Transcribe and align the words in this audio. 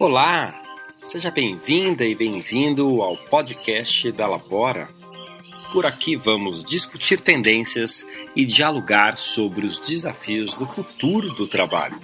Olá, 0.00 0.62
seja 1.04 1.28
bem-vinda 1.28 2.06
e 2.06 2.14
bem-vindo 2.14 3.02
ao 3.02 3.16
podcast 3.16 4.12
da 4.12 4.28
Labora. 4.28 4.88
Por 5.72 5.84
aqui 5.84 6.14
vamos 6.14 6.62
discutir 6.62 7.20
tendências 7.20 8.06
e 8.36 8.46
dialogar 8.46 9.18
sobre 9.18 9.66
os 9.66 9.80
desafios 9.80 10.56
do 10.56 10.68
futuro 10.68 11.34
do 11.34 11.48
trabalho. 11.48 11.98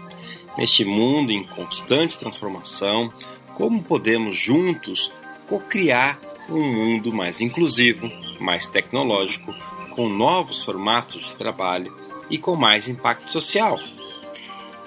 Neste 0.59 0.85
mundo 0.85 1.31
em 1.31 1.45
constante 1.45 2.19
transformação, 2.19 3.13
como 3.55 3.81
podemos 3.81 4.35
juntos 4.35 5.13
co-criar 5.47 6.19
um 6.51 6.73
mundo 6.73 7.13
mais 7.13 7.41
inclusivo, 7.41 8.11
mais 8.41 8.67
tecnológico, 8.69 9.55
com 9.95 10.09
novos 10.09 10.65
formatos 10.65 11.29
de 11.29 11.37
trabalho 11.37 11.97
e 12.29 12.39
com 12.39 12.57
mais 12.57 12.89
impacto 12.89 13.31
social. 13.31 13.79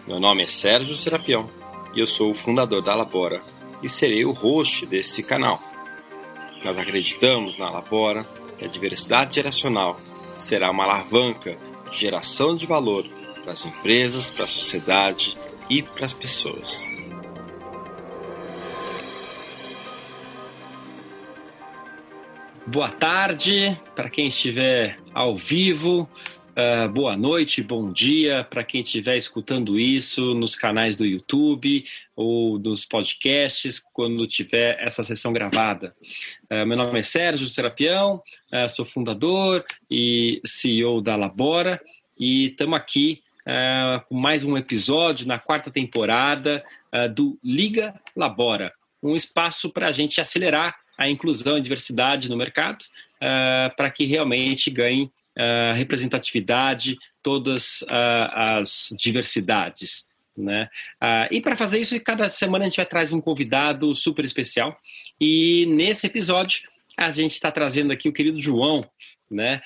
Meu 0.06 0.20
nome 0.20 0.44
é 0.44 0.48
Sérgio 0.48 0.94
Serapião 0.94 1.50
e 1.94 2.00
eu 2.00 2.08
sou 2.08 2.32
o 2.32 2.36
fundador 2.36 2.82
da 2.82 2.96
Labora 2.96 3.42
e 3.82 3.90
serei 3.90 4.26
o 4.26 4.32
host 4.32 4.86
desse 4.86 5.24
canal. 5.24 5.60
Nós 6.64 6.78
acreditamos 6.78 7.58
na 7.58 7.70
Labora 7.70 8.24
que 8.58 8.66
a 8.66 8.68
diversidade 8.68 9.36
geracional 9.36 9.98
será 10.36 10.72
uma 10.72 10.84
alavanca 10.84 11.58
de 11.92 11.98
geração 11.98 12.56
de 12.56 12.66
valor 12.66 13.08
para 13.42 13.52
as 13.52 13.66
empresas, 13.66 14.30
para 14.30 14.44
a 14.44 14.48
sociedade 14.48 15.38
e 15.70 15.82
para 15.82 16.06
as 16.06 16.14
pessoas. 16.14 16.90
Boa 22.66 22.92
tarde 22.92 23.80
para 23.96 24.10
quem 24.10 24.28
estiver 24.28 25.00
ao 25.14 25.38
vivo, 25.38 26.10
uh, 26.58 26.90
boa 26.90 27.16
noite, 27.16 27.62
bom 27.62 27.92
dia 27.92 28.44
para 28.44 28.64
quem 28.64 28.82
estiver 28.82 29.16
escutando 29.16 29.80
isso 29.80 30.34
nos 30.34 30.56
canais 30.56 30.98
do 30.98 31.06
YouTube 31.06 31.86
ou 32.16 32.58
nos 32.58 32.86
podcasts 32.86 33.80
quando 33.94 34.28
tiver 34.28 34.78
essa 34.80 35.04
sessão 35.04 35.32
gravada. 35.32 35.96
Uh, 36.52 36.66
meu 36.66 36.76
nome 36.76 37.00
é 37.00 37.04
Sérgio 37.04 37.48
Serapião, 37.48 38.22
uh, 38.52 38.68
sou 38.70 38.86
fundador 38.86 39.64
e 39.90 40.42
CEO 40.44 41.00
da 41.00 41.16
Labora 41.16 41.80
e 42.20 42.48
estamos 42.48 42.78
aqui 42.78 43.22
com 44.10 44.16
mais 44.16 44.44
um 44.44 44.58
episódio 44.58 45.26
na 45.26 45.40
quarta 45.40 45.72
temporada 45.72 46.62
do 47.16 47.40
Liga 47.42 47.96
Labora, 48.14 48.74
um 49.02 49.16
espaço 49.16 49.70
para 49.70 49.88
a 49.88 49.92
gente 49.94 50.20
acelerar 50.20 50.76
a 50.98 51.10
inclusão 51.10 51.58
e 51.58 51.62
diversidade 51.62 52.28
no 52.28 52.36
mercado 52.36 52.84
para 53.78 53.90
que 53.90 54.04
realmente 54.04 54.70
ganhe 54.70 55.10
uh, 55.38 55.76
representatividade 55.76 56.98
todas 57.22 57.82
uh, 57.84 58.30
as 58.34 58.90
diversidades. 58.98 60.06
Né? 60.40 60.70
e 61.32 61.42
para 61.42 61.58
fazer 61.58 61.80
isso, 61.80 62.00
cada 62.04 62.30
semana 62.30 62.64
a 62.64 62.68
gente 62.68 62.78
vai 62.78 62.86
trazer 62.86 63.16
um 63.16 63.20
convidado 63.20 63.96
super 63.96 64.24
especial. 64.24 64.78
E 65.20 65.66
nesse 65.66 66.06
episódio, 66.06 66.62
a 66.96 67.10
gente 67.10 67.32
está 67.32 67.52
trazendo 67.52 67.92
aqui 67.92 68.08
o 68.08 68.14
querido 68.14 68.40
João, 68.40 68.88
né? 69.32 69.64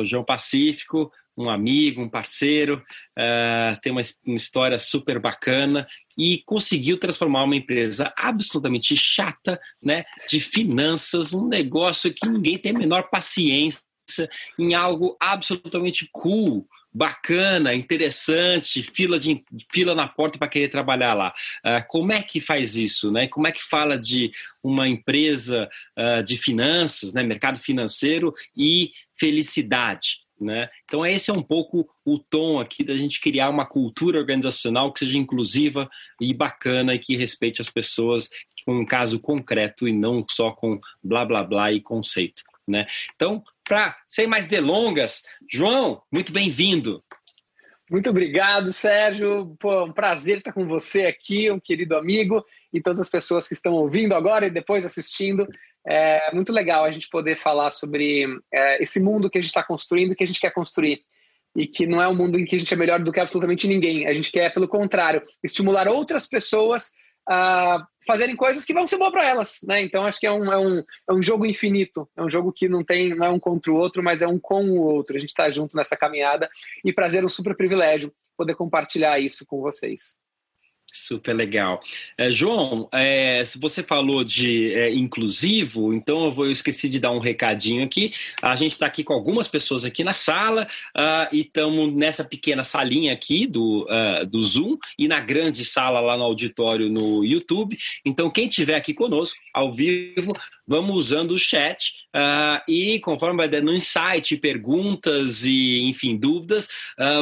o 0.00 0.06
João 0.06 0.22
Pacífico, 0.22 1.10
um 1.40 1.48
amigo, 1.48 2.02
um 2.02 2.08
parceiro, 2.08 2.82
uh, 3.18 3.80
tem 3.80 3.90
uma, 3.90 4.02
uma, 4.24 4.36
história 4.36 4.78
super 4.78 5.18
bacana 5.18 5.86
e 6.16 6.42
conseguiu 6.44 6.98
transformar 6.98 7.44
uma 7.44 7.56
empresa 7.56 8.12
absolutamente 8.16 8.96
chata, 8.96 9.58
né, 9.82 10.04
de 10.28 10.40
finanças, 10.40 11.32
um 11.32 11.48
negócio 11.48 12.12
que 12.12 12.28
ninguém 12.28 12.58
tem 12.58 12.74
a 12.74 12.78
menor 12.78 13.08
paciência, 13.10 13.82
em 14.58 14.74
algo 14.74 15.16
absolutamente 15.20 16.08
cool, 16.12 16.66
bacana, 16.92 17.74
interessante, 17.74 18.82
fila, 18.82 19.18
de, 19.18 19.44
fila 19.72 19.94
na 19.94 20.08
porta 20.08 20.38
para 20.38 20.48
querer 20.48 20.68
trabalhar 20.68 21.14
lá. 21.14 21.32
Uh, 21.64 21.86
como 21.88 22.12
é 22.12 22.22
que 22.22 22.40
faz 22.40 22.76
isso? 22.76 23.12
Né? 23.12 23.28
Como 23.28 23.46
é 23.46 23.52
que 23.52 23.62
fala 23.62 23.96
de 23.96 24.30
uma 24.62 24.88
empresa 24.88 25.68
uh, 25.96 26.22
de 26.22 26.36
finanças, 26.36 27.12
né? 27.12 27.22
mercado 27.22 27.58
financeiro 27.60 28.34
e 28.56 28.90
felicidade? 29.18 30.18
Né? 30.40 30.70
Então, 30.84 31.04
esse 31.04 31.30
é 31.30 31.34
um 31.34 31.42
pouco 31.42 31.86
o 32.04 32.18
tom 32.18 32.58
aqui 32.58 32.82
da 32.82 32.96
gente 32.96 33.20
criar 33.20 33.50
uma 33.50 33.66
cultura 33.66 34.18
organizacional 34.18 34.90
que 34.90 35.00
seja 35.00 35.18
inclusiva 35.18 35.88
e 36.18 36.32
bacana 36.32 36.94
e 36.94 36.98
que 36.98 37.14
respeite 37.14 37.60
as 37.60 37.68
pessoas 37.68 38.28
com 38.64 38.80
um 38.80 38.86
caso 38.86 39.20
concreto 39.20 39.86
e 39.86 39.92
não 39.92 40.24
só 40.30 40.50
com 40.52 40.80
blá 41.02 41.26
blá 41.26 41.44
blá 41.44 41.70
e 41.72 41.80
conceito. 41.80 42.42
Né? 42.66 42.86
Então, 43.14 43.42
para 43.70 43.96
sem 44.08 44.26
mais 44.26 44.48
delongas, 44.48 45.22
João, 45.48 46.02
muito 46.10 46.32
bem-vindo. 46.32 47.04
Muito 47.88 48.10
obrigado, 48.10 48.72
Sérgio. 48.72 49.56
Pô, 49.60 49.84
um 49.84 49.92
prazer 49.92 50.38
estar 50.38 50.52
com 50.52 50.66
você 50.66 51.06
aqui, 51.06 51.48
um 51.52 51.60
querido 51.60 51.96
amigo, 51.96 52.44
e 52.72 52.82
todas 52.82 52.98
as 52.98 53.08
pessoas 53.08 53.46
que 53.46 53.54
estão 53.54 53.74
ouvindo 53.74 54.12
agora 54.12 54.48
e 54.48 54.50
depois 54.50 54.84
assistindo. 54.84 55.46
É 55.86 56.34
muito 56.34 56.52
legal 56.52 56.82
a 56.82 56.90
gente 56.90 57.08
poder 57.08 57.36
falar 57.36 57.70
sobre 57.70 58.26
é, 58.52 58.82
esse 58.82 58.98
mundo 58.98 59.30
que 59.30 59.38
a 59.38 59.40
gente 59.40 59.50
está 59.50 59.62
construindo, 59.62 60.16
que 60.16 60.24
a 60.24 60.26
gente 60.26 60.40
quer 60.40 60.52
construir. 60.52 61.02
E 61.54 61.64
que 61.64 61.86
não 61.86 62.02
é 62.02 62.08
um 62.08 62.14
mundo 62.14 62.40
em 62.40 62.44
que 62.44 62.56
a 62.56 62.58
gente 62.58 62.74
é 62.74 62.76
melhor 62.76 62.98
do 62.98 63.12
que 63.12 63.20
absolutamente 63.20 63.68
ninguém. 63.68 64.04
A 64.08 64.12
gente 64.12 64.32
quer, 64.32 64.52
pelo 64.52 64.66
contrário, 64.66 65.22
estimular 65.44 65.86
outras 65.86 66.26
pessoas 66.26 66.90
a 67.28 67.86
fazerem 68.06 68.36
coisas 68.36 68.64
que 68.64 68.72
vão 68.72 68.86
ser 68.86 68.98
boas 68.98 69.12
para 69.12 69.24
elas. 69.24 69.60
Né? 69.66 69.82
Então, 69.82 70.04
acho 70.04 70.18
que 70.18 70.26
é 70.26 70.32
um, 70.32 70.52
é, 70.52 70.58
um, 70.58 70.78
é 70.78 71.12
um 71.12 71.22
jogo 71.22 71.46
infinito. 71.46 72.08
É 72.16 72.22
um 72.22 72.28
jogo 72.28 72.52
que 72.52 72.68
não 72.68 72.84
tem 72.84 73.14
não 73.14 73.26
é 73.26 73.30
um 73.30 73.38
contra 73.38 73.70
o 73.70 73.76
outro, 73.76 74.02
mas 74.02 74.22
é 74.22 74.26
um 74.26 74.38
com 74.38 74.64
o 74.70 74.80
outro. 74.80 75.16
A 75.16 75.18
gente 75.20 75.30
está 75.30 75.48
junto 75.50 75.76
nessa 75.76 75.96
caminhada. 75.96 76.48
E 76.84 76.92
prazer, 76.92 77.24
um 77.24 77.28
super 77.28 77.56
privilégio 77.56 78.12
poder 78.36 78.54
compartilhar 78.54 79.18
isso 79.18 79.44
com 79.46 79.60
vocês. 79.60 80.18
Super 80.92 81.34
legal. 81.34 81.80
É, 82.18 82.30
João, 82.30 82.88
é, 82.92 83.44
se 83.44 83.60
você 83.60 83.80
falou 83.82 84.24
de 84.24 84.72
é, 84.74 84.92
inclusivo, 84.92 85.94
então 85.94 86.24
eu, 86.24 86.32
vou, 86.32 86.46
eu 86.46 86.50
esqueci 86.50 86.88
de 86.88 86.98
dar 86.98 87.12
um 87.12 87.20
recadinho 87.20 87.84
aqui. 87.84 88.12
A 88.42 88.56
gente 88.56 88.72
está 88.72 88.86
aqui 88.86 89.04
com 89.04 89.12
algumas 89.12 89.46
pessoas 89.46 89.84
aqui 89.84 90.02
na 90.02 90.14
sala 90.14 90.66
uh, 90.96 91.34
e 91.34 91.42
estamos 91.42 91.94
nessa 91.94 92.24
pequena 92.24 92.64
salinha 92.64 93.12
aqui 93.12 93.46
do, 93.46 93.86
uh, 93.88 94.26
do 94.26 94.42
Zoom 94.42 94.76
e 94.98 95.06
na 95.06 95.20
grande 95.20 95.64
sala 95.64 96.00
lá 96.00 96.16
no 96.16 96.24
auditório 96.24 96.88
no 96.88 97.24
YouTube. 97.24 97.78
Então, 98.04 98.30
quem 98.30 98.48
estiver 98.48 98.74
aqui 98.74 98.92
conosco 98.92 99.38
ao 99.54 99.72
vivo, 99.72 100.32
vamos 100.66 100.96
usando 100.96 101.32
o 101.32 101.38
chat 101.38 101.92
uh, 102.16 102.60
e 102.68 102.98
conforme 102.98 103.36
vai 103.36 103.48
dando 103.48 103.72
insight, 103.72 104.36
perguntas 104.38 105.44
e, 105.44 105.82
enfim, 105.82 106.16
dúvidas, 106.16 106.68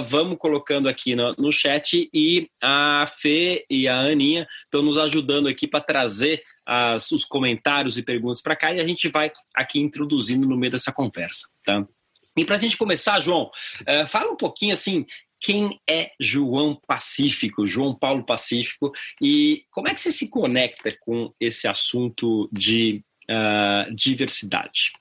vamos 0.06 0.38
colocando 0.38 0.88
aqui 0.88 1.14
no, 1.14 1.34
no, 1.38 1.52
chat 1.52 2.08
e 2.12 2.48
a 2.62 3.06
Fê 3.18 3.57
e 3.68 3.88
a 3.88 3.96
Aninha 3.98 4.46
estão 4.64 4.82
nos 4.82 4.98
ajudando 4.98 5.48
aqui 5.48 5.66
para 5.66 5.80
trazer 5.80 6.42
as, 6.66 7.10
os 7.10 7.24
comentários 7.24 7.96
e 7.96 8.02
perguntas 8.02 8.42
para 8.42 8.56
cá 8.56 8.72
e 8.72 8.80
a 8.80 8.86
gente 8.86 9.08
vai 9.08 9.32
aqui 9.54 9.80
introduzindo 9.80 10.46
no 10.46 10.56
meio 10.56 10.72
dessa 10.72 10.92
conversa, 10.92 11.48
tá? 11.64 11.86
E 12.36 12.44
para 12.44 12.56
a 12.56 12.60
gente 12.60 12.76
começar, 12.76 13.18
João, 13.20 13.50
uh, 13.80 14.06
fala 14.06 14.30
um 14.30 14.36
pouquinho 14.36 14.72
assim, 14.72 15.04
quem 15.40 15.80
é 15.88 16.12
João 16.20 16.80
Pacífico, 16.86 17.66
João 17.66 17.94
Paulo 17.94 18.24
Pacífico, 18.24 18.92
e 19.20 19.64
como 19.70 19.88
é 19.88 19.94
que 19.94 20.00
você 20.00 20.12
se 20.12 20.28
conecta 20.28 20.90
com 21.00 21.32
esse 21.40 21.66
assunto 21.66 22.48
de 22.52 23.04
uh, 23.28 23.94
diversidade? 23.94 24.92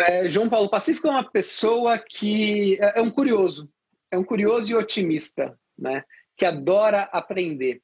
É, 0.00 0.28
João 0.28 0.48
Paulo 0.48 0.68
Pacífico 0.68 1.06
é 1.06 1.10
uma 1.10 1.30
pessoa 1.30 1.98
que 1.98 2.76
é, 2.80 2.98
é 2.98 3.02
um 3.02 3.10
curioso, 3.10 3.70
é 4.12 4.18
um 4.18 4.24
curioso 4.24 4.70
e 4.70 4.74
otimista, 4.74 5.56
né? 5.78 6.04
Que 6.36 6.46
adora 6.46 7.02
aprender. 7.12 7.80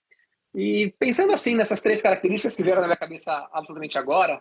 E 0.54 0.92
pensando 0.98 1.32
assim 1.32 1.54
nessas 1.54 1.80
três 1.80 2.02
características 2.02 2.56
que 2.56 2.62
vieram 2.62 2.80
na 2.80 2.88
minha 2.88 2.96
cabeça 2.96 3.48
absolutamente 3.52 3.98
agora, 3.98 4.40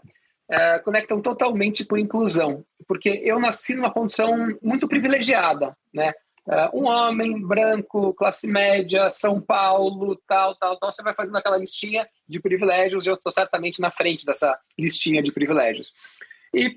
é, 0.50 0.80
conectam 0.80 1.22
totalmente 1.22 1.86
com 1.86 1.96
inclusão, 1.96 2.66
porque 2.88 3.09
eu 3.24 3.40
nasci 3.40 3.75
numa 3.75 3.94
condição 3.94 4.58
muito 4.62 4.88
privilegiada, 4.88 5.78
né? 5.94 6.12
Uh, 6.48 6.81
um 6.81 6.88
homem 6.88 7.40
branco, 7.40 8.12
classe 8.16 8.48
média, 8.48 9.12
São 9.12 9.40
Paulo, 9.40 10.19
tal, 10.28 10.56
tal, 10.56 10.80
tal. 10.80 10.92
Você 10.92 11.04
vai 11.04 11.13
fazendo 11.13 11.38
aquela 11.38 11.57
listinha 11.57 12.10
de 12.28 12.39
privilégios 12.39 13.06
e 13.06 13.10
eu 13.10 13.13
estou 13.13 13.31
certamente 13.31 13.80
na 13.80 13.92
frente 13.92 14.25
dessa 14.25 14.57
listinha 14.75 15.22
de 15.22 15.31
privilégios. 15.31 15.94
E 16.51 16.69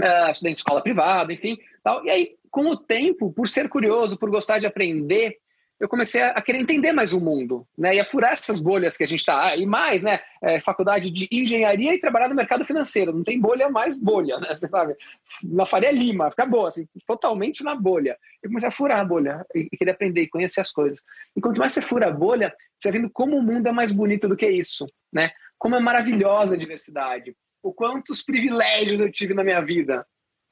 uh, 0.00 0.30
estudante 0.30 0.54
de 0.54 0.60
escola 0.60 0.80
privada, 0.80 1.32
enfim, 1.32 1.58
tal. 1.82 2.04
E 2.04 2.10
aí, 2.10 2.36
com 2.52 2.68
o 2.68 2.76
tempo, 2.76 3.32
por 3.32 3.48
ser 3.48 3.68
curioso, 3.68 4.16
por 4.16 4.30
gostar 4.30 4.60
de 4.60 4.68
aprender, 4.68 5.38
eu 5.80 5.88
comecei 5.88 6.20
a, 6.20 6.40
querer 6.42 6.58
entender 6.58 6.92
mais 6.92 7.14
o 7.14 7.20
mundo, 7.20 7.66
né? 7.76 7.96
E 7.96 8.00
a 8.00 8.04
furar 8.04 8.32
essas 8.32 8.58
bolhas 8.58 8.98
que 8.98 9.02
a 9.02 9.06
gente 9.06 9.20
está. 9.20 9.46
Ah, 9.46 9.56
e 9.56 9.64
mais, 9.64 10.02
né? 10.02 10.20
É, 10.42 10.60
faculdade 10.60 11.10
de 11.10 11.26
engenharia 11.32 11.94
e 11.94 11.98
trabalhar 11.98 12.28
no 12.28 12.34
mercado 12.34 12.66
financeiro. 12.66 13.14
Não 13.14 13.24
tem 13.24 13.40
bolha 13.40 13.70
mais 13.70 13.98
bolha, 13.98 14.38
né? 14.38 14.54
Você 14.54 14.68
sabe? 14.68 14.94
Na 15.42 15.64
Faria 15.64 15.90
Lima, 15.90 16.26
acabou, 16.26 16.66
assim, 16.66 16.86
totalmente 17.06 17.64
na 17.64 17.74
bolha. 17.74 18.18
Eu 18.42 18.50
comecei 18.50 18.68
a 18.68 18.72
furar 18.72 19.00
a 19.00 19.04
bolha 19.04 19.46
e, 19.54 19.70
querer 19.70 19.92
aprender 19.92 20.20
e 20.20 20.28
conhecer 20.28 20.60
as 20.60 20.70
coisas. 20.70 21.00
E 21.34 21.40
quanto 21.40 21.58
mais 21.58 21.72
você 21.72 21.80
fura 21.80 22.08
a 22.08 22.12
bolha, 22.12 22.54
você 22.78 22.90
vai 22.90 23.00
vendo 23.00 23.10
como 23.10 23.38
o 23.38 23.42
mundo 23.42 23.66
é 23.66 23.72
mais 23.72 23.90
bonito 23.90 24.28
do 24.28 24.36
que 24.36 24.48
isso, 24.48 24.86
né? 25.10 25.30
Como 25.58 25.76
é 25.76 25.80
maravilhosa 25.80 26.56
a 26.56 26.58
diversidade. 26.58 27.34
O 27.62 27.72
quantos 27.72 28.22
privilégios 28.22 29.00
eu 29.00 29.10
tive 29.10 29.32
na 29.32 29.42
minha 29.42 29.62
vida, 29.62 30.06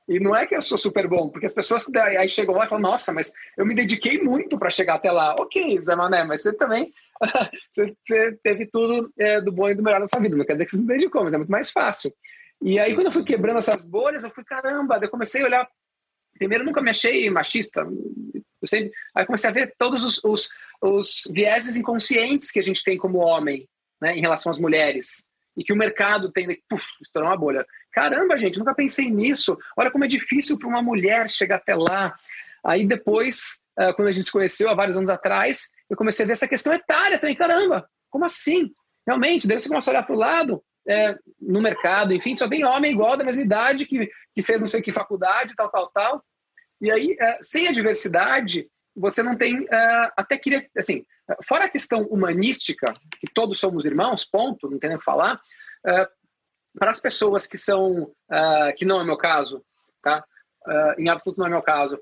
E 0.08 0.18
não 0.18 0.34
é 0.34 0.46
que 0.46 0.56
eu 0.56 0.62
sou 0.62 0.78
super 0.78 1.06
bom, 1.06 1.28
porque 1.28 1.46
as 1.46 1.52
pessoas 1.52 1.84
aí 1.94 2.28
chegam 2.30 2.54
lá 2.54 2.64
e 2.64 2.68
falam, 2.68 2.90
nossa, 2.90 3.12
mas 3.12 3.30
eu 3.58 3.66
me 3.66 3.74
dediquei 3.74 4.22
muito 4.22 4.58
para 4.58 4.70
chegar 4.70 4.94
até 4.94 5.12
lá. 5.12 5.34
Ok, 5.38 5.78
Zé 5.82 5.94
Mané, 5.94 6.24
mas 6.24 6.42
você 6.42 6.52
também 6.54 6.90
você, 7.70 7.94
você, 8.02 8.38
teve 8.42 8.66
tudo 8.66 9.12
é, 9.18 9.38
do 9.42 9.52
bom 9.52 9.68
e 9.68 9.74
do 9.74 9.82
melhor 9.82 10.00
na 10.00 10.06
sua 10.06 10.18
vida. 10.18 10.34
Não 10.34 10.46
quer 10.46 10.54
dizer 10.54 10.64
que 10.64 10.70
você 10.70 10.76
se 10.78 10.86
dedicou, 10.86 11.24
mas 11.24 11.34
é 11.34 11.36
muito 11.36 11.52
mais 11.52 11.70
fácil. 11.70 12.10
E 12.62 12.78
aí, 12.78 12.94
quando 12.94 13.06
eu 13.06 13.12
fui 13.12 13.22
quebrando 13.22 13.58
essas 13.58 13.84
bolhas, 13.84 14.24
eu 14.24 14.30
fui, 14.30 14.44
caramba, 14.44 14.98
eu 15.00 15.10
comecei 15.10 15.42
a 15.42 15.44
olhar. 15.44 15.68
Primeiro, 16.38 16.64
nunca 16.64 16.80
me 16.80 16.88
achei 16.88 17.28
machista. 17.28 17.82
Eu 17.82 18.66
sempre... 18.66 18.90
Aí 19.14 19.26
comecei 19.26 19.50
a 19.50 19.52
ver 19.52 19.74
todos 19.76 20.04
os, 20.04 20.24
os, 20.24 20.48
os 20.80 21.22
vieses 21.30 21.76
inconscientes 21.76 22.50
que 22.50 22.58
a 22.58 22.64
gente 22.64 22.82
tem 22.82 22.96
como 22.96 23.18
homem 23.18 23.68
né, 24.00 24.16
em 24.16 24.20
relação 24.20 24.50
às 24.50 24.58
mulheres 24.58 25.27
e 25.58 25.64
que 25.64 25.72
o 25.72 25.76
mercado 25.76 26.30
tem 26.30 26.46
puf, 26.68 26.84
estourar 27.02 27.30
uma 27.30 27.36
bolha. 27.36 27.66
Caramba, 27.92 28.38
gente, 28.38 28.60
nunca 28.60 28.72
pensei 28.72 29.10
nisso. 29.10 29.58
Olha 29.76 29.90
como 29.90 30.04
é 30.04 30.08
difícil 30.08 30.56
para 30.56 30.68
uma 30.68 30.80
mulher 30.80 31.28
chegar 31.28 31.56
até 31.56 31.74
lá. 31.74 32.14
Aí 32.64 32.86
depois, 32.86 33.64
uh, 33.76 33.92
quando 33.94 34.06
a 34.06 34.12
gente 34.12 34.26
se 34.26 34.32
conheceu 34.32 34.70
há 34.70 34.74
vários 34.74 34.96
anos 34.96 35.10
atrás, 35.10 35.68
eu 35.90 35.96
comecei 35.96 36.22
a 36.22 36.26
ver 36.28 36.34
essa 36.34 36.46
questão 36.46 36.72
etária 36.72 37.18
também. 37.18 37.34
Caramba, 37.34 37.88
como 38.08 38.24
assim? 38.24 38.70
Realmente, 39.04 39.48
daí 39.48 39.58
você 39.58 39.68
começa 39.68 39.90
a 39.90 39.92
olhar 39.92 40.04
para 40.04 40.14
o 40.14 40.18
lado, 40.18 40.62
é, 40.86 41.18
no 41.40 41.60
mercado, 41.60 42.14
enfim, 42.14 42.36
só 42.36 42.48
tem 42.48 42.64
homem 42.64 42.92
igual 42.92 43.16
da 43.16 43.24
mesma 43.24 43.42
idade 43.42 43.84
que, 43.84 44.08
que 44.32 44.42
fez 44.42 44.60
não 44.60 44.68
sei 44.68 44.80
que 44.80 44.92
faculdade, 44.92 45.54
tal, 45.56 45.68
tal, 45.70 45.90
tal. 45.90 46.24
E 46.80 46.88
aí, 46.88 47.16
é, 47.20 47.38
sem 47.42 47.66
a 47.66 47.72
diversidade, 47.72 48.68
você 48.98 49.22
não 49.22 49.36
tem. 49.36 49.66
É, 49.70 50.12
até 50.16 50.36
queria. 50.36 50.68
Assim, 50.76 51.04
fora 51.44 51.64
a 51.64 51.68
questão 51.68 52.02
humanística, 52.02 52.92
que 53.20 53.32
todos 53.32 53.58
somos 53.58 53.84
irmãos, 53.84 54.24
ponto, 54.24 54.68
não 54.70 54.78
tem 54.78 54.88
nem 54.88 54.96
o 54.96 54.98
que 54.98 55.04
falar. 55.04 55.40
É, 55.86 56.08
para 56.78 56.90
as 56.90 57.00
pessoas 57.00 57.46
que 57.46 57.58
são. 57.58 58.10
É, 58.30 58.72
que 58.72 58.84
não 58.84 59.00
é 59.00 59.04
meu 59.04 59.16
caso, 59.16 59.64
tá? 60.02 60.24
em 60.98 61.08
absoluto 61.08 61.38
não 61.38 61.46
é 61.46 61.50
meu 61.50 61.62
caso, 61.62 61.98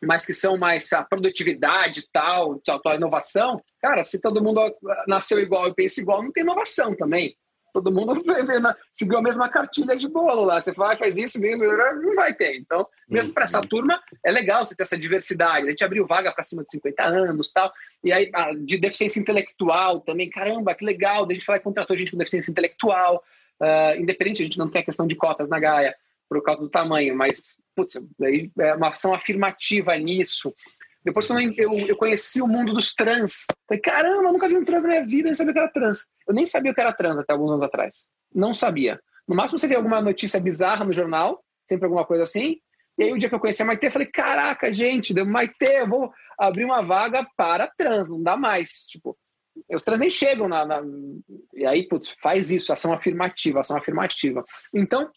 mas 0.00 0.24
que 0.24 0.32
são 0.32 0.56
mais 0.56 0.92
a 0.92 1.02
produtividade 1.02 2.06
tal, 2.12 2.60
tal, 2.64 2.80
tal, 2.80 2.94
inovação. 2.94 3.60
Cara, 3.80 4.04
se 4.04 4.20
todo 4.20 4.42
mundo 4.42 4.60
nasceu 5.08 5.40
igual 5.40 5.66
e 5.66 5.74
pensa 5.74 6.00
igual, 6.00 6.22
não 6.22 6.30
tem 6.30 6.44
inovação 6.44 6.94
também 6.94 7.36
todo 7.76 7.92
mundo 7.92 8.14
seguiu 8.90 9.18
a 9.18 9.22
mesma 9.22 9.50
cartilha 9.50 9.94
de 9.96 10.08
bolo 10.08 10.44
lá. 10.44 10.58
Você 10.58 10.72
vai, 10.72 10.96
faz 10.96 11.18
isso, 11.18 11.38
não 11.38 12.14
vai 12.14 12.32
ter. 12.32 12.56
Então, 12.56 12.86
mesmo 13.06 13.34
para 13.34 13.44
essa 13.44 13.60
uhum. 13.60 13.66
turma, 13.66 14.00
é 14.24 14.32
legal 14.32 14.64
você 14.64 14.74
ter 14.74 14.84
essa 14.84 14.96
diversidade. 14.96 15.66
A 15.66 15.70
gente 15.70 15.84
abriu 15.84 16.06
vaga 16.06 16.32
para 16.32 16.42
cima 16.42 16.64
de 16.64 16.70
50 16.70 17.02
anos 17.02 17.52
tal. 17.52 17.70
E 18.02 18.10
aí, 18.10 18.30
de 18.64 18.78
deficiência 18.78 19.20
intelectual 19.20 20.00
também, 20.00 20.30
caramba, 20.30 20.74
que 20.74 20.86
legal. 20.86 21.26
A 21.28 21.34
gente 21.34 21.44
foi 21.44 21.60
contratou 21.60 21.94
gente 21.94 22.12
com 22.12 22.16
deficiência 22.16 22.50
intelectual. 22.50 23.22
Uh, 23.60 24.00
independente, 24.00 24.40
a 24.40 24.44
gente 24.46 24.58
não 24.58 24.70
tem 24.70 24.80
a 24.80 24.84
questão 24.84 25.06
de 25.06 25.14
cotas 25.14 25.48
na 25.48 25.60
Gaia 25.60 25.94
por 26.28 26.42
causa 26.42 26.62
do 26.62 26.70
tamanho, 26.70 27.14
mas 27.14 27.56
putz, 27.74 28.00
daí 28.18 28.50
é 28.58 28.74
uma 28.74 28.88
ação 28.88 29.12
afirmativa 29.12 29.94
nisso. 29.96 30.54
Depois 31.06 31.30
eu, 31.30 31.72
eu 31.72 31.96
conheci 31.96 32.42
o 32.42 32.48
mundo 32.48 32.72
dos 32.72 32.92
trans. 32.92 33.46
Falei, 33.68 33.80
caramba, 33.80 34.24
eu 34.24 34.32
nunca 34.32 34.48
vi 34.48 34.56
um 34.56 34.64
trans 34.64 34.82
na 34.82 34.88
minha 34.88 35.06
vida, 35.06 35.20
eu 35.20 35.26
nem 35.26 35.34
sabia 35.36 35.52
que 35.52 35.58
era 35.60 35.70
trans. 35.70 36.08
Eu 36.26 36.34
nem 36.34 36.44
sabia 36.44 36.74
que 36.74 36.80
era 36.80 36.92
trans 36.92 37.18
até 37.18 37.32
alguns 37.32 37.52
anos 37.52 37.62
atrás. 37.62 38.08
Não 38.34 38.52
sabia. 38.52 39.00
No 39.28 39.36
máximo 39.36 39.56
você 39.56 39.68
vê 39.68 39.76
alguma 39.76 40.00
notícia 40.00 40.40
bizarra 40.40 40.84
no 40.84 40.92
jornal, 40.92 41.44
sempre 41.68 41.84
alguma 41.84 42.04
coisa 42.04 42.24
assim. 42.24 42.56
E 42.98 43.04
aí 43.04 43.12
o 43.12 43.18
dia 43.18 43.28
que 43.28 43.34
eu 43.36 43.38
conheci 43.38 43.62
a 43.62 43.64
Maite, 43.64 43.86
eu 43.86 43.92
falei, 43.92 44.08
caraca, 44.10 44.72
gente, 44.72 45.14
deu 45.14 45.24
Maite, 45.24 45.54
eu 45.60 45.88
vou 45.88 46.12
abrir 46.36 46.64
uma 46.64 46.82
vaga 46.82 47.24
para 47.36 47.68
trans, 47.78 48.10
não 48.10 48.20
dá 48.20 48.36
mais. 48.36 48.88
Tipo, 48.88 49.16
os 49.70 49.84
trans 49.84 50.00
nem 50.00 50.10
chegam 50.10 50.48
na, 50.48 50.66
na... 50.66 50.82
E 51.54 51.64
aí, 51.64 51.86
putz, 51.86 52.16
faz 52.20 52.50
isso, 52.50 52.72
ação 52.72 52.92
afirmativa, 52.92 53.60
ação 53.60 53.76
afirmativa. 53.76 54.44
Então, 54.74 55.08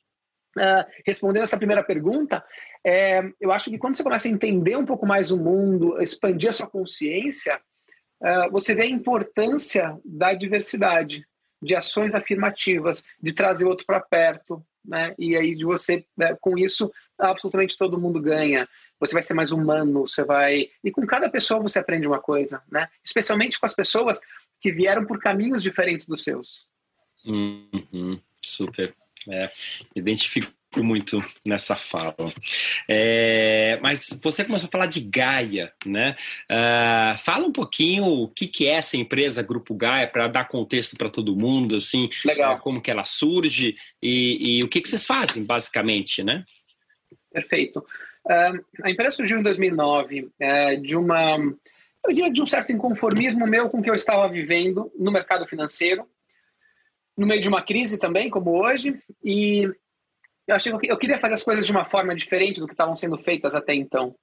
Uh, 0.58 0.84
respondendo 1.06 1.44
essa 1.44 1.58
primeira 1.58 1.84
pergunta, 1.84 2.44
é, 2.86 3.22
eu 3.40 3.52
acho 3.52 3.70
que 3.70 3.78
quando 3.78 3.96
você 3.96 4.04
começa 4.04 4.28
a 4.28 4.32
entender 4.32 4.76
um 4.78 4.86
pouco 4.86 5.06
mais 5.06 5.32
o 5.32 5.38
mundo, 5.38 6.02
expandir 6.02 6.50
a 6.50 6.54
sua 6.54 6.68
consciência, 6.68 7.60
uh, 8.22 8.52
você 8.52 8.74
vê 8.74 8.84
a 8.84 8.90
importância 8.90 9.98
da 10.04 10.34
diversidade, 10.34 11.26
de 11.62 11.76
ações 11.76 12.16
afirmativas, 12.16 13.04
de 13.22 13.34
trazer 13.34 13.66
o 13.66 13.70
outro 13.70 13.86
para 13.86 14.00
perto, 14.00 14.66
né? 14.84 15.14
E 15.20 15.36
aí 15.36 15.54
de 15.54 15.66
você, 15.66 16.06
né, 16.18 16.36
com 16.40 16.58
isso, 16.58 16.92
absolutamente 17.18 17.78
todo 17.78 18.00
mundo 18.00 18.22
ganha. 18.22 18.68
Você 19.00 19.14
vai 19.14 19.22
ser 19.22 19.34
mais 19.34 19.52
humano, 19.52 20.08
você 20.08 20.24
vai 20.24 20.70
e 20.84 20.92
com 20.92 21.06
cada 21.06 21.30
pessoa 21.30 21.60
você 21.60 21.80
aprende 21.80 22.08
uma 22.08 22.20
coisa, 22.20 22.62
né? 22.72 22.88
Especialmente 23.04 23.60
com 23.60 23.66
as 23.66 23.76
pessoas 23.76 24.20
que 24.60 24.72
vieram 24.72 25.06
por 25.06 25.20
caminhos 25.20 25.62
diferentes 25.62 26.06
dos 26.06 26.24
seus. 26.24 26.66
Uhum, 27.26 28.20
super. 28.42 28.96
É, 29.28 29.52
identifico 29.96 30.52
muito 30.78 31.24
nessa 31.44 31.76
fala. 31.76 32.16
É, 32.88 33.80
mas 33.82 34.08
você 34.22 34.46
começou 34.46 34.68
a 34.68 34.72
falar 34.72 34.86
de 34.86 35.02
Gaia, 35.02 35.74
né? 35.86 36.16
Uh, 36.50 37.18
fala 37.20 37.48
um 37.48 37.52
pouquinho 37.52 38.06
o 38.06 38.28
que, 38.28 38.46
que 38.46 38.68
é 38.68 38.74
essa 38.74 38.96
empresa 38.96 39.42
Grupo 39.42 39.74
Gaia 39.74 40.08
para 40.08 40.28
dar 40.28 40.48
contexto 40.48 40.96
para 40.96 41.10
todo 41.10 41.36
mundo, 41.36 41.78
assim, 41.78 42.10
Legal. 42.24 42.58
Uh, 42.58 42.60
como 42.60 42.82
que 42.82 42.92
ela 42.92 43.04
surge 43.04 43.76
e, 44.02 44.60
e, 44.60 44.64
o 44.64 44.68
que, 44.68 44.82
que 44.82 44.90
vocês 44.90 45.06
fazem, 45.06 45.44
basicamente, 45.44 46.24
né? 46.24 46.46
Perfeito. 47.32 47.80
Uh, 48.26 48.64
a 48.84 48.92
empresa 48.92 49.16
surgiu 49.16 49.40
em 49.40 49.44
2009 49.44 50.30
é, 50.40 50.76
de 50.76 50.96
uma, 50.96 51.38
eu 52.06 52.14
diria 52.14 52.32
de 52.32 52.42
um 52.42 52.46
certo 52.46 52.72
inconformismo 52.72 53.48
meu 53.48 53.70
com 53.70 53.80
o 53.80 53.82
que 53.82 53.90
eu 53.90 53.96
estava 53.96 54.28
vivendo 54.30 54.92
no 55.00 55.12
mercado 55.12 55.48
financeiro 55.48 56.08
no 57.20 57.28
meio 57.28 57.42
de 57.42 57.50
uma 57.50 57.62
crise 57.62 58.00
também, 58.00 58.30
como 58.30 58.52
hoje, 58.52 58.98
e 59.22 59.70
eu 60.48 60.56
achei 60.56 60.76
que 60.78 60.90
eu 60.90 60.98
queria 60.98 61.20
fazer 61.20 61.34
as 61.34 61.44
coisas 61.44 61.66
de 61.66 61.72
uma 61.72 61.84
forma 61.84 62.16
diferente 62.16 62.62
do 62.62 62.66
que 62.66 62.74
estavam 62.74 62.96
sendo 62.96 63.18
feitas 63.18 63.54
até 63.54 63.76
então. 63.76 64.16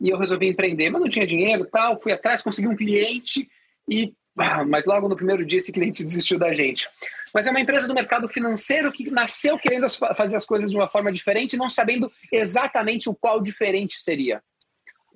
E 0.00 0.08
eu 0.08 0.16
resolvi 0.16 0.46
empreender, 0.46 0.88
mas 0.88 1.02
não 1.02 1.08
tinha 1.08 1.26
dinheiro, 1.26 1.66
tal, 1.66 2.00
fui 2.00 2.12
atrás, 2.12 2.40
consegui 2.40 2.68
um 2.68 2.76
cliente 2.76 3.50
e 3.88 4.14
ah, 4.38 4.64
mas 4.64 4.84
logo 4.84 5.08
no 5.08 5.16
primeiro 5.16 5.44
dia 5.44 5.58
esse 5.58 5.72
cliente 5.72 6.04
desistiu 6.04 6.38
da 6.38 6.52
gente. 6.52 6.88
Mas 7.34 7.48
é 7.48 7.50
uma 7.50 7.60
empresa 7.60 7.88
do 7.88 7.94
mercado 7.94 8.28
financeiro 8.28 8.92
que 8.92 9.10
nasceu 9.10 9.58
querendo 9.58 9.88
fazer 9.90 10.36
as 10.36 10.46
coisas 10.46 10.70
de 10.70 10.76
uma 10.76 10.88
forma 10.88 11.12
diferente, 11.12 11.56
não 11.56 11.68
sabendo 11.68 12.10
exatamente 12.32 13.08
o 13.08 13.14
qual 13.16 13.42
diferente 13.42 14.00
seria. 14.00 14.40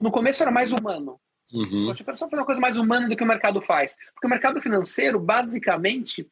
No 0.01 0.11
começo 0.11 0.43
era 0.43 0.51
mais 0.51 0.73
humano. 0.73 1.21
Uhum. 1.53 1.87
Poxa, 1.87 2.03
eu 2.05 2.17
só 2.17 2.29
fazer 2.29 2.41
uma 2.41 2.47
coisa 2.47 2.61
mais 2.61 2.79
humana 2.79 3.09
do 3.09 3.17
que 3.17 3.23
o 3.23 3.27
mercado 3.27 3.61
faz. 3.61 3.97
Porque 4.13 4.27
o 4.27 4.31
mercado 4.31 4.61
financeiro, 4.61 5.21
basicamente, 5.21 6.27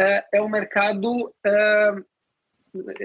é, 0.00 0.24
é 0.32 0.42
um 0.42 0.48
mercado, 0.48 1.32
é, 1.44 1.92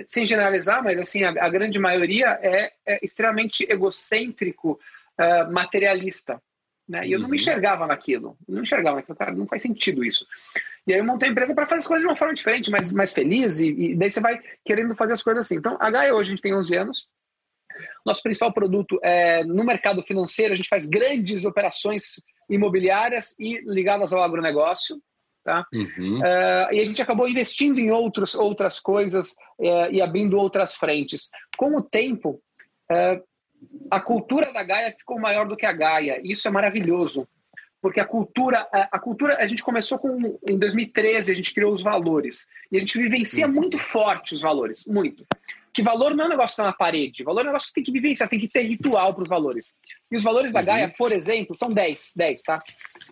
sem 0.07 0.25
generalizar, 0.25 0.81
mas 0.81 0.97
assim, 0.97 1.23
a, 1.23 1.29
a 1.29 1.49
grande 1.49 1.77
maioria 1.77 2.39
é, 2.41 2.71
é, 2.85 2.99
extremamente 3.03 3.69
egocêntrico, 3.69 4.79
é, 5.17 5.43
materialista. 5.43 6.41
Né? 6.87 7.07
E 7.07 7.11
eu 7.11 7.19
não 7.19 7.27
me 7.27 7.31
uhum. 7.31 7.35
enxergava 7.35 7.85
naquilo, 7.85 8.37
não 8.47 8.63
enxergava 8.63 8.97
naquilo, 8.97 9.17
cara, 9.17 9.31
não 9.33 9.47
faz 9.47 9.61
sentido 9.61 10.05
isso. 10.05 10.25
E 10.87 10.93
aí 10.93 10.99
eu 10.99 11.05
montei 11.05 11.27
a 11.27 11.31
empresa 11.31 11.53
para 11.53 11.65
fazer 11.65 11.79
as 11.79 11.87
coisas 11.87 12.01
de 12.01 12.07
uma 12.07 12.15
forma 12.15 12.33
diferente, 12.33 12.71
mais, 12.71 12.93
mais 12.93 13.11
feliz, 13.11 13.59
e, 13.59 13.69
e, 13.69 13.95
daí 13.95 14.09
você 14.09 14.21
vai 14.21 14.39
querendo 14.63 14.95
fazer 14.95 15.13
as 15.13 15.23
coisas 15.23 15.45
assim. 15.45 15.55
Então, 15.55 15.75
a 15.79 15.89
Gaia 15.89 16.13
hoje 16.13 16.29
a 16.29 16.31
gente 16.31 16.41
tem 16.41 16.53
11 16.53 16.77
anos, 16.77 17.09
nosso 18.05 18.21
principal 18.23 18.53
produto 18.53 18.99
é 19.03 19.43
no 19.43 19.63
mercado 19.65 20.01
financeiro, 20.03 20.53
a 20.53 20.55
gente 20.55 20.69
faz 20.69 20.85
grandes 20.85 21.43
operações 21.43 22.21
imobiliárias 22.49 23.35
e 23.39 23.59
ligadas 23.65 24.13
ao 24.13 24.23
agronegócio. 24.23 25.01
Tá? 25.45 25.63
Uhum. 25.71 26.21
Uh, 26.21 26.73
e 26.73 26.79
a 26.79 26.83
gente 26.83 26.99
acabou 27.03 27.29
investindo 27.29 27.79
em 27.79 27.91
outros, 27.91 28.33
outras 28.33 28.79
coisas 28.79 29.33
uh, 29.59 29.91
e 29.91 30.01
abrindo 30.01 30.39
outras 30.39 30.75
frentes. 30.75 31.29
Com 31.55 31.77
o 31.77 31.83
tempo, 31.83 32.41
uh, 32.91 33.23
a 33.91 33.99
cultura 33.99 34.51
da 34.51 34.63
Gaia 34.63 34.95
ficou 34.97 35.19
maior 35.19 35.47
do 35.47 35.55
que 35.55 35.67
a 35.67 35.71
Gaia. 35.71 36.19
E 36.23 36.31
isso 36.31 36.47
é 36.47 36.51
maravilhoso, 36.51 37.27
porque 37.85 37.99
a 37.99 38.05
cultura, 38.05 38.67
a, 38.73 38.89
a, 38.93 38.99
cultura, 38.99 39.37
a 39.37 39.45
gente 39.45 39.61
começou 39.61 39.99
com 39.99 40.39
em 40.43 40.57
2013, 40.57 41.31
a 41.31 41.35
gente 41.35 41.53
criou 41.53 41.71
os 41.71 41.83
valores 41.83 42.47
e 42.71 42.77
a 42.77 42.79
gente 42.79 42.97
vivencia 42.97 43.45
uhum. 43.45 43.53
muito 43.53 43.77
forte 43.77 44.33
os 44.33 44.41
valores, 44.41 44.87
muito 44.87 45.23
que 45.71 45.83
valor 45.83 46.15
não 46.15 46.23
é 46.23 46.27
um 46.27 46.31
negócio 46.31 46.55
que 46.55 46.61
está 46.61 46.63
na 46.63 46.73
parede, 46.73 47.23
valor 47.23 47.41
é 47.41 47.43
um 47.43 47.47
negócio 47.47 47.67
que 47.67 47.75
tem 47.75 47.83
que 47.83 47.91
vivenciar, 47.91 48.27
tem 48.27 48.39
que 48.39 48.47
ter 48.47 48.61
ritual 48.61 49.13
para 49.13 49.21
os 49.21 49.29
valores. 49.29 49.75
E 50.11 50.15
os 50.15 50.23
valores 50.23 50.51
da 50.51 50.61
uhum. 50.61 50.65
Gaia, 50.65 50.95
por 50.97 51.11
exemplo, 51.11 51.55
são 51.55 51.71
10, 51.71 52.13
10, 52.15 52.41
tá? 52.41 52.63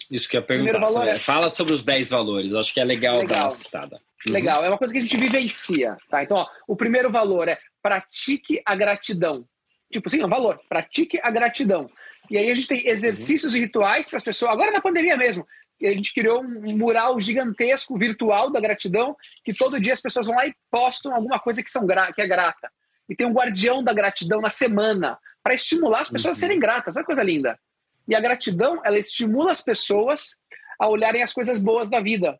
Isso 0.09 0.27
que 0.27 0.37
eu 0.37 0.41
ia 0.41 0.47
perguntar. 0.47 0.79
Valor 0.79 1.07
é... 1.07 1.19
Fala 1.19 1.51
sobre 1.51 1.73
os 1.75 1.83
10 1.83 2.09
valores, 2.09 2.55
acho 2.55 2.73
que 2.73 2.79
é 2.79 2.83
legal, 2.83 3.19
legal. 3.19 3.35
dar 3.35 3.43
uma 3.43 3.49
citada. 3.51 4.01
Uhum. 4.25 4.33
Legal, 4.33 4.65
é 4.65 4.69
uma 4.69 4.77
coisa 4.79 4.91
que 4.91 4.97
a 4.97 5.01
gente 5.01 5.17
vivencia, 5.17 5.97
tá? 6.09 6.23
Então, 6.23 6.37
ó, 6.37 6.47
o 6.67 6.75
primeiro 6.75 7.11
valor 7.11 7.47
é 7.47 7.59
pratique 7.79 8.59
a 8.65 8.75
gratidão. 8.75 9.45
Tipo 9.91 10.07
assim, 10.07 10.21
é 10.21 10.25
um 10.25 10.29
valor, 10.29 10.59
pratique 10.67 11.19
a 11.21 11.29
gratidão. 11.29 11.91
E 12.33 12.37
aí 12.39 12.49
a 12.49 12.55
gente 12.55 12.67
tem 12.67 12.87
exercícios 12.87 13.53
uhum. 13.53 13.59
e 13.59 13.61
rituais 13.61 14.09
para 14.09 14.17
as 14.17 14.23
pessoas, 14.23 14.51
agora 14.51 14.71
na 14.71 14.81
pandemia 14.81 15.15
mesmo, 15.15 15.45
a 15.83 15.91
gente 15.91 16.11
criou 16.15 16.41
um 16.41 16.75
mural 16.75 17.21
gigantesco 17.21 17.95
virtual 17.95 18.49
da 18.49 18.59
gratidão, 18.59 19.15
que 19.45 19.53
todo 19.53 19.79
dia 19.79 19.93
as 19.93 20.01
pessoas 20.01 20.25
vão 20.25 20.35
lá 20.35 20.47
e 20.47 20.55
postam 20.71 21.13
alguma 21.13 21.39
coisa 21.39 21.61
que, 21.61 21.69
são 21.69 21.85
que 21.85 22.21
é 22.23 22.27
grata. 22.27 22.71
E 23.07 23.15
tem 23.15 23.27
um 23.27 23.33
guardião 23.33 23.83
da 23.83 23.93
gratidão 23.93 24.41
na 24.41 24.49
semana, 24.49 25.19
para 25.43 25.53
estimular 25.53 26.01
as 26.01 26.09
pessoas 26.09 26.37
uhum. 26.37 26.45
a 26.45 26.47
serem 26.47 26.59
gratas. 26.59 26.95
Olha 26.95 27.03
que 27.03 27.05
coisa 27.05 27.21
linda. 27.21 27.59
E 28.07 28.15
a 28.15 28.19
gratidão, 28.19 28.81
ela 28.83 28.97
estimula 28.97 29.51
as 29.51 29.61
pessoas 29.61 30.37
a 30.79 30.87
olharem 30.87 31.21
as 31.21 31.33
coisas 31.33 31.59
boas 31.59 31.87
da 31.87 31.99
vida. 31.99 32.39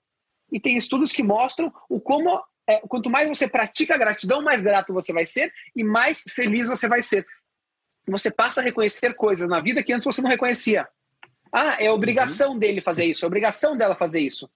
E 0.51 0.59
tem 0.59 0.75
estudos 0.75 1.12
que 1.12 1.21
mostram 1.21 1.71
o 1.88 2.01
como 2.01 2.41
é, 2.67 2.79
quanto 2.88 3.12
mais 3.12 3.29
você 3.29 3.47
pratica 3.47 3.93
a 3.93 3.97
gratidão, 3.97 4.41
mais 4.41 4.59
grato 4.59 4.91
você 4.91 5.13
vai 5.13 5.27
ser 5.27 5.53
e 5.75 5.83
mais 5.83 6.23
feliz 6.29 6.67
você 6.67 6.88
vai 6.88 7.01
ser. 7.01 7.27
Você 8.07 8.29
passa 8.29 8.62
a 8.62 8.63
reconhecer 8.63 9.13
coisas 9.13 9.48
na 9.48 9.60
vida 9.60 9.83
que 9.83 9.93
antes 9.93 10.05
você 10.05 10.22
não 10.22 10.29
reconhecia. 10.29 10.88
Ah, 11.51 11.77
é 11.79 11.89
obrigação 11.91 12.53
uhum. 12.53 12.60
dele 12.60 12.81
fazer 12.81 13.05
isso, 13.05 13.24
é 13.24 13.27
obrigação 13.27 13.77
dela 13.77 13.95
fazer 13.95 14.19
isso. 14.19 14.50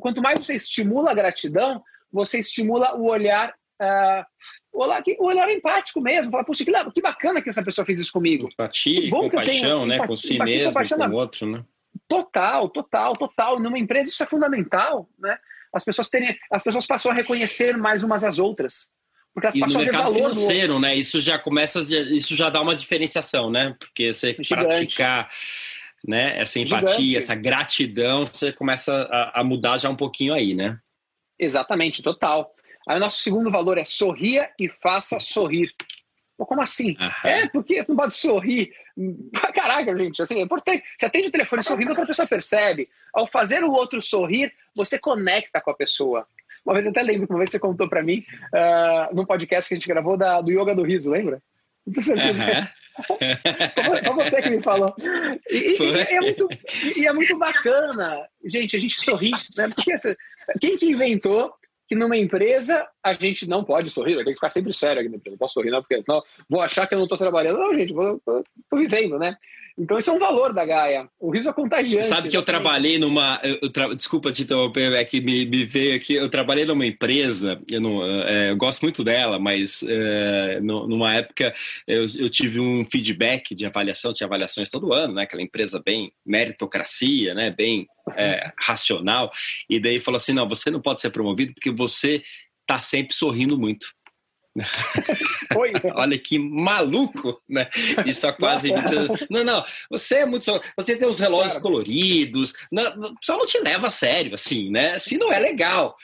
Quanto 0.00 0.20
mais 0.20 0.38
você 0.38 0.54
estimula 0.54 1.10
a 1.10 1.14
gratidão, 1.14 1.82
você 2.12 2.38
estimula 2.38 2.94
o 2.94 3.06
olhar, 3.06 3.52
uh, 3.80 4.24
o 4.72 4.84
olhar, 4.84 5.02
o 5.18 5.24
olhar 5.24 5.50
empático 5.50 6.00
mesmo. 6.00 6.30
Fala, 6.30 6.44
puxa, 6.44 6.64
que, 6.64 6.72
que 6.92 7.00
bacana 7.00 7.42
que 7.42 7.50
essa 7.50 7.64
pessoa 7.64 7.84
fez 7.84 7.98
isso 7.98 8.12
comigo. 8.12 8.48
Empatia, 8.52 9.10
compaixão, 9.10 9.86
né? 9.86 10.06
com 10.06 10.16
si 10.16 10.38
mesmo, 10.38 10.72
com 10.72 11.04
o 11.08 11.14
outro, 11.14 11.50
né? 11.50 11.64
Total, 12.06 12.68
total, 12.68 13.16
total. 13.16 13.58
Numa 13.58 13.78
empresa 13.78 14.10
isso 14.10 14.22
é 14.22 14.26
fundamental, 14.26 15.08
né? 15.18 15.36
As 15.72 15.84
pessoas 15.84 16.08
terem, 16.08 16.38
as 16.52 16.62
pessoas 16.62 16.86
passam 16.86 17.10
a 17.10 17.14
reconhecer 17.14 17.76
mais 17.76 18.04
umas 18.04 18.22
às 18.22 18.38
outras. 18.38 18.92
Porque 19.34 19.46
elas 19.46 19.56
e 19.56 19.60
passam 19.60 19.80
no 19.80 19.84
mercado 19.84 20.14
financeiro, 20.14 20.78
né? 20.78 20.94
Isso 20.94 21.20
já 21.20 21.38
começa, 21.38 21.80
isso 21.80 22.36
já 22.36 22.48
dá 22.48 22.60
uma 22.60 22.76
diferenciação, 22.76 23.50
né? 23.50 23.74
Porque 23.78 24.12
você 24.12 24.36
Gigante. 24.38 24.54
praticar 24.54 25.28
né? 26.06 26.38
Essa 26.38 26.58
empatia, 26.58 26.98
Gigante. 26.98 27.16
essa 27.16 27.34
gratidão, 27.34 28.24
você 28.24 28.52
começa 28.52 29.08
a, 29.10 29.40
a, 29.40 29.44
mudar 29.44 29.78
já 29.78 29.88
um 29.88 29.96
pouquinho 29.96 30.34
aí, 30.34 30.54
né? 30.54 30.78
Exatamente, 31.38 32.02
total. 32.02 32.54
Aí 32.86 32.96
o 32.96 33.00
nosso 33.00 33.22
segundo 33.22 33.50
valor 33.50 33.78
é 33.78 33.84
sorria 33.84 34.50
e 34.60 34.68
faça 34.68 35.18
sorrir. 35.18 35.72
Pô, 36.36 36.44
como 36.44 36.60
assim? 36.60 36.96
Aham. 37.00 37.28
É, 37.28 37.48
porque 37.48 37.82
você 37.82 37.90
não 37.90 37.96
pode 37.96 38.14
sorrir. 38.14 38.72
Caraca, 39.54 39.96
gente, 39.96 40.20
assim, 40.20 40.38
é 40.38 40.42
importante. 40.42 40.84
Você 40.98 41.06
atende 41.06 41.28
o 41.28 41.32
telefone 41.32 41.62
sorrindo, 41.62 41.90
outra 41.90 42.06
pessoa 42.06 42.28
percebe. 42.28 42.88
Ao 43.12 43.26
fazer 43.26 43.64
o 43.64 43.72
outro 43.72 44.02
sorrir, 44.02 44.52
você 44.74 44.98
conecta 44.98 45.60
com 45.60 45.70
a 45.70 45.74
pessoa. 45.74 46.28
Uma 46.64 46.74
vez 46.74 46.86
até 46.86 47.02
lembro 47.02 47.26
uma 47.28 47.38
vez 47.38 47.50
você 47.50 47.58
contou 47.58 47.88
para 47.88 48.02
mim, 48.02 48.24
uh, 48.54 49.14
num 49.14 49.26
podcast 49.26 49.68
que 49.68 49.74
a 49.74 49.76
gente 49.76 49.88
gravou 49.88 50.16
da, 50.16 50.40
do 50.40 50.50
Yoga 50.50 50.74
do 50.74 50.82
Riso, 50.82 51.10
lembra? 51.10 51.42
Você 51.86 52.14
uhum. 52.14 52.66
Foi 54.04 54.14
você 54.14 54.40
que 54.40 54.50
me 54.50 54.60
falou. 54.60 54.94
E, 55.50 55.76
e, 55.78 56.00
é 56.00 56.20
muito, 56.20 56.48
e, 56.96 57.06
é 57.06 57.12
muito, 57.12 57.36
bacana, 57.38 58.26
gente, 58.44 58.76
a 58.76 58.78
gente 58.78 59.00
sorri, 59.00 59.32
né? 59.56 59.68
Porque 59.74 59.94
quem 60.60 60.78
que 60.78 60.90
inventou 60.90 61.52
que 61.88 61.94
numa 61.94 62.16
empresa 62.16 62.86
a 63.04 63.12
gente 63.12 63.46
não 63.46 63.62
pode 63.62 63.90
sorrir, 63.90 64.14
vai 64.14 64.24
ter 64.24 64.30
que 64.30 64.36
ficar 64.36 64.50
sempre 64.50 64.72
sério 64.72 65.00
aqui 65.00 65.10
na 65.10 65.16
empresa. 65.16 65.34
Não 65.34 65.38
posso 65.38 65.54
sorrir, 65.54 65.70
não, 65.70 65.82
porque 65.82 66.02
senão 66.02 66.22
vou 66.48 66.62
achar 66.62 66.86
que 66.86 66.94
eu 66.94 66.98
não 66.98 67.04
estou 67.04 67.18
trabalhando. 67.18 67.58
Não, 67.58 67.74
gente, 67.74 67.90
estou 67.92 68.44
vivendo, 68.78 69.18
né? 69.18 69.36
Então, 69.76 69.98
isso 69.98 70.08
é 70.08 70.12
um 70.12 70.20
valor 70.20 70.52
da 70.52 70.64
Gaia. 70.64 71.08
O 71.18 71.32
riso 71.32 71.48
é 71.48 71.52
contagiante. 71.52 72.06
Sabe 72.06 72.28
que 72.28 72.36
eu 72.36 72.44
trabalhei 72.44 72.96
numa. 72.96 73.40
Eu 73.42 73.70
tra... 73.70 73.92
Desculpa 73.92 74.30
te 74.30 74.44
interromper, 74.44 74.92
é 74.92 75.04
que 75.04 75.20
me, 75.20 75.44
me 75.44 75.64
veio 75.64 75.96
aqui. 75.96 76.14
Eu 76.14 76.28
trabalhei 76.28 76.64
numa 76.64 76.86
empresa, 76.86 77.60
eu, 77.68 77.80
não, 77.80 78.04
é, 78.04 78.52
eu 78.52 78.56
gosto 78.56 78.82
muito 78.82 79.02
dela, 79.02 79.36
mas 79.36 79.82
é, 79.82 80.60
numa 80.60 81.14
época 81.14 81.52
eu, 81.88 82.06
eu, 82.14 82.30
tive 82.30 82.60
um 82.60 82.86
feedback 82.88 83.52
de 83.52 83.66
avaliação, 83.66 84.14
tinha 84.14 84.28
avaliações 84.28 84.70
todo 84.70 84.92
ano, 84.92 85.14
né? 85.14 85.24
Aquela 85.24 85.42
empresa 85.42 85.82
bem 85.84 86.12
meritocracia, 86.24 87.34
né? 87.34 87.50
Bem 87.50 87.88
é, 88.16 88.52
racional. 88.56 89.32
E 89.68 89.80
daí 89.80 89.98
falou 89.98 90.16
assim: 90.16 90.32
não, 90.32 90.48
você 90.48 90.70
não 90.70 90.80
pode 90.80 91.00
ser 91.00 91.10
promovido 91.10 91.52
porque 91.52 91.72
você 91.72 92.22
está 92.64 92.80
sempre 92.80 93.14
sorrindo 93.14 93.58
muito. 93.58 93.86
Oi. 95.56 95.72
Olha 95.94 96.18
que 96.18 96.38
maluco, 96.38 97.40
né? 97.48 97.68
Isso 98.06 98.26
há 98.26 98.32
quase 98.32 98.72
20 98.72 98.94
anos. 98.94 99.26
Não, 99.28 99.44
não, 99.44 99.64
você 99.90 100.18
é 100.18 100.26
muito. 100.26 100.44
Você 100.76 100.96
tem 100.96 101.08
os 101.08 101.18
relógios 101.18 101.60
coloridos, 101.60 102.52
não, 102.70 103.14
só 103.20 103.36
não 103.36 103.46
te 103.46 103.58
leva 103.58 103.88
a 103.88 103.90
sério, 103.90 104.34
assim, 104.34 104.70
né? 104.70 104.98
Se 104.98 105.18
não 105.18 105.32
é 105.32 105.38
legal. 105.38 105.96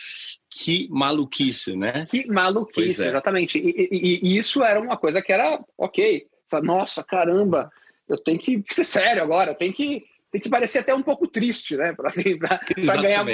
Que 0.52 0.88
maluquice, 0.90 1.76
né? 1.76 2.07
Que 2.11 2.26
maluquice, 2.26 3.05
é. 3.05 3.09
exatamente. 3.09 3.57
E, 3.59 3.88
e, 3.90 4.21
e, 4.23 4.38
isso 4.38 4.64
era 4.64 4.81
uma 4.81 4.97
coisa 4.97 5.23
que 5.23 5.33
era 5.33 5.62
ok. 5.79 6.26
Nossa, 6.64 7.05
caramba, 7.05 7.71
eu 8.09 8.19
tenho 8.19 8.40
que 8.40 8.64
ser 8.69 8.83
sério 8.83 9.23
agora, 9.23 9.52
eu 9.52 9.55
tenho 9.55 9.73
que 9.73 10.05
tem 10.30 10.40
que 10.40 10.49
parecer 10.49 10.78
até 10.78 10.94
um 10.94 11.02
pouco 11.02 11.26
triste, 11.26 11.76
né? 11.76 11.92
Para 11.92 12.08
assim, 12.08 12.38
ganhar. 12.38 13.26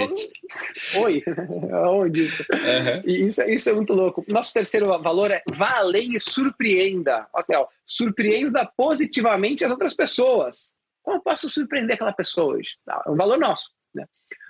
Oi, 1.02 1.22
onde 1.90 2.24
isso? 2.24 2.42
Uhum. 2.50 3.02
Isso, 3.26 3.42
isso 3.42 3.70
é 3.70 3.72
muito 3.74 3.92
louco. 3.92 4.24
Nosso 4.28 4.52
terceiro 4.52 4.86
valor 5.02 5.30
é 5.30 5.42
vá 5.46 5.76
além 5.76 6.16
e 6.16 6.20
surpreenda. 6.20 7.26
Ok, 7.34 7.54
ó, 7.54 7.66
surpreenda 7.84 8.70
positivamente 8.76 9.64
as 9.64 9.70
outras 9.70 9.92
pessoas. 9.92 10.74
Como 11.02 11.18
eu 11.18 11.22
posso 11.22 11.50
surpreender 11.50 11.94
aquela 11.94 12.12
pessoa 12.12 12.56
hoje? 12.56 12.76
É 12.88 13.10
um 13.10 13.16
valor 13.16 13.38
nosso. 13.38 13.70
Né? 13.94 14.06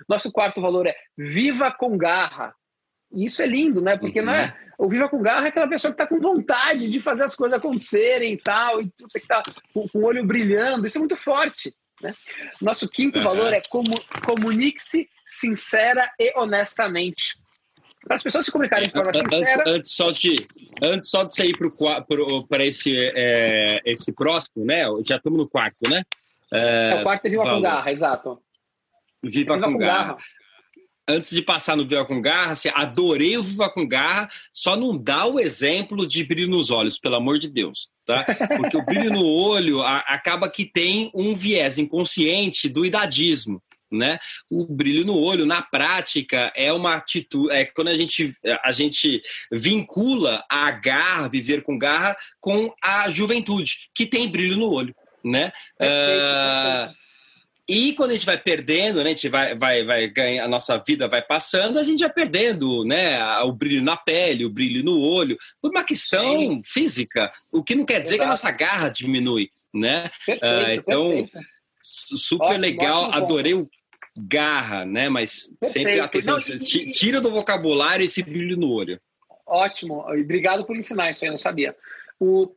Nosso 0.07 0.31
quarto 0.31 0.61
valor 0.61 0.87
é 0.87 0.95
viva 1.17 1.71
com 1.71 1.97
garra. 1.97 2.55
E 3.11 3.25
isso 3.25 3.41
é 3.41 3.45
lindo, 3.45 3.81
né? 3.81 3.97
Porque 3.97 4.19
uhum. 4.19 4.25
não 4.27 4.33
é. 4.33 4.45
Uhum. 4.45 4.67
O 4.79 4.87
Viva 4.87 5.09
com 5.09 5.19
Garra 5.23 5.45
é 5.45 5.49
aquela 5.49 5.67
pessoa 5.67 5.91
que 5.91 5.99
está 5.99 6.05
com 6.05 6.21
vontade 6.21 6.87
de 6.87 7.01
fazer 7.01 7.23
as 7.23 7.35
coisas 7.35 7.57
acontecerem 7.57 8.33
e 8.33 8.37
tal, 8.37 8.79
e 8.79 8.91
tem 8.91 9.07
que 9.07 9.17
estar 9.17 9.41
tá 9.41 9.51
com, 9.73 9.87
com 9.87 9.99
o 9.99 10.05
olho 10.05 10.23
brilhando. 10.23 10.85
Isso 10.85 10.97
é 10.97 10.99
muito 10.99 11.15
forte. 11.15 11.73
Né? 12.01 12.13
Nosso 12.61 12.87
quinto 12.87 13.21
valor 13.21 13.53
é 13.53 13.61
comunique-se 14.25 15.09
sincera 15.25 16.11
e 16.19 16.33
honestamente. 16.37 17.37
Para 18.03 18.15
as 18.15 18.23
pessoas 18.23 18.45
se 18.45 18.51
comunicarem 18.51 18.87
de 18.87 18.93
forma 18.93 19.11
sincera. 19.13 19.63
Antes, 19.63 19.73
antes 19.73 19.91
só, 19.91 20.11
de, 20.11 20.47
antes 20.81 21.09
só 21.09 21.23
de 21.23 21.35
sair 21.35 21.57
para 22.47 22.65
esse, 22.65 22.95
é, 23.15 23.81
esse 23.83 24.13
próximo, 24.13 24.65
né? 24.65 24.83
Já 25.05 25.17
estamos 25.17 25.37
no 25.37 25.49
quarto, 25.49 25.89
né? 25.89 26.03
É, 26.53 26.91
é 26.93 27.01
o 27.01 27.03
quarto 27.03 27.25
é 27.25 27.29
Viva 27.29 27.43
valor. 27.43 27.57
com 27.57 27.61
Garra, 27.63 27.91
exato. 27.91 28.41
Viva, 29.21 29.55
Viva 29.55 29.67
com, 29.67 29.73
com 29.73 29.77
garra. 29.79 30.07
garra 30.13 30.17
antes 31.07 31.29
de 31.29 31.41
passar 31.41 31.77
no 31.77 31.87
Viva 31.87 32.05
com 32.05 32.21
Garra, 32.21 32.51
assim, 32.51 32.69
adorei 32.73 33.37
o 33.37 33.43
Viva 33.43 33.69
com 33.69 33.87
Garra, 33.87 34.29
só 34.51 34.75
não 34.75 34.97
dá 34.97 35.25
o 35.25 35.39
exemplo 35.39 36.05
de 36.05 36.23
brilho 36.23 36.49
nos 36.49 36.69
olhos, 36.69 36.99
pelo 36.99 37.15
amor 37.15 37.39
de 37.39 37.49
Deus, 37.49 37.89
tá? 38.05 38.25
Porque 38.57 38.75
o 38.75 38.85
brilho 38.85 39.11
no 39.11 39.25
olho 39.25 39.81
a, 39.81 39.99
acaba 39.99 40.49
que 40.49 40.65
tem 40.65 41.09
um 41.13 41.33
viés 41.33 41.77
inconsciente 41.77 42.67
do 42.67 42.85
idadismo. 42.85 43.61
Né? 43.89 44.19
O 44.49 44.65
brilho 44.65 45.05
no 45.05 45.17
olho, 45.17 45.45
na 45.45 45.61
prática, 45.61 46.51
é 46.57 46.73
uma 46.73 46.95
atitude. 46.95 47.55
É 47.55 47.63
quando 47.63 47.87
a 47.87 47.95
gente, 47.95 48.33
a 48.61 48.73
gente 48.73 49.21
vincula 49.49 50.43
a 50.49 50.69
garra, 50.71 51.29
viver 51.29 51.63
com 51.63 51.79
garra, 51.79 52.17
com 52.41 52.73
a 52.83 53.09
juventude, 53.09 53.77
que 53.95 54.05
tem 54.05 54.27
brilho 54.27 54.57
no 54.57 54.69
olho. 54.69 54.93
Né? 55.23 55.53
Perfeito, 55.77 56.91
uh, 56.91 56.95
e 57.67 57.91
quando 57.93 58.11
a 58.11 58.13
gente 58.13 58.25
vai 58.25 58.37
perdendo, 58.37 59.03
né, 59.03 59.09
a 59.09 59.13
gente 59.13 59.27
vai, 59.27 59.53
vai, 59.53 59.83
vai 59.83 60.07
ganhar, 60.07 60.45
a 60.45 60.47
nossa 60.47 60.77
vida 60.77 61.07
vai 61.07 61.21
passando, 61.21 61.77
a 61.77 61.83
gente 61.83 61.99
vai 61.99 62.11
perdendo, 62.11 62.85
né, 62.85 63.21
o 63.39 63.51
brilho 63.51 63.83
na 63.83 63.97
pele, 63.97 64.45
o 64.45 64.49
brilho 64.49 64.83
no 64.85 64.97
olho, 64.97 65.37
por 65.61 65.71
uma 65.71 65.83
questão 65.83 66.37
Sim. 66.39 66.61
física, 66.63 67.29
o 67.51 67.61
que 67.61 67.75
não 67.75 67.83
quer 67.83 68.01
dizer 68.01 68.15
Exato. 68.15 68.19
que 68.19 68.25
a 68.25 68.31
nossa 68.31 68.51
garra 68.51 68.87
diminui, 68.87 69.51
né? 69.73 70.09
Perfeito, 70.25 70.45
uh, 70.45 70.71
então, 70.71 71.09
perfeito. 71.09 71.47
super 71.81 72.45
ótimo, 72.45 72.61
legal, 72.61 73.03
ótimo 73.03 73.15
adorei 73.15 73.53
o 73.53 73.69
garra, 74.17 74.85
né, 74.85 75.09
mas 75.09 75.53
perfeito. 75.59 75.73
sempre 75.73 75.99
atenção, 75.99 76.37
não, 76.37 76.55
e, 76.55 76.91
tira 76.91 77.19
do 77.19 77.29
vocabulário 77.29 78.05
esse 78.05 78.23
brilho 78.23 78.55
no 78.55 78.71
olho. 78.71 78.99
Ótimo, 79.45 80.05
obrigado 80.09 80.65
por 80.65 80.77
ensinar 80.77 81.11
isso 81.11 81.25
aí, 81.25 81.27
eu 81.27 81.33
não 81.33 81.39
sabia. 81.39 81.75
O, 82.17 82.49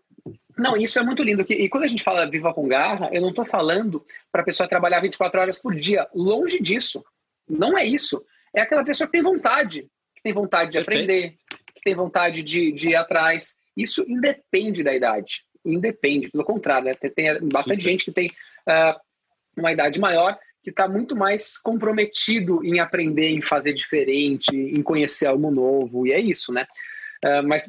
não, 0.61 0.76
isso 0.76 0.99
é 0.99 1.02
muito 1.02 1.23
lindo. 1.23 1.45
E 1.49 1.69
quando 1.71 1.85
a 1.85 1.87
gente 1.87 2.02
fala 2.02 2.29
viva 2.29 2.52
com 2.52 2.69
garra, 2.69 3.09
eu 3.12 3.23
não 3.23 3.31
estou 3.31 3.47
falando 3.47 4.05
para 4.31 4.43
a 4.43 4.45
pessoa 4.45 4.69
trabalhar 4.69 5.00
24 5.00 5.40
horas 5.40 5.59
por 5.59 5.75
dia. 5.75 6.07
Longe 6.14 6.61
disso. 6.61 7.02
Não 7.49 7.79
é 7.79 7.85
isso. 7.85 8.23
É 8.55 8.61
aquela 8.61 8.85
pessoa 8.85 9.07
que 9.07 9.12
tem 9.12 9.23
vontade, 9.23 9.88
que 10.14 10.23
tem 10.23 10.35
vontade 10.35 10.73
de 10.73 10.79
Perfeito. 10.79 11.02
aprender, 11.02 11.37
que 11.75 11.81
tem 11.83 11.95
vontade 11.95 12.43
de, 12.43 12.73
de 12.73 12.90
ir 12.90 12.95
atrás. 12.95 13.55
Isso 13.75 14.05
independe 14.07 14.83
da 14.83 14.95
idade. 14.95 15.45
Independe, 15.64 16.29
pelo 16.29 16.45
contrário, 16.45 16.87
né? 16.88 16.95
tem, 16.95 17.11
tem, 17.11 17.49
bastante 17.49 17.83
gente 17.83 18.05
que 18.05 18.12
tem 18.12 18.29
uh, 18.29 19.00
uma 19.57 19.73
idade 19.73 19.99
maior 19.99 20.38
que 20.62 20.69
está 20.69 20.87
muito 20.87 21.17
mais 21.17 21.57
comprometido 21.57 22.62
em 22.62 22.81
aprender, 22.81 23.31
em 23.31 23.40
fazer 23.40 23.73
diferente, 23.73 24.55
em 24.55 24.83
conhecer 24.83 25.26
algo 25.26 25.50
novo, 25.50 26.07
e 26.07 26.12
é 26.12 26.21
isso, 26.21 26.52
né? 26.52 26.67
Uh, 27.25 27.47
mas 27.47 27.67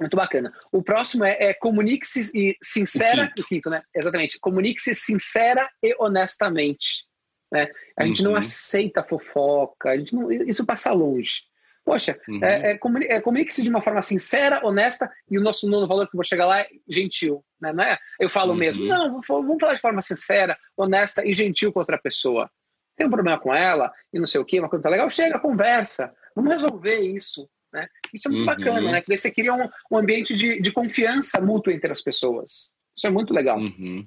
muito 0.00 0.16
bacana. 0.16 0.52
O 0.72 0.82
próximo 0.82 1.24
é, 1.24 1.36
é 1.40 1.54
comunique-se 1.54 2.30
e 2.34 2.56
sincera. 2.62 3.24
O 3.24 3.28
quinto. 3.28 3.42
o 3.42 3.46
quinto, 3.46 3.70
né? 3.70 3.82
Exatamente. 3.94 4.38
Comunique-se 4.40 4.94
sincera 4.94 5.68
e 5.82 5.94
honestamente. 5.98 7.04
Né? 7.52 7.68
A 7.98 8.02
uhum. 8.02 8.06
gente 8.08 8.22
não 8.22 8.32
uhum. 8.32 8.36
aceita 8.38 9.02
fofoca, 9.02 9.90
a 9.90 9.96
gente 9.96 10.14
não, 10.14 10.30
isso 10.30 10.64
passa 10.64 10.92
longe. 10.92 11.42
Poxa, 11.84 12.18
uhum. 12.28 12.44
é, 12.44 12.72
é, 12.72 12.78
é, 13.08 13.20
comunique-se 13.20 13.62
de 13.62 13.68
uma 13.68 13.80
forma 13.80 14.02
sincera, 14.02 14.64
honesta, 14.64 15.10
e 15.28 15.38
o 15.38 15.42
nosso 15.42 15.68
nono 15.68 15.88
valor 15.88 16.06
que 16.06 16.14
eu 16.14 16.18
vou 16.18 16.24
chegar 16.24 16.46
lá 16.46 16.60
é 16.60 16.68
gentil. 16.88 17.44
Né? 17.60 17.72
Não 17.72 17.84
é? 17.84 17.98
Eu 18.18 18.28
falo 18.28 18.52
uhum. 18.52 18.58
mesmo, 18.58 18.84
não, 18.84 19.20
vamos 19.20 19.60
falar 19.60 19.74
de 19.74 19.80
forma 19.80 20.02
sincera, 20.02 20.56
honesta 20.76 21.26
e 21.26 21.34
gentil 21.34 21.72
com 21.72 21.80
outra 21.80 21.98
pessoa. 21.98 22.50
Tem 22.96 23.06
um 23.06 23.10
problema 23.10 23.40
com 23.40 23.52
ela 23.52 23.90
e 24.12 24.18
não 24.18 24.26
sei 24.26 24.40
o 24.40 24.44
quê, 24.44 24.60
uma 24.60 24.68
coisa 24.68 24.82
tá 24.82 24.90
legal, 24.90 25.08
chega, 25.08 25.38
conversa, 25.38 26.12
vamos 26.36 26.52
resolver 26.52 27.00
isso. 27.00 27.48
Né? 27.72 27.86
Isso 28.12 28.28
é 28.28 28.30
muito 28.30 28.40
uhum. 28.40 28.56
bacana, 28.56 28.92
né? 28.92 29.00
Que 29.00 29.08
daí 29.08 29.18
você 29.18 29.30
cria 29.30 29.54
um, 29.54 29.68
um 29.90 29.98
ambiente 29.98 30.34
de, 30.34 30.60
de 30.60 30.72
confiança 30.72 31.40
mútua 31.40 31.72
entre 31.72 31.90
as 31.90 32.02
pessoas. 32.02 32.72
Isso 32.96 33.06
é 33.06 33.10
muito 33.10 33.32
legal. 33.32 33.58
Uhum. 33.58 34.06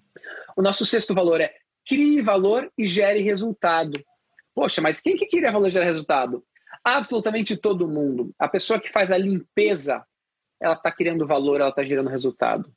O 0.57 0.61
nosso 0.61 0.85
sexto 0.85 1.13
valor 1.13 1.39
é 1.41 1.53
crie 1.87 2.21
valor 2.21 2.71
e 2.77 2.85
gere 2.87 3.21
resultado. 3.21 4.03
Poxa, 4.53 4.81
mas 4.81 5.01
quem 5.01 5.17
que 5.17 5.27
cria 5.27 5.51
valor 5.51 5.67
e 5.67 5.71
gera 5.71 5.85
resultado? 5.85 6.43
absolutamente 6.83 7.55
todo 7.55 7.87
mundo. 7.87 8.33
A 8.37 8.47
pessoa 8.47 8.79
que 8.79 8.91
faz 8.91 9.11
a 9.11 9.17
limpeza, 9.17 10.03
ela 10.61 10.73
está 10.73 10.91
criando 10.91 11.25
valor, 11.25 11.61
ela 11.61 11.69
está 11.69 11.83
gerando 11.83 12.09
resultado. 12.09 12.71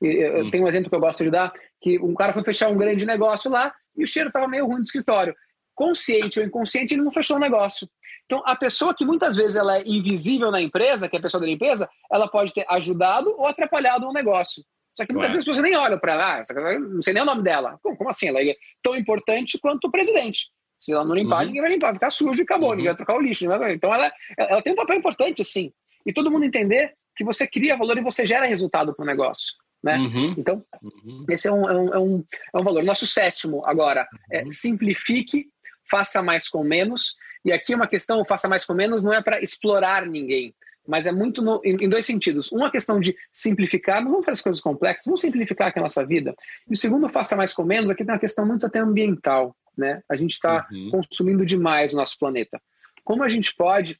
Eu 0.00 0.46
hum. 0.46 0.50
tenho 0.50 0.64
um 0.64 0.68
exemplo 0.68 0.88
que 0.88 0.94
eu 0.94 1.00
gosto 1.00 1.24
de 1.24 1.30
dar, 1.30 1.52
que 1.80 1.98
um 1.98 2.14
cara 2.14 2.32
foi 2.32 2.44
fechar 2.44 2.68
um 2.68 2.76
grande 2.76 3.04
negócio 3.04 3.50
lá 3.50 3.74
e 3.96 4.04
o 4.04 4.06
cheiro 4.06 4.28
estava 4.28 4.46
meio 4.46 4.66
ruim 4.66 4.76
do 4.76 4.82
escritório. 4.82 5.34
Consciente 5.74 6.38
ou 6.38 6.46
inconsciente, 6.46 6.94
ele 6.94 7.02
não 7.02 7.12
fechou 7.12 7.36
o 7.36 7.40
negócio. 7.40 7.88
Então, 8.28 8.42
a 8.44 8.54
pessoa 8.54 8.94
que 8.94 9.06
muitas 9.06 9.36
vezes 9.36 9.56
ela 9.56 9.78
é 9.78 9.82
invisível 9.86 10.50
na 10.50 10.60
empresa, 10.60 11.08
que 11.08 11.16
é 11.16 11.18
a 11.18 11.22
pessoa 11.22 11.40
da 11.40 11.46
limpeza, 11.46 11.88
ela 12.12 12.28
pode 12.28 12.52
ter 12.52 12.66
ajudado 12.68 13.34
ou 13.38 13.46
atrapalhado 13.46 14.06
um 14.06 14.12
negócio. 14.12 14.62
Só 14.94 15.06
que 15.06 15.14
muitas 15.14 15.30
Ué. 15.30 15.38
vezes 15.38 15.46
você 15.46 15.62
nem 15.62 15.74
olha 15.74 15.98
para 15.98 16.12
ela, 16.12 16.40
ah, 16.40 16.78
não 16.78 17.00
sei 17.00 17.14
nem 17.14 17.22
o 17.22 17.26
nome 17.26 17.42
dela. 17.42 17.78
Como, 17.82 17.96
como, 17.96 18.10
assim? 18.10 18.28
Ela 18.28 18.42
é 18.42 18.54
tão 18.82 18.94
importante 18.94 19.58
quanto 19.58 19.86
o 19.86 19.90
presidente. 19.90 20.50
Se 20.78 20.92
ela 20.92 21.06
não 21.06 21.14
limpar, 21.14 21.40
uhum. 21.40 21.46
ninguém 21.46 21.62
vai 21.62 21.70
limpar, 21.70 21.86
vai 21.86 21.94
ficar 21.94 22.10
sujo 22.10 22.40
e 22.40 22.42
acabou, 22.42 22.70
uhum. 22.70 22.76
ninguém 22.76 22.90
vai 22.90 22.96
trocar 22.96 23.16
o 23.16 23.22
lixo. 23.22 23.46
Então, 23.70 23.94
ela, 23.94 24.12
ela 24.36 24.60
tem 24.60 24.74
um 24.74 24.76
papel 24.76 24.98
importante, 24.98 25.42
sim. 25.42 25.72
E 26.04 26.12
todo 26.12 26.30
mundo 26.30 26.44
entender 26.44 26.92
que 27.16 27.24
você 27.24 27.46
cria 27.46 27.76
valor 27.76 27.96
e 27.96 28.02
você 28.02 28.26
gera 28.26 28.44
resultado 28.44 28.94
para 28.94 29.02
o 29.02 29.06
negócio. 29.06 29.54
Né? 29.82 29.96
Uhum. 29.96 30.34
Então, 30.36 30.64
uhum. 30.82 31.24
esse 31.30 31.48
é 31.48 31.52
um, 31.52 31.68
é, 31.68 31.74
um, 31.74 31.94
é, 31.94 31.98
um, 31.98 32.24
é 32.54 32.58
um 32.58 32.64
valor. 32.64 32.84
Nosso 32.84 33.06
sétimo, 33.06 33.62
agora, 33.64 34.06
é 34.30 34.42
uhum. 34.42 34.50
simplifique, 34.50 35.46
faça 35.88 36.22
mais 36.22 36.48
com 36.48 36.62
menos. 36.62 37.14
E 37.44 37.52
aqui 37.52 37.74
uma 37.74 37.86
questão, 37.86 38.24
faça 38.24 38.48
mais 38.48 38.64
com 38.64 38.74
menos, 38.74 39.02
não 39.02 39.12
é 39.12 39.22
para 39.22 39.42
explorar 39.42 40.06
ninguém, 40.06 40.54
mas 40.86 41.06
é 41.06 41.12
muito 41.12 41.42
no, 41.42 41.60
em, 41.64 41.84
em, 41.84 41.88
dois 41.88 42.06
sentidos. 42.06 42.50
Uma 42.50 42.70
questão 42.70 42.98
de 43.00 43.16
simplificar, 43.30 44.02
não 44.02 44.10
vamos 44.10 44.24
fazer 44.24 44.38
as 44.38 44.42
coisas 44.42 44.60
complexas, 44.60 45.04
vamos 45.04 45.20
simplificar 45.20 45.68
aqui 45.68 45.78
a 45.78 45.82
nossa 45.82 46.04
vida. 46.04 46.34
E 46.68 46.72
o 46.72 46.76
segundo, 46.76 47.08
faça 47.08 47.36
mais 47.36 47.52
com 47.52 47.62
menos, 47.62 47.90
aqui 47.90 48.04
tem 48.04 48.14
uma 48.14 48.20
questão 48.20 48.46
muito 48.46 48.66
até 48.66 48.78
ambiental. 48.78 49.54
Né? 49.76 50.02
A 50.08 50.16
gente 50.16 50.32
está 50.32 50.66
uhum. 50.70 50.90
consumindo 50.90 51.46
demais 51.46 51.92
o 51.92 51.96
nosso 51.96 52.18
planeta. 52.18 52.60
Como 53.04 53.22
a 53.22 53.28
gente 53.28 53.54
pode 53.54 53.98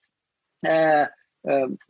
é, 0.65 1.09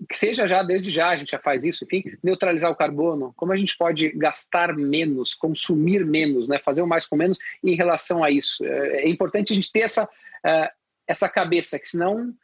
que 0.08 0.16
seja 0.16 0.46
já 0.46 0.62
desde 0.62 0.90
já, 0.90 1.08
a 1.08 1.16
gente 1.16 1.30
já 1.30 1.38
faz 1.38 1.64
isso, 1.64 1.84
enfim, 1.84 2.04
neutralizar 2.22 2.70
o 2.70 2.76
carbono, 2.76 3.32
como 3.36 3.52
a 3.52 3.56
gente 3.56 3.76
pode 3.76 4.10
gastar 4.10 4.76
menos, 4.76 5.34
consumir 5.34 6.04
menos, 6.04 6.46
né, 6.46 6.58
fazer 6.58 6.82
o 6.82 6.86
mais 6.86 7.06
com 7.06 7.16
menos 7.16 7.38
em 7.64 7.74
relação 7.74 8.22
a 8.22 8.30
isso. 8.30 8.64
É, 8.64 9.04
é 9.04 9.08
importante 9.08 9.52
a 9.52 9.56
gente 9.56 9.72
ter 9.72 9.80
essa, 9.80 10.04
uh, 10.04 10.68
essa 11.08 11.28
cabeça, 11.28 11.78
que 11.78 11.88
senão 11.88 12.34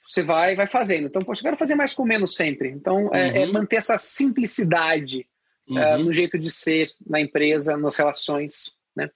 você 0.00 0.22
vai 0.22 0.56
vai 0.56 0.66
fazendo. 0.66 1.06
Então, 1.06 1.22
poxa, 1.22 1.40
eu 1.40 1.44
quero 1.44 1.56
fazer 1.56 1.74
mais 1.74 1.92
com 1.92 2.04
menos 2.04 2.34
sempre. 2.34 2.70
Então, 2.70 3.04
uhum. 3.04 3.14
é, 3.14 3.42
é, 3.42 3.46
uhum. 3.46 3.52
manter 3.52 3.76
essa 3.76 3.98
simplicidade 3.98 5.28
uhum. 5.68 5.76
uh, 5.76 5.98
no 5.98 6.12
jeito 6.12 6.38
de 6.38 6.50
ser, 6.50 6.90
na 7.06 7.20
empresa, 7.20 7.76
nas 7.76 7.96
relações. 7.96 8.72
Né? 8.96 9.10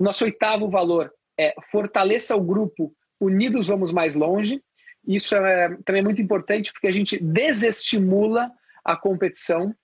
O 0.00 0.04
nosso 0.04 0.24
oitavo 0.24 0.68
valor 0.68 1.12
é 1.38 1.54
fortaleça 1.70 2.34
o 2.34 2.42
grupo, 2.42 2.92
unidos 3.20 3.68
vamos 3.68 3.92
mais 3.92 4.14
longe. 4.14 4.62
Isso 5.06 5.36
é 5.36 5.76
também 5.84 6.00
é 6.00 6.04
muito 6.04 6.20
importante 6.20 6.72
porque 6.72 6.88
a 6.88 6.92
gente 6.92 7.22
desestimula 7.22 8.50
a 8.84 8.96
competição. 8.96 9.74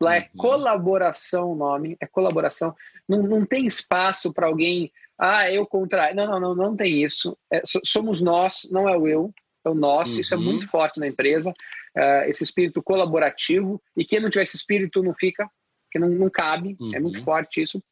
Lá 0.00 0.16
é 0.16 0.20
uhum. 0.20 0.26
colaboração 0.36 1.52
o 1.52 1.56
nome, 1.56 1.96
é 2.00 2.06
colaboração. 2.06 2.74
Não, 3.08 3.22
não 3.22 3.44
tem 3.44 3.66
espaço 3.66 4.32
para 4.32 4.46
alguém, 4.46 4.92
ah, 5.18 5.50
eu 5.50 5.66
contra. 5.66 6.14
Não, 6.14 6.26
não, 6.26 6.40
não, 6.40 6.54
não 6.54 6.76
tem 6.76 7.02
isso. 7.02 7.36
É, 7.52 7.60
somos 7.84 8.20
nós, 8.20 8.68
não 8.70 8.88
é 8.88 8.96
o 8.96 9.08
eu, 9.08 9.34
é 9.64 9.68
o 9.68 9.74
nós. 9.74 10.14
Uhum. 10.14 10.20
Isso 10.20 10.34
é 10.34 10.36
uhum. 10.36 10.44
muito 10.44 10.68
forte 10.68 11.00
na 11.00 11.08
empresa, 11.08 11.50
uh, 11.50 12.28
esse 12.28 12.44
espírito 12.44 12.82
colaborativo. 12.82 13.82
E 13.96 14.04
quem 14.04 14.20
não 14.20 14.30
tiver 14.30 14.44
esse 14.44 14.56
espírito 14.56 15.02
não 15.02 15.12
fica, 15.12 15.48
que 15.90 15.98
não, 15.98 16.08
não 16.08 16.30
cabe, 16.30 16.76
uhum. 16.78 16.94
é 16.94 17.00
muito 17.00 17.22
forte 17.22 17.62
isso. 17.62 17.82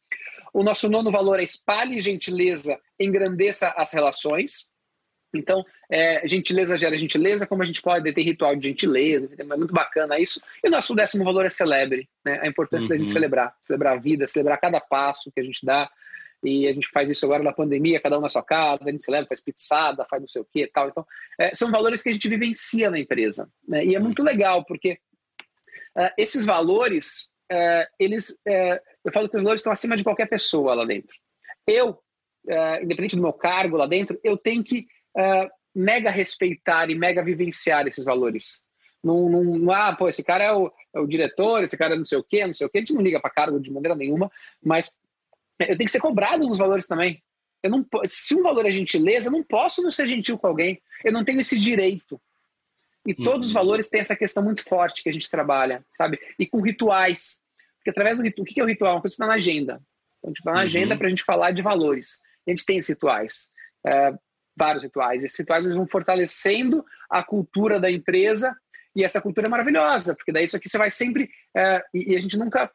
O 0.55 0.63
nosso 0.63 0.89
nono 0.89 1.11
valor 1.11 1.41
é 1.41 1.43
espalhe 1.43 2.01
gentileza, 2.01 2.79
engrandeça 2.99 3.75
as 3.77 3.93
relações. 3.93 4.69
Então, 5.35 5.65
é, 5.91 6.27
gentileza 6.27 6.79
gera 6.79 6.97
gentileza, 6.97 7.47
como 7.47 7.61
a 7.61 7.65
gente 7.65 7.83
pode 7.83 8.11
ter 8.13 8.23
ritual 8.23 8.55
de 8.55 8.69
gentileza, 8.69 9.29
é 9.37 9.45
muito 9.45 9.75
bacana 9.75 10.19
isso. 10.19 10.41
E 10.65 10.69
o 10.69 10.71
nosso 10.71 10.95
décimo 10.95 11.25
valor 11.25 11.45
é 11.45 11.51
celebre, 11.51 12.09
né? 12.25 12.39
a 12.41 12.47
importância 12.47 12.87
uhum. 12.87 12.91
da 12.91 12.97
gente 12.97 13.09
uhum. 13.09 13.13
celebrar, 13.13 13.55
celebrar 13.61 13.95
a 13.95 14.01
vida, 14.01 14.27
celebrar 14.29 14.61
cada 14.61 14.81
passo 14.81 15.31
que 15.33 15.41
a 15.41 15.45
gente 15.45 15.67
dá. 15.67 15.91
E 16.43 16.69
a 16.69 16.73
gente 16.73 16.89
faz 16.89 17.11
isso 17.11 17.25
agora 17.25 17.43
na 17.43 17.53
pandemia, 17.53 18.01
cada 18.01 18.19
um 18.19 18.21
na 18.21 18.29
sua 18.29 18.43
casa, 18.43 18.85
a 18.85 18.91
gente 18.91 19.03
celebra, 19.03 19.29
faz 19.29 19.41
pizzada, 19.41 20.07
faz 20.09 20.23
não 20.23 20.29
sei 20.29 20.43
o 20.43 20.45
que 20.45 20.63
e 20.63 20.67
tal. 20.67 20.89
Então, 20.89 21.07
é, 21.39 21.55
são 21.55 21.71
valores 21.71 22.03
que 22.03 22.09
a 22.09 22.13
gente 22.13 22.29
vivencia 22.29 22.91
na 22.91 22.99
empresa. 22.99 23.49
Né? 23.67 23.85
E 23.87 23.95
é 23.95 23.99
muito 23.99 24.23
legal, 24.23 24.65
porque 24.65 24.99
uh, 25.97 26.11
esses 26.17 26.45
valores, 26.45 27.31
uh, 27.51 27.87
eles, 27.99 28.31
uh, 28.31 28.81
eu 29.05 29.13
falo 29.13 29.29
que 29.29 29.37
os 29.37 29.43
valores 29.43 29.61
estão 29.61 29.73
acima 29.73 29.97
de 29.97 30.05
qualquer 30.05 30.29
pessoa 30.29 30.75
lá 30.75 30.85
dentro. 30.85 31.17
Eu, 31.67 31.99
independente 32.81 33.17
do 33.17 33.23
meu 33.23 33.33
cargo 33.33 33.77
lá 33.77 33.89
dentro, 33.89 34.21
eu 34.23 34.37
tenho 34.37 34.63
que 34.63 34.87
mega 35.75 36.11
respeitar 36.11 36.89
e 36.89 36.95
mega 36.95 37.25
vivenciar 37.25 37.89
esses 37.89 38.05
valores. 38.05 38.61
Não, 39.03 39.29
não, 39.29 39.45
não 39.45 39.73
ah, 39.73 39.95
pô, 39.95 40.09
esse 40.09 40.25
cara 40.25 40.45
é 40.45 40.53
o, 40.53 40.73
é 40.95 41.01
o, 41.01 41.07
diretor, 41.07 41.63
esse 41.63 41.77
cara 41.77 41.95
é 41.95 41.99
não 41.99 42.05
sei 42.05 42.19
o 42.19 42.25
quê, 42.25 42.47
não 42.47 42.53
sei 42.53 42.67
o 42.67 42.71
quê. 42.71 42.79
A 42.79 42.81
gente 42.81 42.95
não 42.95 43.03
liga 43.03 43.21
para 43.21 43.31
cargo 43.31 43.61
de 43.61 43.73
maneira 43.73 43.95
nenhuma, 43.95 44.31
mas 44.63 44.93
eu 45.61 45.77
tenho 45.77 45.87
que 45.87 45.91
ser 45.91 46.01
cobrado 46.01 46.47
nos 46.47 46.59
valores 46.59 46.87
também. 46.87 47.23
Eu 47.63 47.71
não, 47.71 47.87
se 48.07 48.35
um 48.35 48.43
valor 48.43 48.67
é 48.67 48.71
gentileza, 48.71 49.29
eu 49.29 49.33
não 49.33 49.43
posso 49.43 49.83
não 49.83 49.91
ser 49.91 50.07
gentil 50.07 50.39
com 50.39 50.47
alguém. 50.47 50.81
Eu 51.05 51.13
não 51.13 51.25
tenho 51.25 51.41
esse 51.41 51.59
direito. 51.59 52.21
E 53.07 53.13
uhum. 53.13 53.25
todos 53.25 53.49
os 53.49 53.53
valores 53.53 53.89
têm 53.89 54.01
essa 54.01 54.17
questão 54.17 54.43
muito 54.43 54.63
forte 54.63 55.03
que 55.03 55.09
a 55.09 55.13
gente 55.13 55.31
trabalha, 55.31 55.85
sabe? 55.93 56.19
E 56.39 56.47
com 56.47 56.61
rituais. 56.61 57.41
Porque 57.79 57.91
através 57.91 58.19
do 58.19 58.25
ritual, 58.25 58.43
o 58.43 58.47
que 58.47 58.61
é 58.61 58.65
o 58.65 58.67
ritual? 58.67 58.95
Uma 58.97 59.01
coisa 59.01 59.15
que 59.15 59.23
está 59.23 59.27
na 59.27 59.35
agenda. 59.35 59.81
Então, 60.19 60.25
a 60.25 60.29
gente 60.29 60.39
está 60.39 60.51
na 60.51 60.59
uhum. 60.59 60.65
agenda 60.65 60.97
para 60.97 61.07
a 61.07 61.11
gente 61.11 61.25
falar 61.25 61.51
de 61.53 61.63
valores. 61.63 62.19
a 62.47 62.51
gente 62.51 62.65
tem 62.65 62.79
esses 62.79 62.91
rituais. 62.91 63.49
É, 63.87 64.13
vários 64.57 64.83
rituais. 64.83 65.23
Esses 65.23 65.39
rituais 65.39 65.65
eles 65.65 65.77
vão 65.77 65.87
fortalecendo 65.87 66.85
a 67.11 67.23
cultura 67.23 67.79
da 67.79 67.91
empresa 67.91 68.57
e 68.97 69.05
essa 69.05 69.21
cultura 69.21 69.47
é 69.47 69.51
maravilhosa, 69.51 70.17
porque 70.17 70.33
daí 70.33 70.47
isso 70.47 70.57
aqui 70.57 70.71
você 70.71 70.79
vai 70.79 70.91
sempre. 70.91 71.29
É, 71.55 71.85
e, 71.93 72.13
e, 72.13 72.17
a 72.17 72.21
gente 72.21 72.39
nunca. 72.39 72.73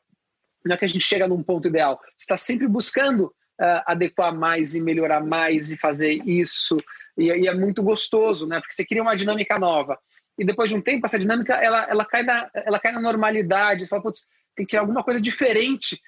Não 0.65 0.75
é 0.75 0.77
que 0.77 0.85
a 0.85 0.87
gente 0.87 1.05
chega 1.05 1.27
num 1.27 1.43
ponto 1.43 1.67
ideal, 1.67 1.99
você 2.17 2.23
está 2.23 2.37
sempre 2.37 2.67
buscando 2.67 3.33
é, 3.59 3.83
adequar 3.85 4.33
mais 4.33 4.73
e 4.73 4.81
melhorar 4.81 5.23
mais 5.23 5.71
e 5.71 5.77
fazer 5.77 6.13
isso. 6.27 6.77
E, 7.17 7.25
e, 7.25 7.47
é 7.47 7.53
muito 7.53 7.83
gostoso, 7.83 8.47
né? 8.47 8.59
Porque 8.59 8.73
você 8.73 8.85
cria 8.85 9.01
uma 9.01 9.15
dinâmica 9.15 9.59
nova. 9.59 9.99
E 10.37 10.45
depois 10.45 10.69
de 10.69 10.75
um 10.75 10.81
tempo, 10.81 11.05
essa 11.05 11.19
dinâmica 11.19 11.53
ela, 11.55 11.87
ela, 11.89 12.05
cai, 12.05 12.23
na, 12.23 12.49
ela 12.53 12.79
cai 12.79 12.91
na 12.91 12.99
normalidade. 12.99 13.81
Você 13.81 13.89
fala, 13.89 14.01
putz, 14.01 14.25
tem 14.55 14.65
que 14.65 14.71
criar 14.71 14.81
alguma 14.81 15.03
coisa 15.03 15.21
diferente, 15.21 16.01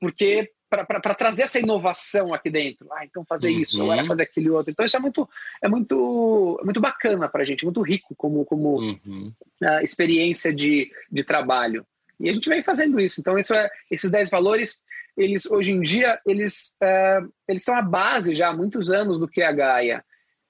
porque 0.00 0.50
para 0.70 1.14
trazer 1.14 1.42
essa 1.42 1.58
inovação 1.58 2.32
aqui 2.32 2.48
dentro. 2.48 2.86
Ah, 2.92 3.04
então 3.04 3.24
fazer 3.24 3.50
uhum. 3.50 3.58
isso, 3.58 3.82
agora 3.82 4.06
fazer 4.06 4.22
aquele 4.22 4.48
outro. 4.50 4.70
Então 4.70 4.86
isso 4.86 4.96
é 4.96 5.00
muito, 5.00 5.28
é 5.60 5.68
muito, 5.68 6.58
é 6.60 6.64
muito 6.64 6.80
bacana 6.80 7.28
para 7.28 7.42
a 7.42 7.44
gente, 7.44 7.64
muito 7.64 7.82
rico 7.82 8.14
como, 8.14 8.44
como 8.44 8.78
uhum. 8.78 9.32
uh, 9.62 9.82
experiência 9.82 10.54
de, 10.54 10.92
de 11.10 11.24
trabalho. 11.24 11.84
E 12.20 12.28
a 12.28 12.32
gente 12.32 12.48
vem 12.48 12.62
fazendo 12.62 13.00
isso. 13.00 13.20
Então 13.20 13.38
isso 13.38 13.54
é, 13.54 13.68
esses 13.90 14.10
10 14.10 14.30
valores, 14.30 14.78
eles 15.16 15.50
hoje 15.50 15.72
em 15.72 15.80
dia, 15.80 16.20
eles, 16.26 16.76
uh, 16.82 17.32
eles 17.48 17.64
são 17.64 17.74
a 17.74 17.82
base 17.82 18.34
já 18.34 18.48
há 18.48 18.56
muitos 18.56 18.90
anos 18.90 19.18
do 19.18 19.28
que 19.28 19.40
é 19.40 19.46
a 19.46 19.52
Gaia. 19.52 20.04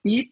E 0.05 0.31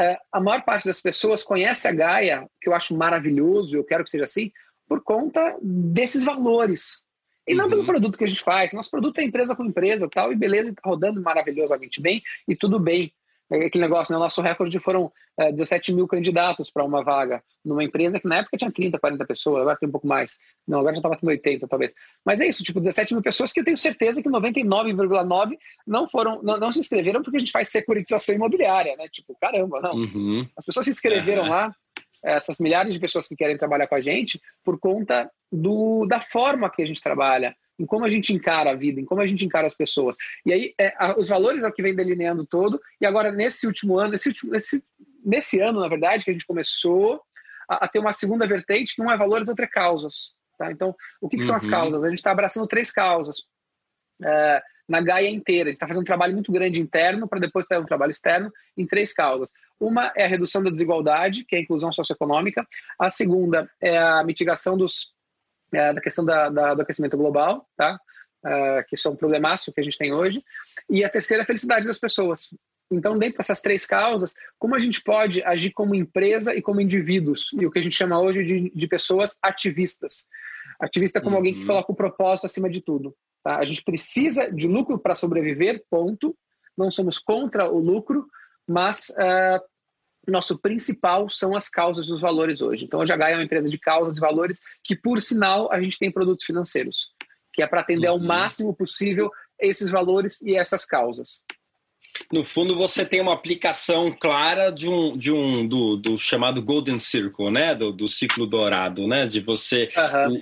uh, 0.00 0.16
a 0.32 0.40
maior 0.40 0.62
parte 0.64 0.86
das 0.86 1.00
pessoas 1.00 1.42
conhece 1.42 1.88
a 1.88 1.92
Gaia, 1.92 2.48
que 2.60 2.68
eu 2.68 2.74
acho 2.74 2.96
maravilhoso, 2.96 3.76
eu 3.76 3.84
quero 3.84 4.04
que 4.04 4.10
seja 4.10 4.24
assim, 4.24 4.52
por 4.88 5.02
conta 5.02 5.56
desses 5.60 6.24
valores 6.24 7.04
e 7.46 7.54
não 7.54 7.64
uhum. 7.64 7.70
pelo 7.70 7.86
produto 7.86 8.18
que 8.18 8.24
a 8.24 8.28
gente 8.28 8.42
faz. 8.42 8.72
Nosso 8.72 8.90
produto 8.90 9.18
é 9.18 9.24
empresa 9.24 9.54
com 9.54 9.64
empresa 9.64 10.08
tal, 10.12 10.32
e 10.32 10.36
beleza, 10.36 10.70
está 10.70 10.82
rodando 10.84 11.22
maravilhosamente 11.22 12.00
bem 12.00 12.22
e 12.48 12.56
tudo 12.56 12.78
bem. 12.78 13.12
É 13.50 13.66
aquele 13.66 13.84
negócio, 13.84 14.12
né? 14.12 14.18
O 14.18 14.20
nosso 14.20 14.42
recorde 14.42 14.78
foram 14.80 15.12
é, 15.38 15.52
17 15.52 15.92
mil 15.92 16.08
candidatos 16.08 16.68
para 16.70 16.84
uma 16.84 17.02
vaga 17.02 17.42
numa 17.64 17.84
empresa 17.84 18.18
que 18.18 18.26
na 18.26 18.38
época 18.38 18.56
tinha 18.56 18.70
30, 18.70 18.98
40 18.98 19.24
pessoas, 19.24 19.60
agora 19.60 19.76
tem 19.76 19.88
um 19.88 19.92
pouco 19.92 20.06
mais. 20.06 20.36
Não, 20.66 20.80
agora 20.80 20.94
já 20.94 20.98
está 20.98 21.08
batendo 21.08 21.28
80, 21.28 21.68
talvez. 21.68 21.92
Mas 22.24 22.40
é 22.40 22.48
isso, 22.48 22.64
tipo, 22.64 22.80
17 22.80 23.14
mil 23.14 23.22
pessoas 23.22 23.52
que 23.52 23.60
eu 23.60 23.64
tenho 23.64 23.76
certeza 23.76 24.20
que 24.20 24.28
99,9 24.28 25.56
não 25.86 26.08
foram, 26.08 26.42
não, 26.42 26.56
não, 26.56 26.72
se 26.72 26.80
inscreveram 26.80 27.22
porque 27.22 27.36
a 27.36 27.40
gente 27.40 27.52
faz 27.52 27.68
securitização 27.68 28.34
imobiliária, 28.34 28.96
né? 28.96 29.08
Tipo, 29.08 29.36
caramba, 29.40 29.80
não. 29.80 29.94
Uhum. 29.94 30.46
As 30.56 30.64
pessoas 30.64 30.86
se 30.86 30.90
inscreveram 30.90 31.46
é. 31.46 31.48
lá 31.48 31.74
essas 32.24 32.58
milhares 32.58 32.94
de 32.94 33.00
pessoas 33.00 33.28
que 33.28 33.36
querem 33.36 33.56
trabalhar 33.56 33.86
com 33.86 33.94
a 33.94 34.00
gente 34.00 34.40
por 34.64 34.78
conta 34.80 35.30
do, 35.52 36.04
da 36.06 36.20
forma 36.20 36.68
que 36.68 36.82
a 36.82 36.86
gente 36.86 37.00
trabalha, 37.00 37.54
em 37.78 37.86
como 37.86 38.04
a 38.04 38.10
gente 38.10 38.32
encara 38.32 38.70
a 38.70 38.74
vida, 38.74 39.00
em 39.00 39.04
como 39.04 39.20
a 39.20 39.26
gente 39.26 39.44
encara 39.44 39.66
as 39.66 39.74
pessoas. 39.74 40.16
E 40.44 40.52
aí, 40.52 40.74
é, 40.78 40.94
a, 40.98 41.18
os 41.18 41.28
valores 41.28 41.62
é 41.62 41.68
o 41.68 41.72
que 41.72 41.82
vem 41.82 41.94
delineando 41.94 42.46
todo. 42.46 42.80
E 43.00 43.06
agora, 43.06 43.30
nesse 43.30 43.66
último 43.66 43.98
ano, 43.98 44.12
nesse, 44.12 44.32
nesse, 44.48 44.84
nesse 45.24 45.60
ano, 45.60 45.80
na 45.80 45.88
verdade, 45.88 46.24
que 46.24 46.30
a 46.30 46.32
gente 46.32 46.46
começou 46.46 47.20
a, 47.68 47.84
a 47.84 47.88
ter 47.88 47.98
uma 47.98 48.12
segunda 48.12 48.46
vertente, 48.46 48.94
que 48.94 49.02
não 49.02 49.10
é 49.10 49.16
valores, 49.16 49.48
outra 49.48 49.64
é 49.64 49.68
causas. 49.68 50.34
Tá? 50.58 50.70
Então, 50.72 50.94
o 51.20 51.28
que, 51.28 51.36
que 51.36 51.42
uhum. 51.42 51.48
são 51.48 51.56
as 51.56 51.64
uhum. 51.64 51.70
causas? 51.70 52.04
A 52.04 52.08
gente 52.08 52.18
está 52.18 52.30
abraçando 52.30 52.66
três 52.66 52.90
causas. 52.90 53.36
É, 54.24 54.62
na 54.88 55.00
Gaia 55.00 55.28
inteira. 55.28 55.64
A 55.64 55.70
gente 55.70 55.76
está 55.76 55.86
fazendo 55.86 56.02
um 56.02 56.06
trabalho 56.06 56.32
muito 56.32 56.52
grande 56.52 56.80
interno 56.80 57.28
para 57.28 57.40
depois 57.40 57.66
ter 57.66 57.78
um 57.78 57.84
trabalho 57.84 58.10
externo 58.10 58.52
em 58.76 58.86
três 58.86 59.12
causas. 59.12 59.50
Uma 59.78 60.12
é 60.16 60.24
a 60.24 60.28
redução 60.28 60.62
da 60.62 60.70
desigualdade, 60.70 61.44
que 61.44 61.56
é 61.56 61.58
a 61.58 61.62
inclusão 61.62 61.92
socioeconômica. 61.92 62.66
A 62.98 63.10
segunda 63.10 63.68
é 63.80 63.98
a 63.98 64.22
mitigação 64.24 64.76
dos, 64.76 65.12
é, 65.72 65.92
da 65.92 66.00
questão 66.00 66.24
da, 66.24 66.48
da, 66.48 66.74
do 66.74 66.82
aquecimento 66.82 67.16
global, 67.16 67.68
tá? 67.76 67.98
Uh, 68.44 68.86
que 68.88 68.94
isso 68.94 69.08
é 69.08 69.10
um 69.10 69.16
problemaço 69.16 69.72
que 69.72 69.80
a 69.80 69.82
gente 69.82 69.98
tem 69.98 70.12
hoje. 70.12 70.42
E 70.88 71.04
a 71.04 71.08
terceira 71.08 71.42
é 71.42 71.44
a 71.44 71.46
felicidade 71.46 71.86
das 71.86 71.98
pessoas. 71.98 72.48
Então, 72.90 73.18
dentro 73.18 73.38
dessas 73.38 73.60
três 73.60 73.84
causas, 73.84 74.34
como 74.58 74.76
a 74.76 74.78
gente 74.78 75.02
pode 75.02 75.42
agir 75.42 75.72
como 75.72 75.94
empresa 75.94 76.54
e 76.54 76.62
como 76.62 76.80
indivíduos? 76.80 77.50
E 77.60 77.66
o 77.66 77.70
que 77.70 77.78
a 77.78 77.82
gente 77.82 77.96
chama 77.96 78.20
hoje 78.20 78.44
de, 78.44 78.70
de 78.70 78.86
pessoas 78.86 79.36
ativistas. 79.42 80.26
Ativista 80.78 81.20
como 81.20 81.32
uhum. 81.32 81.36
alguém 81.38 81.54
que 81.54 81.60
uhum. 81.60 81.66
coloca 81.66 81.92
o 81.92 81.96
propósito 81.96 82.46
acima 82.46 82.70
de 82.70 82.80
tudo. 82.80 83.16
Tá? 83.42 83.58
A 83.58 83.64
gente 83.64 83.82
precisa 83.82 84.50
de 84.52 84.68
lucro 84.68 84.98
para 84.98 85.16
sobreviver, 85.16 85.82
ponto. 85.90 86.36
Não 86.76 86.90
somos 86.90 87.18
contra 87.18 87.68
o 87.68 87.78
lucro, 87.78 88.26
mas 88.68 89.08
uh, 89.10 89.60
nosso 90.32 90.58
principal 90.58 91.28
são 91.28 91.56
as 91.56 91.68
causas 91.68 92.08
e 92.08 92.12
os 92.12 92.20
valores 92.20 92.60
hoje. 92.60 92.84
Então, 92.84 93.00
a 93.00 93.06
Jagai 93.06 93.32
é 93.32 93.36
uma 93.36 93.44
empresa 93.44 93.68
de 93.68 93.78
causas 93.78 94.16
e 94.16 94.20
valores 94.20 94.60
que, 94.82 94.96
por 94.96 95.20
sinal, 95.22 95.70
a 95.72 95.82
gente 95.82 95.98
tem 95.98 96.10
produtos 96.10 96.44
financeiros, 96.44 97.12
que 97.52 97.62
é 97.62 97.66
para 97.66 97.80
atender 97.80 98.08
uhum. 98.08 98.14
ao 98.14 98.18
máximo 98.20 98.74
possível 98.74 99.30
esses 99.58 99.90
valores 99.90 100.40
e 100.42 100.54
essas 100.56 100.84
causas 100.84 101.42
no 102.32 102.42
fundo 102.42 102.76
você 102.76 103.04
tem 103.04 103.20
uma 103.20 103.32
aplicação 103.32 104.14
clara 104.18 104.70
de 104.70 104.88
um, 104.88 105.16
de 105.16 105.32
um 105.32 105.66
do, 105.66 105.96
do 105.96 106.18
chamado 106.18 106.62
golden 106.62 106.98
circle, 106.98 107.50
né, 107.50 107.74
do, 107.74 107.92
do 107.92 108.08
ciclo 108.08 108.46
dourado, 108.46 109.06
né, 109.06 109.26
de 109.26 109.40
você 109.40 109.88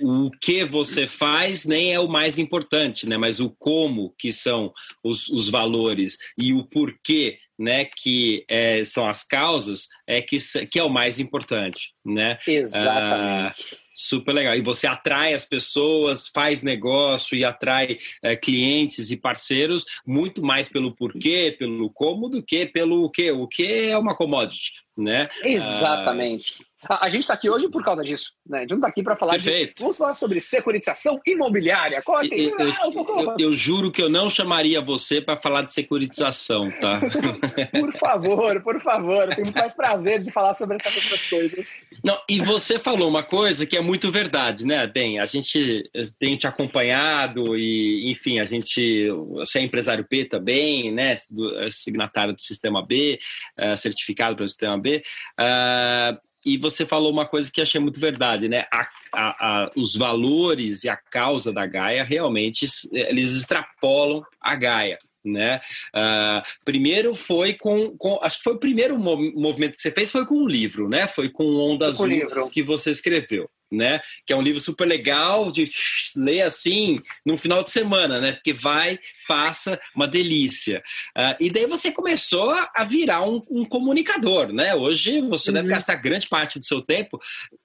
uhum. 0.01 0.23
o, 0.23 0.25
o, 0.27 0.31
que 0.31 0.63
você 0.63 1.07
faz 1.07 1.65
nem 1.65 1.93
é 1.93 1.99
o 1.99 2.07
mais 2.07 2.39
importante, 2.39 3.07
né, 3.07 3.17
mas 3.17 3.39
o 3.39 3.49
como 3.49 4.13
que 4.17 4.31
são 4.31 4.73
os, 5.03 5.27
os 5.29 5.49
valores 5.49 6.17
e 6.37 6.53
o 6.53 6.63
porquê 6.63 7.39
né, 7.57 7.85
que 7.85 8.45
é, 8.49 8.83
são 8.83 9.07
as 9.07 9.23
causas, 9.23 9.87
é 10.05 10.21
que, 10.21 10.37
que 10.69 10.79
é 10.79 10.83
o 10.83 10.89
mais 10.89 11.19
importante, 11.19 11.93
né? 12.03 12.37
Exatamente. 12.45 13.75
Ah, 13.75 13.85
super 13.93 14.33
legal. 14.33 14.55
E 14.55 14.61
você 14.61 14.85
atrai 14.85 15.33
as 15.33 15.45
pessoas, 15.45 16.27
faz 16.27 16.61
negócio 16.61 17.35
e 17.35 17.45
atrai 17.45 17.97
é, 18.21 18.35
clientes 18.35 19.09
e 19.09 19.17
parceiros 19.17 19.85
muito 20.05 20.43
mais 20.43 20.67
pelo 20.67 20.93
porquê, 20.93 21.55
pelo 21.57 21.89
como, 21.89 22.29
do 22.29 22.43
que 22.43 22.65
pelo 22.65 23.05
o 23.05 23.09
que. 23.09 23.31
O 23.31 23.47
que 23.47 23.89
é 23.89 23.97
uma 23.97 24.15
commodity, 24.15 24.71
né? 24.97 25.29
Exatamente. 25.43 26.61
Ah, 26.61 26.74
a, 26.87 27.09
gente 27.09 27.21
está 27.21 27.33
aqui 27.33 27.49
hoje 27.49 27.69
por 27.69 27.83
causa 27.83 28.03
disso. 28.03 28.31
Né? 28.45 28.59
A 28.59 28.61
gente 28.61 28.71
não 28.71 28.77
está 28.77 28.87
aqui 28.87 29.03
para 29.03 29.15
falar 29.15 29.33
Perfeito. 29.33 29.75
de. 29.75 29.81
Vamos 29.81 29.97
falar 29.97 30.13
sobre 30.13 30.41
securitização 30.41 31.19
imobiliária. 31.25 32.01
Qual 32.01 32.21
é? 32.21 32.27
eu, 32.27 32.57
eu, 32.59 32.69
eu, 32.69 33.35
eu, 33.39 33.53
juro 33.53 33.91
que 33.91 34.01
eu 34.01 34.09
não 34.09 34.29
chamaria 34.29 34.81
você 34.81 35.21
para 35.21 35.37
falar 35.37 35.63
de 35.63 35.73
securitização, 35.73 36.71
tá? 36.71 37.01
por 37.79 37.93
favor, 37.93 38.61
por 38.61 38.81
favor. 38.81 39.29
Eu 39.29 39.35
tenho 39.35 39.45
muito 39.45 39.57
mais 39.57 39.73
prazer 39.73 40.21
de 40.21 40.31
falar 40.31 40.53
sobre 40.53 40.75
essas 40.75 40.95
outras 40.95 41.27
coisas. 41.27 41.77
Não, 42.03 42.19
e 42.29 42.39
você 42.39 42.77
falou 42.77 43.09
uma 43.09 43.23
coisa 43.23 43.65
que 43.65 43.77
é 43.77 43.81
muito 43.81 44.11
verdade, 44.11 44.65
né? 44.65 44.85
Bem, 44.87 45.19
a 45.19 45.25
gente 45.25 45.83
tem 46.19 46.37
te 46.37 46.47
acompanhado 46.47 47.57
e, 47.57 48.11
enfim, 48.11 48.39
a 48.39 48.45
gente. 48.45 49.09
Você 49.33 49.59
é 49.59 49.61
empresário 49.61 50.05
B 50.09 50.25
também, 50.25 50.91
né? 50.91 51.15
Do, 51.29 51.69
signatário 51.71 52.33
do 52.33 52.41
Sistema 52.41 52.85
B, 52.85 53.19
uh, 53.59 53.77
certificado 53.77 54.35
pelo 54.35 54.47
Sistema 54.47 54.79
B. 54.79 55.03
Uh, 55.39 56.17
e 56.45 56.57
você 56.57 56.85
falou 56.85 57.11
uma 57.11 57.25
coisa 57.25 57.51
que 57.51 57.61
achei 57.61 57.81
muito 57.81 57.99
verdade, 57.99 58.47
né? 58.47 58.65
A, 58.71 58.87
a, 59.11 59.63
a, 59.63 59.71
os 59.75 59.95
valores 59.95 60.83
e 60.83 60.89
a 60.89 60.95
causa 60.95 61.51
da 61.51 61.65
Gaia 61.65 62.03
realmente 62.03 62.67
eles 62.91 63.31
extrapolam 63.31 64.23
a 64.39 64.55
Gaia. 64.55 64.97
Né? 65.23 65.59
Uh, 65.87 66.45
primeiro 66.63 67.15
foi 67.15 67.55
com, 67.55 67.97
com, 67.97 68.19
Acho 68.21 68.37
que 68.37 68.43
foi 68.43 68.53
o 68.53 68.59
primeiro 68.59 68.95
movimento 68.95 69.75
que 69.75 69.81
você 69.81 69.89
fez 69.89 70.11
foi 70.11 70.23
com 70.23 70.35
um 70.35 70.47
livro, 70.47 70.87
né? 70.87 71.07
Foi 71.07 71.29
com 71.29 71.43
Onda 71.55 71.87
Azul 71.87 72.05
livro. 72.05 72.47
que 72.51 72.61
você 72.61 72.91
escreveu 72.91 73.49
né? 73.71 73.99
Que 74.25 74.33
é 74.33 74.35
um 74.35 74.41
livro 74.41 74.59
super 74.59 74.85
legal 74.85 75.51
de 75.51 75.69
ler 76.15 76.41
assim 76.41 76.99
no 77.25 77.37
final 77.37 77.63
de 77.63 77.71
semana, 77.71 78.19
né? 78.19 78.33
Porque 78.33 78.53
vai, 78.53 78.99
passa, 79.27 79.79
uma 79.95 80.07
delícia. 80.07 80.83
Uh, 81.17 81.35
e 81.39 81.49
daí 81.49 81.65
você 81.65 81.91
começou 81.91 82.51
a 82.51 82.83
virar 82.83 83.27
um, 83.27 83.41
um 83.49 83.65
comunicador, 83.65 84.51
né? 84.51 84.75
Hoje 84.75 85.21
você 85.21 85.49
uhum. 85.49 85.55
deve 85.55 85.69
gastar 85.69 85.95
grande 85.95 86.27
parte 86.27 86.59
do 86.59 86.65
seu 86.65 86.81
tempo 86.81 87.19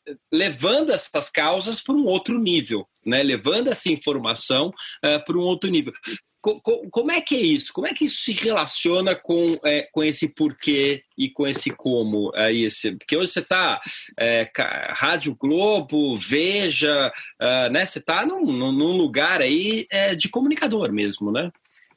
eh, 0.08 0.14
levando 0.32 0.90
essas 0.90 1.30
causas 1.30 1.82
para 1.82 1.94
um 1.94 2.04
outro 2.04 2.38
nível, 2.38 2.86
né? 3.04 3.22
Levando 3.22 3.68
essa 3.68 3.90
informação 3.90 4.68
uh, 5.04 5.24
para 5.24 5.36
um 5.36 5.42
outro 5.42 5.70
nível 5.70 5.92
como 6.40 7.12
é 7.12 7.20
que 7.20 7.37
é 7.37 7.40
isso? 7.40 7.72
Como 7.72 7.87
é 7.87 7.92
que 7.92 8.07
isso 8.07 8.24
se 8.24 8.33
relaciona 8.33 9.14
com, 9.14 9.59
é, 9.64 9.88
com 9.92 10.03
esse 10.03 10.26
porquê 10.29 11.05
e 11.16 11.29
com 11.29 11.46
esse 11.46 11.70
como? 11.70 12.33
É, 12.35 12.53
esse, 12.53 12.92
porque 12.92 13.16
hoje 13.16 13.33
você 13.33 13.40
está 13.40 13.79
é, 14.18 14.50
Rádio 14.90 15.35
Globo, 15.35 16.16
Veja, 16.16 17.12
uh, 17.40 17.70
né? 17.70 17.85
Você 17.85 17.98
está 17.98 18.24
num, 18.24 18.40
num, 18.40 18.96
lugar 18.96 19.42
aí 19.42 19.87
é, 19.90 20.14
de 20.14 20.29
comunicador 20.29 20.90
mesmo, 20.92 21.31
né? 21.31 21.50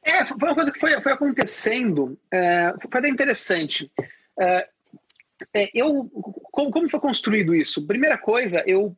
É, 0.03 0.25
foi 0.25 0.37
uma 0.37 0.55
coisa 0.55 0.71
que 0.71 0.79
foi, 0.79 0.99
foi 0.99 1.13
acontecendo, 1.13 2.19
é, 2.31 2.73
foi 2.81 2.99
até 2.99 3.07
interessante. 3.07 3.89
É, 4.37 4.67
eu, 5.73 6.09
como, 6.51 6.69
como 6.69 6.89
foi 6.89 6.99
construído 6.99 7.55
isso? 7.55 7.87
Primeira 7.87 8.17
coisa, 8.17 8.61
eu 8.67 8.95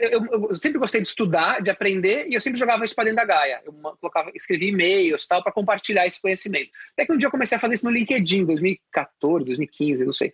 eu, 0.00 0.26
eu, 0.26 0.54
sempre 0.54 0.78
gostei 0.78 1.02
de 1.02 1.08
estudar, 1.08 1.60
de 1.60 1.70
aprender, 1.70 2.26
e 2.28 2.34
eu 2.34 2.40
sempre 2.40 2.58
jogava 2.58 2.84
isso 2.84 2.94
para 2.94 3.04
dentro 3.04 3.16
da 3.16 3.24
Gaia. 3.24 3.60
Eu 3.64 3.72
colocava, 4.00 4.30
escrevia 4.34 4.70
e-mails 4.70 5.26
tal 5.26 5.42
para 5.42 5.52
compartilhar 5.52 6.06
esse 6.06 6.20
conhecimento. 6.20 6.70
Até 6.92 7.04
que 7.04 7.12
um 7.12 7.18
dia 7.18 7.26
eu 7.26 7.30
comecei 7.30 7.56
a 7.56 7.60
fazer 7.60 7.74
isso 7.74 7.84
no 7.84 7.90
LinkedIn, 7.90 8.46
2014, 8.46 9.44
2015, 9.44 10.04
não 10.04 10.12
sei. 10.12 10.32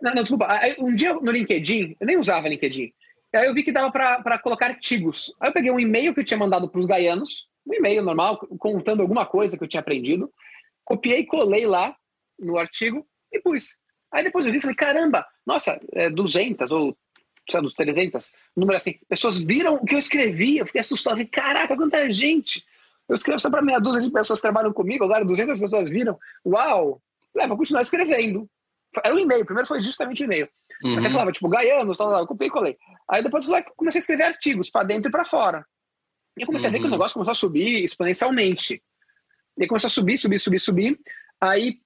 Não, 0.00 0.14
não, 0.14 0.22
desculpa. 0.22 0.48
Um 0.78 0.94
dia 0.94 1.12
no 1.14 1.30
LinkedIn, 1.30 1.96
eu 1.98 2.06
nem 2.06 2.16
usava 2.16 2.48
LinkedIn. 2.48 2.92
Aí 3.34 3.46
eu 3.46 3.54
vi 3.54 3.62
que 3.62 3.72
dava 3.72 3.90
para 3.90 4.38
colocar 4.38 4.66
artigos. 4.66 5.32
Aí 5.40 5.48
eu 5.48 5.52
peguei 5.52 5.72
um 5.72 5.80
e-mail 5.80 6.14
que 6.14 6.20
eu 6.20 6.24
tinha 6.24 6.38
mandado 6.38 6.68
para 6.68 6.78
os 6.78 6.86
gaianos, 6.86 7.48
um 7.66 7.74
e-mail 7.74 8.02
normal, 8.02 8.38
contando 8.58 9.00
alguma 9.00 9.24
coisa 9.24 9.56
que 9.56 9.64
eu 9.64 9.68
tinha 9.68 9.80
aprendido, 9.80 10.30
copiei 10.84 11.20
e 11.20 11.26
colei 11.26 11.66
lá 11.66 11.96
no 12.38 12.58
artigo 12.58 13.06
e 13.32 13.40
pus. 13.40 13.76
Aí 14.12 14.22
depois 14.22 14.44
eu 14.44 14.52
vi 14.52 14.58
e 14.58 14.60
falei, 14.60 14.76
caramba, 14.76 15.26
nossa, 15.46 15.80
é 15.92 16.10
200 16.10 16.70
ou 16.70 16.96
sei 17.50 17.60
dos 17.60 17.74
300, 17.74 18.32
número 18.56 18.76
assim, 18.76 18.98
pessoas 19.08 19.38
viram 19.38 19.74
o 19.74 19.84
que 19.84 19.94
eu 19.94 19.98
escrevi, 19.98 20.58
eu 20.58 20.66
fiquei 20.66 20.80
assustado, 20.80 21.14
falei, 21.14 21.26
caraca, 21.26 21.76
quanta 21.76 22.10
gente! 22.10 22.64
Eu 23.08 23.16
escrevo 23.16 23.40
só 23.40 23.50
para 23.50 23.62
meia 23.62 23.78
dúzia 23.78 24.00
de 24.00 24.10
pessoas 24.10 24.38
que 24.38 24.42
trabalham 24.42 24.72
comigo, 24.72 25.04
agora 25.04 25.24
200 25.24 25.58
pessoas 25.58 25.88
viram, 25.88 26.18
uau! 26.46 27.02
É, 27.36 27.46
vou 27.48 27.56
continuar 27.56 27.82
escrevendo. 27.82 28.48
Era 29.02 29.14
um 29.14 29.18
e-mail, 29.18 29.44
primeiro 29.44 29.66
foi 29.66 29.80
justamente 29.80 30.22
o 30.22 30.22
um 30.22 30.26
e-mail. 30.26 30.48
Uhum. 30.84 30.98
Até 30.98 31.10
falava, 31.10 31.32
tipo, 31.32 31.48
Gaianos, 31.48 31.96
tal, 31.96 32.10
tal, 32.10 32.20
eu 32.20 32.26
copiei 32.26 32.48
e 32.48 32.52
colei. 32.52 32.76
Aí 33.08 33.22
depois 33.22 33.48
eu 33.48 33.64
comecei 33.76 33.98
a 33.98 34.02
escrever 34.02 34.24
artigos 34.24 34.68
para 34.70 34.86
dentro 34.86 35.08
e 35.08 35.12
para 35.12 35.24
fora. 35.24 35.64
E 36.36 36.42
eu 36.42 36.46
comecei 36.46 36.68
uhum. 36.68 36.70
a 36.70 36.72
ver 36.72 36.78
que 36.78 36.84
o 36.84 36.86
uhum. 36.86 36.92
negócio 36.92 37.14
começou 37.14 37.32
a 37.32 37.34
subir 37.34 37.84
exponencialmente. 37.84 38.82
E 39.58 39.66
começou 39.66 39.88
a 39.88 39.90
subir, 39.90 40.18
subir, 40.18 40.38
subir, 40.38 40.60
subir. 40.60 41.00
Aí, 41.40 41.76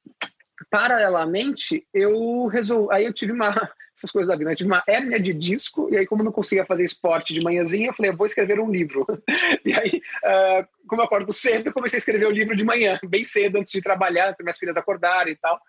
paralelamente, 0.70 1.86
eu 1.92 2.46
resolvi. 2.46 2.94
Aí 2.94 3.04
eu 3.04 3.12
tive 3.12 3.32
uma, 3.32 3.70
essas 3.96 4.10
coisas 4.10 4.28
da 4.28 4.36
vida. 4.36 4.50
Eu 4.50 4.56
tive 4.56 4.70
uma 4.70 4.82
hérnia 4.86 5.18
de 5.18 5.32
disco, 5.32 5.88
e 5.90 5.96
aí, 5.96 6.06
como 6.06 6.20
eu 6.20 6.26
não 6.26 6.32
conseguia 6.32 6.66
fazer 6.66 6.84
esporte 6.84 7.32
de 7.32 7.40
manhãzinha, 7.40 7.88
eu 7.88 7.94
falei, 7.94 8.12
eu 8.12 8.16
vou 8.16 8.26
escrever 8.26 8.60
um 8.60 8.70
livro. 8.70 9.06
e 9.64 9.72
aí, 9.72 10.02
uh, 10.24 10.66
como 10.86 11.00
eu 11.00 11.06
acordo 11.06 11.32
cedo, 11.32 11.68
eu 11.68 11.72
comecei 11.72 11.96
a 11.96 12.00
escrever 12.00 12.26
o 12.26 12.30
livro 12.30 12.54
de 12.54 12.64
manhã, 12.64 12.98
bem 13.08 13.24
cedo, 13.24 13.56
antes 13.56 13.72
de 13.72 13.80
trabalhar, 13.80 14.28
antes 14.28 14.44
minhas 14.44 14.58
filhas 14.58 14.76
acordarem 14.76 15.32
e 15.32 15.36
tal. 15.36 15.60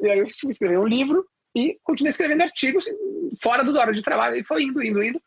E 0.00 0.10
aí 0.10 0.18
eu 0.18 0.26
fui 0.28 0.50
escrever 0.50 0.78
um 0.78 0.86
livro 0.86 1.26
e 1.54 1.78
continuei 1.84 2.10
escrevendo 2.10 2.42
artigos 2.42 2.86
fora 3.40 3.62
do 3.62 3.78
hora 3.78 3.92
de 3.92 4.02
trabalho, 4.02 4.36
e 4.36 4.42
foi 4.42 4.62
indo, 4.62 4.82
indo, 4.82 5.02
indo. 5.02 5.22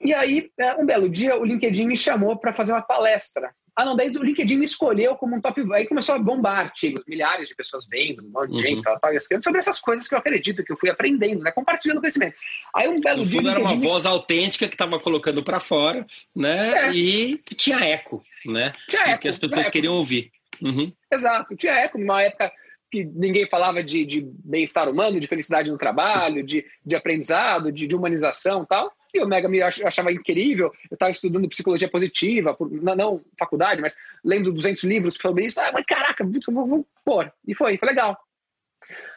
E 0.00 0.14
aí, 0.14 0.50
uh, 0.60 0.82
um 0.82 0.86
belo 0.86 1.08
dia, 1.08 1.36
o 1.36 1.44
LinkedIn 1.44 1.86
me 1.86 1.96
chamou 1.96 2.36
para 2.36 2.52
fazer 2.52 2.72
uma 2.72 2.82
palestra 2.82 3.52
ah, 3.76 3.84
não, 3.84 3.96
daí 3.96 4.08
o 4.08 4.22
LinkedIn 4.22 4.56
me 4.56 4.64
escolheu 4.64 5.16
como 5.16 5.34
um 5.34 5.40
top. 5.40 5.60
Aí 5.72 5.86
começou 5.86 6.14
a 6.14 6.18
bombar 6.18 6.60
artigos, 6.60 7.02
milhares 7.08 7.48
de 7.48 7.56
pessoas 7.56 7.84
vendo, 7.90 8.24
um 8.24 8.30
monte 8.30 8.50
de 8.50 8.56
uhum. 8.56 8.62
gente 8.62 8.82
tal, 8.82 9.00
tal, 9.00 9.12
escrevendo 9.12 9.42
sobre 9.42 9.58
essas 9.58 9.80
coisas 9.80 10.08
que 10.08 10.14
eu 10.14 10.18
acredito, 10.18 10.62
que 10.62 10.72
eu 10.72 10.76
fui 10.76 10.88
aprendendo, 10.88 11.42
né? 11.42 11.50
Compartilhando 11.50 11.98
conhecimento. 11.98 12.36
Aí 12.74 12.88
um 12.88 13.00
belo 13.00 13.24
no 13.24 13.26
dia. 13.26 13.50
era 13.50 13.60
uma 13.60 13.74
voz 13.74 14.06
autêntica 14.06 14.68
que 14.68 14.74
estava 14.74 15.00
colocando 15.00 15.42
para 15.42 15.58
fora, 15.58 16.06
né? 16.34 16.86
É. 16.86 16.92
E 16.94 17.38
tinha 17.56 17.80
eco, 17.80 18.24
né? 18.46 18.72
Tinha 18.88 19.02
eco. 19.02 19.22
Que 19.22 19.28
as 19.28 19.38
pessoas 19.38 19.68
queriam 19.68 19.94
ouvir. 19.94 20.30
Uhum. 20.62 20.92
Exato, 21.12 21.56
tinha 21.56 21.72
eco, 21.72 21.98
numa 21.98 22.22
época 22.22 22.52
que 22.92 23.04
ninguém 23.04 23.48
falava 23.48 23.82
de, 23.82 24.06
de 24.06 24.20
bem-estar 24.44 24.88
humano, 24.88 25.18
de 25.18 25.26
felicidade 25.26 25.68
no 25.68 25.76
trabalho, 25.76 26.44
de, 26.44 26.64
de 26.86 26.94
aprendizado, 26.94 27.72
de, 27.72 27.88
de 27.88 27.96
humanização 27.96 28.64
tal. 28.64 28.92
E 29.14 29.22
o 29.22 29.28
Mega 29.28 29.48
me 29.48 29.62
achava 29.62 30.10
incrível. 30.10 30.72
Eu 30.90 30.94
estava 30.94 31.12
estudando 31.12 31.48
psicologia 31.48 31.88
positiva, 31.88 32.52
por, 32.52 32.68
não, 32.70 32.96
não, 32.96 33.20
faculdade, 33.38 33.80
mas 33.80 33.96
lendo 34.24 34.52
200 34.52 34.82
livros 34.82 35.14
sobre 35.14 35.46
isso. 35.46 35.60
Ah, 35.60 35.70
mas 35.72 35.84
caraca, 35.86 36.24
vou, 36.48 36.66
vou 36.66 36.86
pôr. 37.04 37.32
E 37.46 37.54
foi, 37.54 37.78
foi 37.78 37.88
legal. 37.88 38.18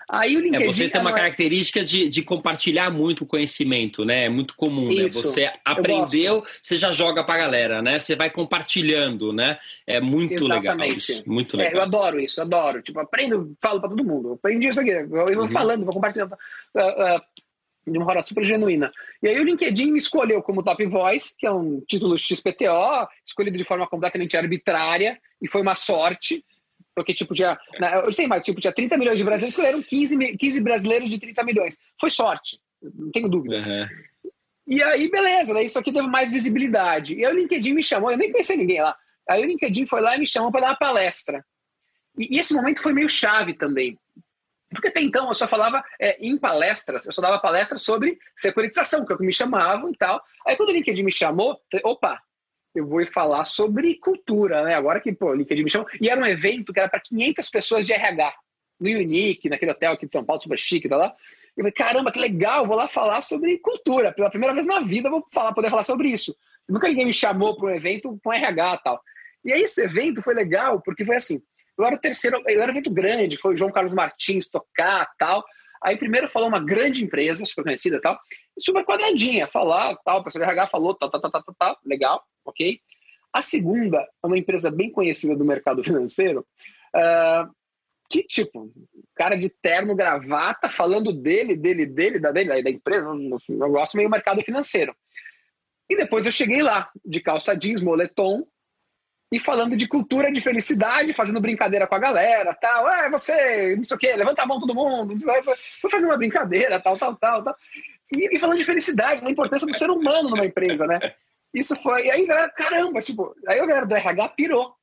Aí 0.09 0.37
o 0.37 0.39
LinkedIn. 0.39 0.63
É, 0.63 0.67
você 0.67 0.89
tem 0.89 1.01
uma 1.01 1.11
característica 1.11 1.83
de, 1.83 2.07
de 2.07 2.21
compartilhar 2.21 2.89
muito 2.89 3.25
conhecimento, 3.25 4.05
né? 4.05 4.25
É 4.25 4.29
muito 4.29 4.55
comum, 4.55 4.87
né? 4.87 5.05
Isso, 5.05 5.17
né? 5.17 5.23
Você 5.23 5.51
aprendeu, 5.65 6.45
você 6.61 6.77
já 6.77 6.93
joga 6.93 7.25
pra 7.25 7.37
galera, 7.37 7.81
né? 7.81 7.99
Você 7.99 8.15
vai 8.15 8.29
compartilhando, 8.29 9.33
né? 9.33 9.59
É 9.85 9.99
muito 9.99 10.45
Exatamente. 10.45 10.79
legal. 10.79 10.87
Isso, 10.87 11.23
muito 11.29 11.57
legal. 11.57 11.73
É, 11.73 11.75
eu 11.75 11.81
adoro 11.81 12.19
isso, 12.21 12.41
adoro. 12.41 12.81
Tipo, 12.81 13.01
aprendo, 13.01 13.53
falo 13.61 13.81
pra 13.81 13.89
todo 13.89 14.05
mundo. 14.05 14.33
Aprendi 14.33 14.69
isso 14.69 14.79
aqui. 14.79 14.91
Eu 14.91 15.09
vou 15.09 15.27
uhum. 15.27 15.49
falando, 15.49 15.83
vou 15.83 15.93
compartilhando. 15.93 16.33
Uh, 16.73 17.17
uh, 17.17 17.21
de 17.91 17.97
uma 17.97 18.05
forma 18.05 18.21
super 18.21 18.43
genuína. 18.43 18.91
E 19.21 19.27
aí 19.27 19.39
o 19.39 19.43
LinkedIn 19.43 19.91
me 19.91 19.97
escolheu 19.97 20.41
como 20.41 20.63
Top 20.63 20.85
Voice, 20.85 21.35
que 21.37 21.47
é 21.47 21.51
um 21.51 21.81
título 21.81 22.17
XPTO, 22.17 23.07
escolhido 23.25 23.57
de 23.57 23.63
forma 23.63 23.87
completamente 23.87 24.35
arbitrária, 24.35 25.17
e 25.41 25.49
foi 25.49 25.61
uma 25.61 25.75
sorte. 25.75 26.43
Porque, 26.95 27.13
tipo, 27.13 27.33
tinha, 27.33 27.57
hoje 28.05 28.17
tem 28.17 28.27
mais, 28.27 28.43
tipo, 28.43 28.59
tinha 28.59 28.73
30 28.73 28.97
milhões 28.97 29.17
de 29.17 29.23
brasileiros, 29.23 29.53
escolheram 29.53 29.81
15, 29.83 30.37
15 30.37 30.59
brasileiros 30.61 31.09
de 31.09 31.19
30 31.19 31.43
milhões. 31.43 31.77
Foi 31.99 32.09
sorte, 32.09 32.59
não 32.81 33.11
tenho 33.11 33.29
dúvida. 33.29 33.57
Uhum. 33.57 33.87
E 34.67 34.83
aí, 34.83 35.09
beleza, 35.09 35.53
daí 35.53 35.65
isso 35.65 35.79
aqui 35.79 35.93
teve 35.93 36.07
mais 36.07 36.29
visibilidade. 36.29 37.15
E 37.15 37.23
aí 37.23 37.31
o 37.31 37.37
LinkedIn 37.37 37.73
me 37.73 37.83
chamou, 37.83 38.11
eu 38.11 38.17
nem 38.17 38.31
conheci 38.31 38.57
ninguém 38.57 38.81
lá. 38.81 38.95
Aí 39.29 39.43
o 39.43 39.47
LinkedIn 39.47 39.85
foi 39.85 40.01
lá 40.01 40.17
e 40.17 40.19
me 40.19 40.27
chamou 40.27 40.51
para 40.51 40.61
dar 40.61 40.67
uma 40.67 40.77
palestra. 40.77 41.45
E, 42.17 42.35
e, 42.35 42.39
esse 42.39 42.53
momento 42.53 42.81
foi 42.81 42.91
meio 42.93 43.07
chave 43.07 43.53
também. 43.53 43.97
Porque 44.69 44.89
até 44.89 45.01
então 45.01 45.27
eu 45.27 45.33
só 45.33 45.47
falava 45.47 45.83
é, 45.99 46.17
em 46.19 46.37
palestras, 46.37 47.05
eu 47.05 47.11
só 47.11 47.21
dava 47.21 47.39
palestras 47.39 47.81
sobre 47.81 48.19
securitização, 48.35 49.05
que 49.05 49.11
é 49.11 49.15
o 49.15 49.17
que 49.17 49.25
me 49.25 49.33
chamavam 49.33 49.89
e 49.89 49.95
tal. 49.95 50.21
Aí 50.45 50.57
quando 50.57 50.69
o 50.69 50.73
LinkedIn 50.73 51.03
me 51.03 51.11
chamou, 51.11 51.57
falei, 51.71 51.85
opa, 51.85 52.21
eu 52.75 52.85
vou 52.85 53.05
falar 53.07 53.45
sobre 53.45 53.95
cultura, 53.95 54.63
né? 54.63 54.75
Agora 54.75 54.99
que 54.99 55.11
pô, 55.13 55.27
o 55.27 55.35
LinkedIn 55.35 55.63
me 55.63 55.69
chamou. 55.69 55.87
E 56.01 56.09
era 56.09 56.19
um 56.19 56.25
evento 56.25 56.73
que 56.73 56.79
era 56.79 56.89
para 56.89 56.99
500 56.99 57.49
pessoas 57.49 57.85
de 57.85 57.93
RH, 57.93 58.33
no 58.79 58.89
Unique, 58.89 59.49
naquele 59.49 59.71
hotel 59.71 59.93
aqui 59.93 60.05
de 60.05 60.11
São 60.11 60.23
Paulo, 60.23 60.41
super 60.41 60.59
chique, 60.59 60.87
tá 60.87 60.97
lá. 60.97 61.15
Eu 61.55 61.63
falei, 61.63 61.71
caramba, 61.71 62.11
que 62.11 62.19
legal, 62.19 62.67
vou 62.67 62.75
lá 62.75 62.87
falar 62.87 63.21
sobre 63.21 63.57
cultura. 63.57 64.11
Pela 64.11 64.29
primeira 64.29 64.53
vez 64.53 64.67
na 64.67 64.81
vida, 64.81 65.09
vou 65.09 65.25
falar, 65.33 65.53
poder 65.53 65.71
falar 65.71 65.83
sobre 65.83 66.09
isso. 66.09 66.35
Nunca 66.69 66.87
ninguém 66.87 67.07
me 67.07 67.13
chamou 67.13 67.55
para 67.57 67.67
um 67.67 67.75
evento 67.75 68.19
com 68.23 68.31
RH 68.31 68.75
e 68.75 68.83
tal. 68.83 69.01
E 69.45 69.53
aí 69.53 69.61
esse 69.63 69.81
evento 69.81 70.21
foi 70.21 70.35
legal, 70.35 70.81
porque 70.81 71.03
foi 71.03 71.15
assim, 71.15 71.41
eu 71.77 71.85
era 71.85 71.95
o 71.95 71.99
terceiro, 71.99 72.41
eu 72.47 72.61
era 72.61 72.71
um 72.71 72.75
evento 72.75 72.91
grande, 72.91 73.37
foi 73.37 73.53
o 73.53 73.57
João 73.57 73.71
Carlos 73.71 73.93
Martins 73.93 74.49
tocar 74.49 75.07
tal. 75.17 75.43
Aí 75.83 75.95
primeiro 75.95 76.27
falou 76.27 76.47
uma 76.47 76.59
grande 76.59 77.03
empresa, 77.03 77.45
super 77.45 77.63
conhecida 77.63 78.01
tal, 78.01 78.19
super 78.57 78.83
quadradinha, 78.83 79.47
falar 79.47 79.95
tal, 80.03 80.19
o 80.19 80.23
pessoal 80.23 80.43
de 80.45 80.51
RH 80.51 80.67
falou 80.67 80.95
tal, 80.95 81.09
tal, 81.09 81.21
tal, 81.21 81.31
tal, 81.31 81.55
tal, 81.57 81.77
legal, 81.85 82.23
ok. 82.43 82.79
A 83.31 83.41
segunda 83.41 83.99
é 83.99 84.27
uma 84.27 84.37
empresa 84.37 84.71
bem 84.71 84.91
conhecida 84.91 85.35
do 85.35 85.45
mercado 85.45 85.83
financeiro, 85.83 86.45
uh, 86.95 87.53
que 88.09 88.23
tipo, 88.23 88.71
cara 89.15 89.35
de 89.35 89.49
terno, 89.49 89.95
gravata, 89.95 90.69
falando 90.69 91.13
dele, 91.13 91.55
dele, 91.55 91.85
dele, 91.85 92.19
da 92.19 92.31
dele, 92.31 92.63
da 92.63 92.69
empresa, 92.69 93.13
no 93.13 93.37
negócio 93.49 93.97
meio 93.97 94.09
mercado 94.09 94.41
financeiro. 94.41 94.95
E 95.89 95.95
depois 95.95 96.25
eu 96.25 96.31
cheguei 96.31 96.61
lá, 96.61 96.89
de 97.05 97.21
calça 97.21 97.55
jeans, 97.55 97.81
moletom, 97.81 98.45
e 99.31 99.39
falando 99.39 99.75
de 99.75 99.87
cultura 99.87 100.31
de 100.31 100.39
felicidade, 100.39 101.13
fazendo 101.13 101.41
brincadeira 101.41 101.85
com 101.85 101.95
a 101.95 101.99
galera, 101.99 102.53
tal. 102.53 102.89
É, 102.89 103.09
você, 103.09 103.75
não 103.75 103.83
sei 103.83 103.95
o 103.95 103.99
quê, 103.99 104.15
levanta 104.15 104.41
a 104.41 104.45
mão 104.45 104.59
todo 104.59 104.73
mundo. 104.73 105.15
Foi 105.81 105.91
fazer 105.91 106.05
uma 106.05 106.17
brincadeira, 106.17 106.79
tal, 106.79 106.97
tal, 106.97 107.15
tal, 107.15 107.43
tal. 107.43 107.55
E, 108.11 108.35
e 108.35 108.39
falando 108.39 108.57
de 108.57 108.63
felicidade, 108.63 109.21
da 109.21 109.29
importância 109.29 109.67
do 109.67 109.73
ser 109.75 109.89
humano 109.89 110.29
numa 110.29 110.45
empresa, 110.45 110.87
né? 110.87 111.13
Isso 111.53 111.75
foi. 111.75 112.05
E 112.05 112.11
aí, 112.11 112.25
galera, 112.25 112.49
caramba, 112.49 112.99
tipo, 113.01 113.35
aí 113.47 113.59
a 113.59 113.65
galera 113.65 113.85
do 113.85 113.95
RH 113.95 114.29
pirou. 114.29 114.73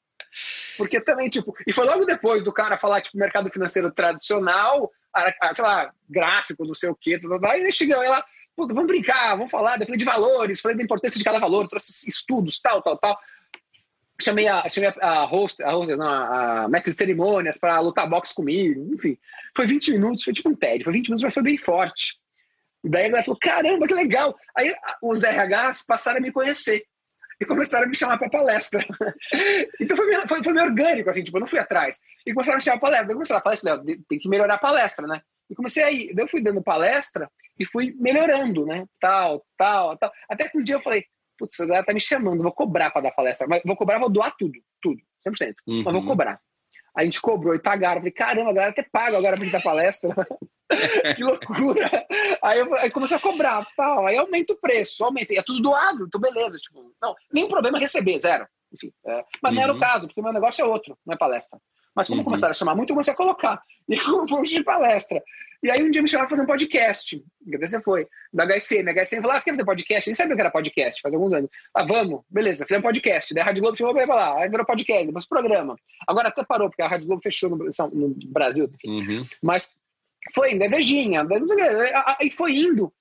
Porque 0.76 1.00
também, 1.00 1.30
tipo, 1.30 1.56
e 1.66 1.72
foi 1.72 1.86
logo 1.86 2.04
depois 2.04 2.42
do 2.42 2.52
cara 2.52 2.76
falar, 2.76 3.00
tipo, 3.00 3.16
mercado 3.16 3.48
financeiro 3.50 3.90
tradicional, 3.92 4.90
sei 5.54 5.64
lá, 5.64 5.92
gráfico, 6.10 6.66
não 6.66 6.74
sei 6.74 6.90
o 6.90 6.98
quê, 7.00 7.18
tal, 7.18 7.30
tal, 7.30 7.40
tal, 7.40 7.50
aí 7.52 7.72
chegou 7.72 8.02
lá, 8.02 8.24
vamos 8.56 8.86
brincar, 8.86 9.36
vamos 9.36 9.50
falar, 9.50 9.80
eu 9.80 9.86
falei 9.86 9.98
de 9.98 10.04
valores, 10.04 10.60
falei 10.60 10.76
da 10.76 10.82
importância 10.82 11.16
de 11.16 11.24
cada 11.24 11.38
valor, 11.38 11.68
trouxe 11.68 12.08
estudos, 12.08 12.58
tal, 12.58 12.82
tal, 12.82 12.98
tal 12.98 13.16
chamei 14.20 14.46
a, 14.46 14.68
chamei 14.68 14.92
a 15.00 15.24
host, 15.24 15.62
a, 15.62 15.72
host 15.72 15.96
não, 15.96 16.06
a 16.06 16.68
mestre 16.68 16.92
de 16.92 16.98
cerimônias 16.98 17.58
para 17.58 17.80
lutar 17.80 18.08
boxe 18.08 18.34
comigo, 18.34 18.94
enfim. 18.94 19.18
Foi 19.56 19.66
20 19.66 19.92
minutos, 19.92 20.24
foi 20.24 20.32
tipo 20.32 20.48
um 20.48 20.54
TED, 20.54 20.84
foi 20.84 20.92
20 20.92 21.08
minutos, 21.08 21.24
mas 21.24 21.34
foi 21.34 21.42
bem 21.42 21.56
forte. 21.56 22.18
E 22.84 22.88
daí 22.88 23.04
a 23.04 23.08
galera 23.08 23.24
falou, 23.24 23.38
caramba, 23.40 23.86
que 23.86 23.94
legal. 23.94 24.36
Aí 24.56 24.74
os 25.02 25.22
RHs 25.22 25.84
passaram 25.86 26.18
a 26.18 26.20
me 26.20 26.30
conhecer 26.30 26.84
e 27.40 27.44
começaram 27.44 27.86
a 27.86 27.88
me 27.88 27.96
chamar 27.96 28.18
para 28.18 28.28
palestra. 28.28 28.84
então 29.80 29.96
foi 29.96 30.06
meio, 30.06 30.28
foi, 30.28 30.44
foi 30.44 30.52
meio 30.52 30.66
orgânico, 30.66 31.10
assim, 31.10 31.24
tipo, 31.24 31.36
eu 31.36 31.40
não 31.40 31.46
fui 31.46 31.58
atrás. 31.58 31.98
E 32.26 32.32
começaram 32.32 32.56
a 32.56 32.58
me 32.58 32.64
chamar 32.64 32.78
para 32.78 32.90
palestra. 32.90 33.12
Eu 33.12 33.14
comecei 33.14 33.36
a 33.36 33.40
palestra, 33.40 33.82
tem 34.08 34.18
que 34.18 34.28
melhorar 34.28 34.54
a 34.54 34.58
palestra, 34.58 35.06
né? 35.06 35.20
E 35.48 35.54
comecei 35.54 35.82
aí, 35.82 36.14
daí 36.14 36.24
eu 36.24 36.28
fui 36.28 36.42
dando 36.42 36.62
palestra 36.62 37.30
e 37.58 37.64
fui 37.64 37.94
melhorando, 37.98 38.64
né? 38.64 38.84
Tal, 39.00 39.44
tal, 39.56 39.96
tal. 39.96 40.12
Até 40.28 40.48
que 40.48 40.58
um 40.58 40.62
dia 40.62 40.76
eu 40.76 40.80
falei, 40.80 41.04
putz, 41.38 41.60
a 41.60 41.66
galera 41.66 41.86
tá 41.86 41.92
me 41.92 42.00
chamando, 42.00 42.42
vou 42.42 42.52
cobrar 42.52 42.90
para 42.90 43.02
dar 43.02 43.12
palestra. 43.12 43.46
Mas 43.46 43.62
vou 43.64 43.76
cobrar, 43.76 43.98
vou 43.98 44.10
doar 44.10 44.34
tudo, 44.36 44.58
tudo, 44.80 45.00
100%. 45.26 45.54
Uhum. 45.66 45.82
Mas 45.82 45.92
vou 45.92 46.02
uhum. 46.02 46.08
cobrar. 46.08 46.40
A 46.96 47.04
gente 47.04 47.20
cobrou 47.20 47.54
e 47.54 47.58
pagaram. 47.58 48.00
Falei, 48.00 48.12
caramba, 48.12 48.50
a 48.50 48.54
galera 48.54 48.70
até 48.70 48.82
paga 48.84 49.18
agora 49.18 49.36
pra 49.36 49.44
gente 49.44 49.52
dar 49.52 49.62
palestra. 49.62 50.14
que 51.16 51.24
loucura. 51.24 52.06
Aí, 52.40 52.60
eu, 52.60 52.74
aí 52.76 52.90
comecei 52.90 53.16
a 53.16 53.20
cobrar, 53.20 53.66
tal. 53.76 54.06
Aí 54.06 54.16
aumenta 54.16 54.52
o 54.52 54.60
preço, 54.60 55.04
aumenta. 55.04 55.32
E 55.32 55.38
é 55.38 55.42
tudo 55.42 55.60
doado, 55.60 56.04
então 56.04 56.20
beleza. 56.20 56.56
Tipo, 56.58 56.94
não, 57.02 57.14
nenhum 57.32 57.48
problema 57.48 57.78
receber, 57.78 58.18
zero. 58.20 58.46
Enfim, 58.72 58.92
é, 59.06 59.24
mas 59.42 59.50
uhum. 59.50 59.56
não 59.56 59.62
era 59.62 59.72
o 59.72 59.74
uhum. 59.74 59.80
caso, 59.80 60.06
porque 60.06 60.20
o 60.20 60.24
meu 60.24 60.32
negócio 60.32 60.62
é 60.62 60.66
outro, 60.66 60.96
não 61.06 61.14
é 61.14 61.18
palestra. 61.18 61.60
Mas 61.94 62.08
como 62.08 62.20
uhum. 62.20 62.24
começaram 62.24 62.50
a 62.50 62.54
chamar 62.54 62.74
muito, 62.74 62.90
eu 62.90 62.94
comecei 62.94 63.12
a 63.12 63.16
colocar. 63.16 63.62
E 63.86 64.00
foi 64.00 64.14
um 64.14 64.24
monte 64.24 64.54
de 64.54 64.64
palestra. 64.64 65.22
E 65.62 65.70
aí 65.70 65.82
um 65.82 65.90
dia 65.90 66.00
me 66.00 66.08
chamaram 66.08 66.26
para 66.26 66.36
fazer 66.36 66.42
um 66.42 66.50
podcast. 66.50 67.24
E 67.46 67.58
você 67.58 67.80
foi, 67.82 68.06
da 68.32 68.44
HSM. 68.44 68.88
A 68.88 68.92
HSM 68.92 69.20
falou, 69.20 69.32
ah, 69.32 69.38
você 69.38 69.44
quer 69.44 69.50
fazer 69.52 69.64
podcast? 69.64 70.08
Eu 70.08 70.12
nem 70.12 70.16
sabia 70.16 70.32
o 70.32 70.36
que 70.36 70.40
era 70.40 70.50
podcast, 70.50 71.00
faz 71.02 71.14
alguns 71.14 71.32
anos. 71.34 71.50
Ah, 71.74 71.84
vamos, 71.84 72.22
beleza, 72.30 72.64
fizemos 72.64 72.82
podcast. 72.82 73.34
Daí 73.34 73.42
a 73.42 73.46
Rádio 73.46 73.62
Globo 73.62 73.76
chamou 73.76 73.94
para 73.94 74.14
lá, 74.14 74.42
aí 74.42 74.48
virou 74.48 74.64
podcast, 74.64 75.06
depois 75.06 75.26
programa. 75.26 75.76
Agora 76.06 76.28
até 76.28 76.42
parou, 76.44 76.68
porque 76.68 76.82
a 76.82 76.88
Rádio 76.88 77.08
Globo 77.08 77.22
fechou 77.22 77.50
no, 77.50 77.56
no 77.56 78.14
Brasil. 78.26 78.70
Uhum. 78.86 79.26
Mas 79.42 79.74
foi 80.34 80.52
indo, 80.54 80.64
é 80.64 80.68
Vejinha, 80.68 81.26
e 82.20 82.30
foi 82.30 82.56
indo. 82.56 82.92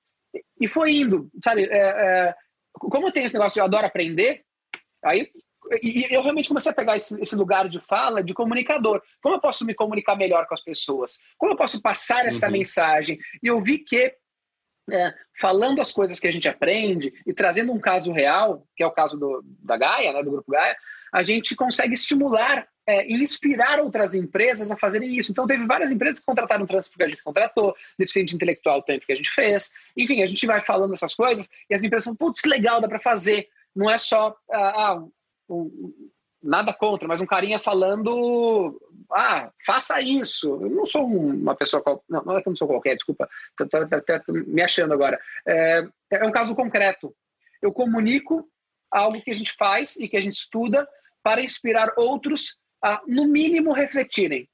E 0.60 0.68
foi 0.68 0.96
indo, 0.96 1.30
sabe? 1.42 1.64
É, 1.66 1.78
é, 1.78 2.36
como 2.74 3.08
eu 3.08 3.12
tenho 3.12 3.26
esse 3.26 3.36
negócio 3.36 3.56
de 3.56 3.60
eu 3.60 3.66
adoro 3.66 3.86
aprender, 3.86 4.44
aí 5.04 5.30
e 5.82 6.08
eu 6.14 6.22
realmente 6.22 6.48
comecei 6.48 6.72
a 6.72 6.76
pegar 6.76 6.96
esse, 6.96 7.20
esse, 7.22 7.36
lugar 7.36 7.68
de 7.70 7.80
fala 7.80 8.24
de 8.24 8.34
comunicador. 8.34 9.02
Como 9.22 9.36
eu 9.36 9.40
posso 9.40 9.66
me 9.66 9.74
comunicar 9.74 10.16
melhor 10.16 10.46
com 10.48 10.54
as 10.54 10.62
pessoas? 10.62 11.18
Como 11.38 11.54
eu 11.54 11.58
posso 11.58 11.82
passar 11.82 12.26
essa 12.26 12.48
uhum. 12.48 12.54
mensagem? 12.54 13.18
E 13.42 13.48
eu 13.48 13.62
vi 13.62 13.80
que, 13.80 14.14
é, 14.92 15.14
falando 15.40 15.82
as 15.82 15.92
coisas 15.92 16.20
que 16.20 16.28
a 16.28 16.32
gente 16.32 16.48
aprende 16.48 17.14
e 17.26 17.34
trazendo 17.34 17.72
um 17.72 17.80
caso 17.80 18.12
real, 18.12 18.68
que 18.76 18.84
é 18.84 18.88
o 18.88 18.92
caso 18.92 19.18
do, 19.18 19.44
da 19.60 19.78
Gaia, 19.78 20.14
né, 20.14 20.24
do 20.24 20.32
Grupo 20.32 20.52
Gaia, 20.52 20.76
a 21.12 21.24
gente 21.24 21.56
consegue 21.56 21.94
estimular 21.94 22.68
é, 22.88 23.08
e 23.08 23.14
inspirar 23.14 23.80
outras 23.80 24.14
empresas 24.14 24.70
a 24.70 24.76
fazerem 24.76 25.16
isso. 25.16 25.32
Então, 25.32 25.48
teve 25.48 25.66
várias 25.66 25.92
empresas 25.92 26.20
que 26.20 26.26
contrataram 26.26 26.66
trânsito 26.66 26.98
que 26.98 27.04
a 27.04 27.08
gente 27.08 27.24
contratou, 27.24 27.76
deficiente 27.98 28.36
intelectual 28.36 28.80
o 28.80 28.84
tempo 28.84 29.06
que 29.06 29.14
a 29.14 29.16
gente 29.16 29.32
fez. 29.32 29.72
Enfim, 29.96 30.22
a 30.22 30.26
gente 30.26 30.46
vai 30.46 30.62
falando 30.62 30.94
essas 30.94 31.16
coisas 31.16 31.50
e 31.70 31.76
as 31.76 31.84
empresas 31.84 32.06
falam, 32.06 32.18
putz, 32.18 32.44
legal, 32.46 32.82
dá 32.82 32.88
para 32.88 33.00
fazer. 33.00 33.48
Não 33.76 33.90
é 33.90 33.98
só, 33.98 34.36
ah, 34.52 34.94
ah 34.94 35.04
um, 35.54 35.94
nada 36.42 36.74
contra, 36.74 37.08
mas 37.08 37.22
um 37.22 37.26
carinha 37.26 37.58
falando, 37.58 38.80
ah, 39.12 39.50
faça 39.66 40.02
isso. 40.02 40.60
Eu 40.62 40.70
não 40.70 40.86
sou 40.86 41.06
uma 41.06 41.56
pessoa, 41.56 41.82
não, 42.10 42.24
não 42.24 42.38
é 42.38 42.42
que 42.42 42.48
eu 42.48 42.52
não 42.52 42.58
sou 42.58 42.68
qualquer, 42.68 42.96
desculpa, 42.96 43.30
estou 43.60 44.36
me 44.46 44.62
achando 44.62 44.94
agora. 44.94 45.20
É, 45.48 45.88
é 46.12 46.26
um 46.26 46.32
caso 46.32 46.56
concreto. 46.56 47.16
Eu 47.62 47.72
comunico 47.72 48.48
algo 48.92 49.22
que 49.22 49.32
a 49.32 49.34
gente 49.34 49.54
faz 49.54 49.96
e 49.96 50.08
que 50.08 50.18
a 50.18 50.22
gente 50.22 50.34
estuda 50.34 50.88
para 51.24 51.42
inspirar 51.42 51.94
outros 51.98 52.60
a, 52.84 53.02
no 53.08 53.26
mínimo, 53.26 53.72
refletirem. 53.72 54.48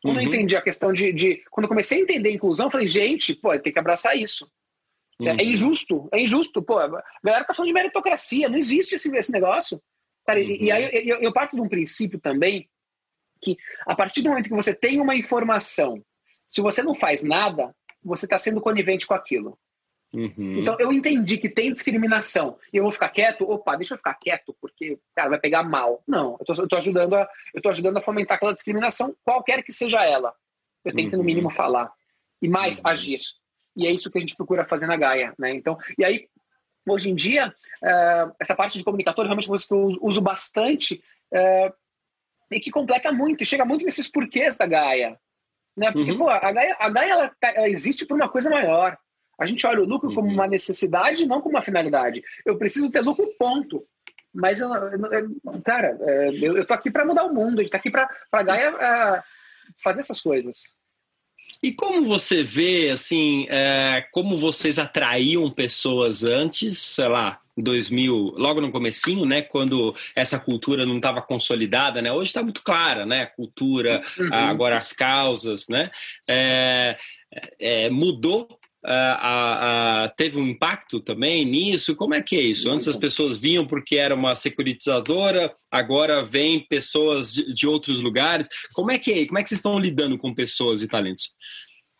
Quando 0.00 0.16
uhum. 0.16 0.22
eu 0.22 0.28
entendi 0.28 0.56
a 0.56 0.62
questão 0.62 0.92
de, 0.92 1.12
de, 1.12 1.42
Quando 1.50 1.64
eu 1.64 1.68
comecei 1.68 1.98
a 1.98 2.02
entender 2.02 2.28
a 2.28 2.32
inclusão, 2.32 2.66
eu 2.66 2.70
falei, 2.70 2.86
gente, 2.86 3.34
pô, 3.34 3.58
tem 3.58 3.72
que 3.72 3.78
abraçar 3.78 4.16
isso. 4.16 4.48
É, 5.20 5.26
é 5.26 5.32
uhum. 5.32 5.38
É, 5.40 5.44
injusto, 5.44 6.08
é 6.12 6.20
injusto. 6.20 6.62
Pô, 6.62 6.78
a 6.78 7.02
galera 7.22 7.44
tá 7.44 7.54
falando 7.54 7.68
de 7.68 7.74
meritocracia, 7.74 8.48
não 8.48 8.58
existe 8.58 8.94
esse, 8.94 9.14
esse 9.16 9.32
negócio. 9.32 9.82
Cara, 10.26 10.40
uhum. 10.40 10.46
e, 10.46 10.64
e, 10.64 10.72
aí 10.72 11.08
eu, 11.08 11.18
eu 11.18 11.32
parto 11.32 11.56
de 11.56 11.62
um 11.62 11.68
princípio 11.68 12.18
também 12.18 12.68
que 13.40 13.56
a 13.86 13.94
partir 13.94 14.22
do 14.22 14.30
momento 14.30 14.48
que 14.48 14.54
você 14.54 14.74
tem 14.74 15.00
uma 15.00 15.14
informação, 15.14 16.02
se 16.46 16.62
você 16.62 16.82
não 16.82 16.94
faz 16.94 17.22
nada, 17.22 17.74
você 18.02 18.26
está 18.26 18.38
sendo 18.38 18.60
conivente 18.60 19.06
com 19.06 19.14
aquilo. 19.14 19.58
Uhum. 20.12 20.60
Então 20.60 20.76
eu 20.78 20.92
entendi 20.92 21.36
que 21.38 21.48
tem 21.48 21.72
discriminação 21.72 22.56
e 22.72 22.76
eu 22.76 22.84
vou 22.84 22.92
ficar 22.92 23.08
quieto. 23.08 23.50
Opa, 23.50 23.76
deixa 23.76 23.94
eu 23.94 23.98
ficar 23.98 24.14
quieto 24.14 24.56
porque 24.60 24.98
cara 25.14 25.30
vai 25.30 25.40
pegar 25.40 25.64
mal. 25.64 26.02
Não, 26.06 26.38
eu 26.46 26.52
estou 26.52 26.78
ajudando 26.78 27.14
a 27.14 27.28
eu 27.52 27.60
tô 27.60 27.68
ajudando 27.68 27.96
a 27.96 28.00
fomentar 28.00 28.36
aquela 28.36 28.54
discriminação, 28.54 29.14
qualquer 29.24 29.62
que 29.62 29.72
seja 29.72 30.04
ela. 30.04 30.32
Eu 30.84 30.94
tenho 30.94 31.06
uhum. 31.06 31.10
que 31.10 31.16
no 31.16 31.22
uhum. 31.22 31.26
mínimo 31.26 31.50
falar 31.50 31.92
e 32.40 32.48
mais 32.48 32.78
uhum. 32.78 32.90
agir. 32.90 33.20
E 33.76 33.86
é 33.86 33.90
isso 33.90 34.10
que 34.10 34.18
a 34.18 34.20
gente 34.20 34.36
procura 34.36 34.64
fazer 34.64 34.86
na 34.86 34.96
Gaia, 34.96 35.34
né? 35.36 35.52
Então, 35.52 35.76
e 35.98 36.04
aí 36.04 36.28
Hoje 36.86 37.10
em 37.10 37.14
dia, 37.14 37.48
uh, 37.82 38.34
essa 38.38 38.54
parte 38.54 38.76
de 38.78 38.84
comunicador 38.84 39.24
realmente 39.24 39.48
eu 39.48 39.98
uso 40.02 40.20
bastante 40.20 41.02
uh, 41.32 41.72
e 42.50 42.60
que 42.60 42.70
completa 42.70 43.10
muito 43.10 43.42
e 43.42 43.46
chega 43.46 43.64
muito 43.64 43.84
nesses 43.84 44.08
porquês 44.08 44.56
da 44.56 44.66
Gaia. 44.66 45.18
Né? 45.76 45.90
Porque 45.90 46.12
uhum. 46.12 46.18
pô, 46.18 46.28
a 46.28 46.52
Gaia, 46.52 46.76
a 46.78 46.88
Gaia 46.90 47.10
ela, 47.10 47.28
tá, 47.40 47.50
ela, 47.50 47.68
existe 47.68 48.06
por 48.06 48.14
uma 48.14 48.28
coisa 48.28 48.50
maior. 48.50 48.96
A 49.38 49.46
gente 49.46 49.66
olha 49.66 49.80
o 49.80 49.86
lucro 49.86 50.10
uhum. 50.10 50.14
como 50.14 50.28
uma 50.28 50.46
necessidade, 50.46 51.26
não 51.26 51.40
como 51.40 51.56
uma 51.56 51.62
finalidade. 51.62 52.22
Eu 52.44 52.58
preciso 52.58 52.90
ter 52.90 53.00
lucro, 53.00 53.26
ponto. 53.38 53.84
Mas, 54.32 54.60
eu, 54.60 54.72
eu, 54.72 55.62
cara, 55.64 55.96
é, 56.00 56.28
eu, 56.28 56.56
eu 56.58 56.66
tô 56.66 56.74
aqui 56.74 56.90
para 56.90 57.04
mudar 57.04 57.24
o 57.24 57.32
mundo, 57.32 57.60
a 57.60 57.62
gente 57.62 57.70
tá 57.70 57.78
aqui 57.78 57.90
para 57.90 58.08
a 58.30 58.42
Gaia 58.42 59.24
fazer 59.82 60.00
essas 60.00 60.20
coisas. 60.20 60.76
E 61.64 61.72
como 61.72 62.04
você 62.04 62.42
vê, 62.42 62.90
assim, 62.90 63.46
é, 63.48 64.06
como 64.12 64.36
vocês 64.36 64.78
atraíam 64.78 65.50
pessoas 65.50 66.22
antes, 66.22 66.76
sei 66.76 67.08
lá, 67.08 67.40
2000, 67.56 68.34
logo 68.36 68.60
no 68.60 68.70
comecinho, 68.70 69.24
né, 69.24 69.40
quando 69.40 69.96
essa 70.14 70.38
cultura 70.38 70.84
não 70.84 70.98
estava 70.98 71.22
consolidada, 71.22 72.02
né, 72.02 72.12
hoje 72.12 72.28
está 72.28 72.42
muito 72.42 72.62
clara, 72.62 73.06
né, 73.06 73.22
a 73.22 73.26
cultura, 73.26 74.02
uhum. 74.18 74.28
agora 74.30 74.76
as 74.76 74.92
causas, 74.92 75.66
né, 75.66 75.90
é, 76.28 76.98
é, 77.58 77.88
mudou 77.88 78.60
a, 78.86 80.04
a, 80.04 80.08
teve 80.10 80.38
um 80.38 80.46
impacto 80.46 81.00
também 81.00 81.44
nisso? 81.44 81.96
Como 81.96 82.14
é 82.14 82.22
que 82.22 82.36
é 82.36 82.42
isso? 82.42 82.70
Antes 82.70 82.86
as 82.86 82.96
pessoas 82.96 83.38
vinham 83.38 83.66
porque 83.66 83.96
era 83.96 84.14
uma 84.14 84.34
securitizadora, 84.34 85.54
agora 85.70 86.22
vêm 86.22 86.66
pessoas 86.68 87.32
de, 87.32 87.54
de, 87.54 87.66
outros 87.66 88.02
lugares. 88.02 88.46
Como 88.74 88.90
é 88.90 88.98
que 88.98 89.12
é? 89.12 89.26
Como 89.26 89.38
é 89.38 89.42
que 89.42 89.48
vocês 89.48 89.58
estão 89.58 89.78
lidando 89.78 90.18
com 90.18 90.34
pessoas 90.34 90.82
e 90.82 90.88
talentos? 90.88 91.32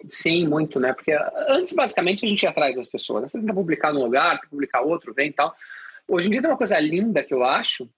Sim, 0.09 0.47
muito, 0.47 0.79
né? 0.79 0.92
Porque 0.92 1.12
antes, 1.49 1.73
basicamente, 1.73 2.27
a 2.27 2.29
gente 2.29 2.42
ia 2.42 2.51
atrás 2.51 2.77
das 2.77 2.87
pessoas. 2.87 3.23
Né? 3.23 3.29
Você 3.29 3.40
tenta 3.40 3.55
publicar 3.55 3.92
num 3.92 4.05
lugar, 4.05 4.40
publicar 4.51 4.83
outro, 4.83 5.14
vem 5.14 5.31
e 5.31 5.33
tal. 5.33 5.55
Hoje 6.07 6.29
em 6.29 6.33
dia 6.33 6.42
tem 6.42 6.51
uma 6.51 6.59
coisa 6.59 6.79
linda 6.79 7.25
que 7.25 7.33
eu 7.33 7.42
acho, 7.42 7.88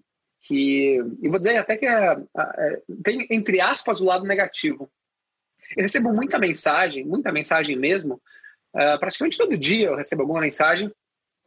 que, 0.42 1.02
e 1.20 1.28
vou 1.28 1.38
dizer 1.38 1.56
até 1.56 1.76
que 1.76 1.86
é, 1.86 2.16
é, 2.38 2.82
tem, 3.02 3.26
entre 3.30 3.60
aspas, 3.60 4.00
o 4.00 4.04
lado 4.04 4.24
negativo. 4.24 4.88
Eu 5.76 5.82
recebo 5.82 6.12
muita 6.12 6.38
mensagem, 6.38 7.04
muita 7.04 7.32
mensagem 7.32 7.76
mesmo, 7.76 8.22
Uh, 8.76 8.98
praticamente 9.00 9.38
todo 9.38 9.56
dia 9.56 9.86
eu 9.86 9.96
recebo 9.96 10.22
alguma 10.22 10.42
mensagem. 10.42 10.92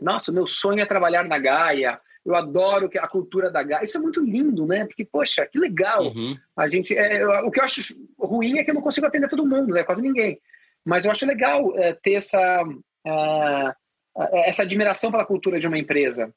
Nossa, 0.02 0.32
meu 0.32 0.48
sonho 0.48 0.82
é 0.82 0.86
trabalhar 0.86 1.24
na 1.26 1.38
Gaia. 1.38 2.00
Eu 2.26 2.36
adoro 2.36 2.90
a 2.98 3.08
cultura 3.08 3.52
da 3.52 3.62
Gaia. 3.62 3.84
Isso 3.84 3.98
é 3.98 4.02
muito 4.02 4.20
lindo, 4.20 4.66
né? 4.66 4.86
Porque, 4.86 5.06
poxa, 5.06 5.46
que 5.46 5.60
legal. 5.60 6.08
Uhum. 6.08 6.36
A 6.58 6.68
gente, 6.68 6.98
é, 6.98 7.26
o 7.40 7.52
que 7.52 7.60
eu 7.60 7.64
acho 7.64 7.82
ruim 8.20 8.58
é 8.58 8.64
que 8.64 8.72
eu 8.72 8.76
não 8.76 8.82
consigo 8.82 9.06
atender 9.06 9.30
todo 9.30 9.46
mundo, 9.46 9.74
né? 9.74 9.84
Quase 9.84 10.02
ninguém. 10.02 10.40
Mas 10.84 11.06
eu 11.06 11.12
acho 11.12 11.26
legal 11.26 11.78
é, 11.78 11.94
ter 11.94 12.14
essa, 12.14 12.64
uh, 12.64 13.74
essa 14.46 14.64
admiração 14.64 15.12
pela 15.12 15.26
cultura 15.26 15.60
de 15.60 15.68
uma 15.68 15.78
empresa. 15.78 16.34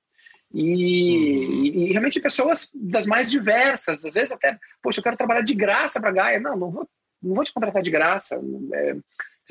E, 0.53 0.63
uhum. 0.63 1.65
e, 1.65 1.85
e, 1.89 1.93
realmente 1.93 2.21
pessoas 2.21 2.69
das 2.75 3.07
mais 3.07 3.31
diversas. 3.31 4.05
Às 4.05 4.13
vezes 4.13 4.33
até, 4.33 4.59
poxa, 4.83 5.01
eu 5.01 5.05
quero 5.05 5.17
trabalhar 5.17 5.43
de 5.43 5.55
graça 5.55 6.01
para 6.01 6.11
a 6.11 6.15
Gaia. 6.15 6.41
Não, 6.41 6.57
não 6.57 6.71
vou, 6.71 6.89
não 7.23 7.35
vou 7.35 7.45
te 7.45 7.53
contratar 7.53 7.83
de 7.83 7.91
graça. 7.91 8.41
É, 8.75 8.97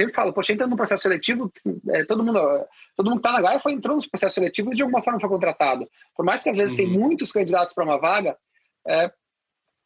sempre 0.02 0.14
falo, 0.14 0.34
poxa, 0.34 0.54
entra 0.54 0.68
no 0.68 0.76
processo 0.76 1.04
seletivo, 1.04 1.52
é, 1.90 2.04
todo 2.06 2.24
mundo 2.24 2.40
todo 2.96 3.10
mundo 3.10 3.22
que 3.22 3.28
está 3.28 3.32
na 3.32 3.42
Gaia 3.42 3.60
foi 3.60 3.74
entrou 3.74 3.96
no 3.96 4.10
processo 4.10 4.36
seletivo 4.36 4.72
e 4.72 4.76
de 4.76 4.84
alguma 4.84 5.02
forma 5.02 5.20
foi 5.20 5.30
contratado. 5.30 5.88
Por 6.16 6.26
mais 6.26 6.44
que 6.44 6.50
às 6.50 6.58
vezes 6.58 6.72
uhum. 6.72 6.78
tem 6.78 6.88
muitos 6.88 7.32
candidatos 7.32 7.74
para 7.74 7.84
uma 7.84 7.98
vaga, 7.98 8.38
é, 8.88 9.12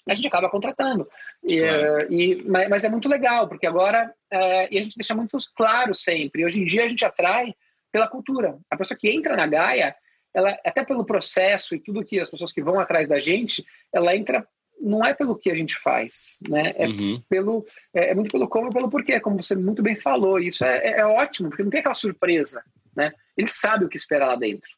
a 0.08 0.16
gente 0.16 0.28
acaba 0.28 0.50
contratando. 0.50 1.08
E, 1.44 1.60
claro. 1.60 2.14
e, 2.14 2.44
mas, 2.48 2.70
mas, 2.70 2.84
é 2.84 2.90
muito 2.90 3.10
legal, 3.10 3.48
porque 3.48 3.66
agora 3.66 4.14
é, 4.32 4.74
e 4.74 4.78
a 4.78 4.84
gente 4.84 4.98
deixa 4.98 5.16
muito 5.16 5.38
claro 5.56 5.94
sempre. 5.94 6.46
Hoje 6.46 6.62
em 6.62 6.66
dia 6.66 6.84
a 6.84 6.88
gente 6.88 7.04
atrai 7.04 7.54
pela 7.92 8.08
cultura. 8.08 8.58
A 8.70 8.78
pessoa 8.78 8.98
que 8.98 9.10
entra 9.10 9.36
na 9.36 9.48
Gaia, 9.48 9.96
ela 10.34 10.58
até 10.66 10.84
pelo 10.84 11.06
processo 11.06 11.76
e 11.76 11.80
tudo 11.80 12.06
que 12.06 12.20
as 12.20 12.30
pessoas 12.30 12.52
que 12.52 12.62
vão 12.62 12.80
atrás 12.80 13.08
da 13.08 13.20
gente, 13.20 13.66
ela 13.92 14.16
entra 14.16 14.46
não 14.80 15.04
é 15.04 15.14
pelo 15.14 15.36
que 15.36 15.50
a 15.50 15.56
gente 15.56 15.78
faz, 15.78 16.38
né? 16.48 16.74
É 16.76 16.88
uhum. 16.88 17.22
pelo 17.30 17.66
é, 17.94 18.12
é, 18.12 18.16
muito 18.16 18.32
pelo 18.32 18.48
como 18.48 18.70
e 18.70 18.74
pelo 18.74 18.90
porquê, 18.90 19.20
como 19.20 19.42
você 19.42 19.56
muito 19.56 19.82
bem 19.82 19.96
falou. 19.96 20.40
Isso 20.40 20.64
é, 20.66 20.78
é, 20.78 21.00
é, 21.00 21.06
ótimo, 21.06 21.50
porque 21.50 21.64
não 21.64 21.70
tem 21.70 21.80
aquela 21.80 21.96
surpresa, 21.96 22.64
né? 22.96 23.14
Ele 23.38 23.48
sabe 23.48 23.86
o 23.86 23.90
que 23.90 23.98
esperar 23.98 24.28
lá 24.28 24.36
dentro. 24.36 24.70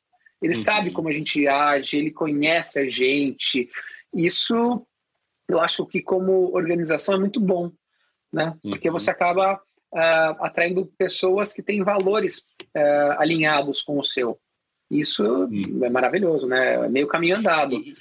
Ele 0.42 0.54
uhum. 0.54 0.60
sabe 0.60 0.92
como 0.92 1.10
a 1.10 1.12
gente 1.12 1.48
age, 1.48 1.98
ele 1.98 2.12
conhece 2.12 2.80
a 2.80 2.86
gente. 2.86 3.70
Isso 4.14 4.86
eu 5.48 5.60
acho 5.60 5.86
que 5.86 6.02
como 6.02 6.54
organização 6.54 7.16
é 7.16 7.20
muito 7.20 7.40
bom, 7.40 7.72
né? 8.32 8.56
Porque 8.62 8.90
você 8.92 9.10
uhum. 9.10 9.16
acaba 9.16 9.56
uh, 9.56 10.44
atraindo 10.44 10.86
pessoas 10.98 11.54
que 11.54 11.64
têm 11.64 11.84
valores 11.84 12.40
uh, 12.76 13.20
alinhados 13.20 13.82
com 13.82 13.98
o 13.98 14.04
seu. 14.04 14.40
Isso 14.90 15.24
uhum. 15.24 15.84
é 15.84 15.90
maravilhoso, 15.90 16.48
né? 16.48 16.86
É 16.86 16.90
meio 16.90 17.08
caminho 17.08 17.38
andado. 17.38 17.76
E 17.76 17.96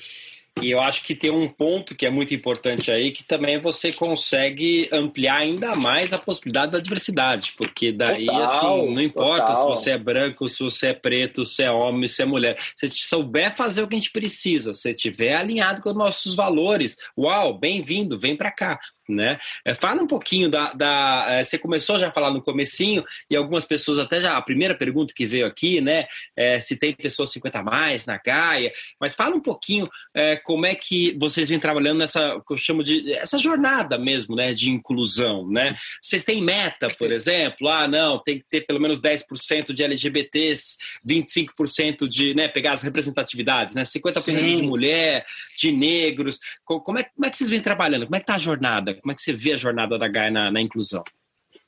e 0.63 0.71
eu 0.71 0.81
acho 0.81 1.03
que 1.03 1.15
tem 1.15 1.31
um 1.31 1.49
ponto 1.49 1.95
que 1.95 2.07
é 2.07 2.11
muito 2.11 2.35
importante 2.35 2.91
aí, 2.91 3.13
que 3.13 3.23
também 3.23 3.61
você 3.61 3.93
consegue 3.93 4.89
ampliar 4.91 5.37
ainda 5.37 5.75
mais 5.75 6.13
a 6.13 6.19
possibilidade 6.19 6.73
da 6.73 6.81
diversidade, 6.81 7.53
porque 7.59 7.93
daí, 7.93 8.27
total, 8.27 8.43
assim, 8.43 8.95
não 8.95 9.03
importa 9.03 9.47
total. 9.49 9.57
se 9.57 9.69
você 9.69 9.91
é 9.91 9.99
branco, 9.99 10.49
se 10.49 10.63
você 10.63 10.89
é 10.89 10.95
preto, 10.95 11.45
se 11.45 11.63
é 11.63 11.71
homem, 11.71 12.09
se 12.09 12.23
é 12.23 12.25
mulher, 12.25 12.57
se 12.77 12.91
souber 12.91 13.55
fazer 13.55 13.83
o 13.83 13.89
que 13.89 13.95
a 13.95 13.99
gente 13.99 14.11
precisa, 14.11 14.73
se 14.73 14.91
estiver 14.91 15.35
alinhado 15.35 15.83
com 15.83 15.91
os 15.91 15.97
nossos 15.97 16.35
valores, 16.35 16.97
uau, 17.17 17.59
bem-vindo, 17.59 18.19
vem 18.19 18.35
para 18.35 18.51
cá 18.51 18.81
né? 19.09 19.39
É, 19.65 19.75
fala 19.75 20.03
um 20.03 20.07
pouquinho 20.07 20.49
da, 20.49 20.73
da 20.73 21.27
é, 21.29 21.45
você 21.45 21.59
começou 21.59 21.99
já 21.99 22.09
a 22.09 22.13
falar 22.13 22.31
no 22.31 22.43
comecinho 22.43 23.05
e 23.31 23.37
algumas 23.37 23.65
pessoas 23.65 23.99
até 23.99 24.21
já 24.21 24.37
a 24.37 24.43
primeira 24.43 24.75
pergunta 24.75 25.15
que 25.15 25.27
veio 25.27 25.47
aqui, 25.47 25.81
né? 25.81 26.07
É, 26.37 26.61
se 26.61 26.77
tem 26.77 26.95
pessoas 26.95 27.31
50 27.33 27.59
a 27.59 27.63
mais 27.63 28.07
na 28.07 28.19
Gaia, 28.19 28.73
mas 29.01 29.15
fala 29.15 29.35
um 29.35 29.41
pouquinho 29.41 29.89
é, 30.15 30.37
como 30.37 30.67
é 30.67 30.75
que 30.75 31.17
vocês 31.19 31.49
vêm 31.49 31.59
trabalhando 31.59 31.99
nessa 31.99 32.41
que 32.47 32.53
eu 32.53 32.57
chamo 32.57 32.83
de 32.83 33.13
essa 33.15 33.39
jornada 33.39 33.99
mesmo, 33.99 34.35
né? 34.35 34.53
De 34.53 34.71
inclusão, 34.71 35.49
né? 35.49 35.77
Vocês 36.01 36.25
têm 36.25 36.43
meta, 36.43 36.93
por 36.99 37.13
exemplo? 37.13 37.69
Ah, 37.69 37.87
não, 37.87 38.19
tem 38.19 38.39
que 38.39 38.45
ter 38.49 38.63
pelo 38.63 38.81
menos 38.81 39.01
10% 39.01 39.73
de 39.73 39.83
LGBTs, 39.83 40.77
25% 41.09 42.09
de, 42.09 42.35
né? 42.35 42.49
Pegar 42.49 42.73
as 42.73 42.83
representatividades, 42.83 43.75
né? 43.75 43.83
50% 43.83 44.21
Sim. 44.21 44.57
de 44.57 44.63
mulher, 44.63 45.25
de 45.57 45.73
negros. 45.73 46.39
Como 46.65 46.99
é, 46.99 47.05
como 47.05 47.27
é 47.27 47.31
que 47.31 47.37
vocês 47.37 47.51
vêm 47.51 47.61
trabalhando? 47.61 48.05
Como 48.07 48.17
é 48.17 48.21
que 48.21 48.27
tá 48.27 48.35
a 48.35 48.39
jornada? 48.39 48.96
Como 49.01 49.13
é 49.13 49.15
que 49.15 49.23
você 49.23 49.33
vê 49.33 49.53
a 49.53 49.57
jornada 49.57 49.99
da 49.99 50.09
Gaia 50.09 50.31
na, 50.31 50.51
na 50.51 50.61
inclusão? 50.61 51.05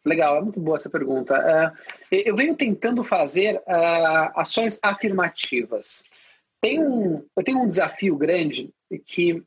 Legal, 0.05 0.39
é 0.39 0.41
muito 0.41 0.61
boa 0.61 0.77
essa 0.77 0.89
pergunta. 0.89 1.35
Uh, 1.35 1.77
eu 2.11 2.35
venho 2.35 2.55
tentando 2.55 3.03
fazer 3.03 3.57
uh, 3.57 4.33
ações 4.37 4.79
afirmativas. 4.83 6.05
Tem 6.61 6.83
um, 6.83 7.25
eu 7.37 7.45
tenho 7.45 7.61
um 7.61 7.69
desafio 7.69 8.17
grande 8.17 8.71
que 9.05 9.43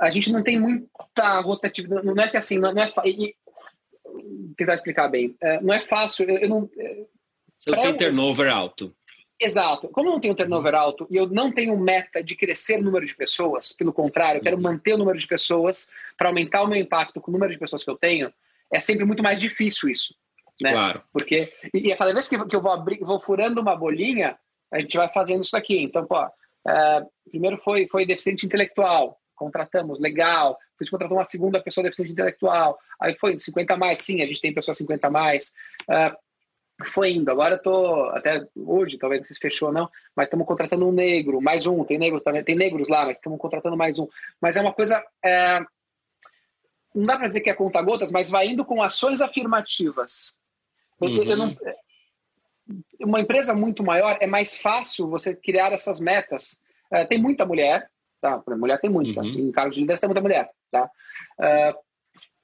a 0.00 0.10
gente 0.10 0.32
não 0.32 0.42
tem 0.42 0.58
muita 0.58 1.40
rotatividade. 1.40 2.04
Não 2.04 2.22
é 2.22 2.28
que 2.28 2.36
assim, 2.36 2.58
não 2.58 2.70
é, 2.70 2.90
e, 3.04 3.34
tentar 4.56 4.74
explicar 4.74 5.08
bem. 5.08 5.28
Uh, 5.28 5.62
não 5.62 5.74
é 5.74 5.80
fácil. 5.80 6.28
Eu, 6.28 6.38
eu 6.38 6.48
não. 6.48 6.70
Você 7.58 7.70
não 7.70 7.82
tem 7.82 7.96
turnover 7.96 8.52
alto. 8.52 8.94
Exato. 9.40 9.88
Como 9.88 10.08
eu 10.08 10.12
não 10.12 10.20
tenho 10.20 10.34
turnover 10.34 10.74
alto 10.74 11.06
e 11.10 11.16
eu 11.16 11.28
não 11.28 11.52
tenho 11.52 11.76
meta 11.76 12.22
de 12.22 12.36
crescer 12.36 12.78
o 12.78 12.82
número 12.82 13.04
de 13.04 13.14
pessoas, 13.14 13.72
pelo 13.72 13.92
contrário, 13.92 14.38
eu 14.38 14.42
quero 14.42 14.60
manter 14.60 14.94
o 14.94 14.98
número 14.98 15.18
de 15.18 15.26
pessoas 15.26 15.88
para 16.16 16.28
aumentar 16.28 16.62
o 16.62 16.68
meu 16.68 16.78
impacto 16.78 17.20
com 17.20 17.30
o 17.30 17.34
número 17.34 17.52
de 17.52 17.58
pessoas 17.58 17.82
que 17.82 17.90
eu 17.90 17.96
tenho, 17.96 18.32
é 18.72 18.80
sempre 18.80 19.04
muito 19.04 19.22
mais 19.22 19.40
difícil 19.40 19.88
isso. 19.88 20.14
Né? 20.60 20.72
Claro. 20.72 21.02
Porque, 21.12 21.52
e, 21.72 21.92
a 21.92 21.96
cada 21.96 22.12
vez 22.12 22.28
que, 22.28 22.36
eu 22.36 22.60
vou, 22.60 22.72
abrir, 22.72 23.00
vou 23.00 23.18
furando 23.18 23.60
uma 23.60 23.76
bolinha, 23.76 24.38
a 24.70 24.80
gente 24.80 24.96
vai 24.96 25.08
fazendo 25.08 25.42
isso 25.42 25.52
daqui. 25.52 25.82
Então, 25.82 26.06
pô, 26.06 26.20
é, 26.66 27.02
primeiro 27.28 27.58
foi, 27.58 27.88
foi 27.88 28.06
deficiente 28.06 28.46
intelectual, 28.46 29.20
contratamos, 29.34 30.00
legal. 30.00 30.56
A 30.80 30.84
gente 30.84 30.90
contratou 30.90 31.16
uma 31.16 31.24
segunda 31.24 31.60
pessoa 31.60 31.84
deficiente 31.84 32.12
intelectual. 32.12 32.78
Aí 33.00 33.14
foi 33.14 33.38
50 33.38 33.74
a 33.74 33.76
mais, 33.76 33.98
sim, 33.98 34.22
a 34.22 34.26
gente 34.26 34.40
tem 34.40 34.54
pessoa 34.54 34.74
50 34.74 35.06
a 35.06 35.10
mais. 35.10 35.52
Uh, 35.88 36.16
foi 36.82 37.12
indo. 37.12 37.30
Agora 37.30 37.54
eu 37.54 37.62
tô, 37.62 38.04
até 38.06 38.46
hoje, 38.56 38.98
talvez 38.98 39.20
não 39.20 39.26
sei 39.26 39.34
se 39.34 39.40
fechou 39.40 39.68
ou 39.68 39.74
não, 39.74 39.88
mas 40.16 40.26
estamos 40.26 40.46
contratando 40.46 40.88
um 40.88 40.92
negro, 40.92 41.40
mais 41.40 41.66
um, 41.66 41.84
tem 41.84 41.98
negros 41.98 42.22
também, 42.22 42.42
tem 42.42 42.56
negros 42.56 42.88
lá, 42.88 43.06
mas 43.06 43.18
estamos 43.18 43.38
contratando 43.38 43.76
mais 43.76 43.98
um. 43.98 44.08
Mas 44.40 44.56
é 44.56 44.60
uma 44.60 44.72
coisa. 44.72 45.02
É, 45.24 45.60
não 46.94 47.06
dá 47.06 47.16
para 47.16 47.28
dizer 47.28 47.40
que 47.40 47.50
é 47.50 47.54
conta-gotas, 47.54 48.10
mas 48.10 48.30
vai 48.30 48.48
indo 48.48 48.64
com 48.64 48.82
ações 48.82 49.20
afirmativas. 49.20 50.34
Uhum. 51.00 51.16
Eu, 51.16 51.24
eu 51.24 51.36
não, 51.36 51.56
uma 53.00 53.20
empresa 53.20 53.54
muito 53.54 53.82
maior 53.82 54.16
é 54.20 54.26
mais 54.26 54.60
fácil 54.60 55.08
você 55.08 55.34
criar 55.34 55.72
essas 55.72 56.00
metas. 56.00 56.62
É, 56.90 57.04
tem 57.04 57.20
muita 57.20 57.44
mulher, 57.44 57.88
tá? 58.20 58.42
Mulher 58.48 58.80
tem 58.80 58.90
muita, 58.90 59.20
uhum. 59.20 59.26
em 59.26 59.52
cargos 59.52 59.74
de 59.74 59.82
liderança 59.82 60.00
tem 60.00 60.08
muita 60.08 60.22
mulher, 60.22 60.50
tá? 60.70 60.90
É, 61.40 61.74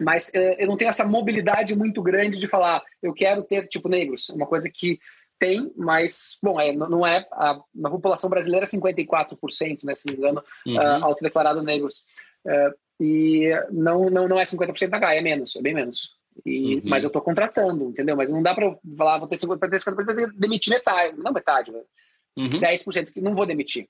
mas 0.00 0.28
uh, 0.28 0.56
eu 0.58 0.66
não 0.66 0.76
tenho 0.76 0.88
essa 0.88 1.06
mobilidade 1.06 1.76
muito 1.76 2.02
grande 2.02 2.38
de 2.38 2.48
falar, 2.48 2.82
eu 3.02 3.12
quero 3.12 3.42
ter, 3.42 3.68
tipo, 3.68 3.88
negros. 3.88 4.28
Uma 4.30 4.46
coisa 4.46 4.70
que 4.72 4.98
tem, 5.38 5.72
mas, 5.76 6.36
bom, 6.42 6.60
é, 6.60 6.72
não 6.72 7.06
é. 7.06 7.26
A, 7.32 7.60
na 7.74 7.90
população 7.90 8.28
brasileira, 8.28 8.66
54%, 8.66 9.84
né, 9.84 9.94
se 9.94 10.06
não 10.06 10.12
me 10.12 10.18
engano, 10.18 10.44
uhum. 10.66 10.76
uh, 10.76 11.04
autodeclarado 11.04 11.62
negros. 11.62 12.02
Uh, 12.44 12.74
e 13.02 13.50
não, 13.70 14.10
não, 14.10 14.28
não 14.28 14.38
é 14.38 14.44
50% 14.44 14.88
da 14.88 14.98
GAI, 14.98 15.18
é 15.18 15.20
menos, 15.22 15.56
é 15.56 15.62
bem 15.62 15.74
menos. 15.74 16.20
E, 16.44 16.76
uhum. 16.76 16.82
Mas 16.84 17.02
eu 17.02 17.08
estou 17.08 17.22
contratando, 17.22 17.84
entendeu? 17.88 18.16
Mas 18.16 18.30
não 18.30 18.42
dá 18.42 18.54
para 18.54 18.76
falar, 18.96 19.18
vou 19.18 19.28
ter 19.28 19.36
50%, 19.36 19.58
para 19.58 19.68
ter 19.68 19.78
50%, 19.78 20.32
demitir 20.36 20.72
metade, 20.72 21.16
não 21.18 21.32
metade, 21.32 21.70
uhum. 21.70 22.60
10% 22.60 23.10
que 23.10 23.20
não 23.20 23.34
vou 23.34 23.46
demitir. 23.46 23.88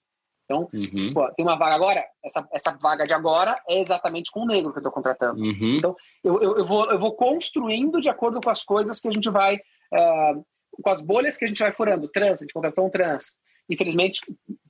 Então, 0.51 0.68
uhum. 0.74 1.14
pô, 1.14 1.32
tem 1.34 1.46
uma 1.46 1.57
vaga 1.57 1.76
agora, 1.76 2.05
essa, 2.24 2.48
essa 2.53 2.72
vaga 2.72 3.07
de 3.07 3.14
agora 3.14 3.57
é 3.68 3.78
exatamente 3.78 4.32
com 4.32 4.40
o 4.40 4.46
negro 4.46 4.72
que 4.72 4.78
eu 4.78 4.80
estou 4.80 4.90
contratando. 4.90 5.40
Uhum. 5.40 5.76
Então, 5.78 5.96
eu, 6.24 6.42
eu, 6.42 6.59
eu, 6.59 6.64
vou, 6.64 6.90
eu 6.90 6.98
vou 6.98 7.14
construindo 7.14 8.01
de 8.01 8.09
acordo 8.09 8.40
com 8.40 8.51
as 8.51 8.64
coisas 8.64 9.01
que 9.01 9.07
a 9.07 9.12
gente 9.12 9.30
vai, 9.30 9.55
uh, 9.55 10.44
com 10.82 10.90
as 10.90 11.01
bolhas 11.01 11.36
que 11.36 11.44
a 11.44 11.48
gente 11.48 11.62
vai 11.62 11.70
furando. 11.70 12.09
Trans, 12.09 12.40
a 12.40 12.44
gente 12.44 12.53
contratou 12.53 12.84
um 12.84 12.90
trans. 12.90 13.34
Infelizmente, 13.70 14.22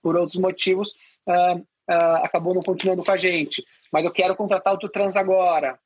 por 0.03 0.17
outros 0.17 0.39
motivos, 0.39 0.91
uh, 1.27 1.57
uh, 1.59 2.17
acabou 2.25 2.53
não 2.53 2.61
continuando 2.61 3.03
com 3.03 3.13
a 3.13 3.17
gente. 3.17 3.65
Mas 3.91 4.05
eu 4.05 4.13
quero 4.13 4.37
contratar 4.37 4.75
outro 4.75 4.91
trans 4.91 5.17
agora. 5.17 5.79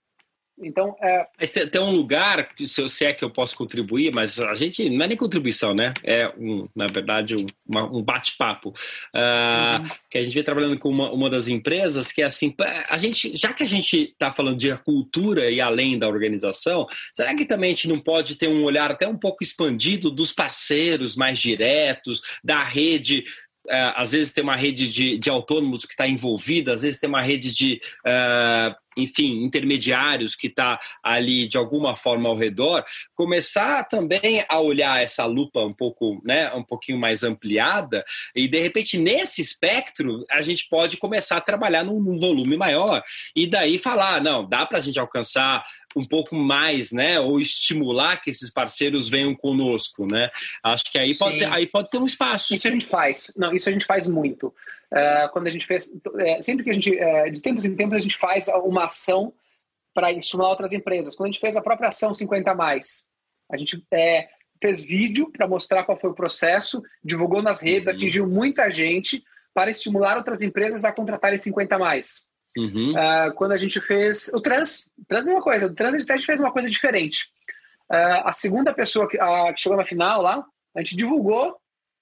Então, 0.63 0.95
é... 1.01 1.47
tem, 1.47 1.67
tem, 1.67 1.81
um 1.81 1.91
lugar, 1.91 2.49
se 2.65 3.05
é 3.05 3.13
que 3.13 3.25
eu 3.25 3.31
posso 3.31 3.57
contribuir, 3.57 4.13
mas 4.13 4.39
a 4.39 4.55
gente 4.55 4.89
não 4.89 5.05
é 5.05 5.09
nem 5.09 5.17
contribuição, 5.17 5.75
né? 5.75 5.93
É, 6.03 6.33
um, 6.39 6.69
na 6.75 6.87
verdade, 6.87 7.35
um, 7.37 7.47
um 7.69 8.03
bate-papo. 8.03 8.69
Uh, 8.69 9.83
uhum. 9.83 9.89
Que 10.09 10.19
a 10.19 10.25
gente 10.25 10.35
vem 10.35 10.45
trabalhando 10.45 10.79
com 10.79 10.89
uma, 10.89 11.11
uma 11.11 11.29
das 11.29 11.49
empresas 11.49 12.13
que 12.13 12.23
é 12.23 12.27
assim, 12.27 12.55
a 12.89 12.99
gente, 12.99 13.37
já 13.37 13.53
que 13.53 13.65
a 13.65 13.67
gente 13.69 14.11
está 14.13 14.33
falando 14.33 14.57
de 14.57 14.75
cultura 14.79 15.51
e 15.51 15.61
além 15.61 15.99
da 15.99 16.09
organização, 16.09 16.87
será 17.13 17.35
que 17.35 17.45
também 17.45 17.73
a 17.73 17.75
gente 17.75 17.89
não 17.89 17.99
pode 17.99 18.37
ter 18.37 18.49
um 18.49 18.63
olhar 18.63 18.91
até 18.91 19.09
um 19.09 19.19
pouco 19.19 19.43
expandido 19.43 20.11
dos 20.11 20.33
parceiros 20.33 21.17
mais 21.17 21.39
diretos, 21.39 22.23
da 22.45 22.63
rede 22.63 23.25
é, 23.69 23.93
às 23.97 24.13
vezes 24.13 24.33
tem 24.33 24.45
uma 24.45 24.57
rede 24.57 24.91
de, 24.91 25.17
de 25.17 25.31
autônomos 25.31 25.87
que 25.87 25.93
está 25.93 26.07
envolvida, 26.07 26.75
às 26.75 26.83
vezes 26.83 27.01
tem 27.01 27.09
uma 27.09 27.23
rede 27.23 27.55
de, 27.55 27.81
uh, 28.07 28.75
enfim, 28.97 29.45
intermediários 29.45 30.35
que 30.35 30.47
está 30.47 30.81
ali 31.03 31.47
de 31.47 31.57
alguma 31.57 31.97
forma 31.97 32.29
ao 32.29 32.37
redor, 32.37 32.85
começar 33.15 33.85
também 33.85 34.45
a 34.49 34.61
olhar 34.61 35.03
essa 35.03 35.25
lupa 35.27 35.61
um 35.61 35.73
pouco, 35.73 36.21
né, 36.25 36.53
um 36.55 36.63
pouquinho 36.63 36.99
mais 36.99 37.23
ampliada 37.23 38.05
e 38.35 38.49
de 38.49 38.61
repente 38.61 38.99
nesse 38.99 39.41
espectro 39.41 40.25
a 40.31 40.43
gente 40.43 40.69
pode 40.69 40.97
começar 40.97 41.37
a 41.37 41.41
trabalhar 41.41 41.85
num, 41.85 42.01
num 42.01 42.17
volume 42.17 42.57
maior 42.57 43.03
e 43.35 43.47
daí 43.47 43.79
falar, 43.79 44.21
não, 44.23 44.49
dá 44.49 44.67
para 44.67 44.79
a 44.79 44.81
gente 44.81 44.99
alcançar 44.99 45.65
um 45.97 46.05
pouco 46.05 46.35
mais, 46.35 46.91
né, 46.91 47.21
ou 47.21 47.41
estimular 47.41 48.17
que 48.17 48.31
esses 48.31 48.51
parceiros 48.51 49.09
venham 49.09 49.35
conosco, 49.35 50.07
né? 50.07 50.31
Acho 50.63 50.85
que 50.91 50.99
aí 50.99 51.15
pode 51.15 51.39
ter, 51.39 51.53
aí 51.53 51.67
pode 51.67 51.91
ter 51.91 51.99
um 51.99 52.07
espaço. 52.07 52.55
Isso 52.55 52.67
a 52.67 52.71
gente 52.71 52.87
faz, 52.87 53.33
não, 53.37 53.55
isso 53.55 53.69
a 53.69 53.73
gente 53.73 53.87
faz 53.87 54.09
muito. 54.09 54.53
Uh, 54.95 55.29
quando 55.33 55.49
a 55.49 55.51
gente 55.51 55.67
fez, 55.67 55.87
uh, 55.89 56.41
sempre 56.41 56.63
que 56.63 56.71
a 56.71 56.73
gente, 56.73 56.91
uh, 56.91 57.31
de 57.31 57.41
tempos 57.41 57.65
em 57.65 57.75
tempos 57.75 57.97
a 57.97 57.99
gente 58.01 58.17
faz 58.17 58.47
uma 58.49 58.85
ação 58.85 59.35
para 59.93 60.13
estimular 60.13 60.51
outras 60.51 60.73
empresas. 60.73 61.17
Quando 61.17 61.29
a 61.29 61.33
gente 61.33 61.41
fez 61.41 61.57
a 61.57 61.63
própria 61.63 61.89
ação 61.89 62.15
50 62.15 62.55
mais, 62.55 63.05
a 63.51 63.57
gente 63.57 63.85
é, 63.93 64.29
fez 64.63 64.85
vídeo 64.85 65.31
para 65.31 65.49
mostrar 65.49 65.85
qual 65.85 65.99
foi 65.99 66.11
o 66.11 66.15
processo, 66.15 66.83
divulgou 67.03 67.43
nas 67.43 67.61
redes, 67.61 67.89
uhum. 67.89 67.95
atingiu 67.95 68.27
muita 68.27 68.71
gente 68.71 69.23
para 69.53 69.71
estimular 69.71 70.17
outras 70.17 70.43
empresas 70.43 70.85
a 70.85 70.93
contratarem 70.93 71.39
50 71.39 71.79
mais. 71.79 72.23
Uhum. 72.57 72.93
Uh, 72.93 73.35
quando 73.35 73.53
a 73.53 73.57
gente 73.57 73.81
fez 73.81 74.29
o 74.33 74.41
trans, 74.41 74.91
trans 75.09 75.27
é 75.27 75.31
uma 75.31 75.43
coisa, 75.43 75.67
o 75.67 75.75
trans 75.75 75.95
a 75.95 76.17
gente 76.17 76.27
fez 76.27 76.41
uma 76.41 76.53
coisa 76.53 76.71
diferente. 76.71 77.27
Uh, 77.91 78.25
a 78.25 78.33
segunda 78.33 78.73
pessoa 78.73 79.09
que, 79.09 79.19
a, 79.21 79.53
que, 79.53 79.61
chegou 79.61 79.77
na 79.77 79.85
final 79.85 80.23
lá, 80.23 80.45
a 80.75 80.81
gente 80.81 80.97
divulgou, 80.97 81.57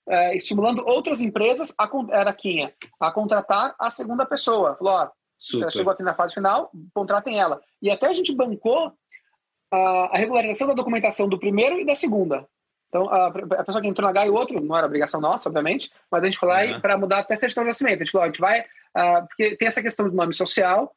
uh, 0.08 0.34
estimulando 0.34 0.84
outras 0.86 1.20
empresas, 1.20 1.74
a, 1.78 2.32
quem? 2.32 2.72
A 3.00 3.10
contratar 3.10 3.74
a 3.78 3.90
segunda 3.90 4.26
pessoa. 4.26 4.76
Falou, 4.76 4.94
ó, 4.94 5.10
ela 5.54 5.70
chegou 5.70 5.92
aqui 5.92 6.02
na 6.02 6.14
fase 6.14 6.34
final, 6.34 6.70
contratem 6.94 7.40
ela. 7.40 7.60
E 7.80 7.90
até 7.90 8.06
a 8.06 8.12
gente 8.12 8.34
bancou 8.34 8.92
a, 9.72 9.78
a 10.12 10.18
regularização 10.18 10.68
da 10.68 10.74
documentação 10.74 11.28
do 11.28 11.38
primeiro 11.38 11.78
e 11.80 11.84
da 11.84 11.94
segunda. 11.94 12.46
Então, 12.88 13.08
a, 13.08 13.28
a, 13.28 13.64
pessoa 13.64 13.80
que 13.80 13.88
entrou 13.88 14.04
na 14.04 14.10
H 14.10 14.26
e 14.26 14.30
o 14.30 14.34
outro, 14.34 14.60
não 14.60 14.76
era 14.76 14.86
obrigação 14.86 15.20
nossa, 15.20 15.48
obviamente, 15.48 15.90
mas 16.10 16.22
a 16.22 16.26
gente 16.26 16.38
foi 16.38 16.48
lá 16.48 16.62
uhum. 16.62 16.80
para 16.80 16.98
mudar 16.98 17.20
até 17.20 17.34
a 17.34 17.36
certidão 17.38 17.64
de 17.64 17.68
nascimento. 17.68 18.02
A 18.02 18.04
gente 18.04 18.12
falou, 18.12 18.24
a 18.24 18.28
gente 18.28 18.40
vai, 18.40 18.60
uh, 18.60 19.26
porque 19.26 19.56
tem 19.56 19.66
essa 19.66 19.82
questão 19.82 20.08
do 20.08 20.14
nome 20.14 20.34
social 20.34 20.94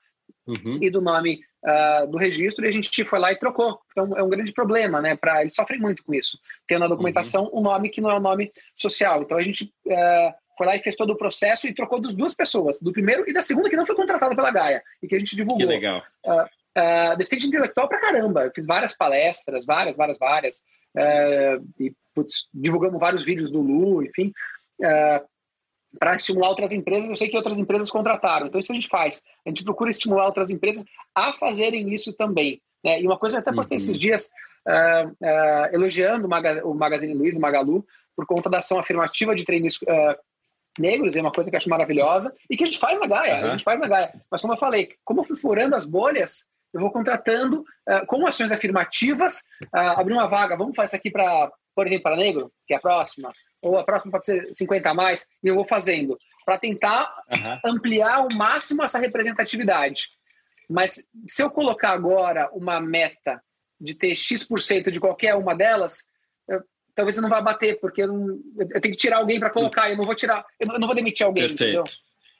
uhum. 0.48 0.80
e 0.82 0.90
do 0.90 1.02
nome 1.02 1.42
uh, 1.64 2.08
do 2.08 2.18
registro, 2.18 2.66
e 2.66 2.68
a 2.68 2.72
gente 2.72 3.04
foi 3.04 3.20
lá 3.20 3.32
e 3.32 3.40
trocou. 3.40 3.80
Então, 3.92 4.18
é 4.18 4.24
um 4.24 4.30
grande 4.30 4.54
problema, 4.54 5.02
né? 5.02 5.16
Pra, 5.16 5.42
eles 5.42 5.56
sofrem 5.56 5.80
muito 5.80 6.04
com 6.04 6.14
isso, 6.14 6.40
tendo 6.68 6.82
na 6.82 6.88
documentação 6.88 7.46
uhum. 7.46 7.60
um 7.60 7.62
nome 7.62 7.90
que 7.90 8.02
não 8.02 8.10
é 8.10 8.14
o 8.14 8.18
um 8.18 8.22
nome 8.22 8.52
social. 8.76 9.22
Então, 9.22 9.38
a 9.38 9.44
gente 9.44 9.66
uh, 9.86 10.34
foi 10.58 10.68
lá 10.68 10.76
e 10.76 10.80
fez 10.80 10.96
todo 10.96 11.12
o 11.12 11.18
processo 11.18 11.68
e 11.68 11.74
trocou 11.74 12.00
das 12.00 12.14
duas 12.14 12.34
pessoas, 12.34 12.80
do 12.80 12.92
primeiro 12.92 13.30
e 13.30 13.34
da 13.34 13.42
segunda, 13.42 13.70
que 13.70 13.76
não 13.76 13.86
foi 13.86 13.96
contratada 13.96 14.36
pela 14.36 14.52
Gaia, 14.52 14.84
e 15.02 15.08
que 15.08 15.16
a 15.16 15.20
gente 15.20 15.36
divulgou. 15.36 15.58
Que 15.58 15.66
legal. 15.66 16.04
Uh, 16.26 17.18
deficiente 17.18 17.48
intelectual 17.48 17.88
pra 17.88 18.00
caramba. 18.00 18.44
Eu 18.44 18.52
fiz 18.54 18.66
várias 18.66 18.96
palestras, 18.96 19.66
várias, 19.66 19.96
várias, 19.96 20.18
várias. 20.18 20.56
Uh, 20.96 21.66
e 21.80 21.94
putz, 22.14 22.48
divulgamos 22.54 23.00
vários 23.00 23.24
vídeos 23.24 23.52
do 23.52 23.62
Lu, 23.62 24.02
enfim, 24.02 24.32
uh, 24.80 25.26
para 26.00 26.16
estimular 26.16 26.50
outras 26.50 26.72
empresas. 26.72 27.10
Eu 27.10 27.16
sei 27.16 27.30
que 27.30 27.38
outras 27.38 27.60
empresas 27.60 27.90
contrataram, 27.90 28.48
então 28.48 28.60
isso 28.60 28.72
a 28.72 28.76
gente 28.76 28.88
faz. 28.88 29.24
A 29.46 29.50
gente 29.50 29.64
procura 29.64 29.90
estimular 29.90 30.26
outras 30.26 30.50
empresas 30.50 30.86
a 31.14 31.34
fazerem 31.34 31.94
isso 31.94 32.14
também. 32.14 32.62
Né? 32.84 33.02
E 33.02 33.06
uma 33.06 33.18
coisa 33.18 33.38
eu 33.38 33.40
até 33.40 33.52
postei 33.52 33.78
uhum. 33.78 33.82
esses 33.84 34.00
dias 34.00 34.30
elogiando 35.72 36.26
o, 36.26 36.30
Maga, 36.30 36.66
o 36.66 36.74
Magazine 36.74 37.14
Luiza, 37.14 37.38
o 37.38 37.42
Magalu, 37.42 37.86
por 38.16 38.26
conta 38.26 38.50
da 38.50 38.58
ação 38.58 38.80
afirmativa 38.80 39.36
de 39.36 39.46
treinos 39.46 39.80
negros, 40.78 41.16
é 41.16 41.22
uma 41.22 41.32
coisa 41.32 41.50
que 41.50 41.56
eu 41.56 41.58
acho 41.58 41.70
maravilhosa, 41.70 42.34
e 42.50 42.58
que 42.58 42.64
a 42.64 42.66
gente 42.66 42.80
faz 42.80 43.00
na 43.00 43.08
Gaia, 43.08 43.40
uhum. 43.40 43.46
a 43.46 43.50
gente 43.50 43.64
faz 43.64 43.80
na 43.80 43.88
Gaia. 43.88 44.14
Mas 44.30 44.42
como 44.42 44.54
eu 44.54 44.58
falei, 44.58 44.90
como 45.04 45.22
eu 45.22 45.24
fui 45.24 45.38
furando 45.38 45.76
as 45.76 45.86
bolhas, 45.86 46.46
eu 46.74 46.82
vou 46.82 46.92
contratando 46.92 47.62
uh, 47.62 48.06
com 48.08 48.28
ações 48.28 48.52
afirmativas, 48.52 49.44
uh, 49.74 49.98
abrir 49.98 50.14
uma 50.14 50.28
vaga, 50.28 50.58
vamos 50.58 50.76
fazer 50.76 50.88
isso 50.88 50.96
aqui 50.98 51.10
para, 51.10 51.50
por 51.74 51.88
exemplo, 51.88 52.04
para 52.04 52.18
negro, 52.18 52.52
que 52.68 52.74
é 52.74 52.78
a 52.78 52.82
próxima, 52.82 53.32
ou 53.66 53.78
a 53.78 53.84
próxima 53.84 54.12
pode 54.12 54.26
ser 54.26 54.54
50 54.54 54.90
a 54.90 54.94
mais, 54.94 55.28
e 55.44 55.48
eu 55.48 55.56
vou 55.56 55.66
fazendo, 55.66 56.18
para 56.46 56.60
tentar 56.60 57.12
uhum. 57.30 57.74
ampliar 57.74 58.16
ao 58.16 58.28
máximo 58.36 58.84
essa 58.84 59.00
representatividade. 59.00 60.10
Mas 60.70 61.08
se 61.28 61.42
eu 61.42 61.50
colocar 61.50 61.92
agora 61.92 62.50
uma 62.54 62.80
meta 62.80 63.42
de 63.80 63.96
ter 63.96 64.16
X% 64.16 64.92
de 64.92 65.00
qualquer 65.00 65.36
uma 65.36 65.56
delas, 65.56 66.06
eu, 66.48 66.62
talvez 66.94 67.18
eu 67.18 67.24
não 67.24 67.30
vá 67.30 67.42
bater, 67.42 67.80
porque 67.80 68.04
eu, 68.04 68.08
não, 68.08 68.40
eu 68.58 68.82
tenho 68.82 68.94
que 68.94 69.02
tirar 69.02 69.18
alguém 69.18 69.40
para 69.40 69.50
colocar, 69.50 69.90
eu 69.90 69.98
não 69.98 70.06
vou 70.06 70.16
tirar, 70.16 70.46
eu 70.60 70.80
não 70.80 70.88
vou 70.88 70.96
demitir 70.96 71.26
alguém, 71.26 71.48
Perfeito. 71.48 71.80
entendeu? 71.80 71.86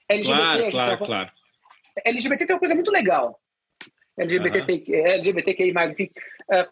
LGBT, 0.08 0.72
claro, 0.72 0.72
claro, 0.72 1.06
claro. 1.06 1.32
LGBT 2.06 2.46
tem 2.46 2.56
uma 2.56 2.60
coisa 2.60 2.76
muito 2.76 2.92
legal. 2.92 3.40
LGBT, 4.18 4.72
uhum. 4.72 5.06
LGBTQI+, 5.08 5.74
enfim, 5.92 6.10
uh, 6.52 6.68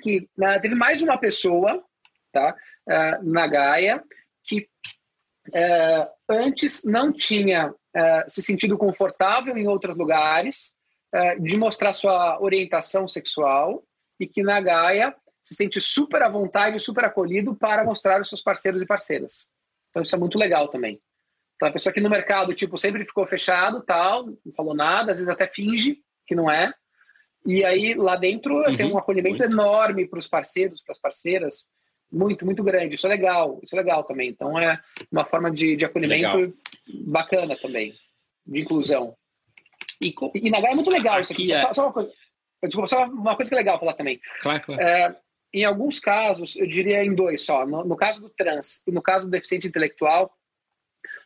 que 0.00 0.28
uh, 0.38 0.60
teve 0.62 0.74
mais 0.74 0.98
de 0.98 1.04
uma 1.04 1.18
pessoa 1.18 1.84
tá, 2.30 2.54
uh, 2.88 3.30
na 3.30 3.46
Gaia 3.46 4.02
que 4.44 4.68
antes 6.28 6.84
não 6.84 7.12
tinha 7.12 7.74
se 8.28 8.42
sentido 8.42 8.76
confortável 8.76 9.56
em 9.56 9.66
outros 9.66 9.96
lugares 9.96 10.74
de 11.40 11.56
mostrar 11.56 11.92
sua 11.92 12.40
orientação 12.40 13.08
sexual 13.08 13.82
e 14.18 14.26
que 14.26 14.42
na 14.42 14.60
Gaia 14.60 15.14
se 15.42 15.54
sente 15.54 15.80
super 15.80 16.22
à 16.22 16.28
vontade, 16.28 16.78
super 16.78 17.04
acolhido 17.04 17.54
para 17.54 17.84
mostrar 17.84 18.20
os 18.20 18.28
seus 18.28 18.42
parceiros 18.42 18.82
e 18.82 18.86
parceiras. 18.86 19.46
Então 19.90 20.02
isso 20.02 20.14
é 20.14 20.18
muito 20.18 20.38
legal 20.38 20.68
também. 20.68 21.00
Aquela 21.56 21.72
pessoa 21.72 21.92
que 21.92 22.00
no 22.00 22.08
mercado, 22.08 22.54
tipo, 22.54 22.78
sempre 22.78 23.04
ficou 23.04 23.26
fechado, 23.26 23.82
tal, 23.82 24.26
não 24.26 24.52
falou 24.56 24.74
nada, 24.74 25.12
às 25.12 25.18
vezes 25.18 25.28
até 25.28 25.46
finge, 25.46 25.98
que 26.26 26.34
não 26.34 26.50
é. 26.50 26.72
E 27.44 27.64
aí 27.64 27.94
lá 27.94 28.16
dentro 28.16 28.54
uhum, 28.54 28.76
tem 28.76 28.92
um 28.92 28.98
acolhimento 28.98 29.38
muito. 29.38 29.52
enorme 29.52 30.06
para 30.06 30.18
os 30.18 30.28
parceiros, 30.28 30.82
para 30.82 30.92
as 30.92 31.00
parceiras, 31.00 31.66
muito, 32.12 32.44
muito 32.44 32.62
grande. 32.62 32.94
Isso 32.94 33.06
é 33.06 33.10
legal, 33.10 33.60
isso 33.62 33.74
é 33.74 33.78
legal 33.78 34.04
também. 34.04 34.28
Então 34.28 34.58
é 34.58 34.80
uma 35.10 35.24
forma 35.24 35.50
de, 35.50 35.76
de 35.76 35.84
acolhimento 35.84 36.36
legal. 36.36 36.52
bacana 37.06 37.56
também, 37.56 37.94
de 38.46 38.60
inclusão. 38.60 39.16
E, 40.00 40.14
e 40.34 40.50
na 40.50 40.60
Gaia 40.60 40.72
é 40.72 40.74
muito 40.74 40.90
legal 40.90 41.16
Aqui 41.16 41.22
isso 41.22 41.32
aqui. 41.32 41.52
É... 41.52 41.60
Só, 41.60 41.72
só, 41.72 41.82
uma 41.84 41.92
coisa, 41.92 42.12
desculpa, 42.64 42.88
só 42.88 43.04
uma 43.04 43.36
coisa 43.36 43.48
que 43.50 43.54
é 43.54 43.58
legal 43.58 43.78
falar 43.78 43.94
também. 43.94 44.20
Claro, 44.42 44.62
claro. 44.62 44.82
É, 44.82 45.16
em 45.52 45.64
alguns 45.64 45.98
casos, 45.98 46.56
eu 46.56 46.66
diria 46.66 47.04
em 47.04 47.14
dois 47.14 47.44
só. 47.44 47.66
No, 47.66 47.84
no 47.84 47.96
caso 47.96 48.20
do 48.20 48.30
trans 48.30 48.82
e 48.86 48.92
no 48.92 49.02
caso 49.02 49.26
do 49.26 49.30
deficiente 49.30 49.66
intelectual, 49.66 50.32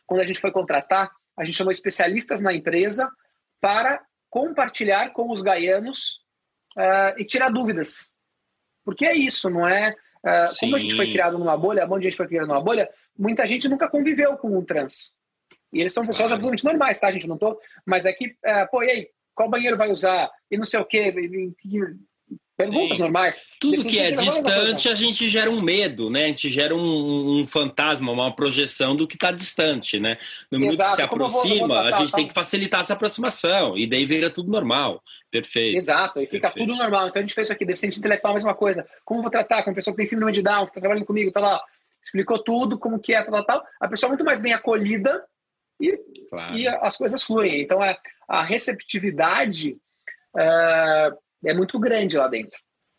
quando 0.05 0.21
a 0.21 0.25
gente 0.25 0.39
foi 0.39 0.51
contratar, 0.51 1.11
a 1.37 1.45
gente 1.45 1.57
chamou 1.57 1.71
especialistas 1.71 2.41
na 2.41 2.53
empresa 2.53 3.09
para 3.61 4.03
compartilhar 4.29 5.11
com 5.11 5.31
os 5.31 5.41
gaianos 5.41 6.21
uh, 6.77 7.17
e 7.17 7.25
tirar 7.25 7.49
dúvidas. 7.49 8.13
Porque 8.83 9.05
é 9.05 9.15
isso, 9.15 9.49
não 9.49 9.67
é? 9.67 9.95
Uh, 10.25 10.53
como 10.59 10.75
a 10.75 10.79
gente 10.79 10.95
foi 10.95 11.11
criado 11.11 11.37
numa 11.37 11.55
bolha, 11.55 11.85
onde 11.85 12.07
a 12.07 12.09
gente 12.09 12.17
foi 12.17 12.27
criado 12.27 12.47
numa 12.47 12.61
bolha, 12.61 12.89
muita 13.17 13.45
gente 13.45 13.69
nunca 13.69 13.87
conviveu 13.87 14.35
com 14.37 14.57
um 14.57 14.65
trans. 14.65 15.11
E 15.71 15.79
eles 15.79 15.93
são 15.93 16.05
pessoas 16.05 16.31
absolutamente 16.31 16.65
normais, 16.65 16.97
tá, 16.97 17.11
gente? 17.11 17.27
Não 17.27 17.37
tô. 17.37 17.59
Mas 17.85 18.05
é 18.05 18.13
que, 18.13 18.27
uh, 18.27 18.69
pô, 18.71 18.81
e 18.81 18.89
aí, 18.89 19.07
qual 19.35 19.49
banheiro 19.49 19.77
vai 19.77 19.91
usar? 19.91 20.31
E 20.49 20.57
não 20.57 20.65
sei 20.65 20.79
o 20.79 20.85
quê. 20.85 21.13
Perguntas 22.57 22.95
Sim. 22.95 23.03
normais. 23.03 23.41
Tudo 23.59 23.83
que 23.83 23.99
é 23.99 24.11
distante, 24.11 24.87
a 24.87 24.95
gente 24.95 25.27
gera 25.27 25.51
um 25.51 25.61
medo, 25.61 26.09
né? 26.09 26.25
A 26.25 26.27
gente 26.27 26.49
gera 26.49 26.73
um, 26.73 27.41
um 27.41 27.45
fantasma, 27.45 28.11
uma 28.11 28.33
projeção 28.33 28.95
do 28.95 29.05
que 29.05 29.15
está 29.15 29.29
distante, 29.29 29.99
né? 29.99 30.17
No 30.49 30.59
minuto 30.59 30.75
Exato. 30.75 30.91
que 30.91 30.95
se 30.95 31.01
aproxima, 31.01 31.67
vou, 31.67 31.77
a 31.77 31.91
gente 31.99 32.11
tá? 32.11 32.17
tem 32.17 32.27
que 32.27 32.33
facilitar 32.33 32.81
essa 32.81 32.93
aproximação, 32.93 33.77
e 33.77 33.85
daí 33.85 34.05
vira 34.05 34.29
tudo 34.29 34.49
normal. 34.49 35.03
Perfeito. 35.29 35.77
Exato, 35.77 36.21
e 36.21 36.27
fica 36.27 36.47
Perfeito. 36.47 36.69
tudo 36.69 36.77
normal. 36.77 37.09
Então 37.09 37.19
a 37.19 37.23
gente 37.23 37.35
fez 37.35 37.47
isso 37.47 37.53
aqui, 37.53 37.65
deficiente 37.65 37.99
intelectual, 37.99 38.31
a 38.31 38.35
mesma 38.35 38.55
coisa. 38.55 38.87
Como 39.03 39.21
vou 39.21 39.29
tratar 39.29 39.61
com 39.63 39.71
uma 39.71 39.75
pessoa 39.75 39.93
que 39.93 39.97
tem 39.97 40.05
síndrome 40.05 40.31
de 40.31 40.41
Down, 40.41 40.63
que 40.63 40.71
está 40.71 40.79
trabalhando 40.79 41.05
comigo, 41.05 41.31
tá 41.31 41.41
lá, 41.41 41.61
explicou 42.01 42.39
tudo, 42.39 42.79
como 42.79 42.99
que 42.99 43.13
é, 43.13 43.21
tal, 43.21 43.33
tal, 43.33 43.43
tal. 43.43 43.67
A 43.81 43.87
pessoa 43.89 44.07
é 44.07 44.11
muito 44.11 44.23
mais 44.23 44.39
bem 44.39 44.53
acolhida 44.53 45.25
e, 45.77 45.99
claro. 46.29 46.55
e 46.55 46.69
as 46.69 46.95
coisas 46.95 47.21
fluem. 47.21 47.61
Então 47.61 47.81
a, 47.81 47.97
a 48.29 48.43
receptividade 48.43 49.75
uh, 50.33 51.24
é 51.43 51.53
muito 51.53 51.79
grande 51.79 52.17
lá 52.17 52.27
dentro. 52.27 52.57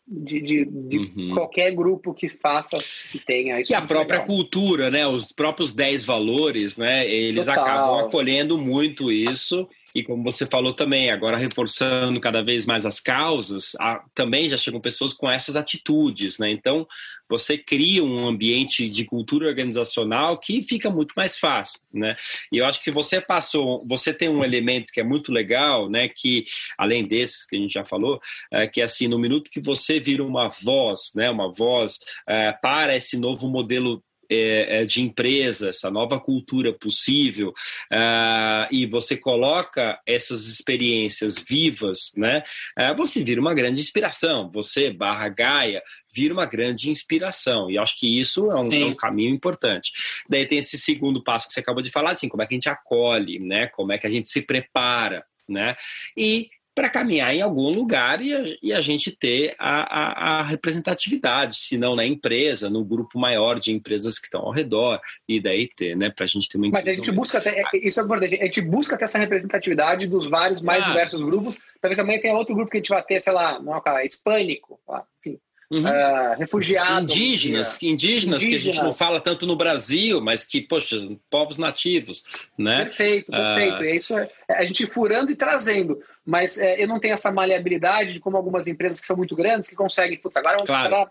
De, 0.09 0.39
de, 0.39 0.63
de 0.65 0.97
uhum. 0.97 1.33
qualquer 1.33 1.75
grupo 1.75 2.13
que 2.13 2.29
faça, 2.29 2.77
que 3.11 3.19
tenha 3.19 3.59
isso. 3.59 3.73
E 3.73 3.75
a 3.75 3.81
própria 3.81 4.21
legal. 4.21 4.35
cultura, 4.35 4.89
né? 4.89 5.05
Os 5.05 5.33
próprios 5.33 5.73
10 5.73 6.05
valores, 6.05 6.77
né? 6.77 7.05
Eles 7.05 7.45
Total. 7.45 7.63
acabam 7.63 8.05
acolhendo 8.05 8.57
muito 8.57 9.11
isso 9.11 9.67
e 9.95 10.03
como 10.03 10.23
você 10.23 10.45
falou 10.45 10.73
também, 10.73 11.09
agora 11.09 11.37
reforçando 11.37 12.19
cada 12.19 12.43
vez 12.43 12.65
mais 12.65 12.85
as 12.85 12.99
causas, 12.99 13.73
também 14.13 14.47
já 14.49 14.57
chegam 14.57 14.79
pessoas 14.79 15.13
com 15.13 15.29
essas 15.29 15.55
atitudes, 15.55 16.37
né? 16.39 16.51
Então, 16.51 16.87
você 17.29 17.57
cria 17.57 18.03
um 18.03 18.27
ambiente 18.27 18.89
de 18.89 19.05
cultura 19.05 19.47
organizacional 19.47 20.39
que 20.39 20.61
fica 20.63 20.89
muito 20.89 21.13
mais 21.15 21.37
fácil, 21.37 21.79
né? 21.93 22.15
E 22.51 22.57
eu 22.57 22.65
acho 22.65 22.81
que 22.81 22.91
você 22.91 23.19
passou, 23.19 23.85
você 23.87 24.13
tem 24.13 24.29
um 24.29 24.43
elemento 24.43 24.91
que 24.91 24.99
é 24.99 25.03
muito 25.03 25.31
legal, 25.31 25.89
né? 25.89 26.07
Que 26.07 26.45
além 26.77 27.05
desses 27.05 27.45
que 27.45 27.55
a 27.55 27.59
gente 27.59 27.73
já 27.73 27.85
falou, 27.85 28.19
é 28.51 28.67
que 28.67 28.81
assim 28.81 29.07
no 29.07 29.19
minuto 29.19 29.51
que 29.51 29.61
você 29.61 29.99
vira 29.99 30.23
uma 30.23 30.49
voz, 30.49 31.11
né? 31.15 31.29
Uma 31.29 31.51
voz 31.51 31.99
é, 32.27 32.51
para 32.51 32.95
esse 32.95 33.17
novo 33.17 33.47
modelo 33.47 34.03
é, 34.29 34.81
é, 34.81 34.85
de 34.85 35.01
empresa, 35.01 35.69
essa 35.69 35.89
nova 35.89 36.19
cultura 36.19 36.73
possível, 36.73 37.49
uh, 37.91 38.67
e 38.71 38.85
você 38.85 39.15
coloca 39.17 39.99
essas 40.05 40.47
experiências 40.47 41.37
vivas, 41.39 42.11
né? 42.15 42.43
Uh, 42.79 42.95
você 42.95 43.23
vira 43.23 43.39
uma 43.39 43.53
grande 43.53 43.81
inspiração. 43.81 44.49
Você, 44.53 44.91
barra 44.91 45.29
Gaia, 45.29 45.81
vira 46.13 46.33
uma 46.33 46.45
grande 46.45 46.89
inspiração. 46.89 47.69
E 47.69 47.77
acho 47.77 47.99
que 47.99 48.19
isso 48.19 48.51
é 48.51 48.55
um, 48.55 48.73
é 48.73 48.85
um, 48.85 48.95
caminho 48.95 49.33
importante. 49.33 49.91
Daí 50.29 50.45
tem 50.45 50.59
esse 50.59 50.77
segundo 50.77 51.23
passo 51.23 51.47
que 51.47 51.53
você 51.53 51.59
acabou 51.59 51.83
de 51.83 51.91
falar, 51.91 52.11
assim, 52.11 52.27
como 52.27 52.41
é 52.41 52.47
que 52.47 52.53
a 52.53 52.57
gente 52.57 52.69
acolhe, 52.69 53.39
né? 53.39 53.67
Como 53.67 53.91
é 53.91 53.97
que 53.97 54.07
a 54.07 54.09
gente 54.09 54.29
se 54.29 54.41
prepara, 54.41 55.23
né? 55.47 55.75
E 56.15 56.49
para 56.77 56.91
caminhar 56.91 57.33
em 57.33 57.41
algum 57.41 57.71
lugar 57.71 58.21
e 58.21 58.31
a, 58.35 58.43
e 58.61 58.71
a 58.71 58.79
gente 58.81 59.09
ter 59.09 59.55
a, 59.57 59.81
a, 59.81 60.41
a, 60.41 60.43
representatividade, 60.43 61.57
se 61.57 61.75
não 61.75 61.95
na 61.95 62.05
empresa, 62.05 62.69
no 62.69 62.85
grupo 62.85 63.17
maior 63.17 63.59
de 63.59 63.73
empresas 63.73 64.19
que 64.19 64.27
estão 64.27 64.41
ao 64.41 64.51
redor, 64.51 65.01
e 65.27 65.41
daí 65.41 65.67
ter, 65.75 65.97
né, 65.97 66.11
para 66.11 66.25
a 66.25 66.27
gente 66.27 66.47
ter 66.47 66.59
uma 66.59 66.69
Mas 66.69 66.87
a 66.87 66.93
gente 66.93 67.11
busca 67.11 67.41
ter, 67.41 67.65
isso 67.81 67.99
é 67.99 68.03
importante, 68.03 68.35
a 68.35 68.45
gente 68.45 68.61
busca 68.61 68.95
ter 68.95 69.05
essa 69.05 69.17
representatividade 69.17 70.05
dos 70.05 70.27
vários 70.27 70.61
mais 70.61 70.83
ah. 70.83 70.89
diversos 70.89 71.23
grupos, 71.23 71.57
talvez 71.81 71.97
amanhã 71.97 72.21
tenha 72.21 72.35
outro 72.35 72.53
grupo 72.53 72.69
que 72.69 72.77
a 72.77 72.79
gente 72.79 72.89
vai 72.89 73.01
ter, 73.01 73.19
sei 73.19 73.33
lá, 73.33 73.59
não 73.59 73.75
é 73.75 74.05
hispânico, 74.05 74.79
enfim, 75.19 75.39
Uhum. 75.69 75.83
Uh, 75.83 76.37
refugiados. 76.37 77.13
Indígenas, 77.13 77.83
indígenas, 77.83 78.41
indígenas, 78.41 78.45
que 78.45 78.55
a 78.55 78.57
gente 78.57 78.81
não 78.81 78.93
fala 78.93 79.19
tanto 79.19 79.45
no 79.45 79.55
Brasil, 79.55 80.21
mas 80.21 80.45
que, 80.45 80.61
poxa, 80.61 80.95
povos 81.29 81.57
nativos, 81.57 82.23
né? 82.57 82.85
Perfeito, 82.85 83.31
perfeito. 83.31 83.77
Uh... 83.77 83.83
É 83.83 83.95
isso 83.95 84.17
é, 84.17 84.29
a 84.47 84.63
gente 84.63 84.87
furando 84.87 85.29
e 85.29 85.35
trazendo. 85.35 86.01
Mas 86.25 86.57
é, 86.57 86.81
eu 86.81 86.87
não 86.87 86.99
tenho 86.99 87.13
essa 87.13 87.31
maleabilidade 87.31 88.13
de 88.13 88.19
como 88.19 88.37
algumas 88.37 88.67
empresas 88.67 89.01
que 89.01 89.07
são 89.07 89.17
muito 89.17 89.35
grandes 89.35 89.69
que 89.69 89.75
conseguem, 89.75 90.17
putz, 90.17 90.37
agora 90.37 90.57
vamos 90.57 90.67
claro. 90.67 91.09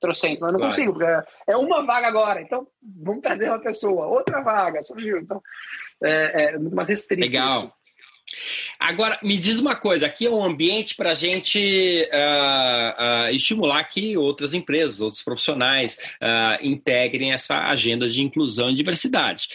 trocento, 0.00 0.40
mas 0.40 0.52
não 0.52 0.60
claro. 0.60 0.74
consigo, 0.74 0.92
porque 0.92 1.28
é 1.46 1.56
uma 1.56 1.84
vaga 1.84 2.08
agora, 2.08 2.40
então 2.40 2.66
vamos 2.82 3.22
trazer 3.22 3.48
uma 3.48 3.60
pessoa, 3.60 4.06
outra 4.06 4.40
vaga, 4.40 4.82
surgiu. 4.82 5.18
Então, 5.18 5.42
é, 6.02 6.44
é 6.44 6.58
muito 6.58 6.74
mais 6.74 6.88
restrito. 6.88 7.22
Legal. 7.22 7.64
Isso. 7.64 7.79
Agora, 8.78 9.18
me 9.22 9.38
diz 9.38 9.58
uma 9.58 9.74
coisa: 9.74 10.06
aqui 10.06 10.26
é 10.26 10.30
um 10.30 10.44
ambiente 10.44 10.94
para 10.94 11.10
a 11.10 11.14
gente 11.14 12.08
uh, 12.12 13.28
uh, 13.28 13.34
estimular 13.34 13.82
que 13.84 14.16
outras 14.16 14.54
empresas, 14.54 15.00
outros 15.00 15.22
profissionais 15.22 15.98
uh, 16.20 16.64
integrem 16.66 17.32
essa 17.32 17.68
agenda 17.68 18.08
de 18.08 18.22
inclusão 18.22 18.70
e 18.70 18.74
diversidade. 18.74 19.48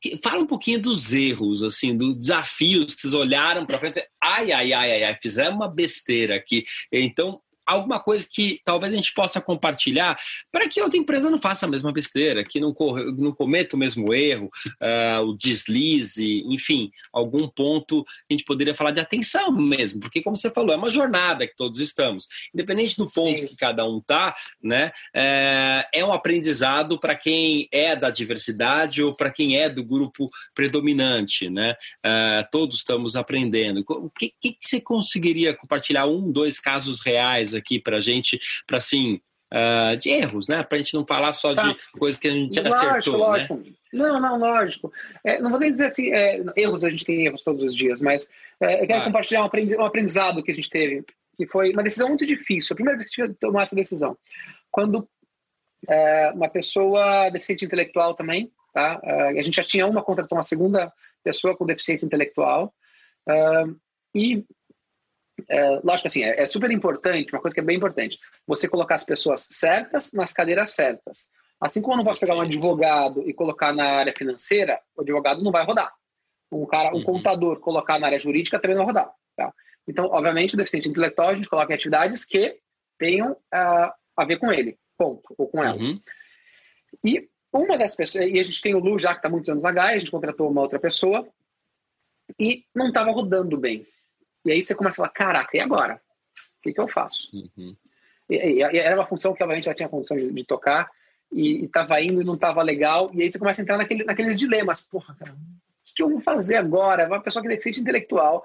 Que, 0.00 0.18
fala 0.22 0.42
um 0.42 0.46
pouquinho 0.46 0.80
dos 0.80 1.12
erros, 1.12 1.62
assim, 1.62 1.96
dos 1.96 2.16
desafios 2.16 2.94
que 2.94 3.02
vocês 3.02 3.14
olharam 3.14 3.66
para 3.66 3.78
frente. 3.78 4.02
Ai, 4.20 4.52
ai, 4.52 4.72
ai, 4.72 4.92
ai, 4.92 5.04
ai, 5.04 5.18
fizemos 5.20 5.54
uma 5.54 5.68
besteira 5.68 6.36
aqui. 6.36 6.64
Então, 6.90 7.40
alguma 7.66 7.98
coisa 7.98 8.26
que 8.30 8.60
talvez 8.64 8.92
a 8.92 8.96
gente 8.96 9.12
possa 9.14 9.40
compartilhar 9.40 10.18
para 10.52 10.68
que 10.68 10.80
outra 10.80 10.98
empresa 10.98 11.30
não 11.30 11.40
faça 11.40 11.66
a 11.66 11.68
mesma 11.68 11.92
besteira, 11.92 12.44
que 12.44 12.60
não, 12.60 12.72
corre, 12.72 13.04
não 13.12 13.32
cometa 13.32 13.76
o 13.76 13.78
mesmo 13.78 14.12
erro, 14.12 14.50
uh, 14.80 15.22
o 15.22 15.36
deslize, 15.36 16.42
enfim, 16.46 16.90
algum 17.12 17.48
ponto 17.48 18.04
a 18.30 18.32
gente 18.32 18.44
poderia 18.44 18.74
falar 18.74 18.90
de 18.90 19.00
atenção 19.00 19.50
mesmo, 19.52 20.00
porque 20.00 20.22
como 20.22 20.36
você 20.36 20.50
falou, 20.50 20.72
é 20.72 20.76
uma 20.76 20.90
jornada 20.90 21.46
que 21.46 21.56
todos 21.56 21.78
estamos, 21.78 22.26
independente 22.52 22.96
do 22.96 23.10
ponto 23.10 23.42
Sim. 23.42 23.48
que 23.48 23.56
cada 23.56 23.86
um 23.86 23.98
está, 23.98 24.36
né, 24.62 24.92
é, 25.14 25.86
é 25.92 26.04
um 26.04 26.12
aprendizado 26.12 26.98
para 26.98 27.16
quem 27.16 27.68
é 27.72 27.96
da 27.96 28.10
diversidade 28.10 29.02
ou 29.02 29.14
para 29.14 29.30
quem 29.30 29.58
é 29.58 29.68
do 29.68 29.84
grupo 29.84 30.30
predominante, 30.54 31.48
né, 31.48 31.76
uh, 32.04 32.46
todos 32.50 32.78
estamos 32.78 33.16
aprendendo. 33.16 33.84
O 33.88 34.10
que, 34.10 34.34
que 34.40 34.56
você 34.60 34.80
conseguiria 34.80 35.54
compartilhar 35.54 36.06
um, 36.06 36.30
dois 36.30 36.58
casos 36.58 37.00
reais 37.00 37.53
aqui 37.54 37.78
para 37.78 37.98
a 37.98 38.00
gente, 38.00 38.40
para 38.66 38.78
assim, 38.78 39.20
uh, 39.52 39.96
de 39.96 40.10
erros, 40.10 40.48
né? 40.48 40.62
Para 40.62 40.78
a 40.78 40.80
gente 40.80 40.94
não 40.94 41.06
falar 41.06 41.32
só 41.32 41.54
tá. 41.54 41.62
de 41.62 41.76
coisas 41.98 42.20
que 42.20 42.28
a 42.28 42.30
gente 42.30 42.60
lógico, 42.60 42.76
acertou. 42.76 43.12
Né? 43.12 43.18
Lógico. 43.18 43.54
Né? 43.56 43.72
Não, 43.92 44.20
não, 44.20 44.38
lógico. 44.38 44.92
É, 45.24 45.40
não 45.40 45.50
vou 45.50 45.60
nem 45.60 45.72
dizer 45.72 45.86
assim, 45.86 46.12
é, 46.12 46.42
erros, 46.56 46.84
a 46.84 46.90
gente 46.90 47.04
tem 47.04 47.26
erros 47.26 47.42
todos 47.42 47.62
os 47.64 47.74
dias, 47.74 48.00
mas 48.00 48.28
é, 48.60 48.82
eu 48.82 48.86
quero 48.86 49.02
ah. 49.02 49.04
compartilhar 49.04 49.42
um 49.42 49.84
aprendizado 49.84 50.42
que 50.42 50.50
a 50.50 50.54
gente 50.54 50.70
teve, 50.70 51.04
que 51.36 51.46
foi 51.46 51.72
uma 51.72 51.82
decisão 51.82 52.08
muito 52.08 52.26
difícil. 52.26 52.74
A 52.74 52.76
primeira 52.76 52.98
vez 52.98 53.10
que 53.10 53.22
a 53.22 53.26
gente 53.26 53.38
tomou 53.38 53.60
essa 53.60 53.76
decisão. 53.76 54.16
Quando 54.70 55.08
é, 55.88 56.32
uma 56.34 56.48
pessoa 56.48 57.30
deficiente 57.30 57.64
intelectual 57.64 58.14
também, 58.14 58.50
tá? 58.72 59.00
É, 59.02 59.38
a 59.38 59.42
gente 59.42 59.56
já 59.56 59.62
tinha 59.62 59.86
uma, 59.86 60.02
contratou 60.02 60.36
uma 60.36 60.42
segunda 60.42 60.92
pessoa 61.22 61.56
com 61.56 61.64
deficiência 61.64 62.04
intelectual, 62.04 62.74
uh, 63.28 63.74
e 64.14 64.44
é, 65.48 65.80
lógico 65.82 66.08
assim, 66.08 66.24
é, 66.24 66.42
é, 66.42 66.46
super 66.46 66.70
importante, 66.70 67.32
uma 67.32 67.40
coisa 67.40 67.54
que 67.54 67.60
é 67.60 67.64
bem 67.64 67.76
importante, 67.76 68.18
você 68.46 68.68
colocar 68.68 68.94
as 68.94 69.04
pessoas 69.04 69.46
certas 69.50 70.12
nas 70.12 70.32
cadeiras 70.32 70.70
certas. 70.72 71.28
Assim 71.60 71.80
como 71.80 71.94
eu 71.94 71.98
não 71.98 72.04
posso 72.04 72.20
pegar 72.20 72.36
um 72.36 72.40
advogado 72.40 73.28
e 73.28 73.32
colocar 73.32 73.72
na 73.72 73.84
área 73.84 74.14
financeira, 74.16 74.80
o 74.96 75.02
advogado 75.02 75.42
não 75.42 75.52
vai 75.52 75.64
rodar. 75.64 75.92
Um 76.50 76.66
cara, 76.66 76.94
um 76.94 76.98
uhum. 76.98 77.04
contador 77.04 77.58
colocar 77.60 77.98
na 77.98 78.06
área 78.06 78.18
jurídica 78.18 78.58
também 78.58 78.76
não 78.76 78.84
vai 78.84 78.94
rodar. 78.94 79.12
Tá? 79.36 79.52
Então, 79.88 80.06
obviamente, 80.06 80.54
o 80.54 80.56
deficiente 80.56 80.88
intelectual 80.88 81.30
a 81.30 81.34
gente 81.34 81.48
coloca 81.48 81.72
em 81.72 81.74
atividades 81.74 82.24
que 82.24 82.58
tenham 82.98 83.32
uh, 83.32 83.92
a 84.16 84.24
ver 84.24 84.38
com 84.38 84.52
ele, 84.52 84.78
ponto, 84.96 85.34
ou 85.36 85.48
com 85.48 85.62
ela. 85.62 85.76
Uhum. 85.76 86.00
E 87.04 87.28
uma 87.52 87.78
das 87.78 87.94
pessoas, 87.94 88.26
e 88.26 88.38
a 88.38 88.42
gente 88.42 88.60
tem 88.60 88.74
o 88.74 88.78
Lu 88.78 88.98
já 88.98 89.12
que 89.12 89.18
está 89.18 89.28
muitos 89.28 89.48
anos 89.48 89.62
na 89.62 89.72
GAI, 89.72 89.94
a 89.94 89.98
gente 89.98 90.10
contratou 90.10 90.50
uma 90.50 90.60
outra 90.60 90.78
pessoa 90.78 91.26
e 92.38 92.64
não 92.74 92.88
estava 92.88 93.10
rodando 93.10 93.56
bem. 93.56 93.86
E 94.44 94.52
aí 94.52 94.62
você 94.62 94.74
começa 94.74 94.94
a 94.94 94.96
falar, 94.96 95.08
caraca, 95.10 95.56
e 95.56 95.60
agora? 95.60 96.00
O 96.58 96.62
que, 96.62 96.72
que 96.72 96.80
eu 96.80 96.88
faço? 96.88 97.28
Uhum. 97.32 97.76
E, 98.28 98.36
e, 98.36 98.58
e, 98.58 98.78
era 98.78 98.96
uma 98.96 99.06
função 99.06 99.34
que, 99.34 99.42
obviamente, 99.42 99.68
ela 99.68 99.74
tinha 99.74 99.88
condição 99.88 100.16
de, 100.16 100.30
de 100.30 100.44
tocar 100.44 100.90
e 101.32 101.64
estava 101.64 102.00
indo 102.00 102.22
e 102.22 102.24
não 102.24 102.34
estava 102.34 102.62
legal. 102.62 103.10
E 103.12 103.22
aí 103.22 103.30
você 103.30 103.38
começa 103.38 103.60
a 103.60 103.62
entrar 103.62 103.76
naquele, 103.76 104.04
naqueles 104.04 104.38
dilemas. 104.38 104.82
Porra, 104.82 105.14
cara, 105.14 105.32
o 105.32 105.94
que, 105.94 106.02
eu 106.02 106.08
vou 106.08 106.20
fazer 106.20 106.56
agora? 106.56 107.06
Uma 107.06 107.20
pessoa 107.20 107.42
que 107.42 107.48
é 107.48 107.50
deficiente 107.50 107.80
intelectual 107.80 108.44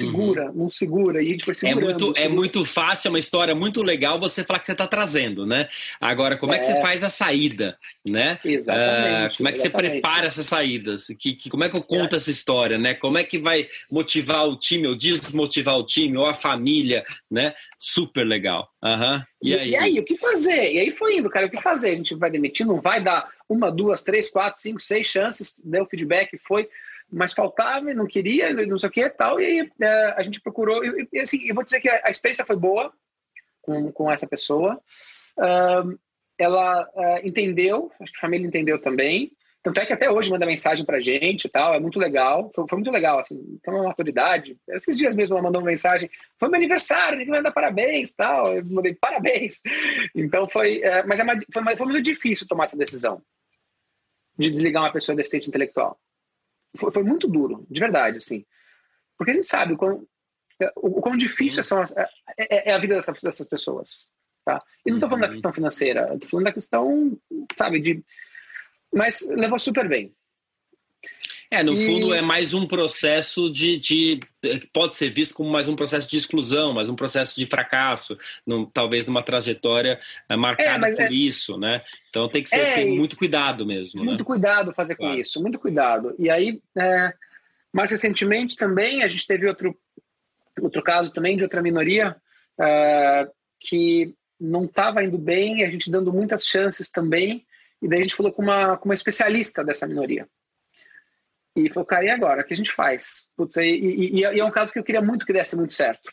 segura, 0.00 0.46
uhum. 0.46 0.52
não 0.54 0.68
segura, 0.68 1.22
e 1.22 1.26
a 1.26 1.32
gente 1.32 1.44
foi 1.44 1.52
é 1.52 1.54
segurando. 1.54 1.90
É 1.90 1.92
muito, 1.92 2.18
é 2.20 2.28
muito 2.28 2.64
fácil, 2.64 3.08
é 3.08 3.10
uma 3.10 3.18
história 3.18 3.54
muito 3.54 3.82
legal 3.82 4.18
você 4.18 4.44
falar 4.44 4.58
que 4.58 4.66
você 4.66 4.72
está 4.72 4.86
trazendo, 4.86 5.46
né? 5.46 5.68
Agora, 6.00 6.36
como 6.36 6.52
é, 6.52 6.56
é 6.56 6.58
que 6.58 6.66
você 6.66 6.72
é. 6.72 6.80
faz 6.80 7.04
a 7.04 7.10
saída, 7.10 7.76
né? 8.04 8.38
Exatamente. 8.44 9.34
Uh, 9.34 9.36
como 9.36 9.48
é 9.48 9.52
que 9.52 9.58
exatamente. 9.58 9.60
você 9.60 9.70
prepara 9.70 10.26
essas 10.26 10.46
saídas? 10.46 11.06
Que, 11.18 11.34
que, 11.34 11.50
como 11.50 11.64
é 11.64 11.68
que 11.68 11.76
eu 11.76 11.82
conto 11.82 12.14
é. 12.14 12.18
essa 12.18 12.30
história, 12.30 12.78
né? 12.78 12.94
Como 12.94 13.18
é 13.18 13.24
que 13.24 13.38
vai 13.38 13.68
motivar 13.90 14.48
o 14.48 14.56
time, 14.56 14.86
ou 14.86 14.94
desmotivar 14.94 15.76
o 15.78 15.84
time, 15.84 16.16
ou 16.16 16.26
a 16.26 16.34
família, 16.34 17.04
né? 17.30 17.54
Super 17.78 18.24
legal. 18.24 18.70
Uhum. 18.82 19.22
E, 19.42 19.54
aí? 19.54 19.70
e 19.70 19.76
aí, 19.76 19.98
o 19.98 20.04
que 20.04 20.16
fazer? 20.16 20.72
E 20.72 20.80
aí 20.80 20.90
foi 20.90 21.18
indo, 21.18 21.30
cara, 21.30 21.46
o 21.46 21.50
que 21.50 21.60
fazer? 21.60 21.90
A 21.90 21.96
gente 21.96 22.14
vai 22.14 22.30
demitir, 22.30 22.66
não 22.66 22.80
vai 22.80 23.02
dar 23.02 23.28
uma, 23.48 23.70
duas, 23.70 24.02
três, 24.02 24.28
quatro, 24.28 24.60
cinco, 24.60 24.80
seis 24.80 25.06
chances, 25.06 25.54
deu 25.64 25.86
feedback, 25.86 26.38
foi 26.38 26.68
mas 27.12 27.32
faltava, 27.32 27.92
não 27.92 28.06
queria, 28.06 28.52
não 28.66 28.78
sei 28.78 28.88
o 28.88 28.92
que 28.92 29.08
tal, 29.10 29.40
e 29.40 29.44
aí 29.44 29.70
é, 29.80 30.14
a 30.16 30.22
gente 30.22 30.40
procurou, 30.40 30.84
e, 30.84 31.08
e, 31.12 31.20
assim, 31.20 31.46
eu 31.46 31.54
vou 31.54 31.64
dizer 31.64 31.80
que 31.80 31.88
a, 31.88 32.00
a 32.04 32.10
experiência 32.10 32.44
foi 32.44 32.56
boa 32.56 32.92
com, 33.60 33.90
com 33.92 34.10
essa 34.10 34.26
pessoa, 34.26 34.80
uh, 35.38 35.98
ela 36.38 36.88
uh, 36.94 37.26
entendeu, 37.26 37.90
acho 38.00 38.12
que 38.12 38.18
a 38.18 38.22
família 38.22 38.46
entendeu 38.46 38.80
também, 38.80 39.32
tanto 39.62 39.78
é 39.78 39.84
que 39.84 39.92
até 39.92 40.10
hoje 40.10 40.30
manda 40.30 40.46
mensagem 40.46 40.86
pra 40.86 41.00
gente 41.00 41.44
e 41.44 41.50
tal, 41.50 41.74
é 41.74 41.80
muito 41.80 41.98
legal, 41.98 42.50
foi, 42.54 42.64
foi 42.68 42.78
muito 42.78 42.90
legal, 42.90 43.18
assim, 43.18 43.58
tem 43.62 43.74
uma 43.74 43.84
maturidade, 43.84 44.56
esses 44.68 44.96
dias 44.96 45.14
mesmo 45.14 45.34
ela 45.34 45.42
mandou 45.42 45.60
uma 45.60 45.70
mensagem, 45.70 46.08
foi 46.38 46.48
meu 46.48 46.58
aniversário, 46.58 47.18
ninguém 47.18 47.32
vai 47.32 47.42
dar 47.42 47.52
parabéns 47.52 48.12
tal, 48.12 48.54
eu 48.54 48.64
mandei 48.64 48.94
parabéns, 48.94 49.60
então 50.14 50.48
foi, 50.48 50.80
é, 50.80 51.02
mas 51.04 51.18
é 51.18 51.24
uma, 51.24 51.38
foi, 51.52 51.76
foi 51.76 51.86
muito 51.86 52.02
difícil 52.02 52.46
tomar 52.46 52.64
essa 52.64 52.76
decisão, 52.76 53.20
de 54.38 54.50
desligar 54.50 54.84
uma 54.84 54.92
pessoa 54.92 55.14
deficiente 55.16 55.48
intelectual 55.48 55.98
foi, 56.76 56.92
foi 56.92 57.02
muito 57.02 57.28
duro, 57.28 57.66
de 57.70 57.80
verdade, 57.80 58.18
assim. 58.18 58.44
Porque 59.16 59.32
a 59.32 59.34
gente 59.34 59.46
sabe 59.46 59.74
o 59.74 59.76
quão, 59.76 60.06
o, 60.76 61.00
quão 61.00 61.16
difícil 61.16 61.62
são 61.62 61.80
as, 61.80 61.94
é, 61.96 62.08
é, 62.38 62.70
é, 62.70 62.72
a 62.72 62.78
vida 62.78 62.94
dessas, 62.94 63.20
dessas 63.20 63.48
pessoas. 63.48 64.10
Tá? 64.44 64.62
E 64.84 64.90
não 64.90 64.96
estou 64.96 65.08
falando 65.08 65.22
da 65.22 65.28
uhum. 65.28 65.32
questão 65.34 65.52
financeira, 65.52 66.14
estou 66.14 66.28
falando 66.28 66.46
da 66.46 66.52
questão, 66.52 67.18
sabe, 67.56 67.80
de. 67.80 68.04
Mas 68.92 69.28
levou 69.28 69.58
super 69.58 69.88
bem. 69.88 70.14
É, 71.50 71.64
no 71.64 71.74
e... 71.74 71.84
fundo 71.84 72.14
é 72.14 72.22
mais 72.22 72.54
um 72.54 72.64
processo 72.64 73.50
de, 73.50 73.76
de, 73.76 74.20
Pode 74.72 74.94
ser 74.94 75.10
visto 75.10 75.34
como 75.34 75.50
mais 75.50 75.66
um 75.66 75.74
processo 75.74 76.08
de 76.08 76.16
exclusão, 76.16 76.72
mais 76.72 76.88
um 76.88 76.94
processo 76.94 77.34
de 77.34 77.44
fracasso, 77.44 78.16
num, 78.46 78.64
talvez 78.64 79.06
numa 79.06 79.20
trajetória 79.20 79.98
eh, 80.28 80.36
marcada 80.36 80.88
é, 80.88 80.94
por 80.94 81.02
é... 81.02 81.12
isso, 81.12 81.58
né? 81.58 81.82
Então 82.08 82.28
tem 82.28 82.44
que 82.44 82.50
ser 82.50 82.60
é, 82.60 82.74
tem 82.74 82.96
muito 82.96 83.16
cuidado 83.16 83.66
mesmo. 83.66 84.04
Muito 84.04 84.20
né? 84.20 84.24
cuidado 84.24 84.72
fazer 84.72 84.94
claro. 84.94 85.14
com 85.14 85.20
isso, 85.20 85.42
muito 85.42 85.58
cuidado. 85.58 86.14
E 86.20 86.30
aí, 86.30 86.62
é, 86.78 87.12
mais 87.72 87.90
recentemente 87.90 88.56
também, 88.56 89.02
a 89.02 89.08
gente 89.08 89.26
teve 89.26 89.48
outro, 89.48 89.76
outro 90.60 90.82
caso 90.82 91.12
também 91.12 91.36
de 91.36 91.42
outra 91.42 91.60
minoria 91.60 92.14
é, 92.60 93.28
que 93.58 94.14
não 94.40 94.66
estava 94.66 95.02
indo 95.02 95.18
bem, 95.18 95.64
a 95.64 95.70
gente 95.70 95.90
dando 95.90 96.12
muitas 96.12 96.46
chances 96.46 96.88
também, 96.88 97.44
e 97.82 97.88
daí 97.88 97.98
a 97.98 98.02
gente 98.02 98.14
falou 98.14 98.32
com 98.32 98.42
uma, 98.42 98.76
com 98.76 98.88
uma 98.88 98.94
especialista 98.94 99.64
dessa 99.64 99.86
minoria. 99.86 100.28
E 101.66 101.72
falou, 101.72 101.86
cara, 101.86 102.04
e 102.04 102.10
agora? 102.10 102.42
O 102.42 102.44
que 102.44 102.54
a 102.54 102.56
gente 102.56 102.72
faz? 102.72 103.24
Putz, 103.36 103.56
e, 103.56 103.62
e, 103.62 104.20
e, 104.20 104.24
é 104.40 104.44
um 104.44 104.50
caso 104.50 104.72
que 104.72 104.78
eu 104.78 104.84
queria 104.84 105.02
muito 105.02 105.26
que 105.26 105.32
desse 105.32 105.56
muito 105.56 105.72
certo. 105.72 106.12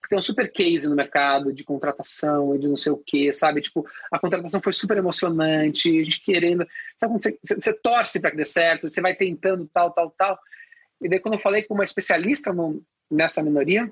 Porque 0.00 0.10
tem 0.10 0.18
um 0.18 0.22
super 0.22 0.50
case 0.50 0.88
no 0.88 0.96
mercado 0.96 1.52
de 1.52 1.64
contratação 1.64 2.54
e 2.54 2.58
de 2.58 2.68
não 2.68 2.76
sei 2.76 2.92
o 2.92 3.02
quê, 3.04 3.32
sabe? 3.32 3.60
Tipo, 3.60 3.86
a 4.10 4.18
contratação 4.18 4.60
foi 4.60 4.72
super 4.72 4.96
emocionante, 4.96 6.00
a 6.00 6.04
gente 6.04 6.22
querendo. 6.22 6.66
Sabe 6.98 7.12
quando 7.12 7.22
você, 7.22 7.38
você 7.42 7.72
torce 7.72 8.20
para 8.20 8.30
que 8.30 8.36
dê 8.36 8.44
certo, 8.44 8.88
você 8.88 9.00
vai 9.00 9.14
tentando 9.14 9.68
tal, 9.72 9.90
tal, 9.92 10.10
tal. 10.16 10.38
E 11.00 11.08
daí, 11.08 11.20
quando 11.20 11.34
eu 11.34 11.40
falei 11.40 11.62
com 11.62 11.74
uma 11.74 11.84
especialista 11.84 12.52
no, 12.52 12.82
nessa 13.10 13.42
minoria, 13.42 13.90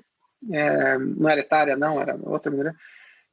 é, 0.51 0.97
não 0.97 1.29
era 1.29 1.41
etária, 1.41 1.75
não, 1.75 1.99
era 2.01 2.17
outra 2.23 2.51
minoria, 2.51 2.75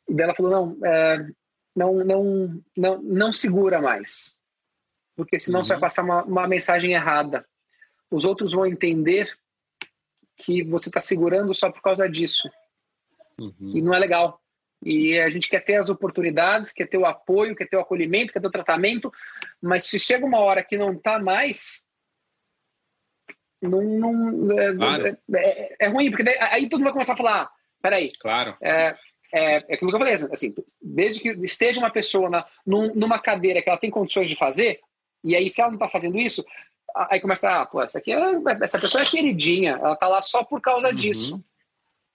e 0.08 0.14
daí 0.14 0.24
ela 0.24 0.34
falou: 0.34 0.52
não, 0.52 0.86
é, 0.86 1.26
não, 1.74 1.94
não, 2.04 2.62
não, 2.76 3.02
não 3.02 3.32
segura 3.32 3.80
mais 3.80 4.34
porque 5.16 5.38
senão 5.38 5.60
uhum. 5.60 5.64
você 5.64 5.74
vai 5.74 5.80
passar 5.80 6.02
uma, 6.02 6.22
uma 6.24 6.48
mensagem 6.48 6.92
errada. 6.92 7.46
Os 8.10 8.24
outros 8.24 8.52
vão 8.52 8.66
entender 8.66 9.32
que 10.36 10.62
você 10.62 10.88
está 10.88 11.00
segurando 11.00 11.54
só 11.54 11.70
por 11.70 11.80
causa 11.80 12.08
disso. 12.08 12.48
Uhum. 13.38 13.72
E 13.74 13.82
não 13.82 13.94
é 13.94 13.98
legal. 13.98 14.40
E 14.84 15.18
a 15.18 15.30
gente 15.30 15.48
quer 15.48 15.60
ter 15.60 15.76
as 15.76 15.88
oportunidades, 15.88 16.72
quer 16.72 16.86
ter 16.86 16.98
o 16.98 17.06
apoio, 17.06 17.56
quer 17.56 17.66
ter 17.66 17.76
o 17.76 17.80
acolhimento, 17.80 18.32
quer 18.32 18.40
ter 18.40 18.46
o 18.46 18.50
tratamento, 18.50 19.12
mas 19.60 19.86
se 19.86 19.98
chega 19.98 20.26
uma 20.26 20.40
hora 20.40 20.62
que 20.62 20.76
não 20.76 20.92
está 20.92 21.18
mais, 21.18 21.84
não, 23.62 23.82
não 23.82 24.58
é, 24.58 24.74
claro. 24.74 25.06
é, 25.06 25.16
é, 25.34 25.76
é, 25.80 25.88
ruim, 25.88 26.10
porque 26.10 26.24
daí, 26.24 26.36
aí 26.38 26.68
todo 26.68 26.80
mundo 26.80 26.88
vai 26.88 26.92
começar 26.92 27.14
a 27.14 27.16
falar, 27.16 27.42
ah, 27.42 27.50
peraí, 27.80 28.12
claro. 28.20 28.56
é, 28.60 28.96
é, 29.32 29.54
é 29.56 29.74
aquilo 29.74 29.90
que 29.90 29.96
eu 29.96 30.00
falei, 30.00 30.14
assim, 30.14 30.54
desde 30.82 31.20
que 31.20 31.28
esteja 31.44 31.80
uma 31.80 31.90
pessoa 31.90 32.28
na, 32.28 32.46
numa 32.66 33.18
cadeira 33.18 33.62
que 33.62 33.68
ela 33.70 33.78
tem 33.78 33.90
condições 33.90 34.28
de 34.28 34.36
fazer, 34.36 34.80
e 35.24 35.34
aí, 35.34 35.48
se 35.48 35.60
ela 35.60 35.70
não 35.70 35.76
está 35.76 35.88
fazendo 35.88 36.18
isso, 36.18 36.44
aí 36.94 37.20
começa, 37.20 37.62
ah, 37.62 37.66
pô, 37.66 37.82
essa, 37.82 37.98
aqui 37.98 38.12
é, 38.12 38.18
essa 38.62 38.78
pessoa 38.78 39.02
é 39.02 39.06
queridinha, 39.06 39.72
ela 39.72 39.94
está 39.94 40.06
lá 40.06 40.20
só 40.20 40.44
por 40.44 40.60
causa 40.60 40.88
uhum. 40.88 40.94
disso. 40.94 41.44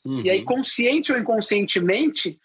Uhum. 0.06 0.22
E 0.22 0.30
aí, 0.30 0.44
consciente 0.44 1.12
ou 1.12 1.18
inconscientemente, 1.18 2.40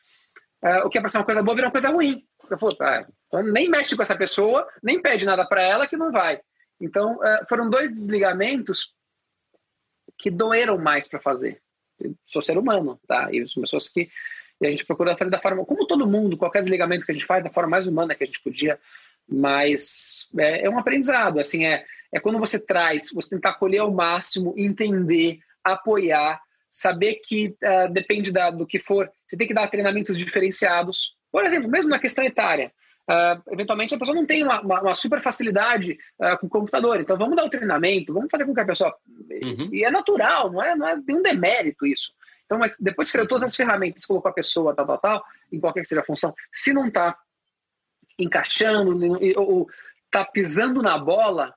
uh, 0.65 0.87
o 0.87 0.91
que 0.91 0.99
é 0.99 1.01
para 1.01 1.11
ser 1.11 1.19
uma 1.19 1.25
coisa 1.25 1.43
boa 1.43 1.55
vira 1.55 1.67
uma 1.67 1.73
coisa 1.73 1.91
ruim. 1.91 2.27
Pô, 2.59 2.75
tá, 2.75 3.07
então 3.27 3.43
nem 3.43 3.69
mexe 3.69 3.95
com 3.95 4.03
essa 4.03 4.17
pessoa, 4.17 4.67
nem 4.83 5.01
pede 5.01 5.25
nada 5.25 5.47
para 5.47 5.63
ela 5.63 5.87
que 5.87 5.97
não 5.97 6.11
vai. 6.11 6.41
Então, 6.81 7.17
uh, 7.17 7.47
foram 7.49 7.69
dois 7.71 7.91
desligamentos 7.91 8.95
que 10.19 10.31
doeram 10.31 10.79
mais 10.79 11.07
para 11.07 11.21
fazer. 11.21 11.61
Eu 12.01 12.15
sou 12.27 12.43
ser 12.43 12.59
humano, 12.59 12.99
tá? 13.07 13.29
E 13.31 13.41
as 13.41 13.53
pessoas 13.53 13.89
que 13.89 14.09
e 14.61 14.67
a 14.67 14.71
gente 14.71 14.87
procura 14.87 15.17
fazer 15.17 15.31
da 15.31 15.41
forma, 15.41 15.65
como 15.65 15.87
todo 15.87 16.07
mundo, 16.07 16.37
qualquer 16.37 16.63
desligamento 16.63 17.05
que 17.05 17.11
a 17.11 17.15
gente 17.15 17.27
faz, 17.27 17.43
da 17.43 17.51
forma 17.51 17.71
mais 17.71 17.87
humana 17.87 18.15
que 18.15 18.23
a 18.23 18.27
gente 18.27 18.41
podia 18.41 18.79
mas 19.29 20.29
é, 20.39 20.67
é, 20.67 20.71
um 20.71 20.79
aprendizado, 20.79 21.41
assim, 21.41 21.65
é, 21.65 21.85
é 22.13 22.21
quando 22.21 22.39
você 22.39 22.59
traz, 22.59 23.11
você 23.13 23.31
tentar 23.31 23.51
acolher 23.51 23.79
ao 23.79 23.91
máximo, 23.91 24.55
entender, 24.57 25.39
apoiar, 25.63 26.41
saber 26.71 27.21
que 27.25 27.57
uh, 27.63 27.93
depende 27.93 28.33
da, 28.33 28.51
do 28.51 28.67
que 28.67 28.79
for, 28.79 29.11
você 29.27 29.37
tem 29.37 29.47
que 29.47 29.55
dar 29.55 29.69
treinamentos 29.69 30.19
diferenciados. 30.19 31.15
Por 31.31 31.45
exemplo, 31.45 31.71
mesmo 31.71 31.89
na 31.89 31.99
questão 31.99 32.25
etária, 32.25 32.73
uh, 33.09 33.53
eventualmente 33.53 33.95
a 33.95 33.99
pessoa 33.99 34.15
não 34.15 34.27
tem 34.27 34.43
uma, 34.43 34.61
uma, 34.61 34.81
uma 34.83 34.95
super 34.95 35.21
facilidade 35.21 35.99
uh, 36.19 36.39
com 36.39 36.47
o 36.47 36.51
computador, 36.51 37.01
então 37.01 37.17
vamos 37.17 37.37
dar 37.37 37.45
o 37.45 37.51
treinamento, 37.51 38.13
vamos 38.13 38.31
fazer 38.31 38.45
com 38.45 38.55
que 38.55 38.61
a 38.61 38.67
pessoa. 38.67 38.95
Uhum. 39.43 39.71
E 39.73 39.85
é 39.85 39.91
natural, 39.91 40.53
não 40.53 40.63
é, 40.63 40.77
não 40.77 40.89
é 40.89 40.97
nenhum 40.97 41.23
demérito 41.23 41.87
isso. 41.87 42.13
Então, 42.45 42.59
mas 42.59 42.77
depois 42.79 43.09
que 43.09 43.13
criou 43.13 43.27
todas 43.27 43.51
as 43.51 43.57
ferramentas, 43.57 44.05
colocou 44.05 44.31
a 44.31 44.35
pessoa, 44.35 44.75
tal, 44.75 44.87
tal, 44.87 44.99
tal, 44.99 45.25
em 45.51 45.59
qualquer 45.59 45.81
que 45.81 45.89
seja 45.89 46.03
a 46.03 46.05
função, 46.05 46.35
se 46.53 46.73
não 46.73 46.89
está 46.89 47.17
encaixando 48.19 49.19
ou 49.37 49.69
está 50.07 50.25
pisando 50.25 50.81
na 50.83 50.97
bola 50.97 51.55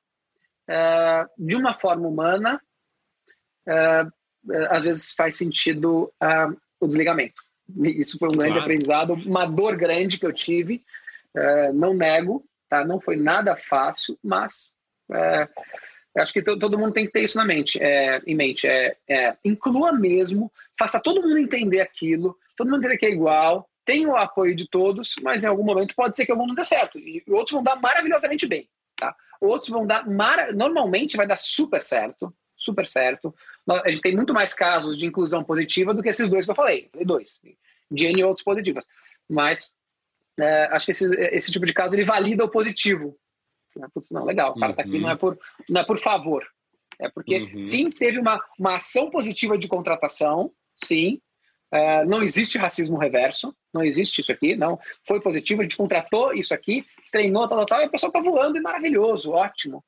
é, 0.68 1.26
de 1.38 1.55
uma 1.55 1.74
forma 1.74 2.08
humana, 2.08 2.62
é, 3.68 4.05
às 4.70 4.84
vezes 4.84 5.14
faz 5.14 5.36
sentido 5.38 6.12
é, 6.22 6.47
o 6.80 6.88
desligamento. 6.88 7.41
Isso 7.84 8.18
foi 8.18 8.30
um 8.30 8.38
grande 8.38 8.53
claro. 8.53 8.64
aprendizado, 8.64 9.14
uma 9.14 9.45
dor 9.45 9.76
grande 9.76 10.20
que 10.20 10.26
eu 10.26 10.34
tive, 10.34 10.84
é, 11.36 11.72
não 11.72 11.93
nego, 11.93 12.43
tá? 12.70 12.84
não 12.86 12.99
foi 12.99 13.18
nada 13.18 13.55
fácil, 13.55 14.18
mas 14.24 14.70
é, 15.12 15.47
acho 16.18 16.34
que 16.34 16.41
todo 16.41 16.80
mundo 16.80 16.93
tem 16.93 17.05
que 17.05 17.12
ter 17.12 17.24
isso 17.24 17.38
na 17.38 17.45
mente, 17.45 17.82
é, 17.82 18.22
em 18.26 18.36
mente. 18.36 18.68
inclua 19.43 19.91
mesmo, 19.91 20.51
faça 20.80 20.99
todo 20.99 21.22
mundo 21.22 21.38
entender 21.38 21.82
aquilo, 21.82 22.38
todo 22.55 22.68
mundo 22.68 22.80
entender 22.80 22.97
que 22.97 23.05
é 23.05 23.12
igual, 23.12 23.66
tem 23.88 24.06
o 24.06 24.18
apoio 24.18 24.54
de 24.54 24.68
todos, 24.68 25.16
mas 25.24 25.46
em 25.46 25.48
algum 25.48 25.64
momento 25.64 25.96
pode 25.96 26.18
ser 26.18 26.26
que 26.26 26.32
algum 26.32 26.46
não 26.46 26.54
dê 26.54 26.66
certo. 26.66 27.00
E 27.00 27.24
outros 27.30 27.54
vão 27.54 27.64
dar 27.64 27.78
maravilhosamente 27.78 28.46
bem. 28.46 28.70
Tá? 28.98 29.16
Outros 29.40 29.70
vão 29.70 29.88
dar. 29.88 30.06
Mara... 30.06 30.52
Normalmente 30.52 31.16
vai 31.16 31.26
dar 31.26 31.40
super 31.40 31.82
certo. 31.82 32.36
Super 32.58 32.86
certo. 32.86 33.34
A 33.70 33.90
gente 33.90 34.02
tem 34.02 34.14
muito 34.14 34.34
mais 34.34 34.54
casos 34.54 34.98
de 34.98 35.08
inclusão 35.08 35.42
positiva 35.42 35.94
do 35.94 36.04
que 36.04 36.10
esses 36.10 36.28
dois 36.28 36.44
que 36.44 36.52
eu 36.52 36.56
falei. 36.56 36.86
Eu 36.86 36.90
falei 36.90 37.06
dois. 37.06 37.40
De 37.90 38.08
N 38.08 38.26
outros 38.26 38.44
positivos. 38.44 38.84
Mas 39.30 39.72
é, 40.38 40.66
acho 40.66 40.88
que 40.88 40.92
esse, 40.92 41.10
esse 41.32 41.50
tipo 41.50 41.66
de 41.66 41.74
caso 41.74 41.96
ele 41.96 42.04
valida 42.04 42.44
o 42.44 42.50
positivo. 42.50 43.18
Não, 44.12 44.26
legal, 44.26 44.52
o 44.52 44.60
cara 44.60 44.72
está 44.72 44.82
aqui 44.82 45.00
não 45.00 45.10
é, 45.10 45.14
uhum. 45.14 45.18
por, 45.18 45.40
não 45.70 45.82
é 45.82 45.86
por 45.86 45.98
favor. 45.98 46.46
É 47.00 47.10
porque, 47.10 47.38
uhum. 47.38 47.64
sim, 47.64 47.90
teve 47.90 48.20
uma, 48.20 48.44
uma 48.60 48.76
ação 48.76 49.10
positiva 49.10 49.58
de 49.58 49.68
contratação, 49.68 50.52
sim, 50.76 51.22
Uh, 51.74 52.07
não 52.07 52.24
existe 52.24 52.57
racismo 52.57 52.97
reverso, 52.97 53.53
não 53.74 53.84
existe 53.84 54.22
isso 54.22 54.32
aqui, 54.32 54.55
não. 54.55 54.80
Foi 55.05 55.20
positivo, 55.20 55.61
a 55.61 55.63
gente 55.63 55.78
contratou 55.78 56.34
isso 56.34 56.53
aqui, 56.53 56.86
treinou, 57.11 57.47
tal, 57.47 57.57
tal, 57.59 57.65
tal, 57.65 57.82
e 57.82 57.84
a 57.86 57.89
pessoa 57.89 58.09
está 58.09 58.22
voando 58.22 58.57
e 58.57 58.61
maravilhoso, 58.61 59.32
ótimo. 59.32 59.84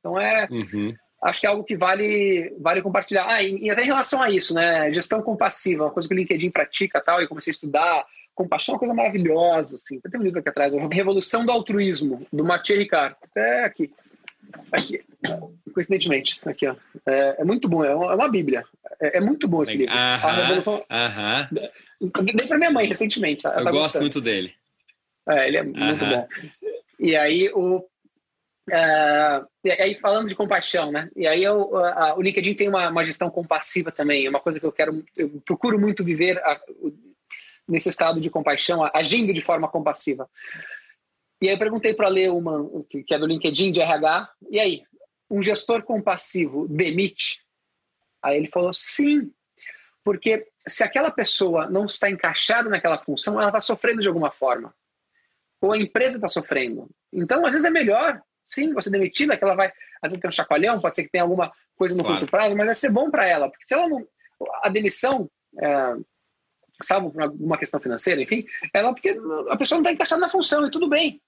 Então 0.00 0.20
é. 0.20 0.46
Uhum. 0.50 0.94
Acho 1.22 1.40
que 1.40 1.46
é 1.46 1.50
algo 1.50 1.62
que 1.62 1.76
vale, 1.76 2.52
vale 2.58 2.82
compartilhar. 2.82 3.26
Ah, 3.28 3.40
e, 3.40 3.56
e, 3.58 3.70
até 3.70 3.82
em 3.82 3.86
relação 3.86 4.20
a 4.20 4.28
isso, 4.28 4.52
né? 4.52 4.92
Gestão 4.92 5.22
compassiva, 5.22 5.84
uma 5.84 5.90
coisa 5.92 6.08
que 6.08 6.14
o 6.14 6.16
LinkedIn 6.16 6.50
pratica 6.50 7.00
tal, 7.00 7.22
e 7.22 7.28
comecei 7.28 7.52
a 7.52 7.54
estudar. 7.54 8.04
Compaixão 8.34 8.72
é 8.72 8.74
uma 8.74 8.78
coisa 8.80 8.94
maravilhosa, 8.94 9.76
assim. 9.76 10.00
Tem 10.00 10.20
um 10.20 10.24
livro 10.24 10.40
aqui 10.40 10.48
atrás, 10.48 10.72
Revolução 10.90 11.46
do 11.46 11.52
Altruísmo, 11.52 12.26
do 12.32 12.44
Mathieu 12.44 12.76
Ricard. 12.76 13.14
Até 13.22 13.64
aqui. 13.64 13.92
Aqui, 14.70 15.04
coincidentemente, 15.72 16.40
aqui, 16.46 16.66
ó. 16.66 16.74
É, 17.06 17.36
é 17.40 17.44
muito 17.44 17.68
bom, 17.68 17.84
é 17.84 17.94
uma, 17.94 18.12
é 18.12 18.14
uma 18.14 18.28
bíblia. 18.28 18.64
É, 19.00 19.18
é, 19.18 19.20
muito 19.20 19.48
bom 19.48 19.62
esse 19.62 19.76
livro. 19.76 19.94
Aham, 19.94 20.28
a 20.28 20.32
Revolução. 20.32 20.84
Aham. 20.90 21.48
Dei 22.34 22.46
para 22.46 22.58
minha 22.58 22.70
mãe 22.70 22.86
recentemente. 22.86 23.44
Eu 23.44 23.52
tá 23.52 23.62
gosto 23.62 23.74
gostando. 23.74 24.04
muito 24.04 24.20
dele. 24.20 24.54
É, 25.28 25.48
ele 25.48 25.56
é 25.56 25.62
muito 25.62 26.04
bom. 26.04 26.28
E 26.98 27.16
aí, 27.16 27.50
o, 27.50 27.78
uh, 27.78 29.46
e 29.64 29.70
aí, 29.70 29.94
falando 29.96 30.28
de 30.28 30.34
compaixão, 30.34 30.92
né? 30.92 31.10
E 31.16 31.26
aí, 31.26 31.42
eu, 31.42 31.72
o 32.16 32.22
LinkedIn 32.22 32.54
tem 32.54 32.68
uma, 32.68 32.88
uma, 32.88 33.04
gestão 33.04 33.30
compassiva 33.30 33.90
também. 33.90 34.26
É 34.26 34.30
uma 34.30 34.40
coisa 34.40 34.60
que 34.60 34.66
eu 34.66 34.72
quero, 34.72 35.04
eu 35.16 35.42
procuro 35.44 35.78
muito 35.78 36.04
viver 36.04 36.38
a, 36.38 36.60
nesse 37.68 37.88
estado 37.88 38.20
de 38.20 38.30
compaixão, 38.30 38.88
agindo 38.94 39.32
de 39.32 39.42
forma 39.42 39.68
compassiva. 39.68 40.28
E 41.42 41.48
aí 41.48 41.56
eu 41.56 41.58
perguntei 41.58 41.92
para 41.92 42.06
ler 42.06 42.30
uma, 42.30 42.70
que 42.88 43.12
é 43.12 43.18
do 43.18 43.26
LinkedIn 43.26 43.72
de 43.72 43.82
RH, 43.82 44.30
e 44.48 44.60
aí, 44.60 44.84
um 45.28 45.42
gestor 45.42 45.82
compassivo 45.82 46.68
demite? 46.68 47.44
Aí 48.22 48.38
ele 48.38 48.46
falou, 48.46 48.72
sim, 48.72 49.28
porque 50.04 50.46
se 50.64 50.84
aquela 50.84 51.10
pessoa 51.10 51.68
não 51.68 51.84
está 51.84 52.08
encaixada 52.08 52.70
naquela 52.70 52.96
função, 52.96 53.40
ela 53.40 53.48
está 53.48 53.60
sofrendo 53.60 54.00
de 54.00 54.06
alguma 54.06 54.30
forma. 54.30 54.72
Ou 55.60 55.72
a 55.72 55.78
empresa 55.78 56.16
está 56.16 56.28
sofrendo. 56.28 56.88
Então, 57.12 57.44
às 57.44 57.54
vezes 57.54 57.66
é 57.66 57.70
melhor, 57.70 58.22
sim, 58.44 58.72
você 58.72 58.88
demitida, 58.88 59.36
que 59.36 59.42
ela 59.42 59.56
vai, 59.56 59.66
às 60.00 60.12
vezes 60.12 60.20
tem 60.20 60.28
um 60.28 60.32
chacoalhão, 60.32 60.80
pode 60.80 60.94
ser 60.94 61.02
que 61.02 61.10
tenha 61.10 61.24
alguma 61.24 61.52
coisa 61.74 61.96
no 61.96 62.04
claro. 62.04 62.20
curto 62.20 62.30
prazo, 62.30 62.56
mas 62.56 62.66
vai 62.66 62.74
ser 62.76 62.92
bom 62.92 63.10
para 63.10 63.26
ela, 63.26 63.50
porque 63.50 63.64
se 63.66 63.74
ela 63.74 63.88
não. 63.88 64.06
A 64.62 64.68
demissão, 64.68 65.28
é, 65.60 65.96
salvo 66.80 67.10
por 67.10 67.22
alguma 67.22 67.58
questão 67.58 67.80
financeira, 67.80 68.22
enfim, 68.22 68.46
ela 68.72 68.92
porque 68.92 69.16
a 69.50 69.56
pessoa 69.56 69.78
não 69.78 69.82
está 69.82 69.92
encaixada 69.92 70.20
na 70.20 70.28
função 70.28 70.64
e 70.64 70.70
tudo 70.70 70.88
bem. 70.88 71.20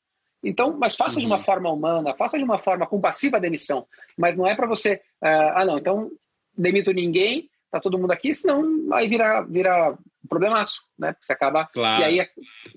Então, 0.44 0.76
mas 0.78 0.94
faça 0.94 1.16
uhum. 1.16 1.20
de 1.20 1.26
uma 1.26 1.36
uhum. 1.36 1.42
forma 1.42 1.72
humana, 1.72 2.14
faça 2.14 2.38
de 2.38 2.44
uma 2.44 2.58
forma 2.58 2.86
compassiva 2.86 3.38
a 3.38 3.40
demissão. 3.40 3.86
Mas 4.16 4.36
não 4.36 4.46
é 4.46 4.54
para 4.54 4.66
você, 4.66 5.00
uh, 5.22 5.52
ah, 5.54 5.64
não, 5.64 5.78
então 5.78 6.10
demito 6.56 6.92
ninguém, 6.92 7.48
tá 7.70 7.80
todo 7.80 7.98
mundo 7.98 8.12
aqui, 8.12 8.34
senão 8.34 8.62
aí 8.92 9.08
vira, 9.08 9.40
vira 9.42 9.98
problemaço, 10.28 10.80
né? 10.98 11.14
Você 11.20 11.32
acaba. 11.32 11.66
Claro. 11.66 12.02
E 12.02 12.04
aí 12.04 12.20
a, 12.20 12.26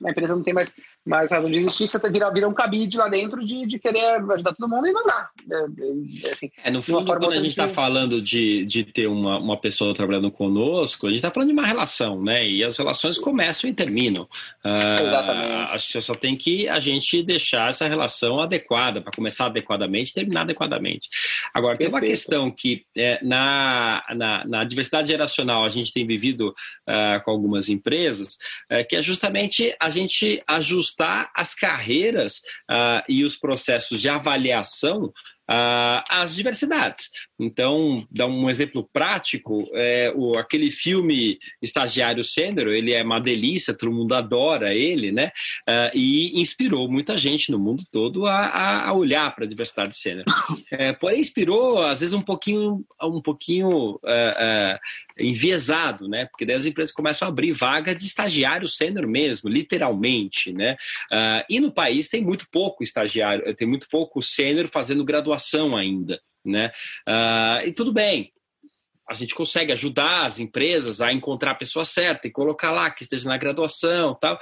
a, 0.05 0.11
empresa 0.11 0.35
não 0.35 0.43
tem 0.43 0.53
mais, 0.53 0.73
mais 1.05 1.31
razão 1.31 1.49
de 1.49 1.57
existir, 1.57 1.85
que 1.85 1.91
você 1.91 2.09
vira, 2.09 2.31
vira 2.31 2.47
um 2.47 2.53
cabide 2.53 2.97
lá 2.97 3.07
dentro 3.07 3.45
de, 3.45 3.65
de 3.65 3.79
querer 3.79 4.21
ajudar 4.31 4.53
todo 4.53 4.69
mundo 4.69 4.87
e 4.87 4.91
não 4.91 5.05
dá. 5.05 5.29
É, 5.51 6.27
é, 6.27 6.31
assim, 6.31 6.51
é 6.63 6.71
no 6.71 6.81
fundo, 6.81 7.05
quando 7.05 7.31
a 7.31 7.35
gente 7.35 7.49
está 7.49 7.69
falando 7.69 8.21
de, 8.21 8.65
de 8.65 8.83
ter 8.83 9.07
uma, 9.07 9.39
uma 9.39 9.57
pessoa 9.57 9.95
trabalhando 9.95 10.31
conosco, 10.31 11.07
a 11.07 11.09
gente 11.09 11.19
está 11.19 11.31
falando 11.31 11.49
de 11.49 11.53
uma 11.53 11.65
relação, 11.65 12.21
né? 12.21 12.47
E 12.47 12.63
as 12.63 12.77
relações 12.77 13.17
começam 13.17 13.69
e 13.69 13.73
terminam. 13.73 14.23
Uh, 14.63 15.01
Exatamente. 15.01 15.73
Acho 15.73 15.91
que 15.91 16.01
só 16.01 16.15
tem 16.15 16.35
que 16.35 16.67
a 16.67 16.79
gente 16.79 17.23
deixar 17.23 17.69
essa 17.69 17.87
relação 17.87 18.39
adequada, 18.39 19.01
para 19.01 19.11
começar 19.11 19.47
adequadamente 19.47 20.11
e 20.11 20.13
terminar 20.13 20.41
adequadamente. 20.41 21.07
Agora, 21.53 21.77
Perfeito. 21.77 21.91
tem 21.91 22.07
uma 22.07 22.07
questão 22.07 22.51
que 22.51 22.85
é, 22.95 23.23
na, 23.23 24.03
na, 24.15 24.45
na, 24.45 24.63
diversidade 24.63 25.07
geracional 25.07 25.63
a 25.63 25.69
gente 25.69 25.93
tem 25.93 26.05
vivido 26.05 26.49
uh, 26.49 27.23
com 27.23 27.36
algumas 27.37 27.69
empresas, 27.69 28.37
uh, 28.71 28.87
que 28.87 28.95
é 28.95 29.01
justamente 29.01 29.75
a 29.79 29.89
gente 29.89 30.43
ajustar 30.47 31.31
as 31.35 31.53
carreiras 31.53 32.41
uh, 32.69 33.03
e 33.07 33.23
os 33.23 33.37
processos 33.37 34.01
de 34.01 34.09
avaliação 34.09 35.13
uh, 35.49 36.03
as 36.09 36.35
diversidades. 36.35 37.09
Então, 37.39 38.05
dá 38.11 38.25
um 38.25 38.49
exemplo 38.49 38.87
prático, 38.91 39.63
é, 39.73 40.11
o, 40.15 40.37
aquele 40.37 40.69
filme 40.69 41.37
Estagiário 41.61 42.23
Sênior, 42.23 42.69
ele 42.69 42.93
é 42.93 43.03
uma 43.03 43.19
delícia, 43.19 43.73
todo 43.73 43.91
mundo 43.91 44.13
adora 44.13 44.73
ele, 44.73 45.11
né? 45.11 45.31
Uh, 45.67 45.95
e 45.95 46.39
inspirou 46.39 46.89
muita 46.89 47.17
gente 47.17 47.51
no 47.51 47.59
mundo 47.59 47.83
todo 47.91 48.25
a, 48.25 48.87
a 48.87 48.93
olhar 48.93 49.33
para 49.33 49.45
a 49.45 49.47
diversidade 49.47 49.95
sênior. 49.95 50.25
É, 50.71 50.91
porém, 50.93 51.19
inspirou, 51.19 51.81
às 51.81 51.99
vezes, 52.01 52.13
um 52.13 52.21
pouquinho, 52.21 52.83
um 53.01 53.21
pouquinho 53.21 53.67
uh, 53.67 53.95
uh, 53.95 54.79
enviesado, 55.19 56.07
né? 56.07 56.25
Porque 56.25 56.45
daí 56.45 56.55
as 56.55 56.65
empresas 56.65 56.93
começam 56.93 57.27
a 57.27 57.29
abrir 57.29 57.51
vaga 57.51 57.95
de 57.95 58.05
estagiário 58.05 58.67
sênior 58.67 59.07
mesmo, 59.07 59.49
literalmente, 59.49 60.51
né? 60.51 60.77
e 61.49 61.59
no 61.59 61.71
país 61.71 62.09
tem 62.09 62.21
muito 62.21 62.47
pouco 62.51 62.83
estagiário, 62.83 63.55
tem 63.55 63.67
muito 63.67 63.87
pouco 63.89 64.21
sênior 64.21 64.69
fazendo 64.71 65.03
graduação 65.03 65.75
ainda 65.75 66.19
né? 66.47 66.71
Uh, 67.07 67.67
e 67.67 67.73
tudo 67.73 67.91
bem, 67.91 68.31
a 69.07 69.13
gente 69.13 69.35
consegue 69.35 69.71
ajudar 69.71 70.25
as 70.25 70.39
empresas 70.39 71.01
a 71.01 71.13
encontrar 71.13 71.51
a 71.51 71.55
pessoa 71.55 71.85
certa 71.85 72.27
e 72.27 72.31
colocar 72.31 72.71
lá 72.71 72.89
que 72.89 73.03
esteja 73.03 73.29
na 73.29 73.37
graduação 73.37 74.15
tal. 74.15 74.39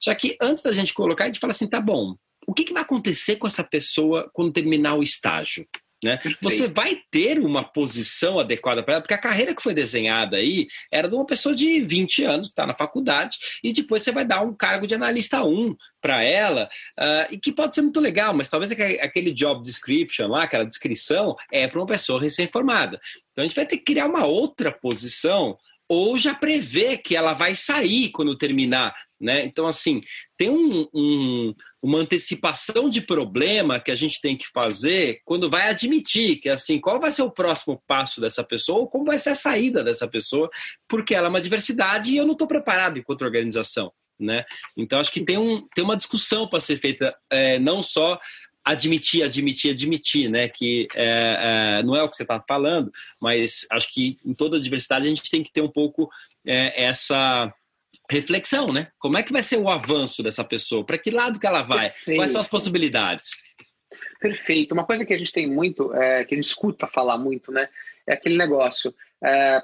Só 0.00 0.14
que 0.14 0.36
antes 0.40 0.62
da 0.62 0.72
gente 0.72 0.94
colocar, 0.94 1.24
a 1.24 1.26
gente 1.26 1.40
fala 1.40 1.52
assim, 1.52 1.68
tá 1.68 1.80
bom, 1.80 2.14
o 2.46 2.54
que, 2.54 2.64
que 2.64 2.72
vai 2.72 2.82
acontecer 2.82 3.36
com 3.36 3.46
essa 3.46 3.64
pessoa 3.64 4.30
quando 4.32 4.52
terminar 4.52 4.94
o 4.94 5.02
estágio? 5.02 5.66
Né? 6.04 6.20
Você 6.42 6.68
vai 6.68 7.00
ter 7.10 7.38
uma 7.38 7.64
posição 7.64 8.38
adequada 8.38 8.82
para 8.82 8.94
ela, 8.94 9.02
porque 9.02 9.14
a 9.14 9.18
carreira 9.18 9.54
que 9.54 9.62
foi 9.62 9.72
desenhada 9.72 10.36
aí 10.36 10.66
era 10.92 11.08
de 11.08 11.14
uma 11.14 11.24
pessoa 11.24 11.54
de 11.54 11.80
20 11.80 12.24
anos 12.24 12.46
que 12.48 12.52
está 12.52 12.66
na 12.66 12.74
faculdade, 12.74 13.38
e 13.64 13.72
depois 13.72 14.02
você 14.02 14.12
vai 14.12 14.24
dar 14.24 14.42
um 14.42 14.54
cargo 14.54 14.86
de 14.86 14.94
analista 14.94 15.42
1 15.42 15.74
para 16.00 16.22
ela, 16.22 16.68
uh, 16.98 17.32
e 17.32 17.38
que 17.38 17.50
pode 17.50 17.74
ser 17.74 17.82
muito 17.82 18.00
legal, 18.00 18.34
mas 18.34 18.48
talvez 18.48 18.70
aquele 18.72 19.32
job 19.32 19.62
description 19.62 20.28
lá, 20.28 20.44
aquela 20.44 20.66
descrição, 20.66 21.34
é 21.50 21.66
para 21.66 21.80
uma 21.80 21.86
pessoa 21.86 22.20
recém-formada. 22.20 23.00
Então 23.32 23.44
a 23.44 23.46
gente 23.46 23.56
vai 23.56 23.66
ter 23.66 23.78
que 23.78 23.84
criar 23.84 24.06
uma 24.06 24.26
outra 24.26 24.70
posição 24.70 25.56
ou 25.88 26.18
já 26.18 26.34
prevê 26.34 26.96
que 26.96 27.14
ela 27.14 27.34
vai 27.34 27.54
sair 27.54 28.10
quando 28.10 28.36
terminar. 28.36 28.94
Né? 29.18 29.44
Então, 29.44 29.66
assim, 29.66 30.00
tem 30.36 30.50
um, 30.50 30.86
um, 30.92 31.54
uma 31.82 31.98
antecipação 31.98 32.90
de 32.90 33.00
problema 33.00 33.80
que 33.80 33.90
a 33.90 33.94
gente 33.94 34.20
tem 34.20 34.36
que 34.36 34.46
fazer 34.52 35.20
quando 35.24 35.48
vai 35.48 35.70
admitir 35.70 36.36
que, 36.36 36.50
assim, 36.50 36.78
qual 36.78 37.00
vai 37.00 37.10
ser 37.10 37.22
o 37.22 37.30
próximo 37.30 37.82
passo 37.86 38.20
dessa 38.20 38.44
pessoa 38.44 38.80
ou 38.80 38.88
como 38.88 39.06
vai 39.06 39.18
ser 39.18 39.30
a 39.30 39.34
saída 39.34 39.82
dessa 39.82 40.06
pessoa, 40.06 40.50
porque 40.86 41.14
ela 41.14 41.28
é 41.28 41.30
uma 41.30 41.40
diversidade 41.40 42.12
e 42.12 42.16
eu 42.16 42.26
não 42.26 42.32
estou 42.32 42.46
preparado 42.46 42.98
enquanto 42.98 43.22
organização. 43.22 43.90
Né? 44.18 44.44
Então, 44.76 44.98
acho 44.98 45.12
que 45.12 45.24
tem, 45.24 45.36
um, 45.36 45.66
tem 45.74 45.84
uma 45.84 45.96
discussão 45.96 46.48
para 46.48 46.60
ser 46.60 46.76
feita, 46.76 47.14
é, 47.30 47.58
não 47.58 47.82
só 47.82 48.18
admitir, 48.66 49.22
admitir, 49.22 49.70
admitir, 49.70 50.28
né? 50.28 50.48
Que 50.48 50.88
é, 50.92 51.78
é, 51.78 51.82
não 51.84 51.94
é 51.94 52.02
o 52.02 52.08
que 52.08 52.16
você 52.16 52.24
está 52.24 52.40
falando, 52.40 52.90
mas 53.22 53.64
acho 53.70 53.94
que 53.94 54.18
em 54.24 54.34
toda 54.34 54.56
a 54.56 54.60
diversidade 54.60 55.06
a 55.06 55.08
gente 55.08 55.30
tem 55.30 55.44
que 55.44 55.52
ter 55.52 55.62
um 55.62 55.70
pouco 55.70 56.10
é, 56.44 56.84
essa 56.84 57.54
reflexão, 58.10 58.72
né? 58.72 58.88
Como 58.98 59.16
é 59.16 59.22
que 59.22 59.32
vai 59.32 59.42
ser 59.42 59.58
o 59.58 59.68
avanço 59.68 60.20
dessa 60.20 60.42
pessoa? 60.42 60.84
Para 60.84 60.98
que 60.98 61.12
lado 61.12 61.38
que 61.38 61.46
ela 61.46 61.62
vai? 61.62 61.90
Perfeito. 61.90 62.18
Quais 62.18 62.32
são 62.32 62.40
as 62.40 62.48
possibilidades? 62.48 63.40
Perfeito. 64.20 64.72
Uma 64.72 64.84
coisa 64.84 65.04
que 65.04 65.14
a 65.14 65.18
gente 65.18 65.32
tem 65.32 65.46
muito, 65.46 65.94
é, 65.94 66.24
que 66.24 66.34
a 66.34 66.36
gente 66.36 66.48
escuta 66.48 66.88
falar 66.88 67.16
muito, 67.16 67.52
né? 67.52 67.68
É 68.04 68.14
aquele 68.14 68.36
negócio. 68.36 68.92
É, 69.22 69.62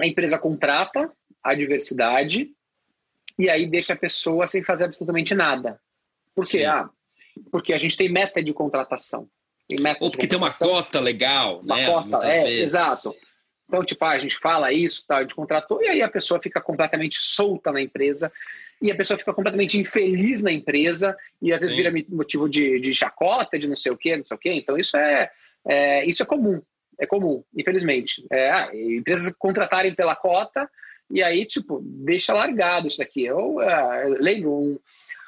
a 0.00 0.06
empresa 0.06 0.38
contrata 0.38 1.08
a 1.42 1.54
diversidade 1.54 2.50
e 3.38 3.48
aí 3.48 3.64
deixa 3.66 3.92
a 3.92 3.96
pessoa 3.96 4.48
sem 4.48 4.62
fazer 4.62 4.86
absolutamente 4.86 5.36
nada. 5.36 5.80
Por 6.34 6.48
quê? 6.48 6.58
Sim. 6.58 6.64
Ah, 6.64 6.90
porque 7.50 7.72
a 7.72 7.78
gente 7.78 7.96
tem 7.96 8.08
meta 8.08 8.42
de 8.42 8.52
contratação. 8.52 9.28
Tem 9.68 9.80
meta 9.80 10.02
Ou 10.02 10.10
porque 10.10 10.26
tem 10.26 10.38
uma 10.38 10.52
cota 10.52 11.00
legal, 11.00 11.60
uma 11.60 11.76
né? 11.76 11.86
cota, 11.86 12.26
é, 12.26 12.44
vezes. 12.44 12.62
exato. 12.62 13.14
Então, 13.66 13.84
tipo, 13.84 14.04
ah, 14.04 14.10
a 14.10 14.18
gente 14.18 14.36
fala 14.36 14.72
isso, 14.72 15.04
tá, 15.06 15.18
a 15.18 15.22
gente 15.22 15.34
contratou, 15.34 15.82
e 15.82 15.88
aí 15.88 16.02
a 16.02 16.08
pessoa 16.08 16.40
fica 16.40 16.60
completamente 16.60 17.16
solta 17.18 17.72
na 17.72 17.80
empresa, 17.80 18.30
e 18.80 18.92
a 18.92 18.94
pessoa 18.94 19.18
fica 19.18 19.32
completamente 19.32 19.78
infeliz 19.78 20.42
na 20.42 20.52
empresa, 20.52 21.16
e 21.40 21.52
às 21.52 21.60
vezes 21.60 21.74
Sim. 21.74 21.82
vira 21.82 22.06
motivo 22.10 22.48
de, 22.48 22.78
de 22.78 22.94
chacota, 22.94 23.58
de 23.58 23.66
não 23.66 23.76
sei 23.76 23.90
o 23.90 23.96
quê, 23.96 24.16
não 24.16 24.24
sei 24.24 24.36
o 24.36 24.38
quê. 24.38 24.52
Então, 24.52 24.76
isso 24.76 24.96
é, 24.96 25.30
é 25.66 26.04
isso 26.04 26.22
é 26.22 26.26
comum, 26.26 26.60
é 27.00 27.06
comum, 27.06 27.42
infelizmente. 27.56 28.24
É, 28.30 28.50
ah, 28.50 28.70
empresas 28.74 29.34
contratarem 29.38 29.94
pela 29.94 30.14
cota, 30.14 30.68
e 31.10 31.22
aí, 31.22 31.46
tipo, 31.46 31.80
deixa 31.82 32.34
largado 32.34 32.88
isso 32.88 32.98
daqui. 32.98 33.24
Eu, 33.24 33.56
uh, 33.56 34.08
lembro 34.20 34.52
um, 34.52 34.78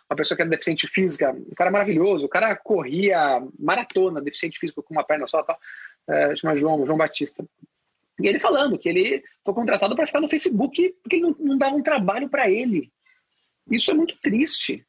uma 0.08 0.16
pessoa 0.16 0.36
que 0.36 0.42
era 0.42 0.50
deficiente 0.50 0.86
física, 0.86 1.32
um 1.32 1.54
cara 1.56 1.70
maravilhoso, 1.70 2.26
o 2.26 2.28
cara 2.28 2.54
corria 2.56 3.42
maratona, 3.58 4.20
deficiente 4.20 4.58
físico 4.58 4.82
com 4.82 4.94
uma 4.94 5.04
perna 5.04 5.26
só, 5.26 5.42
tal, 5.42 5.58
é, 6.08 6.36
chama 6.36 6.54
João, 6.54 6.86
João 6.86 6.98
Batista. 6.98 7.44
E 8.20 8.26
ele 8.26 8.38
falando 8.38 8.78
que 8.78 8.88
ele 8.88 9.22
foi 9.44 9.52
contratado 9.52 9.94
para 9.94 10.06
ficar 10.06 10.20
no 10.20 10.28
Facebook 10.28 10.94
porque 11.02 11.16
ele 11.16 11.22
não, 11.22 11.36
não 11.38 11.58
dava 11.58 11.76
um 11.76 11.82
trabalho 11.82 12.28
para 12.28 12.50
ele. 12.50 12.90
Isso 13.70 13.90
é 13.90 13.94
muito 13.94 14.16
triste. 14.20 14.86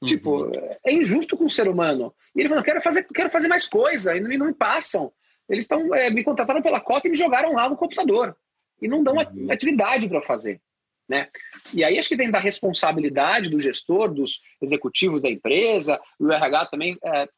Uhum. 0.00 0.08
Tipo, 0.08 0.50
é 0.84 0.92
injusto 0.92 1.36
com 1.36 1.44
o 1.44 1.50
ser 1.50 1.68
humano. 1.68 2.12
E 2.34 2.40
ele 2.40 2.48
falou: 2.48 2.64
quero 2.64 2.80
fazer, 2.80 3.04
quero 3.04 3.28
fazer 3.28 3.48
mais 3.48 3.68
coisa, 3.68 4.16
e 4.16 4.20
não, 4.20 4.32
e 4.32 4.38
não 4.38 4.46
me 4.46 4.54
passam. 4.54 5.12
Eles 5.48 5.64
estão 5.66 5.94
é, 5.94 6.10
me 6.10 6.24
contrataram 6.24 6.62
pela 6.62 6.80
cota 6.80 7.06
e 7.06 7.10
me 7.10 7.16
jogaram 7.16 7.52
lá 7.52 7.68
no 7.68 7.76
computador. 7.76 8.36
E 8.80 8.88
não 8.88 9.04
dão 9.04 9.14
uhum. 9.14 9.52
atividade 9.52 10.08
para 10.08 10.22
fazer. 10.22 10.60
Né? 11.08 11.28
E 11.72 11.84
aí 11.84 11.98
acho 11.98 12.08
que 12.08 12.16
vem 12.16 12.30
da 12.30 12.38
responsabilidade 12.38 13.50
do 13.50 13.60
gestor, 13.60 14.12
dos 14.12 14.40
executivos 14.60 15.20
da 15.20 15.28
empresa, 15.28 16.00
o 16.18 16.30
RH 16.32 16.66
também, 16.66 16.98
é, 17.04 17.28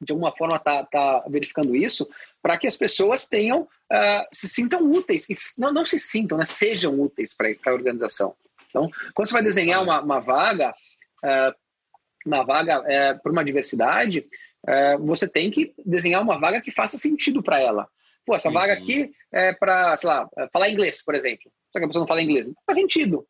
de 0.00 0.12
alguma 0.12 0.32
forma, 0.32 0.56
está 0.56 0.84
tá 0.84 1.24
verificando 1.28 1.74
isso, 1.76 2.08
para 2.42 2.58
que 2.58 2.66
as 2.66 2.76
pessoas 2.76 3.26
tenham, 3.26 3.62
uh, 3.62 4.26
se 4.32 4.48
sintam 4.48 4.86
úteis, 4.90 5.28
e 5.28 5.34
não, 5.58 5.72
não 5.72 5.86
se 5.86 5.98
sintam, 5.98 6.38
né, 6.38 6.44
sejam 6.44 7.00
úteis 7.00 7.34
para 7.34 7.48
a 7.66 7.74
organização. 7.74 8.34
Então, 8.68 8.90
quando 9.14 9.28
você 9.28 9.34
vai 9.34 9.42
desenhar 9.42 9.82
uma, 9.82 10.00
uma 10.00 10.20
vaga, 10.20 10.74
uh, 11.24 11.54
uma 12.26 12.44
vaga 12.44 12.80
uh, 12.80 13.22
para 13.22 13.32
uma 13.32 13.44
diversidade, 13.44 14.26
você 15.00 15.28
tem 15.28 15.50
que 15.50 15.74
desenhar 15.84 16.22
uma 16.22 16.38
vaga 16.38 16.58
que 16.58 16.70
faça 16.70 16.96
sentido 16.96 17.42
para 17.42 17.60
ela. 17.60 17.86
Pô, 18.24 18.34
essa 18.34 18.48
uhum. 18.48 18.54
vaga 18.54 18.72
aqui 18.72 19.12
é 19.32 19.52
para, 19.52 19.96
sei 19.96 20.08
lá, 20.08 20.28
falar 20.52 20.70
inglês, 20.70 21.02
por 21.02 21.14
exemplo. 21.14 21.50
Só 21.72 21.78
que 21.78 21.84
a 21.84 21.88
pessoa 21.88 22.02
não 22.02 22.06
fala 22.06 22.22
inglês. 22.22 22.48
Não 22.48 22.54
faz 22.66 22.78
sentido. 22.78 23.26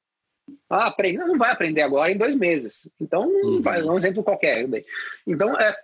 Ah, 0.68 0.86
aprende. 0.86 1.18
Não, 1.18 1.38
vai 1.38 1.50
aprender 1.50 1.82
agora 1.82 2.12
em 2.12 2.18
dois 2.18 2.34
meses. 2.36 2.90
Então, 3.00 3.26
uhum. 3.26 3.62
vai, 3.62 3.82
um 3.82 3.96
exemplo 3.96 4.22
qualquer. 4.22 4.68
Então, 5.26 5.58
é, 5.58 5.76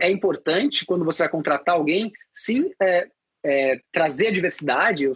é 0.00 0.10
importante, 0.10 0.86
quando 0.86 1.04
você 1.04 1.24
vai 1.24 1.28
contratar 1.30 1.74
alguém, 1.74 2.12
sim, 2.32 2.70
é, 2.80 3.08
é, 3.44 3.80
trazer 3.92 4.28
a 4.28 4.32
diversidade. 4.32 5.04
Eu, 5.04 5.14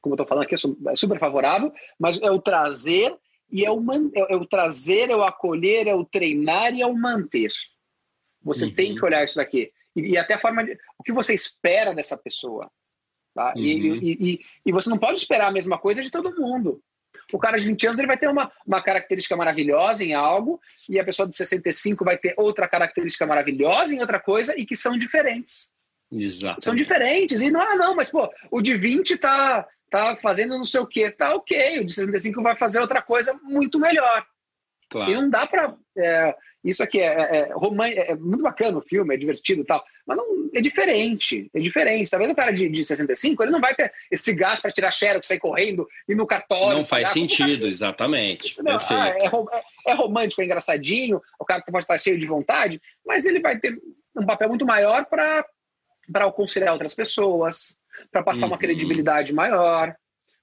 como 0.00 0.14
eu 0.14 0.16
estou 0.16 0.26
falando 0.26 0.44
aqui, 0.44 0.54
eu 0.54 0.58
sou 0.58 0.76
é 0.88 0.96
super 0.96 1.18
favorável, 1.18 1.72
mas 1.98 2.20
é 2.20 2.30
o 2.30 2.40
trazer 2.40 3.14
e 3.50 3.64
é 3.64 3.70
o, 3.70 3.80
man, 3.80 4.10
é, 4.14 4.34
é 4.34 4.36
o 4.36 4.46
trazer, 4.46 5.10
é 5.10 5.16
o 5.16 5.22
acolher, 5.22 5.86
é 5.86 5.94
o 5.94 6.04
treinar 6.04 6.74
e 6.74 6.82
é 6.82 6.86
o 6.86 6.94
manter. 6.94 7.50
Você 8.42 8.66
uhum. 8.66 8.74
tem 8.74 8.94
que 8.94 9.04
olhar 9.04 9.24
isso 9.24 9.36
daqui 9.36 9.72
e, 9.96 10.12
e 10.12 10.18
até 10.18 10.34
a 10.34 10.38
forma 10.38 10.64
de, 10.64 10.78
o 10.98 11.02
que 11.02 11.12
você 11.12 11.34
espera 11.34 11.94
dessa 11.94 12.16
pessoa. 12.16 12.70
Tá? 13.34 13.52
Uhum. 13.56 13.62
E, 13.62 14.32
e, 14.32 14.40
e, 14.66 14.72
você 14.72 14.90
não 14.90 14.98
pode 14.98 15.18
esperar 15.18 15.48
a 15.48 15.52
mesma 15.52 15.78
coisa 15.78 16.02
de 16.02 16.10
todo 16.10 16.34
mundo. 16.34 16.82
O 17.32 17.38
cara 17.38 17.56
de 17.56 17.66
20 17.66 17.86
anos 17.86 17.98
ele 17.98 18.08
vai 18.08 18.18
ter 18.18 18.28
uma, 18.28 18.50
uma 18.66 18.82
característica 18.82 19.36
maravilhosa 19.36 20.04
em 20.04 20.14
algo, 20.14 20.60
e 20.88 20.98
a 20.98 21.04
pessoa 21.04 21.28
de 21.28 21.36
65 21.36 22.04
vai 22.04 22.18
ter 22.18 22.34
outra 22.36 22.66
característica 22.66 23.26
maravilhosa 23.26 23.94
em 23.94 24.00
outra 24.00 24.18
coisa, 24.18 24.58
e 24.58 24.66
que 24.66 24.74
são 24.74 24.96
diferentes. 24.96 25.70
Exato. 26.10 26.64
São 26.64 26.74
diferentes. 26.74 27.40
E 27.40 27.50
não, 27.50 27.60
ah, 27.60 27.76
não, 27.76 27.94
mas 27.94 28.10
pô, 28.10 28.28
o 28.50 28.60
de 28.60 28.76
20 28.76 29.16
tá, 29.18 29.66
tá 29.88 30.16
fazendo 30.16 30.58
não 30.58 30.64
sei 30.64 30.80
o 30.80 30.86
quê, 30.86 31.10
tá 31.10 31.34
ok. 31.34 31.80
O 31.80 31.84
de 31.84 31.92
65 31.92 32.42
vai 32.42 32.56
fazer 32.56 32.80
outra 32.80 33.00
coisa 33.00 33.32
muito 33.42 33.78
melhor. 33.78 34.26
Claro. 34.90 35.10
E 35.10 35.14
não 35.14 35.30
dá 35.30 35.46
para. 35.46 35.76
É, 36.00 36.34
isso 36.62 36.82
aqui 36.82 37.00
é, 37.00 37.06
é, 37.06 37.48
é, 37.48 38.10
é, 38.10 38.14
muito 38.16 38.42
bacana 38.42 38.78
o 38.78 38.82
filme, 38.82 39.14
é 39.14 39.18
divertido 39.18 39.62
e 39.62 39.64
tal, 39.64 39.82
mas 40.06 40.16
não, 40.16 40.50
é 40.54 40.60
diferente, 40.60 41.50
é 41.54 41.60
diferente. 41.60 42.10
Talvez 42.10 42.30
o 42.30 42.34
cara 42.34 42.52
de, 42.52 42.68
de 42.68 42.84
65, 42.84 43.42
ele 43.42 43.50
não 43.50 43.60
vai 43.60 43.74
ter 43.74 43.92
esse 44.10 44.34
gasto 44.34 44.62
para 44.62 44.70
tirar 44.70 44.90
xerox, 44.90 45.26
sair 45.26 45.38
correndo, 45.38 45.88
ir 46.06 46.14
no 46.14 46.26
cartório. 46.26 46.78
Não 46.78 46.84
faz 46.84 47.10
sentido, 47.10 47.66
exatamente. 47.66 48.62
Não, 48.62 48.78
ah, 48.78 49.08
é, 49.08 49.24
é, 49.24 49.92
é, 49.92 49.94
romântico, 49.94 50.42
é 50.42 50.44
engraçadinho, 50.44 51.20
o 51.38 51.44
cara 51.44 51.62
pode 51.62 51.84
estar 51.84 51.98
cheio 51.98 52.18
de 52.18 52.26
vontade, 52.26 52.80
mas 53.06 53.24
ele 53.24 53.40
vai 53.40 53.58
ter 53.58 53.80
um 54.14 54.26
papel 54.26 54.48
muito 54.48 54.66
maior 54.66 55.06
para 55.06 55.46
aconselhar 56.26 56.72
outras 56.72 56.94
pessoas, 56.94 57.78
para 58.10 58.22
passar 58.22 58.46
uhum. 58.46 58.52
uma 58.52 58.58
credibilidade 58.58 59.32
maior, 59.32 59.94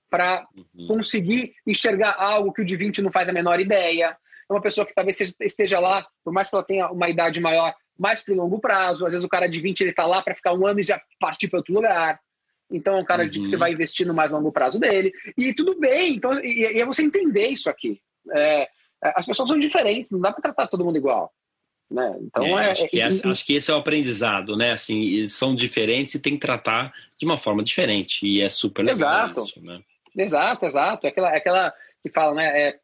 para 0.10 0.48
uhum. 0.56 0.88
conseguir 0.88 1.54
enxergar 1.66 2.16
algo 2.18 2.52
que 2.52 2.62
o 2.62 2.66
de 2.66 2.76
20 2.76 3.02
não 3.02 3.12
faz 3.12 3.30
a 3.30 3.34
menor 3.34 3.60
ideia. 3.60 4.18
É 4.50 4.54
uma 4.54 4.62
pessoa 4.62 4.86
que 4.86 4.94
talvez 4.94 5.20
esteja 5.42 5.80
lá, 5.80 6.08
por 6.24 6.34
mais 6.34 6.50
que 6.50 6.56
ela 6.56 6.64
tenha 6.64 6.90
uma 6.90 7.10
idade 7.10 7.40
maior, 7.42 7.74
mais 7.98 8.24
para 8.24 8.34
o 8.34 8.38
longo 8.38 8.60
prazo. 8.60 9.06
Às 9.06 9.12
vezes 9.14 9.26
o 9.26 9.30
cara 9.30 9.48
de 9.48 9.60
20 9.60 9.82
ele 9.82 9.90
está 9.90 10.06
lá 10.06 10.22
para 10.22 10.36
ficar 10.36 10.54
um 10.54 10.66
ano 10.66 10.80
e 10.80 10.84
já 10.84 11.02
partir 11.20 11.48
para 11.48 11.60
outro 11.60 11.74
lugar. 11.74 12.20
Então 12.72 12.98
é 12.98 13.00
um 13.00 13.06
cara 13.06 13.24
uhum. 13.24 13.30
de 13.30 13.42
que 13.42 13.48
você 13.48 13.58
vai 13.58 13.72
investir 13.72 14.06
no 14.06 14.14
mais 14.14 14.32
longo 14.32 14.52
prazo 14.52 14.80
dele. 14.80 15.12
E 15.38 15.54
tudo 15.54 15.80
bem, 15.80 16.16
então, 16.16 16.34
e, 16.36 16.62
e 16.62 16.82
é 16.82 16.86
você 16.86 17.04
entender 17.04 17.48
isso 17.48 17.70
aqui. 17.70 18.00
É, 18.32 18.64
é 18.64 18.70
as 19.16 19.26
pessoas 19.26 19.50
são 19.50 19.58
diferentes, 19.58 20.12
não 20.12 20.20
dá 20.20 20.32
para 20.32 20.42
tratar 20.42 20.68
todo 20.68 20.84
mundo 20.84 20.98
igual. 20.98 21.32
Né? 21.90 22.18
Então 22.22 22.60
é, 22.60 22.68
é 22.68 22.72
acho, 22.72 22.88
que 22.90 23.00
essa, 23.00 23.30
acho 23.30 23.46
que 23.46 23.54
esse 23.54 23.72
é 23.72 23.74
o 23.74 23.78
aprendizado, 23.78 24.58
né? 24.58 24.72
Assim, 24.72 25.26
são 25.30 25.56
diferentes 25.56 26.16
e 26.16 26.22
tem 26.22 26.34
que 26.34 26.46
tratar 26.46 26.94
de 27.18 27.26
uma 27.26 27.38
forma 27.38 27.64
diferente. 27.64 28.28
E 28.28 28.42
é 28.42 28.50
super 28.50 28.84
legal 28.84 29.28
exato. 29.28 29.44
isso, 29.44 29.64
né? 29.64 29.82
Exato, 30.18 30.66
exato. 30.66 31.08
É 31.08 31.10
aquela, 31.10 31.34
é 31.34 31.38
aquela 31.38 31.74
que 32.04 32.10
fala, 32.10 32.34
né? 32.34 32.62
É, 32.62 32.80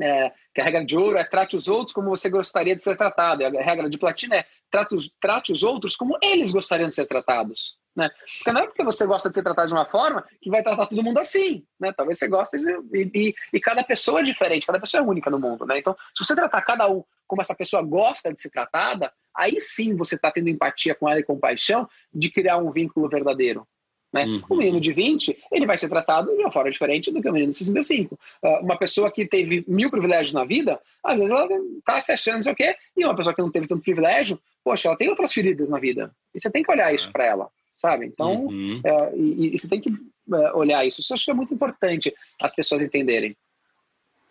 é, 0.00 0.32
que 0.56 0.60
a 0.62 0.64
regra 0.64 0.82
de 0.82 0.96
ouro 0.96 1.18
é 1.18 1.24
trate 1.24 1.54
os 1.54 1.68
outros 1.68 1.92
como 1.92 2.08
você 2.08 2.30
gostaria 2.30 2.74
de 2.74 2.82
ser 2.82 2.96
tratado. 2.96 3.42
E 3.42 3.44
a 3.44 3.50
regra 3.62 3.90
de 3.90 3.98
platina 3.98 4.36
é 4.36 4.46
trate 4.70 4.94
os, 4.94 5.10
trate 5.20 5.52
os 5.52 5.62
outros 5.62 5.94
como 5.96 6.16
eles 6.22 6.50
gostariam 6.50 6.88
de 6.88 6.94
ser 6.94 7.04
tratados. 7.06 7.76
Né? 7.94 8.10
Porque 8.38 8.52
não 8.52 8.62
é 8.62 8.66
porque 8.66 8.82
você 8.82 9.04
gosta 9.04 9.28
de 9.28 9.34
ser 9.34 9.42
tratado 9.42 9.68
de 9.68 9.74
uma 9.74 9.84
forma 9.84 10.24
que 10.40 10.48
vai 10.48 10.62
tratar 10.62 10.86
todo 10.86 11.02
mundo 11.02 11.18
assim. 11.18 11.62
Né? 11.78 11.92
Talvez 11.92 12.18
você 12.18 12.26
goste 12.26 12.56
de, 12.56 12.72
e, 12.90 13.10
e, 13.14 13.34
e, 13.52 13.60
cada 13.60 13.84
pessoa 13.84 14.20
é 14.20 14.22
diferente, 14.22 14.66
cada 14.66 14.80
pessoa 14.80 15.02
é 15.02 15.06
única 15.06 15.28
no 15.28 15.38
mundo. 15.38 15.66
Né? 15.66 15.78
Então, 15.78 15.94
se 16.16 16.24
você 16.24 16.34
tratar 16.34 16.62
cada 16.62 16.90
um 16.90 17.04
como 17.26 17.42
essa 17.42 17.54
pessoa 17.54 17.82
gosta 17.82 18.32
de 18.32 18.40
ser 18.40 18.48
tratada, 18.48 19.12
aí 19.36 19.60
sim 19.60 19.94
você 19.94 20.14
está 20.14 20.30
tendo 20.30 20.48
empatia 20.48 20.94
com 20.94 21.06
ela 21.06 21.20
e 21.20 21.22
compaixão 21.22 21.86
de 22.14 22.30
criar 22.30 22.56
um 22.56 22.72
vínculo 22.72 23.10
verdadeiro. 23.10 23.68
Né? 24.12 24.24
Uhum. 24.24 24.42
O 24.48 24.56
menino 24.56 24.80
de 24.80 24.92
20, 24.92 25.36
ele 25.52 25.66
vai 25.66 25.76
ser 25.76 25.88
tratado 25.88 26.34
de 26.34 26.40
uma 26.40 26.50
forma 26.50 26.70
diferente 26.70 27.10
do 27.10 27.20
que 27.20 27.28
o 27.28 27.32
menino 27.32 27.52
de 27.52 27.58
65. 27.58 28.18
Uh, 28.42 28.48
uma 28.62 28.78
pessoa 28.78 29.10
que 29.10 29.26
teve 29.26 29.64
mil 29.66 29.90
privilégios 29.90 30.32
na 30.32 30.44
vida, 30.44 30.80
às 31.04 31.18
vezes 31.18 31.34
ela 31.34 31.48
está 31.78 32.00
se 32.00 32.12
achando 32.12 32.36
não 32.36 32.42
sei 32.42 32.52
o 32.52 32.56
quê, 32.56 32.76
e 32.96 33.04
uma 33.04 33.16
pessoa 33.16 33.34
que 33.34 33.42
não 33.42 33.50
teve 33.50 33.66
tanto 33.66 33.82
privilégio, 33.82 34.38
poxa, 34.64 34.88
ela 34.88 34.96
tem 34.96 35.08
outras 35.08 35.32
feridas 35.32 35.68
na 35.68 35.78
vida. 35.78 36.10
E 36.34 36.40
você 36.40 36.50
tem 36.50 36.62
que 36.62 36.70
olhar 36.70 36.94
isso 36.94 37.10
para 37.12 37.24
ela, 37.24 37.48
sabe? 37.74 38.06
Então, 38.06 38.46
uhum. 38.46 38.80
uh, 38.84 39.16
e, 39.16 39.54
e, 39.54 39.58
você 39.58 39.68
tem 39.68 39.80
que 39.80 39.90
uh, 39.90 40.56
olhar 40.56 40.84
isso. 40.86 41.00
Isso 41.00 41.12
eu 41.12 41.14
acho 41.14 41.24
que 41.24 41.30
é 41.30 41.34
muito 41.34 41.52
importante 41.52 42.14
as 42.40 42.54
pessoas 42.54 42.82
entenderem. 42.82 43.36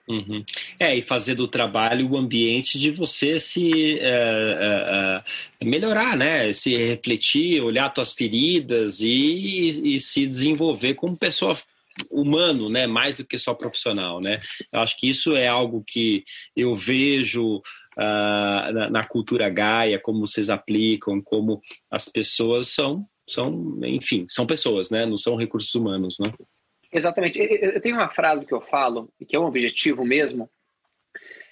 Uhum. 0.08 0.46
É, 0.80 0.96
e 0.96 1.02
fazer 1.02 1.34
do 1.34 1.48
trabalho 1.48 2.12
o 2.12 2.18
ambiente 2.18 2.78
de 2.78 2.92
você 2.92 3.40
se 3.40 3.98
é, 4.00 5.24
é, 5.60 5.66
melhorar, 5.66 6.16
né? 6.16 6.54
Se 6.54 6.76
refletir, 6.78 7.62
olhar 7.62 7.92
suas 7.94 8.14
feridas 8.14 9.02
e, 9.02 9.08
e, 9.08 9.96
e, 9.96 10.00
se 10.00 10.28
desenvolver 10.28 10.94
como 10.94 11.18
pessoa 11.18 11.58
humano, 12.12 12.70
né? 12.70 12.86
Mais 12.86 13.18
do 13.18 13.26
que 13.26 13.38
só 13.40 13.56
profissional, 13.56 14.22
né? 14.22 14.40
Eu 14.72 14.82
acho 14.82 14.96
que 15.00 15.10
isso 15.10 15.36
é 15.36 15.48
algo 15.48 15.84
que 15.86 16.24
eu 16.56 16.76
vejo 16.76 17.58
uh, 17.98 18.74
na, 18.74 18.90
na 18.92 19.04
cultura 19.04 19.50
gaia, 19.50 20.00
como 20.00 20.28
vocês 20.28 20.52
aplicam, 20.52 21.20
como 21.20 21.62
as 21.90 22.06
pessoas 22.06 22.68
são, 22.68 23.08
são, 23.28 23.80
enfim, 23.84 24.28
são 24.30 24.46
pessoas, 24.46 24.92
né? 24.92 25.04
Não 25.04 25.18
são 25.18 25.36
recursos 25.36 25.74
humanos, 25.74 26.18
né? 26.20 26.32
Exatamente. 26.96 27.38
Eu 27.40 27.82
tenho 27.82 27.98
uma 27.98 28.08
frase 28.08 28.46
que 28.46 28.54
eu 28.54 28.62
falo, 28.62 29.12
e 29.20 29.26
que 29.26 29.36
é 29.36 29.40
um 29.40 29.46
objetivo 29.46 30.06
mesmo, 30.06 30.50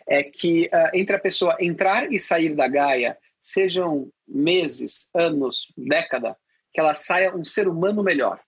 é 0.07 0.23
que 0.23 0.69
uh, 0.73 0.95
entre 0.97 1.17
a 1.17 1.19
pessoa 1.19 1.57
entrar 1.59 2.11
e 2.11 2.17
sair 2.17 2.55
da 2.55 2.65
Gaia, 2.65 3.17
sejam 3.41 4.09
meses, 4.25 5.09
anos, 5.13 5.73
década, 5.77 6.37
que 6.73 6.79
ela 6.79 6.95
saia 6.95 7.35
um 7.35 7.43
ser 7.43 7.67
humano 7.67 8.01
melhor. 8.01 8.39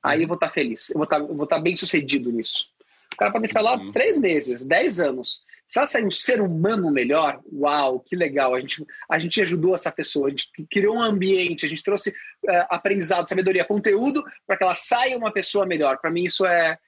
Aí 0.00 0.22
eu 0.22 0.28
vou 0.28 0.36
estar 0.36 0.46
tá 0.46 0.52
feliz, 0.52 0.90
eu 0.90 0.94
vou 0.94 1.04
estar, 1.04 1.18
tá, 1.18 1.32
estar 1.32 1.46
tá 1.46 1.58
bem 1.60 1.74
sucedido 1.74 2.30
nisso. 2.30 2.68
O 3.12 3.16
cara 3.16 3.32
pode 3.32 3.48
ficar 3.48 3.60
lá 3.60 3.76
uhum. 3.76 3.90
três 3.90 4.16
meses, 4.16 4.64
dez 4.64 5.00
anos, 5.00 5.40
se 5.68 5.78
ela 5.78 5.86
sair 5.86 6.04
um 6.04 6.10
ser 6.10 6.40
humano 6.40 6.90
melhor, 6.90 7.42
uau, 7.52 8.00
que 8.00 8.16
legal. 8.16 8.54
A 8.54 8.60
gente, 8.60 8.82
a 9.08 9.18
gente 9.18 9.42
ajudou 9.42 9.74
essa 9.74 9.92
pessoa, 9.92 10.28
a 10.28 10.30
gente 10.30 10.50
criou 10.70 10.96
um 10.96 11.02
ambiente, 11.02 11.66
a 11.66 11.68
gente 11.68 11.82
trouxe 11.82 12.08
uh, 12.08 12.66
aprendizado, 12.70 13.28
sabedoria, 13.28 13.66
conteúdo 13.66 14.24
para 14.46 14.56
que 14.56 14.64
ela 14.64 14.74
saia 14.74 15.18
uma 15.18 15.30
pessoa 15.30 15.66
melhor. 15.66 15.98
Para 15.98 16.10
mim, 16.10 16.24
isso 16.24 16.46
é, 16.46 16.78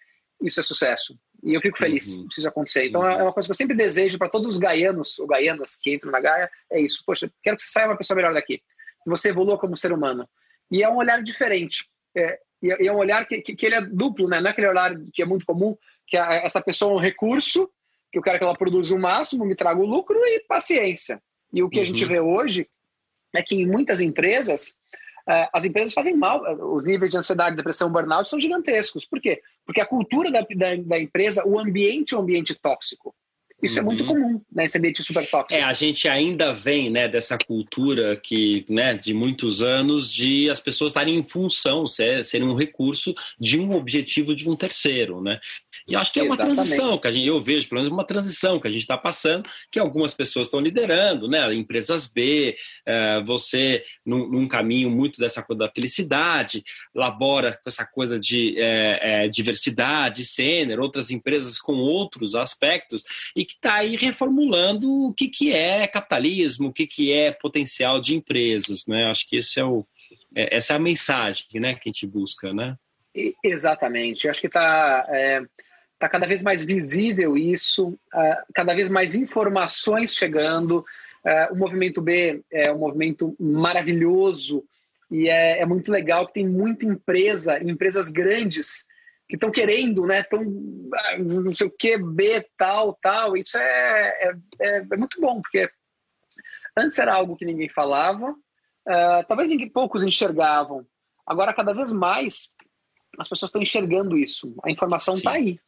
isso 0.43 0.61
é 0.61 0.63
sucesso. 0.63 1.15
E 1.45 1.53
eu 1.53 1.61
fico 1.61 1.77
feliz 1.77 2.17
uhum. 2.17 2.27
isso 2.31 2.49
acontecer. 2.49 2.87
Então, 2.87 3.07
é 3.07 3.23
uma 3.23 3.35
coisa 3.35 3.47
que 3.47 3.53
eu 3.53 3.57
sempre 3.57 3.77
desejo 3.77 4.17
para 4.17 4.31
todos 4.31 4.49
os 4.49 4.57
gaianos 4.57 5.19
ou 5.19 5.27
gaianas 5.27 5.77
que 5.77 5.95
entram 5.95 6.11
na 6.11 6.21
Gaia: 6.21 6.51
é 6.73 6.81
isso. 6.81 7.03
Poxa, 7.05 7.31
quero 7.43 7.57
que 7.57 7.63
você 7.63 7.69
saia 7.69 7.87
uma 7.87 7.99
pessoa 7.99 8.17
melhor 8.17 8.33
daqui. 8.33 8.63
Que 9.05 9.11
você 9.11 9.29
evolua 9.29 9.59
como 9.59 9.77
ser 9.77 9.93
humano. 9.93 10.27
E 10.71 10.83
é 10.83 10.89
um 10.89 10.97
olhar 10.97 11.23
diferente. 11.23 11.87
É, 12.17 12.39
e 12.63 12.89
é 12.89 12.93
um 12.93 12.97
olhar 12.97 13.27
que, 13.27 13.43
que, 13.43 13.55
que, 13.55 13.67
ele 13.67 13.75
é 13.75 13.81
duplo, 13.83 14.27
né? 14.27 14.41
Não 14.41 14.49
é 14.49 14.53
aquele 14.53 14.69
olhar 14.69 14.95
que 15.13 15.23
é 15.23 15.27
muito 15.27 15.45
comum, 15.45 15.77
que 16.07 16.17
a, 16.17 16.33
essa 16.35 16.63
pessoa 16.63 16.93
é 16.93 16.95
um 16.95 16.99
recurso 16.99 17.71
que 18.11 18.19
eu 18.19 18.23
quero 18.23 18.39
que 18.39 18.45
ela 18.45 18.57
produza 18.57 18.95
o 18.95 18.99
máximo, 18.99 19.45
me 19.45 19.55
traga 19.55 19.81
o 19.81 19.87
lucro 19.87 20.19
e 20.19 20.41
paciência. 20.41 21.23
E 21.53 21.63
o 21.63 21.69
que 21.69 21.77
uhum. 21.77 21.83
a 21.83 21.87
gente 21.87 22.03
uhum. 22.05 22.09
vê 22.09 22.21
hoje 22.21 22.69
é 23.35 23.43
que 23.43 23.55
em 23.55 23.67
muitas 23.67 24.01
empresas, 24.01 24.75
uh, 25.29 25.49
as 25.53 25.65
empresas 25.65 25.93
fazem 25.93 26.17
mal, 26.17 26.43
os 26.75 26.85
níveis 26.85 27.11
de 27.11 27.19
ansiedade, 27.19 27.57
depressão, 27.57 27.91
burnout 27.91 28.29
são 28.29 28.41
gigantescos. 28.41 29.05
Por 29.05 29.21
quê? 29.21 29.41
Porque 29.65 29.81
a 29.81 29.87
cultura 29.87 30.31
da, 30.31 30.41
da, 30.41 30.77
da 30.77 30.99
empresa, 30.99 31.47
o 31.47 31.59
ambiente 31.59 32.15
é 32.15 32.17
um 32.17 32.21
ambiente 32.21 32.55
tóxico. 32.55 33.15
Isso 33.63 33.77
uhum. 33.77 33.81
é 33.81 33.85
muito 33.85 34.03
uhum. 34.03 34.09
comum, 34.09 34.43
né? 34.53 34.65
Esse 34.65 34.79
ambiente 34.79 35.03
super 35.03 35.29
tóxico. 35.29 35.61
É, 35.61 35.63
a 35.63 35.73
gente 35.73 36.09
ainda 36.09 36.53
vem, 36.53 36.91
né, 36.91 37.09
dessa 37.09 37.37
cultura 37.39 38.17
que, 38.17 38.65
né, 38.69 38.95
de 38.95 39.13
muitos 39.13 39.63
anos 39.63 40.13
de 40.13 40.49
as 40.49 40.61
pessoas 40.61 40.91
estarem 40.91 41.17
em 41.17 41.23
função, 41.23 41.87
serem 41.87 42.49
um 42.49 42.55
recurso 42.55 43.15
de 43.39 43.59
um 43.59 43.75
objetivo 43.75 44.35
de 44.35 44.49
um 44.49 44.57
terceiro, 44.57 45.21
né? 45.21 45.41
E 45.89 45.97
acho 45.97 46.13
que 46.13 46.21
é 46.21 46.23
uma 46.23 46.35
Exatamente. 46.35 46.57
transição 46.57 46.99
que 46.99 47.09
a 47.09 47.11
gente, 47.11 47.27
eu 47.27 47.43
vejo, 47.43 47.69
pelo 47.69 47.81
menos 47.81 47.93
uma 47.93 48.05
transição 48.05 48.61
que 48.61 48.69
a 48.69 48.71
gente 48.71 48.83
está 48.83 48.97
passando, 48.97 49.49
que 49.73 49.79
algumas 49.79 50.15
pessoas 50.15 50.47
estão 50.47 50.61
liderando, 50.61 51.29
né? 51.29 51.53
Empresas 51.53 52.07
B, 52.07 52.57
é, 52.87 53.21
você 53.23 53.83
num, 54.07 54.29
num, 54.29 54.49
caminho 54.49 54.91
muito 54.91 55.19
dessa 55.19 55.43
coisa 55.43 55.61
da 55.61 55.71
felicidade, 55.71 56.63
labora 56.95 57.53
com 57.53 57.69
essa 57.69 57.85
coisa 57.85 58.19
de 58.19 58.59
é, 58.59 59.25
é, 59.25 59.29
diversidade, 59.29 60.23
gênero, 60.23 60.83
outras 60.83 61.11
empresas 61.11 61.59
com 61.59 61.75
outros 61.75 62.35
aspectos, 62.35 63.05
e 63.35 63.45
que 63.51 63.57
está 63.57 63.75
aí 63.75 63.97
reformulando 63.97 64.89
o 65.07 65.13
que, 65.13 65.27
que 65.27 65.53
é 65.53 65.85
capitalismo, 65.89 66.69
o 66.69 66.73
que, 66.73 66.87
que 66.87 67.13
é 67.13 67.33
potencial 67.33 68.01
de 68.01 68.15
empresas, 68.15 68.87
né? 68.87 69.07
Acho 69.07 69.29
que 69.29 69.39
esse 69.39 69.59
é 69.59 69.65
o, 69.65 69.85
é, 70.33 70.57
essa 70.57 70.75
é 70.75 70.77
a 70.77 70.79
mensagem 70.79 71.47
né, 71.55 71.75
que 71.75 71.89
a 71.89 71.93
gente 71.93 72.07
busca, 72.07 72.55
né? 72.55 72.77
Exatamente. 73.43 74.29
Acho 74.29 74.41
que 74.41 74.47
está 74.47 75.05
é, 75.09 75.43
tá 75.99 76.09
cada 76.09 76.27
vez 76.27 76.45
mais 76.45 76.65
visível 76.65 77.37
isso, 77.37 77.89
uh, 77.89 78.53
cada 78.55 78.73
vez 78.73 78.89
mais 78.89 79.17
informações 79.17 80.15
chegando. 80.15 80.85
Uh, 81.25 81.53
o 81.53 81.57
movimento 81.57 82.01
B 82.01 82.43
é 82.53 82.73
um 82.73 82.79
movimento 82.79 83.35
maravilhoso 83.41 84.65
e 85.11 85.29
é, 85.29 85.59
é 85.59 85.67
muito 85.67 85.91
legal 85.91 86.25
que 86.29 86.35
tem 86.35 86.47
muita 86.47 86.87
empresa, 86.87 87.61
empresas 87.61 88.11
grandes 88.11 88.87
que 89.31 89.37
estão 89.37 89.51
querendo, 89.51 90.05
né? 90.05 90.21
Estão 90.21 90.41
ah, 90.93 91.19
não 91.19 91.55
sei 91.55 91.69
o 91.69 91.71
que, 91.71 91.97
B, 91.97 92.45
tal, 92.59 92.99
tal. 93.01 93.37
Isso 93.37 93.57
é, 93.57 93.63
é, 93.63 94.33
é, 94.61 94.87
é, 94.93 94.97
muito 94.97 95.21
bom, 95.21 95.41
porque 95.41 95.71
antes 96.77 96.99
era 96.99 97.15
algo 97.15 97.37
que 97.37 97.45
ninguém 97.45 97.69
falava, 97.69 98.33
uh, 98.33 99.25
talvez 99.29 99.49
ninguém, 99.49 99.69
poucos 99.69 100.03
enxergavam. 100.03 100.85
Agora, 101.25 101.55
cada 101.55 101.73
vez 101.73 101.93
mais, 101.93 102.53
as 103.19 103.29
pessoas 103.29 103.51
estão 103.51 103.63
enxergando 103.63 104.19
isso. 104.19 104.53
A 104.65 104.71
informação 104.71 105.15
está 105.15 105.33
aí. 105.33 105.61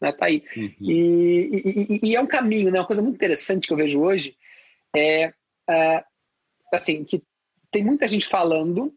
Né? 0.00 0.12
Tá 0.12 0.26
aí. 0.26 0.44
Uhum. 0.56 0.74
E, 0.80 1.98
e, 2.00 2.10
e, 2.10 2.16
é 2.16 2.20
um 2.20 2.28
caminho, 2.28 2.70
né? 2.70 2.78
Uma 2.78 2.86
coisa 2.86 3.02
muito 3.02 3.16
interessante 3.16 3.66
que 3.66 3.72
eu 3.72 3.76
vejo 3.76 4.00
hoje 4.00 4.36
é, 4.96 5.34
uh, 5.68 6.04
assim, 6.72 7.04
que 7.04 7.24
tem 7.72 7.84
muita 7.84 8.06
gente 8.06 8.28
falando, 8.28 8.94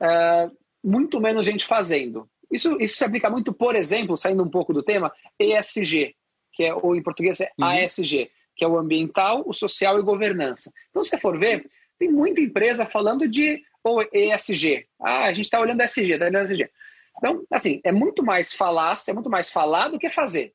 uh, 0.00 0.56
muito 0.84 1.20
menos 1.20 1.44
gente 1.44 1.66
fazendo. 1.66 2.30
Isso, 2.50 2.76
isso 2.80 2.96
se 2.96 3.04
aplica 3.04 3.28
muito, 3.28 3.52
por 3.52 3.76
exemplo, 3.76 4.16
saindo 4.16 4.42
um 4.42 4.50
pouco 4.50 4.72
do 4.72 4.82
tema, 4.82 5.12
ESG, 5.38 6.14
que 6.52 6.64
é, 6.64 6.74
ou 6.74 6.96
em 6.96 7.02
português 7.02 7.40
é 7.40 7.50
uhum. 7.58 7.66
ASG, 7.66 8.30
que 8.56 8.64
é 8.64 8.68
o 8.68 8.78
ambiental, 8.78 9.44
o 9.46 9.52
social 9.52 9.98
e 9.98 10.02
governança. 10.02 10.72
Então, 10.90 11.04
se 11.04 11.10
você 11.10 11.18
for 11.18 11.38
ver, 11.38 11.70
tem 11.98 12.10
muita 12.10 12.40
empresa 12.40 12.86
falando 12.86 13.28
de 13.28 13.62
ou 13.84 14.02
ESG. 14.12 14.86
Ah, 15.00 15.24
a 15.24 15.32
gente 15.32 15.44
está 15.44 15.60
olhando 15.60 15.82
ESG, 15.82 16.12
está 16.12 16.26
olhando 16.26 16.44
ESG. 16.44 16.70
Então, 17.18 17.44
assim, 17.50 17.80
é 17.84 17.92
muito 17.92 18.24
mais 18.24 18.52
falar, 18.52 18.94
é 19.08 19.12
muito 19.12 19.30
mais 19.30 19.50
falar 19.50 19.88
do 19.88 19.98
que 19.98 20.08
fazer. 20.08 20.52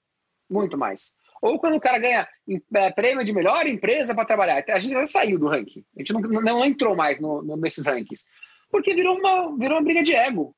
Muito 0.49 0.77
mais. 0.77 1.11
Ou 1.41 1.59
quando 1.59 1.75
o 1.75 1.81
cara 1.81 1.99
ganha 1.99 2.27
é, 2.75 2.91
prêmio 2.91 3.23
de 3.23 3.33
melhor 3.33 3.67
empresa 3.67 4.15
para 4.15 4.25
trabalhar. 4.25 4.63
A 4.69 4.79
gente 4.79 4.93
já 4.93 5.05
saiu 5.05 5.37
do 5.37 5.49
ranking. 5.49 5.83
A 5.95 5.99
gente 5.99 6.13
não, 6.13 6.21
não 6.21 6.65
entrou 6.65 6.95
mais 6.95 7.19
no, 7.19 7.41
no, 7.41 7.57
nesses 7.57 7.85
rankings. 7.85 8.23
Porque 8.71 8.95
virou 8.95 9.17
uma, 9.17 9.57
virou 9.57 9.77
uma 9.77 9.83
briga 9.83 10.01
de 10.01 10.15
ego. 10.15 10.55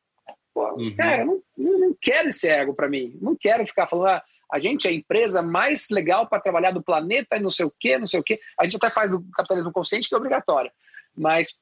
Pô, 0.56 0.74
uhum. 0.76 0.96
Cara, 0.96 1.26
não, 1.26 1.44
não 1.58 1.94
quero 2.00 2.30
esse 2.30 2.50
ego 2.50 2.74
para 2.74 2.88
mim. 2.88 3.20
Não 3.22 3.36
quero 3.36 3.68
ficar 3.68 3.88
falando, 3.88 4.08
ah, 4.08 4.24
a 4.50 4.58
gente 4.58 4.88
é 4.88 4.90
a 4.90 4.94
empresa 4.94 5.42
mais 5.42 5.90
legal 5.90 6.28
para 6.28 6.42
trabalhar 6.42 6.72
do 6.72 6.82
planeta 6.82 7.36
e 7.36 7.42
não 7.42 7.52
sei 7.52 7.66
o 7.66 7.74
quê, 7.78 7.98
não 7.98 8.08
sei 8.08 8.22
o 8.22 8.24
quê. 8.24 8.40
A 8.58 8.64
gente 8.64 8.78
até 8.78 8.90
faz 8.90 9.12
do 9.12 9.22
capitalismo 9.34 9.74
consciente, 9.74 10.08
que 10.08 10.16
é 10.16 10.18
obrigatório. 10.18 10.72
Mas 11.14 11.54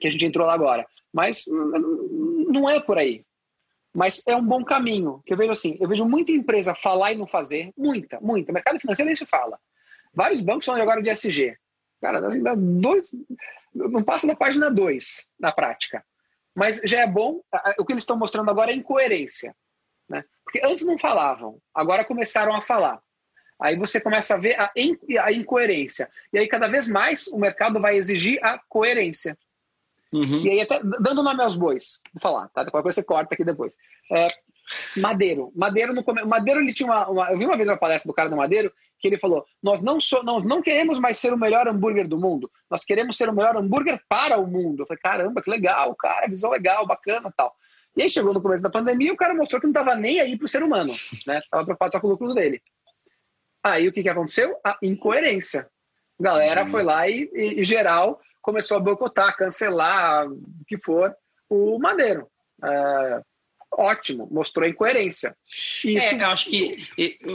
que 0.00 0.06
a 0.06 0.10
gente 0.10 0.24
entrou 0.24 0.46
lá 0.46 0.54
agora. 0.54 0.86
Mas 1.12 1.46
não 2.48 2.70
é 2.70 2.78
por 2.78 2.96
aí. 2.96 3.24
Mas 3.92 4.24
é 4.28 4.36
um 4.36 4.44
bom 4.44 4.64
caminho. 4.64 5.20
Que 5.26 5.32
eu 5.32 5.36
vejo 5.36 5.50
assim, 5.50 5.76
eu 5.80 5.88
vejo 5.88 6.04
muita 6.04 6.30
empresa 6.30 6.76
falar 6.76 7.12
e 7.12 7.18
não 7.18 7.26
fazer, 7.26 7.72
muita, 7.76 8.20
muita. 8.20 8.52
Mercado 8.52 8.78
financeiro 8.78 9.06
nem 9.08 9.16
se 9.16 9.26
fala. 9.26 9.58
Vários 10.14 10.40
bancos 10.40 10.64
falam 10.64 10.80
agora 10.80 11.02
de 11.02 11.10
SG. 11.10 11.56
Cara, 12.00 12.20
dois, 12.56 13.10
não 13.74 14.04
passa 14.04 14.28
da 14.28 14.36
página 14.36 14.70
2 14.70 15.28
na 15.40 15.50
prática. 15.50 16.04
Mas 16.58 16.80
já 16.84 17.02
é 17.02 17.06
bom, 17.06 17.40
o 17.78 17.84
que 17.84 17.92
eles 17.92 18.02
estão 18.02 18.18
mostrando 18.18 18.50
agora 18.50 18.72
é 18.72 18.74
incoerência. 18.74 19.54
Né? 20.08 20.24
Porque 20.44 20.60
antes 20.64 20.84
não 20.84 20.98
falavam, 20.98 21.60
agora 21.72 22.04
começaram 22.04 22.52
a 22.52 22.60
falar. 22.60 23.00
Aí 23.60 23.76
você 23.76 24.00
começa 24.00 24.34
a 24.34 24.38
ver 24.38 24.58
a, 24.58 24.72
a 25.22 25.32
incoerência. 25.32 26.10
E 26.32 26.38
aí, 26.38 26.48
cada 26.48 26.66
vez 26.66 26.88
mais, 26.88 27.28
o 27.28 27.38
mercado 27.38 27.80
vai 27.80 27.96
exigir 27.96 28.44
a 28.44 28.60
coerência. 28.68 29.38
Uhum. 30.12 30.40
E 30.46 30.50
aí, 30.50 30.60
até 30.60 30.80
dando 30.82 31.22
nome 31.22 31.40
aos 31.42 31.54
bois, 31.54 32.00
vou 32.12 32.20
falar, 32.20 32.48
tá? 32.48 32.64
Qualquer 32.64 32.82
coisa 32.82 33.00
você 33.00 33.06
corta 33.06 33.34
aqui 33.34 33.44
depois. 33.44 33.76
É, 34.10 34.26
Madeiro. 34.96 35.52
Madeiro, 35.54 35.92
no, 35.92 36.04
Madeiro 36.26 36.60
ele 36.60 36.72
tinha 36.72 36.88
uma, 36.88 37.08
uma, 37.08 37.30
Eu 37.32 37.38
vi 37.38 37.44
uma 37.44 37.56
vez 37.56 37.68
uma 37.68 37.76
palestra 37.76 38.10
do 38.10 38.14
cara 38.14 38.28
do 38.28 38.36
Madeiro 38.36 38.72
que 38.98 39.08
ele 39.08 39.18
falou: 39.18 39.44
Nós 39.62 39.80
não, 39.80 40.00
so, 40.00 40.22
nós 40.22 40.44
não 40.44 40.60
queremos 40.60 40.98
mais 40.98 41.18
ser 41.18 41.32
o 41.32 41.38
melhor 41.38 41.68
hambúrguer 41.68 42.08
do 42.08 42.18
mundo, 42.18 42.50
nós 42.70 42.84
queremos 42.84 43.16
ser 43.16 43.28
o 43.28 43.32
melhor 43.32 43.56
hambúrguer 43.56 44.00
para 44.08 44.38
o 44.38 44.46
mundo. 44.46 44.82
Eu 44.82 44.86
falei: 44.86 45.00
Caramba, 45.00 45.42
que 45.42 45.50
legal, 45.50 45.94
cara, 45.94 46.26
visão 46.28 46.50
legal, 46.50 46.86
bacana 46.86 47.32
tal. 47.36 47.54
E 47.96 48.02
aí 48.02 48.10
chegou 48.10 48.32
no 48.32 48.40
começo 48.40 48.62
da 48.62 48.70
pandemia 48.70 49.08
e 49.08 49.12
o 49.12 49.16
cara 49.16 49.34
mostrou 49.34 49.60
que 49.60 49.66
não 49.66 49.72
estava 49.72 49.96
nem 49.96 50.20
aí 50.20 50.36
para 50.36 50.44
o 50.44 50.48
ser 50.48 50.62
humano, 50.62 50.94
né? 51.26 51.38
Estava 51.38 51.64
preocupado 51.64 51.92
só 51.92 52.00
com 52.00 52.06
o 52.06 52.10
lucro 52.10 52.32
dele. 52.34 52.62
Aí 53.62 53.88
o 53.88 53.92
que, 53.92 54.02
que 54.02 54.08
aconteceu? 54.08 54.56
A 54.64 54.78
incoerência. 54.82 55.68
A 56.18 56.22
galera 56.22 56.62
uhum. 56.62 56.70
foi 56.70 56.82
lá 56.82 57.08
e, 57.08 57.28
e, 57.32 57.60
e, 57.60 57.64
geral 57.64 58.20
começou 58.40 58.76
a 58.76 58.80
boicotar, 58.80 59.36
cancelar, 59.36 60.26
o 60.26 60.64
que 60.66 60.78
for, 60.78 61.14
o 61.50 61.78
Madeiro. 61.78 62.28
É, 62.64 63.22
ótimo, 63.72 64.28
mostrou 64.30 64.66
incoerência. 64.66 65.36
Isso... 65.84 66.14
É, 66.14 66.24
acho 66.24 66.46
que, 66.46 66.72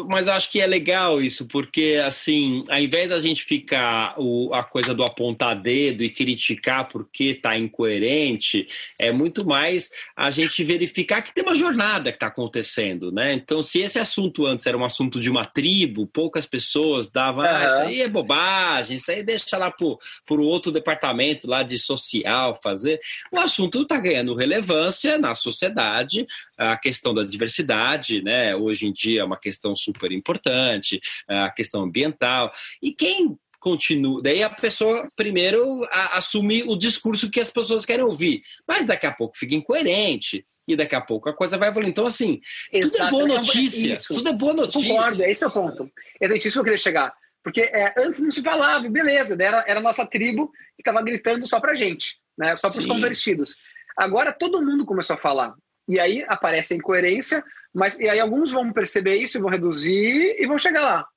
mas 0.08 0.28
acho 0.28 0.52
que 0.52 0.60
é 0.60 0.68
legal 0.68 1.22
isso, 1.22 1.48
porque 1.48 2.02
assim, 2.04 2.66
ao 2.70 2.80
invés 2.80 3.10
da 3.10 3.20
gente 3.20 3.44
ficar 3.44 4.16
o, 4.18 4.54
a 4.54 4.64
coisa 4.64 4.94
do 4.94 5.04
apontar 5.04 5.60
dedo 5.60 6.04
e 6.04 6.10
criticar 6.10 6.88
porque 6.90 7.26
está 7.26 7.58
incoerente, 7.58 8.68
é 9.00 9.12
muito 9.12 9.46
mais 9.46 9.90
a 10.16 10.30
gente 10.32 10.64
verificar 10.64 11.22
que 11.22 11.34
tem 11.34 11.44
uma 11.44 11.56
jornada 11.56 12.12
que 12.12 12.18
está 12.18 12.28
acontecendo, 12.28 13.12
né? 13.12 13.34
Então, 13.34 13.62
se 13.62 13.82
esse 13.82 14.00
assunto 14.00 14.46
antes 14.46 14.66
era 14.66 14.78
um 14.78 14.86
assunto 14.86 15.20
de 15.20 15.30
uma 15.30 15.46
tribo, 15.46 16.08
poucas 16.08 16.46
pessoas 16.46 17.12
davam, 17.12 17.44
uhum. 17.44 17.50
ah, 17.50 17.66
isso 17.66 17.82
aí 17.82 18.02
é 18.02 18.10
bobagem, 18.10 18.96
isso 18.98 19.12
aí 19.12 19.24
deixa 19.24 19.58
lá 19.58 19.72
para 19.72 19.86
o 19.86 20.42
outro 20.42 20.72
departamento 20.72 21.48
lá 21.48 21.64
de 21.64 21.78
social 21.80 22.60
fazer. 22.62 23.00
O 23.32 23.40
assunto 23.40 23.82
está 23.84 24.00
ganhando 24.00 24.36
relevância 24.36 25.18
na 25.18 25.36
sociedade 25.36 26.23
a 26.58 26.78
questão 26.78 27.14
da 27.14 27.24
diversidade, 27.24 28.22
né? 28.22 28.56
Hoje 28.56 28.88
em 28.88 28.92
dia 28.92 29.22
é 29.22 29.24
uma 29.24 29.40
questão 29.40 29.76
super 29.76 30.12
importante, 30.12 31.00
a 31.28 31.50
questão 31.50 31.84
ambiental. 31.84 32.52
E 32.82 32.92
quem 32.94 33.38
continua. 33.64 34.22
Daí 34.22 34.44
a 34.44 34.50
pessoa 34.50 35.08
primeiro 35.16 35.82
a, 35.90 36.18
assume 36.18 36.64
o 36.64 36.76
discurso 36.76 37.32
que 37.32 37.40
as 37.40 37.50
pessoas 37.50 37.86
querem 37.86 38.04
ouvir, 38.04 38.42
mas 38.68 38.86
daqui 38.86 39.06
a 39.06 39.12
pouco 39.12 39.38
fica 39.38 39.56
incoerente 39.56 40.46
e 40.68 40.76
daqui 40.76 40.94
a 40.94 41.00
pouco 41.00 41.30
a 41.30 41.34
coisa 41.34 41.58
vai 41.58 41.70
evoluir. 41.70 41.90
Então, 41.90 42.06
assim, 42.06 42.42
tudo 42.70 42.98
é 42.98 43.10
boa 43.10 43.28
notícia. 43.28 43.94
Isso. 43.94 44.14
Tudo 44.14 44.30
é 44.30 44.34
boa 44.34 44.54
notícia. 44.54 44.90
concordo, 44.90 45.24
esse 45.24 45.46
é 45.46 45.48
o 45.48 45.52
ponto. 45.52 45.90
É 46.20 46.28
isso 46.38 46.52
que 46.52 46.60
eu 46.60 46.64
queria 46.64 46.78
chegar. 46.78 47.14
Porque 47.42 47.62
é, 47.62 47.94
antes 47.98 48.22
não 48.22 48.32
se 48.32 48.42
falava, 48.42 48.88
beleza, 48.90 49.36
era, 49.40 49.64
era 49.66 49.80
a 49.80 49.84
nossa 49.84 50.06
tribo 50.06 50.52
que 50.76 50.82
estava 50.82 51.02
gritando 51.02 51.48
só 51.48 51.60
pra 51.60 51.74
gente, 51.74 52.18
né? 52.38 52.56
só 52.58 52.70
para 52.70 52.80
os 52.80 52.86
convertidos. 52.86 53.56
Agora 53.98 54.34
todo 54.34 54.62
mundo 54.62 54.86
começou 54.86 55.16
a 55.16 55.20
falar. 55.20 55.54
E 55.88 56.00
aí 56.00 56.24
aparece 56.28 56.74
a 56.74 56.78
incoerência, 56.78 57.44
mas 57.74 58.00
e 58.00 58.08
aí 58.08 58.20
alguns 58.20 58.52
vão 58.52 58.72
perceber 58.72 59.18
isso, 59.18 59.42
vão 59.42 59.50
reduzir 59.50 60.36
e 60.40 60.48
vão 60.48 60.58
chegar 60.58 60.82
lá. 60.82 61.08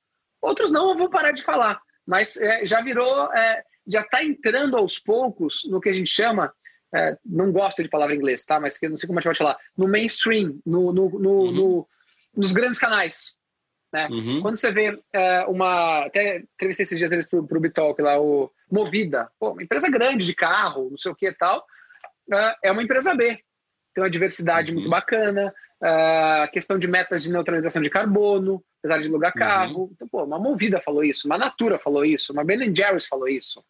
Outros 0.40 0.70
não 0.70 0.96
vão 0.96 1.08
parar 1.08 1.32
de 1.32 1.42
falar, 1.42 1.80
mas 2.06 2.36
é, 2.36 2.64
já 2.66 2.80
virou, 2.80 3.32
é, 3.32 3.62
já 3.86 4.02
está 4.02 4.22
entrando 4.24 4.76
aos 4.76 4.98
poucos 4.98 5.62
no 5.68 5.80
que 5.80 5.88
a 5.88 5.92
gente 5.92 6.10
chama, 6.10 6.52
é, 6.94 7.16
não 7.24 7.52
gosto 7.52 7.82
de 7.82 7.88
palavra 7.88 8.14
em 8.14 8.18
inglês, 8.18 8.44
tá? 8.44 8.58
Mas 8.58 8.78
que 8.78 8.88
não 8.88 8.96
sei 8.96 9.06
como 9.06 9.18
a 9.18 9.20
gente 9.20 9.28
pode 9.28 9.38
falar, 9.38 9.58
no 9.76 9.88
mainstream, 9.88 10.58
no, 10.64 10.92
no, 10.92 11.10
no, 11.10 11.30
uhum. 11.30 11.52
no 11.52 11.88
nos 12.36 12.52
grandes 12.52 12.78
canais. 12.78 13.34
Né? 13.92 14.08
Uhum. 14.08 14.42
Quando 14.42 14.56
você 14.56 14.70
vê 14.70 15.00
é, 15.12 15.44
uma. 15.46 16.04
Até 16.04 16.38
entrevistei 16.54 16.84
esses 16.84 16.98
dias 16.98 17.12
eles 17.12 17.26
pro, 17.26 17.46
pro 17.46 17.60
Bitalk 17.60 18.00
lá, 18.02 18.20
o 18.20 18.50
Movida, 18.70 19.30
pô, 19.38 19.52
uma 19.52 19.62
empresa 19.62 19.88
grande 19.88 20.26
de 20.26 20.34
carro, 20.34 20.90
não 20.90 20.98
sei 20.98 21.10
o 21.10 21.14
que 21.14 21.28
e 21.28 21.34
tal, 21.34 21.64
é, 22.32 22.56
é 22.64 22.72
uma 22.72 22.82
empresa 22.82 23.14
B 23.14 23.40
tem 23.96 24.04
uma 24.04 24.10
diversidade 24.10 24.72
uhum. 24.72 24.80
muito 24.80 24.90
bacana, 24.90 25.54
a 25.80 26.44
uh, 26.46 26.52
questão 26.52 26.78
de 26.78 26.86
metas 26.86 27.22
de 27.22 27.32
neutralização 27.32 27.80
de 27.80 27.88
carbono, 27.88 28.62
apesar 28.78 29.00
de 29.00 29.08
alugar 29.08 29.32
uhum. 29.34 29.40
carro. 29.40 29.82
Uhum. 29.84 29.90
Então, 29.94 30.08
pô, 30.08 30.22
uma 30.24 30.38
Movida 30.38 30.82
falou 30.82 31.02
isso, 31.02 31.26
uma 31.26 31.38
Natura 31.38 31.78
falou 31.78 32.04
isso, 32.04 32.30
uma 32.30 32.44
Ben 32.44 32.74
Jerry's 32.76 33.06
falou 33.06 33.26
isso. 33.26 33.60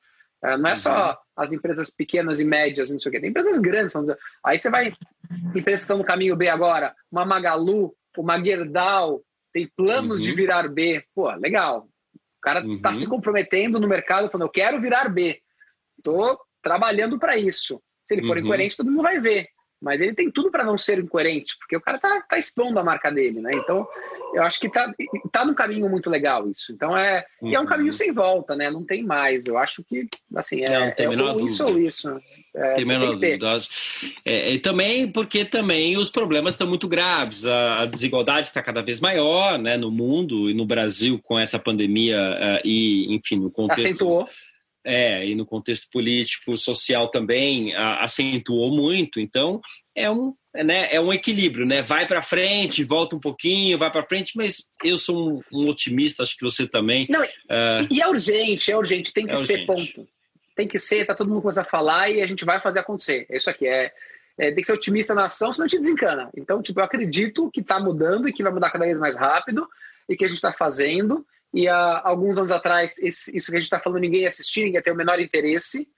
Uh, 0.44 0.58
não 0.58 0.68
é 0.68 0.72
uhum. 0.72 0.76
só 0.76 1.16
as 1.36 1.52
empresas 1.52 1.90
pequenas 1.90 2.40
e 2.40 2.44
médias, 2.44 2.90
não 2.90 2.98
sei 2.98 3.08
o 3.08 3.12
quê, 3.12 3.20
tem 3.20 3.30
empresas 3.30 3.60
grandes. 3.60 3.94
Aí 4.44 4.58
você 4.58 4.68
vai, 4.68 4.92
empresas 5.54 5.62
que 5.64 5.72
estão 5.84 5.98
no 5.98 6.04
caminho 6.04 6.34
B 6.34 6.48
agora, 6.48 6.92
uma 7.10 7.24
Magalu, 7.24 7.94
uma 8.18 8.42
Gerdau, 8.42 9.22
tem 9.52 9.70
planos 9.76 10.20
de 10.20 10.30
uhum. 10.30 10.36
virar 10.36 10.68
B. 10.68 11.04
Pô, 11.14 11.30
legal. 11.36 11.88
O 12.14 12.40
cara 12.42 12.66
está 12.66 12.92
se 12.92 13.04
uhum. 13.04 13.10
comprometendo 13.10 13.78
no 13.78 13.86
mercado, 13.86 14.28
falando, 14.28 14.48
eu 14.48 14.52
quero 14.52 14.80
virar 14.80 15.08
B. 15.08 15.40
Estou 15.96 16.36
trabalhando 16.60 17.16
para 17.16 17.36
isso. 17.36 17.80
Se 18.02 18.14
ele 18.14 18.26
for 18.26 18.38
incoerente, 18.38 18.76
todo 18.76 18.90
mundo 18.90 19.02
vai 19.02 19.20
ver 19.20 19.48
mas 19.80 20.00
ele 20.00 20.14
tem 20.14 20.30
tudo 20.30 20.50
para 20.50 20.64
não 20.64 20.78
ser 20.78 20.98
incoerente, 20.98 21.56
porque 21.58 21.76
o 21.76 21.80
cara 21.80 21.98
tá, 21.98 22.20
tá 22.22 22.38
expondo 22.38 22.78
a 22.78 22.84
marca 22.84 23.10
dele, 23.10 23.40
né? 23.40 23.50
Então, 23.54 23.86
eu 24.34 24.42
acho 24.42 24.58
que 24.58 24.68
tá, 24.68 24.92
tá 25.30 25.44
num 25.44 25.54
caminho 25.54 25.88
muito 25.88 26.08
legal 26.08 26.48
isso. 26.48 26.72
Então, 26.72 26.96
é, 26.96 27.24
uhum. 27.40 27.54
é 27.54 27.60
um 27.60 27.66
caminho 27.66 27.92
sem 27.92 28.12
volta, 28.12 28.56
né? 28.56 28.70
Não 28.70 28.84
tem 28.84 29.04
mais. 29.04 29.46
Eu 29.46 29.58
acho 29.58 29.84
que, 29.84 30.08
assim, 30.34 30.62
é, 30.66 30.78
não, 30.78 30.92
tem 30.92 31.06
é 31.06 31.22
ou 31.22 31.46
isso 31.46 31.66
ou 31.66 31.78
isso. 31.78 32.20
É, 32.54 32.74
tem 32.74 32.86
menor 32.86 33.12
dúvida. 33.12 33.58
É, 34.24 34.52
e 34.52 34.58
também 34.58 35.06
porque 35.06 35.44
também 35.44 35.98
os 35.98 36.08
problemas 36.08 36.54
estão 36.54 36.66
muito 36.66 36.88
graves. 36.88 37.44
A, 37.44 37.82
a 37.82 37.86
desigualdade 37.86 38.48
está 38.48 38.62
cada 38.62 38.80
vez 38.80 38.98
maior, 39.00 39.58
né? 39.58 39.76
No 39.76 39.90
mundo 39.90 40.48
e 40.48 40.54
no 40.54 40.64
Brasil 40.64 41.20
com 41.22 41.38
essa 41.38 41.58
pandemia 41.58 42.18
uh, 42.18 42.66
e, 42.66 43.14
enfim, 43.14 43.36
no 43.36 43.50
contexto... 43.50 43.86
Acentuou 43.86 44.28
é, 44.86 45.26
e 45.26 45.34
no 45.34 45.44
contexto 45.44 45.88
político, 45.90 46.56
social 46.56 47.08
também 47.08 47.74
a, 47.74 48.04
acentuou 48.04 48.70
muito. 48.70 49.18
Então, 49.18 49.60
é 49.92 50.08
um, 50.08 50.32
é, 50.54 50.62
né, 50.62 50.88
é 50.92 51.00
um 51.00 51.12
equilíbrio, 51.12 51.66
né? 51.66 51.82
Vai 51.82 52.06
para 52.06 52.22
frente, 52.22 52.84
volta 52.84 53.16
um 53.16 53.20
pouquinho, 53.20 53.78
vai 53.78 53.90
para 53.90 54.06
frente, 54.06 54.34
mas 54.36 54.62
eu 54.84 54.96
sou 54.96 55.32
um, 55.32 55.42
um, 55.52 55.68
otimista, 55.68 56.22
acho 56.22 56.36
que 56.36 56.44
você 56.44 56.68
também. 56.68 57.06
Não, 57.10 57.20
uh, 57.20 57.86
e 57.90 58.00
é 58.00 58.08
urgente, 58.08 58.70
é 58.70 58.76
urgente, 58.76 59.12
tem 59.12 59.26
que 59.26 59.32
é 59.32 59.36
ser, 59.36 59.66
ponto. 59.66 60.06
Tem 60.54 60.68
que 60.68 60.78
ser, 60.78 61.04
tá 61.04 61.16
todo 61.16 61.28
mundo 61.28 61.42
começando 61.42 61.66
a 61.66 61.68
falar 61.68 62.08
e 62.08 62.22
a 62.22 62.26
gente 62.26 62.44
vai 62.44 62.60
fazer 62.60 62.78
acontecer. 62.78 63.26
É 63.28 63.38
isso 63.38 63.50
aqui, 63.50 63.66
é, 63.66 63.92
é, 64.38 64.52
tem 64.52 64.56
que 64.56 64.64
ser 64.66 64.72
otimista 64.72 65.16
na 65.16 65.24
ação, 65.24 65.52
senão 65.52 65.64
a 65.64 65.68
gente 65.68 65.80
desencana. 65.80 66.30
Então, 66.36 66.62
tipo, 66.62 66.78
eu 66.78 66.84
acredito 66.84 67.50
que 67.50 67.60
está 67.60 67.80
mudando 67.80 68.28
e 68.28 68.32
que 68.32 68.42
vai 68.42 68.52
mudar 68.52 68.70
cada 68.70 68.84
vez 68.84 68.96
mais 68.98 69.16
rápido 69.16 69.66
e 70.08 70.16
que 70.16 70.24
a 70.24 70.28
gente 70.28 70.36
está 70.36 70.52
fazendo 70.52 71.26
e 71.56 71.66
há 71.68 72.02
alguns 72.04 72.36
anos 72.36 72.52
atrás, 72.52 72.98
esse, 72.98 73.34
isso 73.34 73.50
que 73.50 73.56
a 73.56 73.58
gente 73.58 73.64
está 73.64 73.80
falando, 73.80 74.02
ninguém 74.02 74.20
ia 74.20 74.28
assistir, 74.28 74.60
ninguém 74.60 74.74
ia 74.74 74.82
ter 74.82 74.92
o 74.92 74.94
menor 74.94 75.18
interesse. 75.18 75.88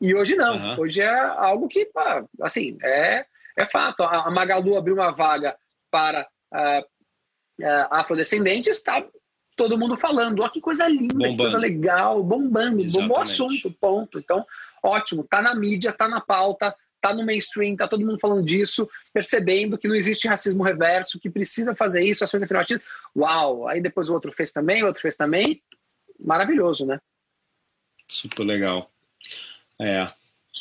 E 0.00 0.14
hoje 0.14 0.34
não. 0.34 0.56
Uhum. 0.56 0.80
Hoje 0.80 1.02
é 1.02 1.14
algo 1.14 1.68
que, 1.68 1.84
pá, 1.84 2.24
assim, 2.40 2.78
é, 2.82 3.26
é 3.54 3.66
fato. 3.66 4.02
A, 4.02 4.30
Magalu 4.30 4.78
abriu 4.78 4.94
uma 4.94 5.10
vaga 5.10 5.54
para 5.90 6.26
uh, 6.50 6.80
uh, 7.62 7.86
afrodescendentes, 7.90 8.78
está 8.78 9.06
todo 9.54 9.76
mundo 9.76 9.94
falando. 9.94 10.40
Olha 10.40 10.50
que 10.50 10.62
coisa 10.62 10.88
linda, 10.88 11.12
bombando. 11.12 11.32
que 11.32 11.36
coisa 11.36 11.58
legal, 11.58 12.22
bombando, 12.24 12.80
Exatamente. 12.80 12.92
bombou 12.94 13.18
o 13.18 13.20
assunto, 13.20 13.70
ponto. 13.78 14.18
Então, 14.18 14.42
ótimo, 14.82 15.22
tá 15.22 15.42
na 15.42 15.54
mídia, 15.54 15.92
tá 15.92 16.08
na 16.08 16.22
pauta, 16.22 16.74
tá 17.04 17.12
no 17.12 17.26
mainstream, 17.26 17.76
tá 17.76 17.86
todo 17.86 18.00
mundo 18.00 18.18
falando 18.18 18.42
disso, 18.42 18.88
percebendo 19.12 19.76
que 19.76 19.86
não 19.86 19.94
existe 19.94 20.26
racismo 20.26 20.64
reverso, 20.64 21.20
que 21.20 21.28
precisa 21.28 21.74
fazer 21.74 22.02
isso, 22.02 22.24
ações 22.24 22.42
afirmativas. 22.42 22.82
Uau! 23.14 23.68
Aí 23.68 23.78
depois 23.78 24.08
o 24.08 24.14
outro 24.14 24.32
fez 24.32 24.50
também, 24.50 24.82
o 24.82 24.86
outro 24.86 25.02
fez 25.02 25.14
também. 25.14 25.62
Maravilhoso, 26.18 26.86
né? 26.86 26.98
Super 28.08 28.44
legal. 28.44 28.90
É. 29.78 30.10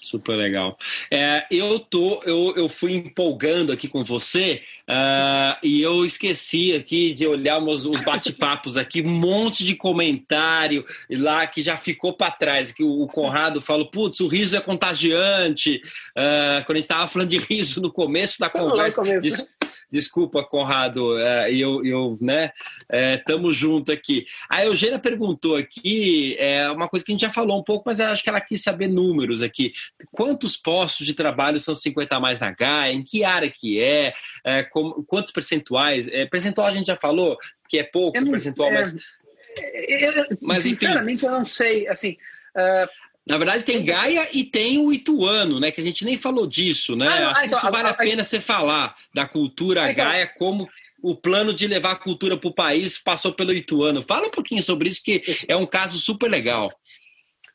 Super 0.04 0.36
legal. 0.36 0.78
É, 1.10 1.45
eu 1.49 1.80
tô, 1.80 2.22
eu, 2.26 2.54
eu 2.58 2.68
fui 2.68 2.93
empolgando 2.93 3.72
aqui 3.72 3.88
com 3.88 4.04
você 4.04 4.62
uh, 4.89 5.58
e 5.64 5.82
eu 5.82 6.06
esqueci 6.06 6.76
aqui 6.76 7.14
de 7.14 7.26
olhar 7.26 7.58
os, 7.58 7.86
os 7.86 8.04
bate-papos 8.04 8.76
aqui, 8.76 9.01
um 9.01 9.10
monte 9.10 9.64
de 9.64 9.76
comentário 9.76 10.86
lá 11.10 11.47
que 11.47 11.62
já 11.62 11.78
ficou 11.78 12.14
para 12.14 12.32
trás. 12.32 12.74
Que 12.74 12.84
o, 12.84 13.04
o, 13.04 13.08
Conrado 13.08 13.62
falou, 13.62 13.89
putz, 13.89 14.20
o 14.20 14.28
riso 14.28 14.58
é 14.58 14.62
contagiante. 14.62 15.82
Uh, 16.18 16.66
quando 16.66 16.78
a 16.78 16.80
gente 16.80 16.84
estava 16.84 17.08
falando 17.08 17.30
de 17.30 17.38
riso 17.38 17.82
no 17.82 17.91
começo 17.91 18.39
da 18.39 18.49
conversa. 18.49 19.01
Desculpa, 19.93 20.43
Conrado, 20.43 21.19
é, 21.19 21.53
eu, 21.53 21.85
eu 21.85 22.17
né, 22.19 22.51
estamos 23.15 23.55
é, 23.55 23.59
junto 23.59 23.91
aqui. 23.91 24.25
A 24.49 24.65
Eugênia 24.65 24.97
perguntou 24.97 25.55
aqui 25.55 26.35
é, 26.39 26.67
uma 26.71 26.89
coisa 26.89 27.05
que 27.05 27.11
a 27.11 27.13
gente 27.13 27.21
já 27.21 27.29
falou 27.29 27.59
um 27.59 27.63
pouco, 27.63 27.83
mas 27.85 27.99
acho 27.99 28.23
que 28.23 28.29
ela 28.29 28.41
quis 28.41 28.63
saber 28.63 28.87
números 28.87 29.43
aqui. 29.43 29.71
Quantos 30.11 30.57
postos 30.57 31.05
de 31.05 31.13
trabalho 31.13 31.59
são 31.59 31.75
50 31.75 32.15
a 32.15 32.19
mais 32.19 32.39
na 32.39 32.49
GAIA? 32.49 32.91
Em 32.91 33.03
que 33.03 33.23
área 33.23 33.51
que 33.51 33.79
é? 33.79 34.15
é 34.43 34.63
como, 34.63 35.03
quantos 35.03 35.31
percentuais? 35.31 36.07
É, 36.07 36.25
percentual 36.25 36.65
a 36.65 36.71
gente 36.71 36.87
já 36.87 36.97
falou, 36.97 37.37
que 37.69 37.77
é 37.77 37.83
pouco, 37.83 38.19
não, 38.19 38.31
percentual, 38.31 38.71
mas... 38.71 38.95
Eu, 39.87 40.37
mas 40.41 40.63
sinceramente, 40.63 41.23
enfim. 41.23 41.31
eu 41.31 41.37
não 41.37 41.45
sei, 41.45 41.87
assim... 41.87 42.17
Uh 42.57 43.03
na 43.26 43.38
verdade, 43.38 43.63
tem 43.63 43.84
Gaia 43.84 44.28
e 44.34 44.43
tem 44.43 44.78
o 44.78 44.91
Ituano, 44.91 45.59
né? 45.59 45.71
Que 45.71 45.80
a 45.80 45.84
gente 45.84 46.03
nem 46.03 46.17
falou 46.17 46.45
disso, 46.45 46.95
né? 46.95 47.07
Ah, 47.07 47.30
Acho 47.32 47.45
então, 47.45 47.59
que 47.59 47.65
isso 47.65 47.71
vale 47.71 47.88
a, 47.88 47.91
a, 47.91 47.93
pena 47.93 48.24
você 48.24 48.39
falar 48.39 48.95
da 49.13 49.26
cultura 49.26 49.89
então, 49.89 50.03
Gaia, 50.03 50.28
como 50.28 50.69
o 51.01 51.15
plano 51.15 51.53
de 51.53 51.67
levar 51.67 51.91
a 51.91 51.97
cultura 51.97 52.38
para 52.38 52.49
o 52.49 52.53
país 52.53 52.97
passou 52.97 53.34
pelo 53.34 53.53
Ituano. 53.53 54.01
Fala 54.01 54.28
um 54.28 54.32
pouquinho 54.32 54.61
sobre 54.61 54.89
isso, 54.89 55.01
que 55.03 55.24
é 55.47 55.55
um 55.55 55.65
caso 55.65 55.99
super 55.99 56.30
legal. 56.30 56.69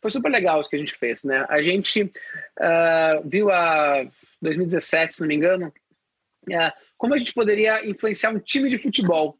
Foi 0.00 0.10
super 0.10 0.30
legal 0.30 0.60
isso 0.60 0.70
que 0.70 0.76
a 0.76 0.78
gente 0.78 0.94
fez, 0.94 1.22
né? 1.24 1.44
A 1.48 1.60
gente 1.60 2.02
uh, 2.02 3.22
viu 3.28 3.50
a 3.50 4.06
2017, 4.40 5.14
se 5.14 5.20
não 5.20 5.28
me 5.28 5.34
engano, 5.34 5.68
uh, 5.68 6.72
como 6.96 7.14
a 7.14 7.18
gente 7.18 7.34
poderia 7.34 7.86
influenciar 7.86 8.30
um 8.30 8.38
time 8.38 8.70
de 8.70 8.78
futebol, 8.78 9.38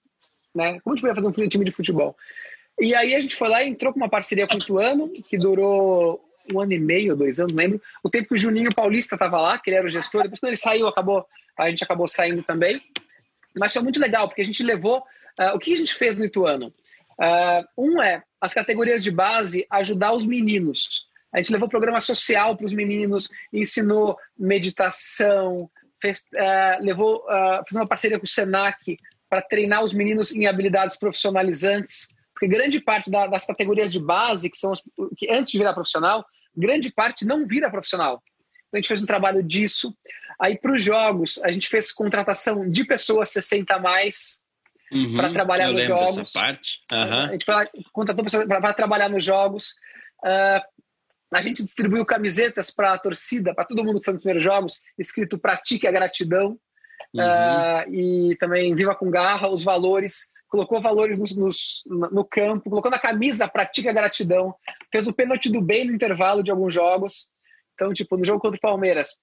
né? 0.54 0.80
Como 0.80 0.92
a 0.92 0.96
gente 0.96 1.02
poderia 1.02 1.22
fazer 1.22 1.46
um 1.46 1.48
time 1.48 1.64
de 1.64 1.70
futebol. 1.70 2.16
E 2.80 2.94
aí 2.94 3.14
a 3.14 3.20
gente 3.20 3.34
foi 3.34 3.48
lá 3.48 3.62
e 3.62 3.68
entrou 3.68 3.92
com 3.92 3.98
uma 3.98 4.08
parceria 4.08 4.46
com 4.46 4.54
o 4.54 4.58
Ituano, 4.58 5.08
que 5.08 5.36
durou 5.36 6.24
um 6.52 6.60
ano 6.60 6.72
e 6.72 6.78
meio, 6.78 7.16
dois 7.16 7.40
anos, 7.40 7.52
lembro. 7.52 7.80
O 8.02 8.08
tempo 8.08 8.28
que 8.28 8.34
o 8.34 8.38
Juninho 8.38 8.74
Paulista 8.74 9.14
estava 9.14 9.40
lá, 9.40 9.58
que 9.58 9.70
ele 9.70 9.76
era 9.76 9.86
o 9.86 9.90
gestor, 9.90 10.22
depois 10.22 10.40
quando 10.40 10.50
ele 10.50 10.56
saiu, 10.56 10.86
acabou, 10.86 11.26
a 11.58 11.68
gente 11.68 11.84
acabou 11.84 12.08
saindo 12.08 12.42
também. 12.42 12.80
Mas 13.56 13.72
foi 13.72 13.82
muito 13.82 14.00
legal, 14.00 14.28
porque 14.28 14.42
a 14.42 14.44
gente 14.44 14.62
levou. 14.62 15.02
Uh, 15.38 15.54
o 15.54 15.58
que 15.58 15.72
a 15.72 15.76
gente 15.76 15.94
fez 15.94 16.16
no 16.16 16.24
Ituano? 16.24 16.72
Uh, 17.18 17.82
um 17.84 18.02
é 18.02 18.22
as 18.40 18.54
categorias 18.54 19.02
de 19.02 19.10
base 19.10 19.66
ajudar 19.70 20.12
os 20.12 20.24
meninos. 20.24 21.06
A 21.32 21.38
gente 21.38 21.52
levou 21.52 21.68
programa 21.68 22.00
social 22.00 22.56
para 22.56 22.66
os 22.66 22.72
meninos, 22.72 23.28
ensinou 23.52 24.16
meditação, 24.38 25.68
fez, 26.00 26.24
uh, 26.34 26.82
levou, 26.82 27.24
fez 27.68 27.76
uma 27.76 27.86
parceria 27.86 28.18
com 28.18 28.24
o 28.24 28.28
Senac 28.28 28.98
para 29.28 29.42
treinar 29.42 29.84
os 29.84 29.92
meninos 29.92 30.32
em 30.32 30.46
habilidades 30.46 30.96
profissionalizantes. 30.96 32.08
Porque 32.38 32.46
grande 32.46 32.80
parte 32.80 33.10
da, 33.10 33.26
das 33.26 33.44
categorias 33.44 33.90
de 33.90 33.98
base, 33.98 34.48
que 34.48 34.56
são 34.56 34.72
as, 34.72 34.80
que 35.16 35.28
antes 35.28 35.50
de 35.50 35.58
virar 35.58 35.74
profissional, 35.74 36.24
grande 36.56 36.92
parte 36.92 37.26
não 37.26 37.44
vira 37.44 37.68
profissional. 37.68 38.22
Então 38.68 38.74
a 38.74 38.76
gente 38.76 38.86
fez 38.86 39.02
um 39.02 39.06
trabalho 39.06 39.42
disso. 39.42 39.92
Aí 40.40 40.56
para 40.56 40.72
os 40.72 40.84
jogos, 40.84 41.42
a 41.42 41.50
gente 41.50 41.66
fez 41.66 41.92
contratação 41.92 42.70
de 42.70 42.84
pessoas 42.84 43.30
60 43.30 43.74
a 43.74 43.80
mais 43.80 44.38
uhum, 44.92 45.16
para 45.16 45.32
trabalhar 45.32 45.72
nos 45.72 45.84
jogos. 45.84 46.32
parte. 46.32 46.78
Uhum. 46.92 47.24
A 47.24 47.32
gente 47.32 47.44
contratou 47.92 48.24
pessoas 48.24 48.46
para 48.46 48.72
trabalhar 48.72 49.08
nos 49.08 49.24
jogos. 49.24 49.72
Uh, 50.22 50.62
a 51.34 51.42
gente 51.42 51.64
distribuiu 51.64 52.06
camisetas 52.06 52.70
para 52.70 52.92
a 52.92 52.98
torcida, 52.98 53.52
para 53.52 53.64
todo 53.64 53.82
mundo 53.82 53.98
que 53.98 54.04
foi 54.04 54.14
nos 54.14 54.22
primeiros 54.22 54.44
jogos, 54.44 54.80
escrito 54.96 55.40
Pratique 55.40 55.88
a 55.88 55.90
Gratidão. 55.90 56.56
Uhum. 57.12 57.20
Uh, 57.20 57.94
e 57.94 58.36
também 58.36 58.76
Viva 58.76 58.94
com 58.94 59.10
Garra, 59.10 59.48
os 59.48 59.64
valores 59.64 60.28
colocou 60.48 60.80
valores 60.80 61.18
no, 61.18 61.48
no, 61.86 62.10
no 62.10 62.24
campo, 62.24 62.70
colocou 62.70 62.90
na 62.90 62.98
camisa, 62.98 63.46
pratica 63.46 63.92
gratidão, 63.92 64.54
fez 64.90 65.06
o 65.06 65.12
pênalti 65.12 65.50
do 65.50 65.60
bem 65.60 65.86
no 65.86 65.94
intervalo 65.94 66.42
de 66.42 66.50
alguns 66.50 66.72
jogos. 66.72 67.28
Então, 67.74 67.92
tipo, 67.92 68.16
no 68.16 68.24
jogo 68.24 68.40
contra 68.40 68.56
o 68.56 68.60
Palmeiras, 68.60 69.16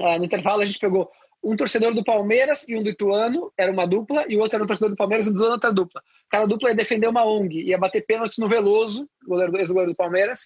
é, 0.00 0.18
no 0.18 0.24
intervalo 0.24 0.62
a 0.62 0.64
gente 0.64 0.78
pegou 0.78 1.10
um 1.42 1.54
torcedor 1.56 1.94
do 1.94 2.02
Palmeiras 2.02 2.66
e 2.66 2.74
um 2.74 2.82
do 2.82 2.88
Ituano, 2.88 3.52
era 3.56 3.70
uma 3.70 3.86
dupla, 3.86 4.24
e 4.26 4.36
o 4.36 4.40
outro 4.40 4.56
era 4.56 4.64
um 4.64 4.66
torcedor 4.66 4.90
do 4.90 4.96
Palmeiras 4.96 5.26
e 5.26 5.30
do 5.30 5.36
Ituano 5.36 5.52
outra 5.52 5.70
dupla. 5.70 6.02
Cada 6.30 6.46
dupla 6.46 6.70
ia 6.70 6.74
defender 6.74 7.06
uma 7.06 7.24
ONG, 7.24 7.62
ia 7.62 7.76
bater 7.76 8.04
pênaltis 8.06 8.38
no 8.38 8.48
Veloso, 8.48 9.08
goleiro, 9.26 9.56
ex-goleiro 9.58 9.92
do 9.92 9.96
Palmeiras, 9.96 10.44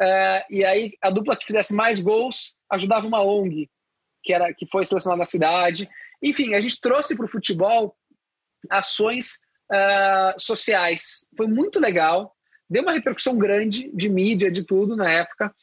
uh, 0.00 0.44
e 0.48 0.64
aí 0.64 0.92
a 1.02 1.10
dupla 1.10 1.36
que 1.36 1.44
fizesse 1.44 1.74
mais 1.74 2.00
gols 2.00 2.56
ajudava 2.70 3.06
uma 3.06 3.20
ONG, 3.20 3.68
que, 4.22 4.32
era, 4.32 4.54
que 4.54 4.64
foi 4.66 4.86
selecionada 4.86 5.18
na 5.18 5.24
cidade. 5.24 5.88
Enfim, 6.22 6.54
a 6.54 6.60
gente 6.60 6.80
trouxe 6.80 7.16
para 7.16 7.26
o 7.26 7.28
futebol 7.28 7.96
ações 8.70 9.40
uh, 9.70 10.38
sociais. 10.40 11.26
Foi 11.36 11.46
muito 11.46 11.78
legal, 11.78 12.34
deu 12.68 12.82
uma 12.82 12.92
repercussão 12.92 13.36
grande 13.36 13.90
de 13.94 14.08
mídia, 14.08 14.50
de 14.50 14.62
tudo 14.62 14.96
na 14.96 15.10
época. 15.10 15.54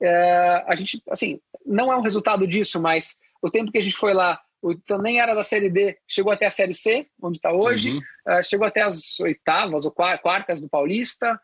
Uh, 0.00 0.64
a 0.66 0.74
gente, 0.74 1.02
assim, 1.10 1.40
não 1.64 1.92
é 1.92 1.96
um 1.96 2.02
resultado 2.02 2.46
disso, 2.46 2.80
mas 2.80 3.18
o 3.42 3.50
tempo 3.50 3.70
que 3.70 3.78
a 3.78 3.82
gente 3.82 3.96
foi 3.96 4.14
lá, 4.14 4.40
o, 4.62 4.74
também 4.74 5.20
era 5.20 5.34
da 5.34 5.42
Série 5.42 5.70
D, 5.70 5.98
chegou 6.06 6.32
até 6.32 6.46
a 6.46 6.50
Série 6.50 6.74
C, 6.74 7.06
onde 7.22 7.38
está 7.38 7.52
hoje, 7.52 7.92
uhum. 7.92 8.38
uh, 8.38 8.42
chegou 8.42 8.66
até 8.66 8.82
as 8.82 9.18
oitavas 9.20 9.84
ou 9.84 9.90
quartas 9.92 10.60
do 10.60 10.68
Paulista. 10.68 11.38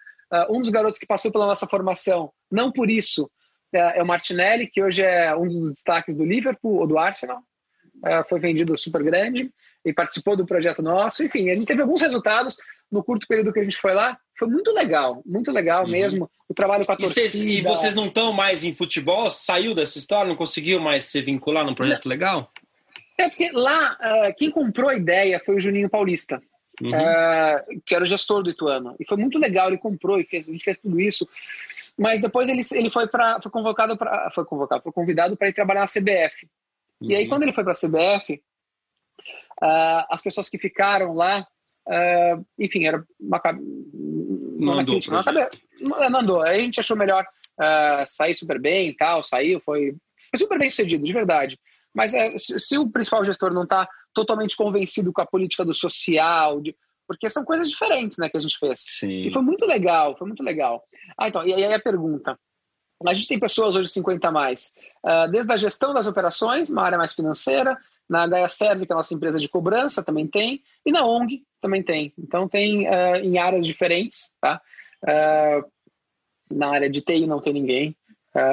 Um 0.51 0.61
dos 0.61 0.71
garotos 0.71 0.99
que 0.99 1.07
passou 1.07 1.31
pela 1.31 1.47
nossa 1.47 1.69
formação, 1.69 2.33
não 2.51 2.73
por 2.73 2.91
isso, 2.91 3.31
é, 3.73 3.99
é 3.99 4.03
o 4.03 4.07
Martinelli, 4.07 4.67
que 4.67 4.83
hoje 4.83 5.03
é 5.03 5.35
um 5.37 5.49
dos 5.49 5.73
destaques 5.73 6.17
do 6.17 6.25
Liverpool 6.25 6.81
ou 6.81 6.87
do 6.87 6.99
Arsenal, 6.99 7.43
foi 8.29 8.39
vendido 8.39 8.77
super 8.77 9.03
grande 9.03 9.51
e 9.85 9.93
participou 9.93 10.37
do 10.37 10.47
projeto 10.47 10.83
nosso. 10.83 11.25
Enfim, 11.25 11.51
a 11.51 11.55
gente 11.55 11.67
teve 11.67 11.83
alguns 11.83 12.03
resultados 12.03 12.57
no 12.91 13.03
curto 13.03 13.27
período 13.27 13.53
que 13.53 13.61
a 13.61 13.65
gente 13.65 13.77
foi 13.77 13.95
lá. 13.95 14.19
Foi 14.39 14.49
muito 14.49 14.71
legal, 14.73 15.23
muito 15.25 15.51
legal 15.51 15.85
uhum. 15.85 15.91
mesmo. 15.91 16.31
O 16.49 16.55
trabalho 16.55 16.85
com 16.85 16.93
a 16.93 16.95
e 16.95 16.99
torcida. 16.99 17.29
Cês, 17.29 17.43
e 17.43 17.63
vocês 17.63 17.95
não 17.95 18.07
estão 18.07 18.33
mais 18.33 18.65
em 18.65 18.75
futebol? 18.75 19.31
Saiu 19.31 19.75
dessa 19.75 19.99
história? 19.99 20.29
Não 20.29 20.37
conseguiu 20.37 20.81
mais 20.81 21.05
se 21.05 21.21
vincular 21.23 21.65
num 21.65 21.75
projeto 21.75 22.07
não. 22.07 22.11
legal? 22.11 22.53
É 23.19 23.29
porque 23.29 23.51
lá, 23.53 23.95
uh, 23.95 24.35
quem 24.37 24.51
comprou 24.51 24.91
a 24.91 24.97
ideia 24.97 25.41
foi 25.45 25.57
o 25.57 25.61
Juninho 25.61 25.89
Paulista. 25.89 26.41
Uhum. 26.81 26.91
Uh, 26.91 27.81
que 27.87 27.95
era 27.95 28.05
o 28.05 28.07
gestor 28.07 28.43
do 28.43 28.51
Ituano. 28.51 28.95
E 29.01 29.07
foi 29.07 29.17
muito 29.17 29.39
legal, 29.39 29.69
ele 29.69 29.79
comprou 29.79 30.21
e 30.21 30.25
fez, 30.25 30.49
a 30.49 30.53
gente 30.53 30.65
fez 30.65 30.77
tudo 30.77 31.01
isso. 31.01 31.27
Mas 31.99 32.21
depois 32.21 32.49
ele, 32.49 32.61
ele 32.75 32.91
foi, 32.91 33.09
pra, 33.09 33.41
foi 33.41 33.51
convocado 33.51 33.97
para 33.97 34.31
foi 34.31 34.45
convocado, 34.45 34.83
foi 34.83 34.93
convidado 34.93 35.37
para 35.37 35.49
ir 35.49 35.55
trabalhar 35.55 35.81
na 35.81 35.87
CBF. 35.87 36.47
Uhum. 37.01 37.11
E 37.11 37.15
aí, 37.15 37.25
uhum. 37.25 37.29
quando 37.31 37.43
ele 37.43 37.53
foi 37.53 37.65
para 37.65 37.73
a 37.73 37.77
CBF, 37.77 38.43
uh, 39.63 40.07
as 40.11 40.23
pessoas 40.23 40.49
que 40.49 40.59
ficaram 40.59 41.15
lá, 41.15 41.47
uh, 41.89 42.47
enfim, 42.59 42.87
era 42.87 43.05
uma, 43.19 43.41
não, 43.53 44.73
uma 44.73 44.81
andou, 44.81 44.95
crítica, 44.95 45.51
uma 45.81 46.11
não 46.11 46.21
andou. 46.21 46.43
Aí 46.43 46.61
a 46.61 46.65
gente 46.65 46.81
achou 46.81 46.97
melhor 46.97 47.25
uh, 47.61 48.05
sair 48.07 48.35
super 48.35 48.61
bem 48.61 48.89
e 48.89 48.97
tal, 48.97 49.23
saiu, 49.23 49.61
foi, 49.61 49.95
foi 50.31 50.39
super 50.39 50.59
bem 50.59 50.71
sucedido, 50.71 51.05
de 51.05 51.13
verdade. 51.13 51.59
Mas 51.95 52.13
é, 52.13 52.37
se, 52.37 52.61
se, 52.61 52.79
o 52.79 52.91
principal 52.91 53.25
gestor 53.25 53.53
não 53.53 53.63
está 53.63 53.89
totalmente 54.13 54.57
convencido 54.57 55.13
com 55.13 55.23
a 55.23 55.27
política 55.27 55.65
do 55.65 55.75
social, 55.75 56.61
de, 56.61 56.77
porque 57.07 57.31
são 57.31 57.45
coisas 57.45 57.69
diferentes 57.69 58.19
né, 58.19 58.29
que 58.29 58.37
a 58.37 58.41
gente 58.41 58.59
fez. 58.59 58.85
Sim. 58.87 59.27
E 59.27 59.31
foi 59.31 59.43
muito 59.43 59.65
legal, 59.65 60.17
foi 60.17 60.27
muito 60.27 60.43
legal. 60.43 60.83
Ah, 61.19 61.29
então, 61.29 61.47
e 61.47 61.55
aí 61.55 61.73
a 61.73 61.81
pergunta. 61.81 62.39
A 63.05 63.13
gente 63.13 63.29
tem 63.29 63.39
pessoas 63.39 63.75
hoje 63.75 63.91
50 63.91 64.29
a 64.29 64.33
mais, 64.33 64.73
uh, 65.05 65.31
desde 65.31 65.53
a 65.53 65.57
gestão 65.57 65.93
das 65.93 66.07
operações, 66.07 66.71
uma 66.71 66.83
área 66.83 66.97
mais 66.97 67.13
financeira, 67.13 67.77
na 68.09 68.27
Gaia 68.27 68.49
Serve, 68.49 68.87
que 68.87 68.93
é 68.93 68.95
a 68.95 68.97
nossa 68.97 69.15
empresa 69.15 69.39
de 69.39 69.49
cobrança, 69.49 70.03
também 70.03 70.27
tem, 70.27 70.63
e 70.85 70.93
na 70.93 71.05
ONG 71.05 71.43
também 71.61 71.83
tem. 71.83 72.13
Então 72.17 72.49
tem 72.49 72.89
uh, 72.89 73.17
em 73.17 73.39
áreas 73.39 73.67
diferentes, 73.67 74.35
tá? 74.41 74.61
Uh, 75.03 75.67
na 76.55 76.69
área 76.69 76.89
de 76.89 77.01
TI 77.01 77.27
não 77.27 77.41
tem 77.41 77.53
ninguém. 77.53 77.97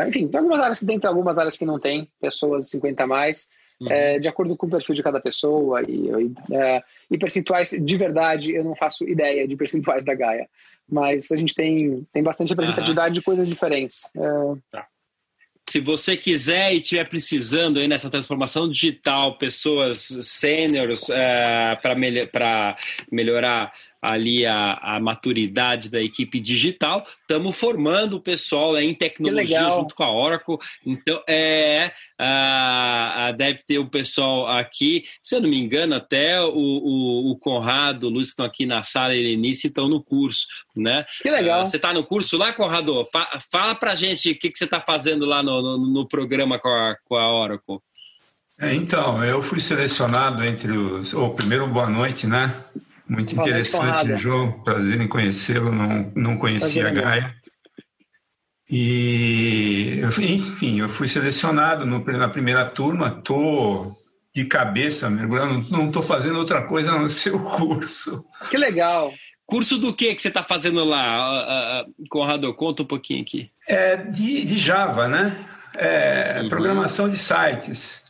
enfim, 0.07 0.27
tem 0.27 0.39
algumas 0.39 0.59
áreas 0.59 0.79
que 0.79 0.85
tem, 0.85 0.99
tem 0.99 1.07
algumas 1.07 1.37
áreas 1.37 1.55
que 1.55 1.65
não 1.65 1.79
tem, 1.79 2.09
pessoas 2.19 2.63
de 2.63 2.71
50 2.71 3.03
a 3.03 3.07
mais. 3.07 3.47
Uhum. 3.79 3.91
É, 3.91 4.19
de 4.19 4.27
acordo 4.27 4.55
com 4.55 4.67
o 4.67 4.69
perfil 4.69 4.95
de 4.95 5.03
cada 5.03 5.19
pessoa 5.19 5.81
e, 5.81 6.07
e, 6.07 6.55
é, 6.55 6.83
e, 7.09 7.17
percentuais 7.17 7.71
de 7.71 7.97
verdade 7.97 8.53
eu 8.53 8.63
não 8.63 8.75
faço 8.75 9.03
ideia 9.03 9.47
de 9.47 9.57
percentuais 9.57 10.05
da 10.05 10.13
Gaia 10.13 10.47
mas 10.89 11.31
a 11.31 11.37
gente 11.37 11.55
tem, 11.55 12.05
tem 12.11 12.23
bastante 12.23 12.49
representatividade 12.49 13.09
uhum. 13.09 13.13
de 13.13 13.21
coisas 13.21 13.47
diferentes. 13.47 14.09
É... 14.15 14.59
Tá. 14.71 14.87
Se 15.69 15.79
você 15.79 16.17
quiser 16.17 16.73
e 16.73 16.77
estiver 16.77 17.07
precisando 17.07 17.79
aí 17.79 17.87
nessa 17.87 18.09
transformação 18.09 18.69
digital, 18.69 19.37
pessoas 19.37 20.09
sêniores 20.21 21.07
uh, 21.07 21.81
para 21.81 21.95
melhorar 23.09 23.71
ali 24.03 24.45
a, 24.45 24.73
a 24.73 24.99
maturidade 24.99 25.89
da 25.89 26.01
equipe 26.01 26.41
digital, 26.41 27.07
estamos 27.21 27.55
formando 27.55 28.17
o 28.17 28.21
pessoal 28.21 28.77
em 28.77 28.93
tecnologia 28.93 29.69
junto 29.69 29.95
com 29.95 30.03
a 30.03 30.11
Oracle. 30.11 30.57
Então, 30.85 31.23
é, 31.25 31.93
a, 32.19 33.27
a, 33.27 33.31
deve 33.31 33.59
ter 33.65 33.79
o 33.79 33.89
pessoal 33.89 34.45
aqui, 34.47 35.05
se 35.21 35.35
eu 35.35 35.41
não 35.41 35.49
me 35.49 35.57
engano, 35.57 35.95
até 35.95 36.41
o, 36.41 36.51
o, 36.51 37.31
o 37.31 37.37
Conrado, 37.37 38.07
o 38.07 38.09
Luiz 38.09 38.27
que 38.27 38.31
estão 38.31 38.45
aqui 38.45 38.65
na 38.65 38.83
sala, 38.83 39.15
Helenice, 39.15 39.67
estão 39.67 39.87
no 39.87 40.03
curso, 40.03 40.47
né? 40.75 41.05
Que 41.21 41.29
legal. 41.29 41.63
Uh, 41.63 41.65
você 41.65 41.77
está 41.77 41.93
no 41.93 42.03
curso 42.03 42.37
lá, 42.37 42.51
Conrado? 42.51 43.05
Fa 43.09 43.39
fala 43.49 43.73
pra 43.73 43.95
gente 43.95 44.31
o 44.31 44.37
que, 44.37 44.49
que 44.49 44.57
você 44.57 44.65
está 44.65 44.81
fazendo 44.81 45.25
lá 45.25 45.41
no, 45.41 45.61
no, 45.61 45.77
no, 45.77 46.07
programa 46.07 46.59
com 46.59 46.67
a, 46.67 46.97
com 47.05 47.15
a 47.15 47.31
Oracle. 47.31 47.79
É, 48.59 48.73
então, 48.73 49.23
eu 49.23 49.41
fui 49.41 49.61
selecionado 49.61 50.43
entre 50.43 50.71
os... 50.73 51.13
Oh, 51.13 51.29
primeiro, 51.29 51.67
boa 51.67 51.89
noite, 51.89 52.27
né? 52.27 52.53
Muito 53.07 53.35
interessante, 53.35 54.15
João. 54.17 54.51
Prazer 54.63 55.01
em 55.01 55.07
conhecê-lo, 55.07 55.71
não, 55.71 56.11
não 56.15 56.37
conhecia 56.37 56.87
a 56.87 56.91
Gaia. 56.91 57.35
E, 58.69 60.01
enfim, 60.17 60.79
eu 60.79 60.89
fui 60.89 61.07
selecionado 61.07 61.85
no, 61.85 62.03
na 62.03 62.29
primeira 62.29 62.65
turma, 62.65 63.15
estou 63.19 63.95
de 64.33 64.45
cabeça 64.45 65.09
mergulhando, 65.09 65.69
não 65.69 65.87
estou 65.87 66.01
fazendo 66.01 66.39
outra 66.39 66.63
coisa 66.63 66.91
a 66.91 66.99
não 66.99 67.07
ser 67.07 67.35
o 67.35 67.39
curso. 67.39 68.25
Que 68.49 68.57
legal! 68.57 69.13
Curso 69.45 69.77
do 69.77 69.93
que 69.93 70.15
que 70.15 70.21
você 70.21 70.29
está 70.29 70.41
fazendo 70.41 70.83
lá, 70.83 71.85
Conrado? 72.09 72.51
Conta 72.55 72.81
um 72.81 72.85
pouquinho 72.85 73.21
aqui. 73.21 73.51
É 73.67 73.97
de, 73.97 74.45
de 74.45 74.57
Java, 74.57 75.07
né? 75.07 75.45
É, 75.75 76.39
uhum. 76.41 76.49
Programação 76.49 77.09
de 77.09 77.17
sites. 77.17 78.02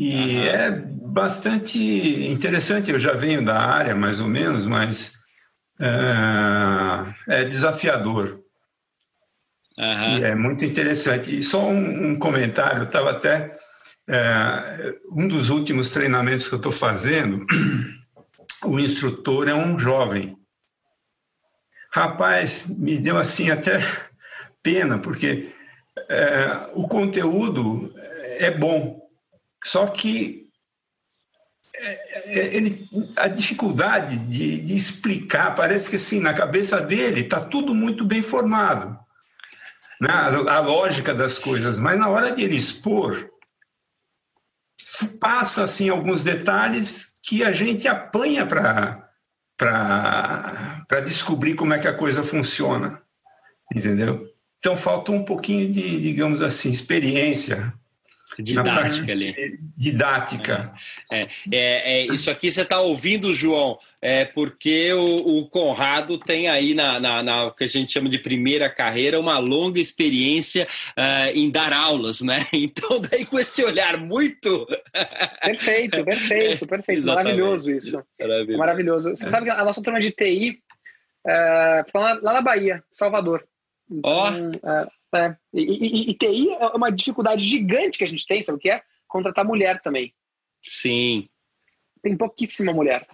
E 0.00 0.38
uhum. 0.38 0.44
é 0.46 0.70
bastante 0.70 1.78
interessante. 2.26 2.90
Eu 2.90 2.98
já 2.98 3.12
venho 3.12 3.44
da 3.44 3.60
área, 3.60 3.94
mais 3.94 4.18
ou 4.18 4.26
menos, 4.26 4.64
mas 4.64 5.12
é, 5.78 7.40
é 7.40 7.44
desafiador. 7.44 8.42
Uhum. 9.76 10.18
E 10.18 10.24
é 10.24 10.34
muito 10.34 10.64
interessante. 10.64 11.38
E 11.38 11.42
só 11.42 11.68
um, 11.68 12.12
um 12.12 12.18
comentário, 12.18 12.78
eu 12.78 12.84
estava 12.84 13.10
até. 13.10 13.50
É, 14.08 14.96
um 15.12 15.28
dos 15.28 15.50
últimos 15.50 15.90
treinamentos 15.90 16.48
que 16.48 16.54
eu 16.54 16.58
estou 16.58 16.72
fazendo, 16.72 17.44
o 18.64 18.80
instrutor 18.80 19.48
é 19.48 19.54
um 19.54 19.78
jovem. 19.78 20.34
Rapaz, 21.92 22.64
me 22.66 22.96
deu 22.96 23.18
assim 23.18 23.50
até 23.50 23.78
pena, 24.64 24.98
porque 24.98 25.52
é, 26.08 26.70
o 26.72 26.88
conteúdo 26.88 27.92
é 28.38 28.50
bom, 28.50 28.99
só 29.64 29.86
que 29.86 30.48
é, 31.74 32.38
é, 32.38 32.54
ele, 32.56 32.88
a 33.16 33.28
dificuldade 33.28 34.18
de, 34.18 34.60
de, 34.60 34.76
explicar, 34.76 35.54
parece 35.54 35.88
que 35.88 35.96
assim, 35.96 36.20
na 36.20 36.34
cabeça 36.34 36.80
dele 36.80 37.22
está 37.22 37.40
tudo 37.40 37.74
muito 37.74 38.04
bem 38.04 38.22
formado 38.22 38.98
né, 40.00 40.10
a 40.10 40.60
lógica 40.60 41.14
das 41.14 41.38
coisas, 41.38 41.78
mas 41.78 41.98
na 41.98 42.08
hora 42.08 42.32
de 42.32 42.42
ele 42.42 42.56
expor, 42.56 43.30
passa 45.20 45.64
assim 45.64 45.88
alguns 45.88 46.24
detalhes 46.24 47.14
que 47.22 47.44
a 47.44 47.52
gente 47.52 47.86
apanha 47.86 48.46
para 48.46 49.10
descobrir 51.04 51.54
como 51.54 51.74
é 51.74 51.78
que 51.78 51.88
a 51.88 51.96
coisa 51.96 52.22
funciona, 52.22 53.00
entendeu? 53.74 54.26
Então 54.58 54.76
falta 54.76 55.12
um 55.12 55.24
pouquinho 55.24 55.72
de, 55.72 56.00
digamos 56.00 56.42
assim, 56.42 56.70
experiência 56.70 57.72
Didática 58.38 59.12
ali. 59.12 59.58
Didática. 59.76 60.72
É, 61.10 61.20
é, 61.20 61.26
é, 61.52 62.06
isso 62.06 62.30
aqui 62.30 62.50
você 62.50 62.62
está 62.62 62.80
ouvindo, 62.80 63.34
João, 63.34 63.78
é 64.00 64.24
porque 64.24 64.92
o, 64.92 65.38
o 65.38 65.48
Conrado 65.48 66.18
tem 66.18 66.48
aí 66.48 66.74
na, 66.74 67.00
na, 67.00 67.22
na, 67.22 67.50
que 67.50 67.64
a 67.64 67.66
gente 67.66 67.92
chama 67.92 68.08
de 68.08 68.18
primeira 68.18 68.70
carreira 68.70 69.18
uma 69.18 69.38
longa 69.38 69.80
experiência 69.80 70.68
uh, 70.96 71.30
em 71.34 71.50
dar 71.50 71.72
aulas, 71.72 72.20
né? 72.20 72.38
Então, 72.52 73.00
daí 73.00 73.24
com 73.24 73.38
esse 73.38 73.64
olhar 73.64 73.96
muito. 73.96 74.66
Perfeito, 75.42 76.04
perfeito, 76.04 76.66
perfeito. 76.66 77.06
Maravilhoso 77.06 77.70
isso. 77.70 78.04
Maravilhoso. 78.20 78.58
Maravilhoso. 78.58 79.10
Você 79.10 79.30
sabe 79.30 79.46
que 79.46 79.50
a 79.50 79.64
nossa 79.64 79.82
turma 79.82 79.98
de 79.98 80.10
TI 80.10 80.60
uh, 81.26 81.90
foi 81.90 82.00
lá, 82.00 82.18
lá 82.22 82.32
na 82.34 82.42
Bahia, 82.42 82.82
Salvador. 82.92 83.44
Ó. 84.04 84.28
Então, 84.28 84.52
oh. 84.62 84.84
uh, 84.84 84.99
é. 85.18 85.36
E, 85.52 85.60
e, 85.60 86.10
e, 86.10 86.14
TI 86.14 86.50
é 86.50 86.66
uma 86.68 86.90
dificuldade 86.90 87.42
gigante 87.42 87.98
que 87.98 88.04
a 88.04 88.06
gente 88.06 88.26
tem, 88.26 88.42
sabe 88.42 88.56
o 88.56 88.60
que 88.60 88.70
é? 88.70 88.82
Contratar 89.08 89.44
mulher 89.44 89.80
também. 89.82 90.14
Sim. 90.62 91.28
Tem 92.02 92.16
pouquíssima 92.16 92.72
mulher. 92.72 93.06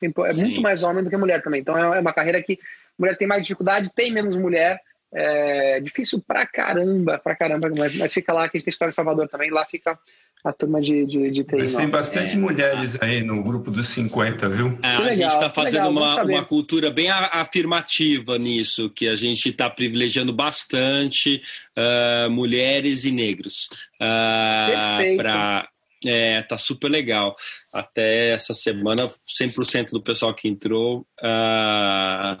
Tem, 0.00 0.12
é 0.24 0.34
Sim. 0.34 0.42
muito 0.42 0.60
mais 0.62 0.82
homem 0.82 1.04
do 1.04 1.10
que 1.10 1.16
mulher 1.16 1.42
também. 1.42 1.60
Então 1.60 1.76
é, 1.76 1.98
é 1.98 2.00
uma 2.00 2.12
carreira 2.12 2.42
que 2.42 2.58
mulher 2.98 3.16
tem 3.16 3.28
mais 3.28 3.42
dificuldade, 3.42 3.94
tem 3.94 4.12
menos 4.12 4.36
mulher. 4.36 4.80
É 5.18 5.80
difícil 5.80 6.20
pra 6.20 6.46
caramba, 6.46 7.18
pra 7.18 7.34
caramba. 7.34 7.70
Mas, 7.74 7.94
mas 7.96 8.12
fica 8.12 8.34
lá, 8.34 8.48
que 8.48 8.56
a 8.56 8.58
gente 8.58 8.66
tem 8.66 8.72
história 8.72 8.90
em 8.90 8.94
Salvador 8.94 9.26
também, 9.28 9.50
lá 9.50 9.64
fica 9.64 9.98
a 10.44 10.52
turma 10.52 10.80
de, 10.80 11.06
de, 11.06 11.30
de 11.30 11.42
TI. 11.42 11.56
Mas 11.56 11.74
tem 11.74 11.88
bastante 11.88 12.34
é. 12.34 12.38
mulheres 12.38 13.00
aí 13.00 13.22
no 13.22 13.42
grupo 13.42 13.70
dos 13.70 13.88
50, 13.88 14.48
viu? 14.50 14.78
É, 14.82 14.88
a 14.88 14.98
legal, 14.98 15.14
gente 15.14 15.32
está 15.32 15.50
fazendo 15.50 15.88
legal, 15.88 15.90
uma, 15.90 16.22
uma 16.22 16.44
cultura 16.44 16.90
bem 16.90 17.10
afirmativa 17.10 18.38
nisso, 18.38 18.90
que 18.90 19.08
a 19.08 19.16
gente 19.16 19.48
está 19.48 19.70
privilegiando 19.70 20.34
bastante 20.34 21.40
uh, 21.76 22.30
mulheres 22.30 23.04
e 23.06 23.10
negros. 23.10 23.70
Uh, 23.94 25.16
pra, 25.16 25.66
é, 26.06 26.42
tá 26.42 26.56
super 26.56 26.90
legal. 26.90 27.34
Até 27.72 28.32
essa 28.32 28.54
semana, 28.54 29.08
100% 29.40 29.90
do 29.90 30.02
pessoal 30.02 30.34
que 30.34 30.48
entrou 30.48 31.00
uh, 31.20 32.36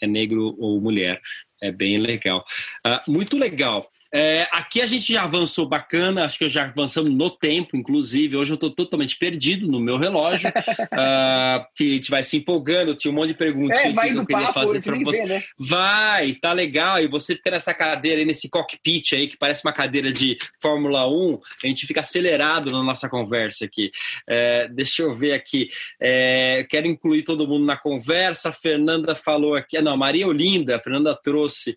é 0.00 0.06
negro 0.06 0.54
ou 0.58 0.80
mulher. 0.80 1.20
É 1.60 1.72
bem 1.72 1.98
legal. 1.98 2.44
Uh, 2.86 3.10
muito 3.10 3.36
legal. 3.36 3.88
É, 4.12 4.48
aqui 4.52 4.80
a 4.80 4.86
gente 4.86 5.12
já 5.12 5.24
avançou 5.24 5.68
bacana, 5.68 6.24
acho 6.24 6.38
que 6.38 6.48
já 6.48 6.64
avançamos 6.64 7.12
no 7.12 7.28
tempo, 7.28 7.76
inclusive. 7.76 8.36
Hoje 8.36 8.52
eu 8.52 8.54
estou 8.54 8.70
totalmente 8.70 9.16
perdido 9.18 9.70
no 9.70 9.78
meu 9.78 9.98
relógio, 9.98 10.48
uh, 10.48 11.66
que 11.76 11.92
a 11.92 11.94
gente 11.94 12.10
vai 12.10 12.24
se 12.24 12.36
empolgando. 12.38 12.94
Tinha 12.94 13.12
um 13.12 13.14
monte 13.14 13.28
de 13.28 13.34
perguntas 13.34 13.78
é, 13.78 13.82
que 13.82 13.88
eu 13.88 14.24
queria 14.24 14.46
papo, 14.46 14.54
fazer 14.54 14.82
para 14.82 14.98
você. 14.98 15.22
Ver, 15.22 15.28
né? 15.28 15.42
Vai, 15.58 16.32
tá 16.34 16.52
legal. 16.52 17.00
E 17.02 17.06
você 17.06 17.34
fica 17.34 17.50
nessa 17.50 17.74
cadeira 17.74 18.20
aí, 18.20 18.24
nesse 18.24 18.48
cockpit 18.48 19.12
aí, 19.12 19.28
que 19.28 19.36
parece 19.36 19.64
uma 19.64 19.72
cadeira 19.72 20.10
de 20.10 20.38
Fórmula 20.60 21.06
1, 21.06 21.38
a 21.64 21.66
gente 21.66 21.86
fica 21.86 22.00
acelerado 22.00 22.70
na 22.70 22.82
nossa 22.82 23.08
conversa 23.10 23.66
aqui. 23.66 23.90
É, 24.26 24.68
deixa 24.68 25.02
eu 25.02 25.14
ver 25.14 25.34
aqui. 25.34 25.68
É, 26.00 26.66
quero 26.68 26.86
incluir 26.86 27.24
todo 27.24 27.46
mundo 27.46 27.66
na 27.66 27.76
conversa. 27.76 28.48
A 28.48 28.52
Fernanda 28.52 29.14
falou 29.14 29.54
aqui. 29.54 29.78
Não, 29.82 29.96
Maria 29.98 30.26
Olinda, 30.26 30.76
a 30.76 30.80
Fernanda 30.80 31.14
trouxe 31.14 31.76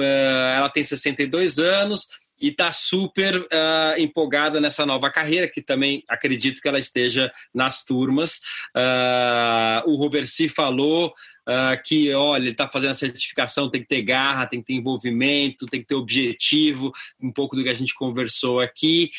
ela 0.00 0.68
tem 0.68 0.84
62 0.84 1.58
anos 1.58 2.08
e 2.40 2.48
está 2.48 2.72
super 2.72 3.36
uh, 3.36 3.98
empolgada 3.98 4.60
nessa 4.60 4.86
nova 4.86 5.10
carreira, 5.10 5.48
que 5.48 5.60
também 5.60 6.04
acredito 6.08 6.62
que 6.62 6.68
ela 6.68 6.78
esteja 6.78 7.32
nas 7.52 7.84
turmas. 7.84 8.40
Uh, 8.76 9.90
o 9.90 9.96
Roberci 9.96 10.48
falou 10.48 11.08
uh, 11.08 11.82
que, 11.84 12.12
olha, 12.14 12.42
ele 12.42 12.50
está 12.52 12.68
fazendo 12.68 12.92
a 12.92 12.94
certificação, 12.94 13.68
tem 13.68 13.82
que 13.82 13.88
ter 13.88 14.02
garra, 14.02 14.46
tem 14.46 14.60
que 14.60 14.66
ter 14.66 14.74
envolvimento, 14.74 15.66
tem 15.66 15.80
que 15.80 15.88
ter 15.88 15.96
objetivo, 15.96 16.92
um 17.20 17.32
pouco 17.32 17.56
do 17.56 17.64
que 17.64 17.70
a 17.70 17.74
gente 17.74 17.94
conversou 17.94 18.60
aqui. 18.60 19.10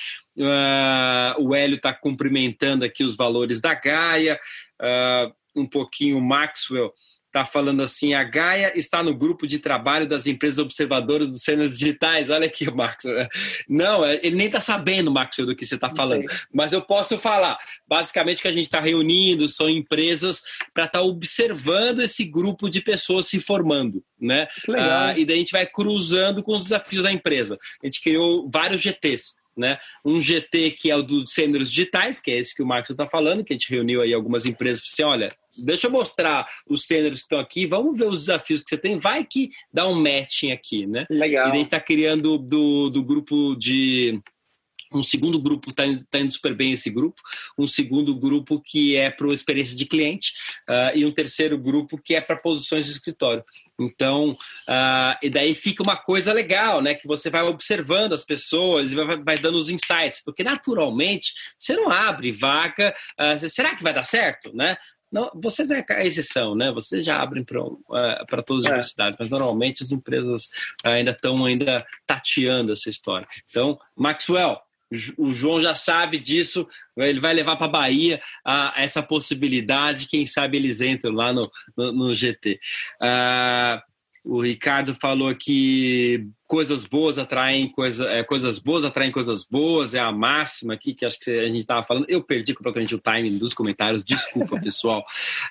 o 1.38 1.53
Hélio 1.53 1.76
está 1.76 1.93
cumprimentando 1.93 2.85
aqui 2.85 3.03
os 3.03 3.18
valores 3.18 3.60
da 3.60 3.73
Gaia, 3.73 4.39
um 5.53 5.65
pouquinho 5.68 6.18
o 6.18 6.22
Maxwell 6.22 6.93
está 7.30 7.45
falando 7.45 7.81
assim: 7.81 8.14
a 8.14 8.23
Gaia 8.23 8.77
está 8.77 9.01
no 9.01 9.15
grupo 9.15 9.47
de 9.47 9.60
trabalho 9.60 10.07
das 10.07 10.27
empresas 10.27 10.60
observadoras 10.60 11.27
dos 11.27 11.41
cenas 11.41 11.77
digitais. 11.77 12.30
Olha 12.30 12.47
aqui, 12.47 12.69
Max. 12.69 13.06
Não, 13.68 14.03
é, 14.03 14.19
ele 14.22 14.35
nem 14.35 14.47
está 14.47 14.60
sabendo, 14.60 15.11
Max, 15.11 15.38
do 15.38 15.56
que 15.56 15.65
você 15.65 15.76
está 15.76 15.93
falando. 15.95 16.26
Mas 16.53 16.73
eu 16.73 16.81
posso 16.81 17.18
falar. 17.18 17.57
Basicamente, 17.88 18.41
que 18.41 18.47
a 18.47 18.51
gente 18.51 18.65
está 18.65 18.80
reunindo 18.80 19.47
são 19.47 19.69
empresas 19.69 20.41
para 20.73 20.85
estar 20.85 20.99
tá 20.99 21.06
observando 21.06 22.01
esse 22.01 22.26
grupo 22.26 22.69
de 22.69 22.81
pessoas 22.81 23.27
se 23.27 23.39
formando. 23.39 24.03
Né? 24.19 24.47
Ah, 24.76 25.14
e 25.18 25.26
daí 25.26 25.38
a 25.38 25.39
gente 25.39 25.51
vai 25.51 25.65
cruzando 25.65 26.43
com 26.43 26.53
os 26.53 26.64
desafios 26.64 27.03
da 27.03 27.11
empresa. 27.11 27.57
A 27.81 27.85
gente 27.85 28.01
criou 28.01 28.49
vários 28.51 28.81
GTs 28.81 29.39
né? 29.60 29.77
Um 30.03 30.19
GT 30.22 30.72
que 30.72 30.90
é 30.90 30.95
o 30.95 31.03
dos 31.03 31.31
centros 31.31 31.69
digitais, 31.69 32.19
que 32.19 32.31
é 32.31 32.40
esse 32.40 32.56
que 32.56 32.64
o 32.64 32.65
Marcos 32.65 32.90
está 32.90 33.07
falando, 33.07 33.44
que 33.44 33.53
a 33.53 33.56
gente 33.56 33.69
reuniu 33.69 34.02
aí 34.02 34.14
algumas 34.14 34.45
empresas 34.45 34.80
para 34.80 34.90
assim, 34.91 35.03
olha, 35.03 35.36
deixa 35.57 35.88
eu 35.88 35.91
mostrar 35.91 36.48
os 36.68 36.86
centros 36.86 37.19
que 37.19 37.26
estão 37.26 37.40
aqui, 37.40 37.65
vamos 37.65 37.98
ver 37.98 38.07
os 38.07 38.19
desafios 38.22 38.61
que 38.61 38.69
você 38.69 38.77
tem, 38.77 38.98
vai 38.98 39.23
que 39.23 39.52
dá 39.72 39.88
um 39.88 40.02
matching 40.02 40.52
aqui, 40.52 40.88
né? 40.88 41.06
Legal. 41.10 41.49
E 41.49 41.52
daí 41.52 41.61
está 41.61 41.80
criando 41.80 42.38
do, 42.38 42.90
do 42.90 43.03
grupo 43.03 43.56
de 43.56 44.19
um 44.91 45.03
segundo 45.03 45.40
grupo 45.40 45.69
está 45.69 45.86
indo, 45.86 46.06
tá 46.10 46.19
indo, 46.19 46.31
super 46.31 46.56
bem 46.56 46.73
esse 46.73 46.90
grupo, 46.90 47.22
um 47.57 47.68
segundo 47.68 48.15
grupo 48.15 48.60
que 48.60 48.95
é 48.95 49.10
para 49.10 49.31
experiência 49.31 49.76
de 49.76 49.86
cliente 49.86 50.34
uh, 50.68 50.98
e 50.98 51.06
um 51.06 51.11
terceiro 51.11 51.57
grupo 51.57 52.02
que 52.02 52.15
é 52.15 52.22
para 52.22 52.36
posições 52.36 52.88
de 52.88 52.94
escritório. 52.94 53.44
Então, 53.80 54.31
uh, 54.31 55.18
e 55.22 55.30
daí 55.30 55.56
fica 55.56 55.84
uma 55.84 55.97
coisa 55.97 56.34
legal, 56.34 56.81
né? 56.81 56.93
Que 56.93 57.07
você 57.07 57.30
vai 57.30 57.43
observando 57.43 58.14
as 58.14 58.26
pessoas 58.26 58.91
e 58.91 58.95
vai, 58.95 59.18
vai 59.18 59.38
dando 59.38 59.57
os 59.57 59.69
insights, 59.69 60.22
porque 60.23 60.43
naturalmente 60.43 61.34
você 61.57 61.73
não 61.73 61.89
abre 61.89 62.31
vaga, 62.31 62.93
uh, 63.19 63.49
será 63.49 63.76
que 63.76 63.84
vai 63.84 63.93
dar 63.93 64.06
certo, 64.06 64.56
né? 64.56 64.77
não, 65.11 65.30
vocês 65.35 65.72
é 65.72 65.84
a 65.89 66.06
exceção, 66.06 66.56
né? 66.56 66.72
Vocês 66.72 67.03
já 67.03 67.22
abrem 67.22 67.43
para 67.43 67.64
uh, 67.64 68.43
todas 68.45 68.65
as 68.65 68.69
é. 68.69 68.73
universidades, 68.73 69.18
mas 69.19 69.30
normalmente 69.30 69.84
as 69.84 69.91
empresas 69.91 70.49
ainda 70.84 71.11
estão 71.11 71.43
ainda 71.45 71.85
tateando 72.06 72.72
essa 72.72 72.89
história. 72.89 73.27
Então, 73.49 73.80
Maxwell, 73.95 74.61
o 75.18 75.32
João 75.32 75.61
já 75.61 75.76
sabe 75.76 76.20
disso, 76.20 76.68
ele 76.98 77.20
vai 77.20 77.34
levar 77.34 77.56
para 77.56 77.68
a 77.68 77.70
Bahia 77.70 78.22
essa 78.76 79.03
possibilidade, 79.03 80.07
quem 80.07 80.26
sabe 80.26 80.57
eles 80.57 80.82
entram 80.82 81.14
lá 81.14 81.32
no, 81.32 81.49
no, 81.78 81.91
no 81.91 82.14
GT. 82.14 82.60
Ah, 83.02 83.84
o 84.26 84.41
Ricardo 84.41 84.94
falou 84.95 85.34
que 85.36 86.28
coisas 86.45 86.86
boas 86.86 87.18
atraem 87.18 87.72
coisa, 87.72 88.10
é, 88.10 88.24
coisas 88.24 88.60
boas 88.60 88.84
atraem 88.84 89.11
coisas 89.11 89.44
boas, 89.44 89.94
é 89.94 89.99
a 89.99 90.11
máxima 90.11 90.74
aqui 90.74 90.94
que 90.94 91.06
acho 91.06 91.20
que 91.20 91.32
a 91.32 91.48
gente 91.48 91.60
estava 91.60 91.84
falando. 91.84 92.06
Eu 92.10 92.24
perdi 92.24 92.53
completamente 92.53 92.95
o 92.95 92.99
timing 92.99 93.38
dos 93.38 93.53
comentários, 93.53 94.03
desculpa, 94.03 94.60
pessoal. 94.61 95.06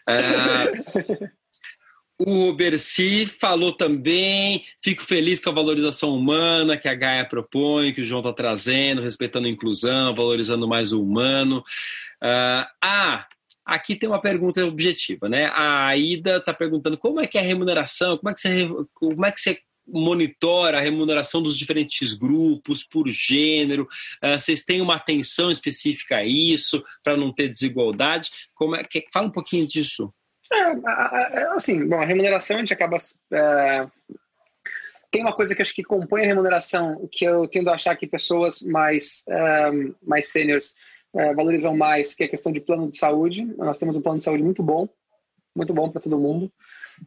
Uh, 0.09 1.29
o 2.19 2.53
Berci 2.53 3.27
falou 3.27 3.73
também, 3.73 4.65
fico 4.83 5.05
feliz 5.05 5.41
com 5.41 5.51
a 5.51 5.55
valorização 5.55 6.17
humana 6.17 6.77
que 6.77 6.89
a 6.89 6.95
Gaia 6.95 7.25
propõe, 7.25 7.93
que 7.93 8.01
o 8.01 8.05
João 8.05 8.21
está 8.21 8.33
trazendo, 8.33 9.01
respeitando 9.01 9.47
a 9.47 9.51
inclusão, 9.51 10.15
valorizando 10.15 10.67
mais 10.67 10.93
o 10.93 11.01
humano. 11.01 11.59
Uh, 12.21 12.67
ah, 12.83 13.27
aqui 13.65 13.95
tem 13.95 14.09
uma 14.09 14.21
pergunta 14.21 14.65
objetiva, 14.67 15.29
né? 15.29 15.47
A 15.55 15.87
Aida 15.87 16.39
está 16.39 16.53
perguntando 16.53 16.99
como 16.99 17.21
é 17.21 17.27
que 17.27 17.39
é 17.39 17.41
a 17.41 17.45
remuneração, 17.45 18.19
como 18.19 18.31
é 18.31 18.35
que 18.35 18.41
você, 18.41 18.69
como 18.95 19.25
é 19.25 19.31
que 19.31 19.41
você 19.41 19.61
monitora 19.87 20.79
a 20.79 20.83
remuneração 20.83 21.41
dos 21.41 21.57
diferentes 21.57 22.15
grupos 22.15 22.83
por 22.83 23.09
gênero? 23.09 23.89
Uh, 24.23 24.39
vocês 24.39 24.65
têm 24.65 24.81
uma 24.81 24.97
atenção 24.97 25.53
específica 25.53 26.17
a 26.17 26.27
isso 26.27 26.85
para 27.05 27.17
não 27.17 27.33
ter 27.33 27.49
desigualdade? 27.49 28.29
Como 28.55 28.75
é 28.75 28.83
que 28.83 29.07
fala 29.13 29.29
um 29.29 29.33
pouquinho 29.33 29.69
disso? 29.69 30.13
É, 30.53 31.43
assim, 31.55 31.87
bom, 31.87 32.01
a 32.01 32.05
remuneração 32.05 32.57
a 32.57 32.61
gente 32.61 32.73
acaba. 32.73 32.97
É, 33.33 33.87
tem 35.11 35.23
uma 35.23 35.35
coisa 35.35 35.55
que 35.55 35.63
acho 35.63 35.75
que 35.75 35.83
compõe 35.83 36.23
a 36.25 36.27
remuneração, 36.27 37.09
que 37.11 37.25
eu 37.25 37.49
tendo 37.49 37.71
a 37.71 37.75
achar 37.75 37.97
que 37.97 38.07
pessoas 38.07 38.61
mais, 38.61 39.25
é, 39.29 39.71
mais 40.03 40.31
seniors 40.31 40.75
é, 41.15 41.35
valorizam 41.35 41.77
mais, 41.77 42.15
que 42.15 42.23
é 42.23 42.27
a 42.27 42.31
questão 42.31 42.53
de 42.53 42.61
plano 42.61 42.91
de 42.91 42.99
saúde. 42.99 43.45
Nós 43.57 43.79
temos 43.79 43.97
um 43.97 44.03
plano 44.03 44.19
de 44.19 44.25
saúde 44.25 44.43
muito 44.43 44.63
bom, 44.63 44.89
muito 45.55 45.73
bom 45.73 45.91
para 45.91 46.03
todo 46.03 46.19
mundo. 46.19 46.53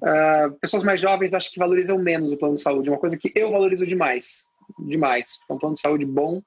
É, 0.03 0.49
pessoas 0.61 0.83
mais 0.83 0.99
jovens 0.99 1.33
acho 1.33 1.51
que 1.51 1.59
valorizam 1.59 1.97
menos 1.97 2.31
o 2.31 2.37
plano 2.37 2.55
de 2.55 2.61
saúde, 2.61 2.89
uma 2.89 2.99
coisa 2.99 3.17
que 3.17 3.31
eu 3.35 3.51
valorizo 3.51 3.85
demais, 3.85 4.43
demais. 4.87 5.39
É 5.49 5.53
um 5.53 5.57
plano 5.57 5.75
de 5.75 5.81
saúde 5.81 6.05
bom, 6.05 6.41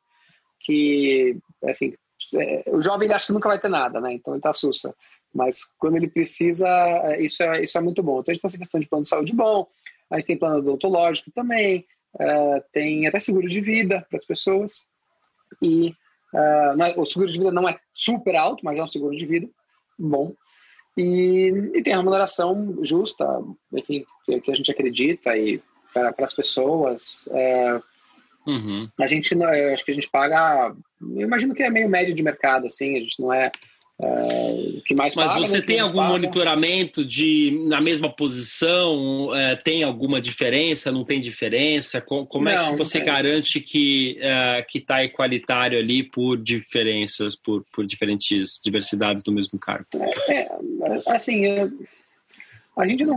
que, 0.61 1.37
assim, 1.65 1.95
é, 2.35 2.65
o 2.69 2.81
jovem 2.81 3.13
acha 3.13 3.27
que 3.27 3.33
nunca 3.33 3.49
vai 3.49 3.61
ter 3.61 3.69
nada, 3.69 4.01
né? 4.01 4.13
Então 4.13 4.35
ele 4.35 4.43
tá 4.43 4.53
sussa. 4.53 4.95
Mas 5.35 5.65
quando 5.79 5.97
ele 5.97 6.09
precisa, 6.09 6.69
é, 6.69 7.23
isso 7.23 7.43
é, 7.43 7.63
isso 7.63 7.77
é 7.77 7.81
muito 7.81 8.03
bom. 8.03 8.21
Então 8.21 8.31
a 8.31 8.35
gente 8.35 8.43
tem 8.43 8.49
essa 8.49 8.59
questão 8.59 8.81
de 8.81 8.87
plano 8.87 9.03
de 9.03 9.09
saúde 9.09 9.35
bom, 9.35 9.67
a 10.11 10.19
gente 10.19 10.27
tem 10.27 10.39
plano 10.39 10.59
odontológico 10.59 11.31
também, 11.33 11.85
uh, 12.15 12.63
tem 12.73 13.07
até 13.07 13.19
seguro 13.19 13.49
de 13.49 13.61
vida 13.61 14.07
para 14.09 14.19
as 14.19 14.25
pessoas. 14.25 14.81
E 15.61 15.89
uh, 16.33 17.01
o 17.01 17.05
seguro 17.05 17.31
de 17.31 17.39
vida 17.39 17.51
não 17.51 17.69
é 17.69 17.79
super 17.93 18.37
alto, 18.37 18.65
mas 18.65 18.79
é 18.79 18.83
um 18.83 18.89
seguro 18.89 19.17
de 19.17 19.27
vida 19.27 19.49
bom. 19.99 20.33
E, 20.97 21.73
e 21.75 21.83
tem 21.83 21.93
a 21.93 21.97
remuneração 21.97 22.79
justa, 22.83 23.27
enfim, 23.73 24.05
que, 24.25 24.41
que 24.41 24.53
a 24.53 24.55
gente 24.55 24.71
acredita 24.71 25.37
e 25.37 25.61
para 25.93 26.15
as 26.25 26.35
pessoas. 26.35 27.27
Uh, 27.27 28.51
uhum. 28.51 28.89
A 29.01 29.07
gente, 29.09 29.35
acho 29.73 29.85
que 29.85 29.91
a 29.91 29.95
gente 29.95 30.11
paga, 30.11 30.75
eu 31.01 31.23
imagino 31.23 31.55
que 31.55 31.63
é 31.63 31.71
meio 31.71 31.89
médio 31.89 32.15
de 32.15 32.23
mercado, 32.23 32.67
assim, 32.67 32.97
a 32.97 33.01
gente 33.01 33.21
não 33.21 33.33
é 33.33 33.51
é, 34.01 34.81
que 34.85 34.93
mais 34.93 35.15
Mas 35.15 35.27
paga, 35.27 35.47
você 35.47 35.63
tem 35.63 35.79
algum 35.79 35.99
paga. 35.99 36.13
monitoramento 36.13 37.05
de 37.05 37.65
na 37.69 37.81
mesma 37.81 38.11
posição? 38.11 39.35
É, 39.35 39.55
tem 39.55 39.85
alguma 39.85 40.21
diferença? 40.21 40.91
Não 40.91 41.05
tem 41.05 41.21
diferença? 41.21 42.01
como 42.01 42.45
não, 42.45 42.51
é 42.51 42.71
que 42.73 42.79
você 42.79 43.01
garante 43.01 43.61
que 43.61 44.19
é, 44.21 44.63
que 44.63 44.79
está 44.79 45.05
igualitário 45.05 45.79
ali 45.79 46.03
por 46.03 46.37
diferenças, 46.37 47.37
por, 47.37 47.65
por 47.73 47.87
diferentes 47.87 48.59
diversidades 48.63 49.23
do 49.23 49.31
mesmo 49.31 49.59
cargo? 49.61 49.87
É, 50.29 50.41
é 50.41 51.03
assim, 51.07 51.45
a 52.77 52.87
gente 52.87 53.05
não 53.05 53.17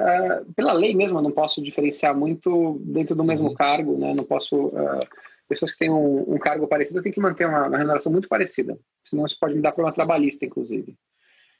uh, 0.00 0.52
pela 0.54 0.74
lei 0.74 0.94
mesmo, 0.94 1.18
eu 1.18 1.22
não 1.22 1.30
posso 1.30 1.62
diferenciar 1.62 2.14
muito 2.14 2.78
dentro 2.84 3.14
do 3.14 3.24
mesmo 3.24 3.48
uhum. 3.48 3.54
cargo, 3.54 3.96
né? 3.96 4.12
Não 4.12 4.24
posso 4.24 4.66
uh, 4.66 5.06
pessoas 5.50 5.72
que 5.72 5.78
têm 5.78 5.90
um, 5.90 6.34
um 6.34 6.38
cargo 6.38 6.68
parecido 6.68 7.02
têm 7.02 7.10
que 7.10 7.18
manter 7.18 7.44
uma, 7.44 7.66
uma, 7.66 7.76
remuneração 7.76 8.12
muito 8.12 8.28
parecida, 8.28 8.78
senão 9.04 9.26
isso 9.26 9.36
pode 9.38 9.56
me 9.56 9.60
dar 9.60 9.72
problema 9.72 9.92
trabalhista, 9.92 10.46
inclusive. 10.46 10.96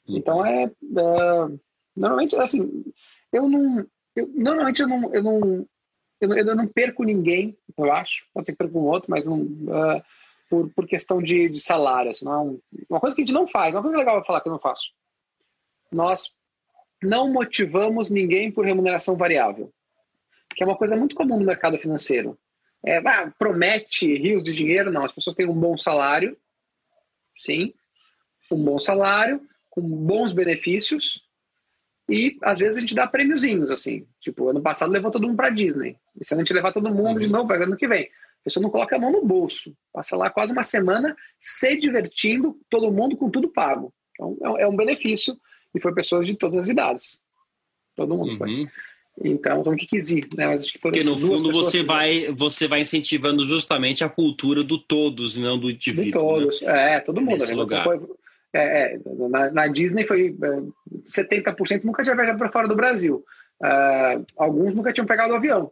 Uhum. 0.07 0.17
Então 0.17 0.45
é, 0.45 0.63
é, 0.63 0.71
normalmente 1.93 2.37
assim, 2.37 2.85
eu 3.33 3.49
não, 3.49 3.85
eu, 4.15 4.31
normalmente 4.33 4.81
eu 4.81 4.87
não, 4.87 5.13
eu 5.13 5.21
não, 5.21 5.67
eu 6.21 6.27
não, 6.29 6.37
eu 6.37 6.55
não 6.55 6.67
perco 6.67 7.03
ninguém, 7.03 7.57
eu 7.77 7.91
acho, 7.91 8.27
pode 8.33 8.45
ser 8.45 8.53
que 8.53 8.57
perca 8.57 8.77
um 8.77 8.85
outro, 8.85 9.11
mas 9.11 9.25
não, 9.25 9.41
uh, 9.41 10.01
por, 10.49 10.69
por 10.73 10.87
questão 10.87 11.21
de, 11.21 11.49
de 11.49 11.59
salário, 11.59 12.11
assim, 12.11 12.23
não 12.23 12.33
é 12.33 12.39
um, 12.39 12.61
uma 12.89 12.99
coisa 13.01 13.13
que 13.13 13.21
a 13.21 13.25
gente 13.25 13.35
não 13.35 13.45
faz, 13.45 13.75
uma 13.75 13.81
coisa 13.81 13.97
legal 13.97 14.17
eu 14.17 14.23
falar 14.23 14.39
que 14.39 14.47
eu 14.47 14.53
não 14.53 14.59
faço. 14.59 14.93
Nós 15.91 16.33
não 17.03 17.29
motivamos 17.29 18.09
ninguém 18.09 18.49
por 18.49 18.63
remuneração 18.63 19.17
variável, 19.17 19.69
que 20.55 20.63
é 20.63 20.65
uma 20.65 20.77
coisa 20.77 20.95
muito 20.95 21.13
comum 21.13 21.37
no 21.37 21.45
mercado 21.45 21.77
financeiro 21.77 22.39
é, 22.85 22.97
ah, 22.97 23.31
promete 23.37 24.17
rios 24.17 24.43
de 24.43 24.53
dinheiro, 24.53 24.91
não. 24.91 25.05
As 25.05 25.11
pessoas 25.11 25.35
têm 25.35 25.47
um 25.47 25.53
bom 25.53 25.77
salário, 25.77 26.37
sim, 27.37 27.73
um 28.51 28.63
bom 28.63 28.79
salário, 28.79 29.41
com 29.69 29.81
bons 29.81 30.33
benefícios, 30.33 31.25
e 32.09 32.37
às 32.43 32.59
vezes 32.59 32.77
a 32.77 32.81
gente 32.81 32.93
dá 32.93 33.07
prêmiozinhos, 33.07 33.69
assim. 33.69 34.05
Tipo, 34.19 34.49
ano 34.49 34.61
passado 34.61 34.91
levou 34.91 35.11
todo 35.11 35.25
mundo 35.25 35.37
para 35.37 35.49
Disney. 35.49 35.95
E 36.19 36.25
se 36.25 36.33
a 36.33 36.37
gente 36.37 36.53
levar 36.53 36.73
todo 36.73 36.93
mundo 36.93 37.13
uhum. 37.13 37.19
de 37.19 37.27
novo, 37.27 37.47
vai 37.47 37.61
ano 37.61 37.77
que 37.77 37.87
vem. 37.87 38.03
A 38.03 38.43
pessoa 38.43 38.61
não 38.61 38.69
coloca 38.69 38.95
a 38.95 38.99
mão 38.99 39.11
no 39.11 39.25
bolso. 39.25 39.73
Passa 39.93 40.17
lá 40.17 40.29
quase 40.29 40.51
uma 40.51 40.63
semana 40.63 41.15
se 41.39 41.77
divertindo, 41.77 42.59
todo 42.69 42.91
mundo 42.91 43.15
com 43.15 43.29
tudo 43.29 43.47
pago. 43.47 43.93
Então, 44.13 44.57
é 44.57 44.67
um 44.67 44.75
benefício. 44.75 45.39
E 45.73 45.79
foi 45.79 45.93
pessoas 45.93 46.27
de 46.27 46.35
todas 46.35 46.63
as 46.63 46.67
idades. 46.67 47.19
Todo 47.95 48.17
mundo 48.17 48.31
uhum. 48.31 48.37
foi. 48.37 48.67
Então, 49.19 49.61
então 49.61 49.75
que 49.75 49.97
ir, 49.97 50.27
né? 50.35 50.47
Mas 50.47 50.61
acho 50.61 50.73
que 50.73 50.79
Porque 50.79 51.03
no 51.03 51.17
fundo 51.17 51.51
você 51.51 51.83
vai, 51.83 52.31
você 52.31 52.67
vai 52.67 52.81
incentivando 52.81 53.45
justamente 53.45 54.03
a 54.03 54.09
cultura 54.09 54.63
do 54.63 54.77
todos, 54.77 55.35
não 55.37 55.59
do 55.59 55.69
indivíduo. 55.69 56.05
De 56.05 56.11
todos, 56.11 56.61
né? 56.61 56.95
é, 56.95 56.99
todo 56.99 57.21
mundo. 57.21 57.39
Nesse 57.39 57.51
né? 57.51 57.57
lugar. 57.57 57.83
Foi, 57.83 57.99
é, 58.53 58.95
é, 58.95 58.99
na, 59.29 59.51
na, 59.51 59.67
Disney 59.67 60.05
foi 60.05 60.35
70% 61.05 61.71
é, 61.71 61.85
nunca 61.85 62.03
tinha 62.03 62.15
viajado 62.15 62.37
para 62.37 62.51
fora 62.51 62.67
do 62.67 62.75
Brasil. 62.75 63.23
Uh, 63.61 64.25
alguns 64.35 64.73
nunca 64.73 64.91
tinham 64.91 65.05
pegado 65.05 65.33
o 65.33 65.35
avião. 65.35 65.71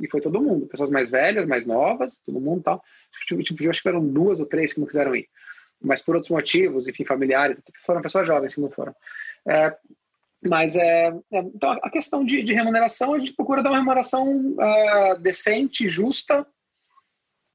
E 0.00 0.08
foi 0.08 0.20
todo 0.20 0.40
mundo, 0.40 0.66
pessoas 0.66 0.90
mais 0.90 1.10
velhas, 1.10 1.46
mais 1.46 1.66
novas, 1.66 2.20
todo 2.24 2.40
mundo 2.40 2.62
tal. 2.62 2.82
Tipo, 3.26 3.42
tipo, 3.42 3.62
eu 3.62 3.70
acho 3.70 3.82
que 3.82 3.88
eram 3.88 4.06
duas 4.06 4.38
ou 4.40 4.46
três 4.46 4.72
que 4.72 4.80
não 4.80 4.86
quiseram 4.86 5.14
ir. 5.14 5.28
Mas 5.80 6.02
por 6.02 6.16
outros 6.16 6.30
motivos, 6.30 6.88
enfim, 6.88 7.04
familiares, 7.04 7.62
foram 7.84 8.02
pessoas 8.02 8.26
jovens 8.26 8.54
que 8.54 8.60
não 8.60 8.70
foram. 8.70 8.92
Uh, 9.46 9.74
mas 10.42 10.76
é, 10.76 11.08
é, 11.32 11.38
então 11.38 11.70
a 11.82 11.90
questão 11.90 12.24
de, 12.24 12.42
de, 12.42 12.54
remuneração, 12.54 13.14
a 13.14 13.18
gente 13.18 13.34
procura 13.34 13.62
dar 13.62 13.70
uma 13.70 13.78
remuneração 13.78 14.54
uh, 14.54 15.20
decente, 15.20 15.88
justa 15.88 16.46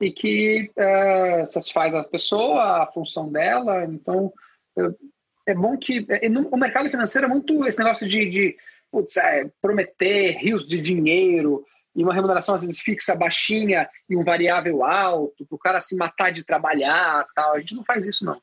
e 0.01 0.11
que 0.11 0.69
uh, 0.77 1.45
satisfaz 1.45 1.95
a 1.95 2.03
pessoa, 2.03 2.83
a 2.83 2.91
função 2.91 3.31
dela. 3.31 3.85
Então 3.85 4.33
é, 4.77 5.51
é 5.51 5.53
bom 5.53 5.77
que 5.77 6.05
é, 6.09 6.27
no, 6.27 6.49
o 6.49 6.57
mercado 6.57 6.89
financeiro 6.89 7.27
é 7.27 7.29
muito 7.29 7.65
esse 7.65 7.79
negócio 7.79 8.07
de, 8.07 8.27
de 8.27 8.57
putz, 8.91 9.15
é, 9.15 9.49
prometer 9.61 10.37
rios 10.37 10.67
de 10.67 10.81
dinheiro 10.81 11.65
e 11.95 12.03
uma 12.03 12.13
remuneração 12.13 12.55
às 12.55 12.63
vezes 12.63 12.81
fixa, 12.81 13.15
baixinha 13.15 13.89
e 14.09 14.17
um 14.17 14.23
variável 14.23 14.83
alto 14.83 15.45
para 15.45 15.55
o 15.55 15.59
cara 15.59 15.79
se 15.79 15.95
matar 15.95 16.31
de 16.31 16.43
trabalhar, 16.43 17.25
tal. 17.33 17.53
A 17.53 17.59
gente 17.59 17.75
não 17.75 17.83
faz 17.83 18.05
isso 18.05 18.25
não. 18.25 18.41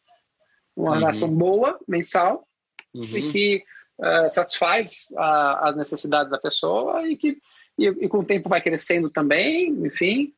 Uma 0.74 0.92
remuneração 0.92 1.28
uhum. 1.28 1.36
boa 1.36 1.78
mensal 1.86 2.46
uhum. 2.94 3.04
e 3.04 3.32
que 3.32 3.64
uh, 4.00 4.28
satisfaz 4.28 5.06
a, 5.16 5.68
as 5.70 5.76
necessidades 5.76 6.30
da 6.30 6.38
pessoa 6.38 7.08
e 7.08 7.16
que 7.16 7.38
e, 7.78 7.86
e, 7.86 8.08
com 8.08 8.18
o 8.18 8.24
tempo 8.24 8.48
vai 8.48 8.60
crescendo 8.60 9.08
também, 9.08 9.70
enfim. 9.86 10.34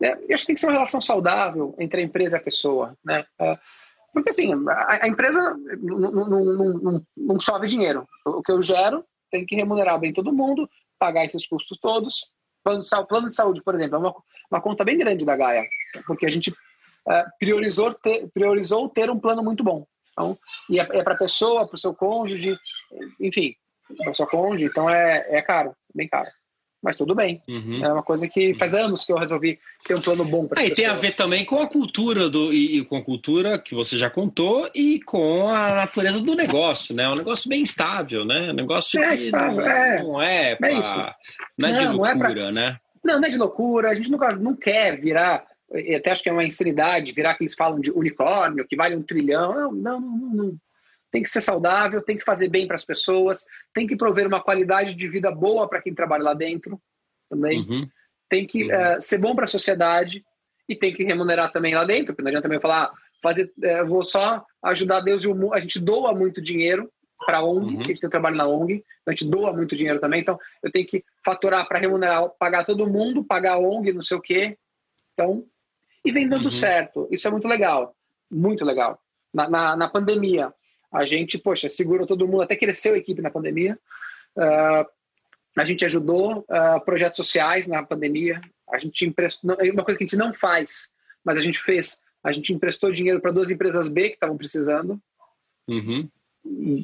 Né? 0.00 0.16
E 0.28 0.34
acho 0.34 0.44
que 0.44 0.48
tem 0.48 0.54
que 0.54 0.60
ser 0.60 0.66
uma 0.66 0.74
relação 0.74 1.00
saudável 1.00 1.74
entre 1.78 2.00
a 2.00 2.04
empresa 2.04 2.36
e 2.36 2.38
a 2.38 2.42
pessoa, 2.42 2.96
né? 3.04 3.24
Uh, 3.40 3.58
porque 4.12 4.30
assim, 4.30 4.52
a, 4.68 5.04
a 5.04 5.08
empresa 5.08 5.56
não 7.16 7.40
chove 7.40 7.66
dinheiro. 7.66 8.06
O 8.24 8.42
que 8.42 8.52
eu 8.52 8.62
gero 8.62 9.04
tem 9.30 9.44
que 9.44 9.56
remunerar 9.56 9.98
bem 9.98 10.12
todo 10.12 10.32
mundo, 10.32 10.70
pagar 10.98 11.24
esses 11.24 11.46
custos 11.48 11.78
todos. 11.80 12.26
Plano 12.62 12.82
de, 12.82 12.88
saúde, 12.88 13.08
plano 13.08 13.28
de 13.28 13.36
saúde, 13.36 13.62
por 13.62 13.74
exemplo, 13.74 13.96
é 13.96 13.98
uma, 13.98 14.14
uma 14.50 14.60
conta 14.60 14.84
bem 14.84 14.96
grande 14.96 15.24
da 15.24 15.36
Gaia, 15.36 15.66
porque 16.06 16.24
a 16.24 16.30
gente 16.30 16.50
uh, 16.50 17.24
priorizou, 17.38 17.92
ter, 17.92 18.28
priorizou 18.32 18.88
ter 18.88 19.10
um 19.10 19.18
plano 19.18 19.42
muito 19.42 19.62
bom. 19.64 19.84
Então, 20.14 20.38
e 20.70 20.78
é, 20.78 20.82
é 20.82 21.02
para 21.02 21.14
a 21.14 21.18
pessoa, 21.18 21.66
para 21.66 21.74
o 21.74 21.78
seu 21.78 21.92
cônjuge, 21.92 22.56
enfim, 23.20 23.54
para 23.98 24.14
sua 24.14 24.26
cônjuge, 24.26 24.66
então 24.66 24.88
é, 24.88 25.26
é 25.28 25.42
caro, 25.42 25.74
bem 25.94 26.08
caro. 26.08 26.28
mas 26.80 26.96
tudo 26.96 27.14
bem. 27.14 27.42
Uhum. 27.48 27.84
É 27.84 27.92
uma 27.92 28.02
coisa 28.02 28.28
que 28.28 28.54
faz 28.54 28.74
anos 28.74 29.04
que 29.04 29.12
eu 29.12 29.18
resolvi 29.18 29.58
ter 29.84 29.98
um 29.98 30.00
plano 30.00 30.24
bom 30.24 30.46
para 30.46 30.60
ah, 30.60 30.66
E 30.66 30.70
tem 30.70 30.86
a 30.86 30.94
ver 30.94 31.16
também 31.16 31.44
com 31.44 31.58
a 31.58 31.66
cultura 31.66 32.30
do 32.30 32.52
e, 32.52 32.78
e, 32.78 32.84
com 32.84 32.96
a 32.96 33.02
cultura 33.02 33.58
que 33.58 33.74
você 33.74 33.98
já 33.98 34.08
contou 34.08 34.70
e 34.74 35.00
com 35.00 35.48
a 35.48 35.74
natureza 35.74 36.20
do 36.20 36.34
negócio, 36.34 36.94
né? 36.94 37.04
É 37.04 37.08
um 37.08 37.14
negócio 37.14 37.48
bem 37.48 37.62
estável, 37.62 38.24
né? 38.24 38.50
Um 38.50 38.54
negócio 38.54 39.02
é, 39.02 39.14
estável, 39.14 39.56
não 39.56 39.66
é. 39.66 40.02
não 40.02 40.22
é, 40.22 40.56
pra, 40.56 40.68
é 40.68 40.78
isso. 40.78 40.96
não 41.58 41.68
é 41.68 41.72
não, 41.72 41.78
de 41.78 41.84
loucura, 41.86 42.14
não 42.14 42.26
é 42.26 42.32
pra... 42.32 42.52
né? 42.52 42.80
Não, 43.04 43.20
não 43.20 43.28
é 43.28 43.30
de 43.30 43.38
loucura. 43.38 43.90
A 43.90 43.94
gente 43.94 44.10
nunca 44.10 44.34
não 44.36 44.54
quer 44.54 45.00
virar 45.00 45.44
até 45.96 46.10
acho 46.10 46.22
que 46.22 46.28
é 46.28 46.32
uma 46.32 46.44
insanidade 46.44 47.12
virar 47.12 47.34
que 47.34 47.44
eles 47.44 47.54
falam 47.54 47.80
de 47.80 47.90
unicórnio, 47.90 48.66
que 48.66 48.76
vale 48.76 48.96
um 48.96 49.02
trilhão. 49.02 49.72
Não, 49.72 49.72
não, 49.72 50.00
não, 50.00 50.34
não 50.34 50.58
tem 51.14 51.22
que 51.22 51.30
ser 51.30 51.42
saudável, 51.42 52.02
tem 52.02 52.16
que 52.16 52.24
fazer 52.24 52.48
bem 52.48 52.66
para 52.66 52.74
as 52.74 52.84
pessoas, 52.84 53.44
tem 53.72 53.86
que 53.86 53.94
prover 53.94 54.26
uma 54.26 54.42
qualidade 54.42 54.96
de 54.96 55.08
vida 55.08 55.30
boa 55.30 55.68
para 55.68 55.80
quem 55.80 55.94
trabalha 55.94 56.24
lá 56.24 56.34
dentro 56.34 56.80
também. 57.30 57.60
Uhum. 57.60 57.88
Tem 58.28 58.44
que 58.44 58.64
uhum. 58.64 58.96
uh, 58.96 59.00
ser 59.00 59.18
bom 59.18 59.32
para 59.32 59.44
a 59.44 59.48
sociedade 59.48 60.24
e 60.68 60.74
tem 60.74 60.92
que 60.92 61.04
remunerar 61.04 61.52
também 61.52 61.72
lá 61.72 61.84
dentro, 61.84 62.06
porque 62.06 62.22
não 62.22 62.30
adianta 62.30 62.48
também 62.48 62.60
falar, 62.60 62.86
ah, 62.86 62.92
fazer, 63.22 63.52
uh, 63.58 63.86
vou 63.86 64.02
só 64.02 64.44
ajudar 64.64 65.02
Deus 65.02 65.22
e 65.22 65.28
o 65.28 65.36
mundo. 65.36 65.54
A 65.54 65.60
gente 65.60 65.78
doa 65.78 66.12
muito 66.12 66.42
dinheiro 66.42 66.90
para 67.24 67.38
a 67.38 67.44
ONG, 67.44 67.76
uhum. 67.76 67.82
que 67.82 67.92
a 67.92 67.94
gente 67.94 68.00
tem 68.00 68.10
trabalho 68.10 68.36
na 68.36 68.48
ONG, 68.48 68.84
a 69.06 69.12
gente 69.12 69.30
doa 69.30 69.52
muito 69.52 69.76
dinheiro 69.76 70.00
também, 70.00 70.20
então 70.20 70.36
eu 70.64 70.70
tenho 70.72 70.84
que 70.84 71.04
faturar 71.24 71.66
para 71.68 71.78
remunerar, 71.78 72.28
pagar 72.40 72.64
todo 72.64 72.90
mundo, 72.90 73.22
pagar 73.24 73.52
a 73.52 73.58
ONG, 73.58 73.92
não 73.92 74.02
sei 74.02 74.16
o 74.16 74.20
quê. 74.20 74.58
Então, 75.12 75.46
e 76.04 76.12
vem 76.12 76.28
dando 76.28 76.44
uhum. 76.44 76.50
certo. 76.50 77.08
Isso 77.10 77.26
é 77.26 77.30
muito 77.30 77.48
legal, 77.48 77.94
muito 78.30 78.64
legal. 78.64 79.00
Na, 79.32 79.48
na, 79.48 79.76
na 79.76 79.88
pandemia, 79.88 80.52
a 80.92 81.04
gente, 81.04 81.38
poxa, 81.38 81.68
segurou 81.68 82.06
todo 82.06 82.28
mundo, 82.28 82.42
até 82.42 82.56
cresceu 82.56 82.94
a 82.94 82.98
equipe 82.98 83.22
na 83.22 83.30
pandemia. 83.30 83.78
Uh, 84.36 84.86
a 85.56 85.64
gente 85.64 85.84
ajudou 85.84 86.40
uh, 86.40 86.80
projetos 86.84 87.16
sociais 87.16 87.66
na 87.66 87.82
pandemia. 87.82 88.40
A 88.70 88.78
gente 88.78 89.04
emprestou, 89.04 89.56
é 89.58 89.70
uma 89.70 89.84
coisa 89.84 89.98
que 89.98 90.04
a 90.04 90.06
gente 90.06 90.16
não 90.16 90.32
faz, 90.32 90.90
mas 91.24 91.38
a 91.38 91.42
gente 91.42 91.58
fez. 91.58 92.02
A 92.22 92.32
gente 92.32 92.52
emprestou 92.52 92.90
dinheiro 92.90 93.20
para 93.20 93.32
duas 93.32 93.50
empresas 93.50 93.88
B 93.88 94.10
que 94.10 94.14
estavam 94.14 94.36
precisando. 94.36 95.00
Uhum. 95.68 96.08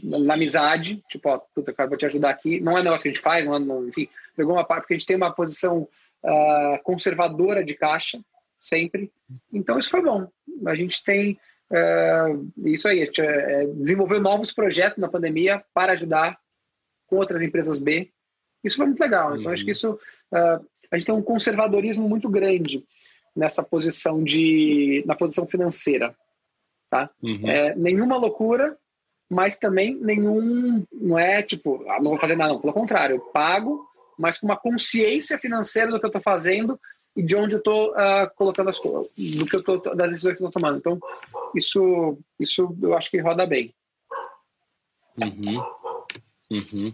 Na 0.03 0.35
amizade, 0.35 1.03
tipo, 1.09 1.29
ó, 1.29 1.39
puta, 1.55 1.73
cara, 1.73 1.89
vou 1.89 1.99
te 1.99 2.07
ajudar 2.07 2.31
aqui. 2.31 2.61
Não 2.61 2.79
é 2.79 2.83
negócio 2.83 3.03
que 3.03 3.09
a 3.09 3.13
gente 3.13 3.23
faz, 3.23 3.45
não, 3.45 3.55
é, 3.55 3.59
não 3.59 3.89
enfim, 3.89 4.09
pegou 4.35 4.55
uma 4.55 4.65
parte, 4.65 4.83
porque 4.83 4.95
a 4.95 4.99
gente 4.99 5.07
tem 5.07 5.17
uma 5.17 5.33
posição 5.33 5.87
uh, 6.23 6.83
conservadora 6.83 7.63
de 7.65 7.75
caixa, 7.75 8.21
sempre. 8.61 9.11
Então, 9.53 9.79
isso 9.79 9.91
foi 9.91 10.03
bom. 10.03 10.29
A 10.67 10.75
gente 10.75 11.03
tem 11.03 11.39
Uh, 11.71 12.51
isso 12.67 12.89
aí, 12.89 13.03
a 13.03 13.05
gente 13.05 13.23
uh, 13.23 13.75
desenvolveu 13.77 14.21
novos 14.21 14.53
projetos 14.53 14.99
na 14.99 15.09
pandemia 15.09 15.63
para 15.73 15.93
ajudar 15.93 16.37
com 17.07 17.17
outras 17.17 17.41
empresas 17.43 17.79
B. 17.79 18.11
Isso 18.65 18.77
foi 18.77 18.87
muito 18.87 19.01
legal. 19.01 19.37
Então, 19.37 19.47
uhum. 19.47 19.53
acho 19.53 19.65
que 19.65 19.71
isso. 19.71 19.93
Uh, 19.93 20.67
a 20.91 20.97
gente 20.97 21.07
tem 21.07 21.15
um 21.15 21.23
conservadorismo 21.23 22.09
muito 22.09 22.29
grande 22.29 22.85
nessa 23.37 23.63
posição 23.63 24.23
de. 24.23 25.05
na 25.07 25.15
posição 25.15 25.47
financeira. 25.47 26.15
Tá? 26.91 27.09
Uhum. 27.23 27.49
É, 27.49 27.77
nenhuma 27.77 28.17
loucura, 28.17 28.77
mas 29.31 29.57
também 29.57 29.95
nenhum. 29.95 30.85
Não 30.93 31.17
é 31.17 31.41
tipo, 31.41 31.89
ah, 31.89 32.03
não 32.03 32.11
vou 32.11 32.19
fazer 32.19 32.37
nada, 32.37 32.53
não. 32.53 32.61
Pelo 32.61 32.73
contrário, 32.73 33.15
eu 33.15 33.21
pago, 33.21 33.87
mas 34.19 34.39
com 34.39 34.47
uma 34.47 34.57
consciência 34.57 35.39
financeira 35.39 35.93
do 35.93 36.01
que 36.01 36.05
eu 36.05 36.09
estou 36.09 36.21
fazendo 36.21 36.79
e 37.21 37.23
de 37.23 37.37
onde 37.37 37.55
eu 37.55 37.59
estou 37.59 37.91
uh, 37.91 38.31
colocando 38.35 38.71
as 38.71 38.79
coisas, 38.79 39.07
do 39.15 39.45
que 39.45 39.57
eu 39.57 39.63
tô, 39.63 39.77
das 39.77 40.11
decisões 40.11 40.37
que 40.39 40.43
eu 40.43 40.49
estou 40.49 40.61
tomando. 40.61 40.79
Então, 40.79 40.99
isso, 41.55 42.19
isso 42.39 42.75
eu 42.83 42.97
acho 42.97 43.11
que 43.11 43.21
roda 43.21 43.47
bem. 43.47 43.75
Uhum. 45.19 45.63
Uhum. 46.51 46.91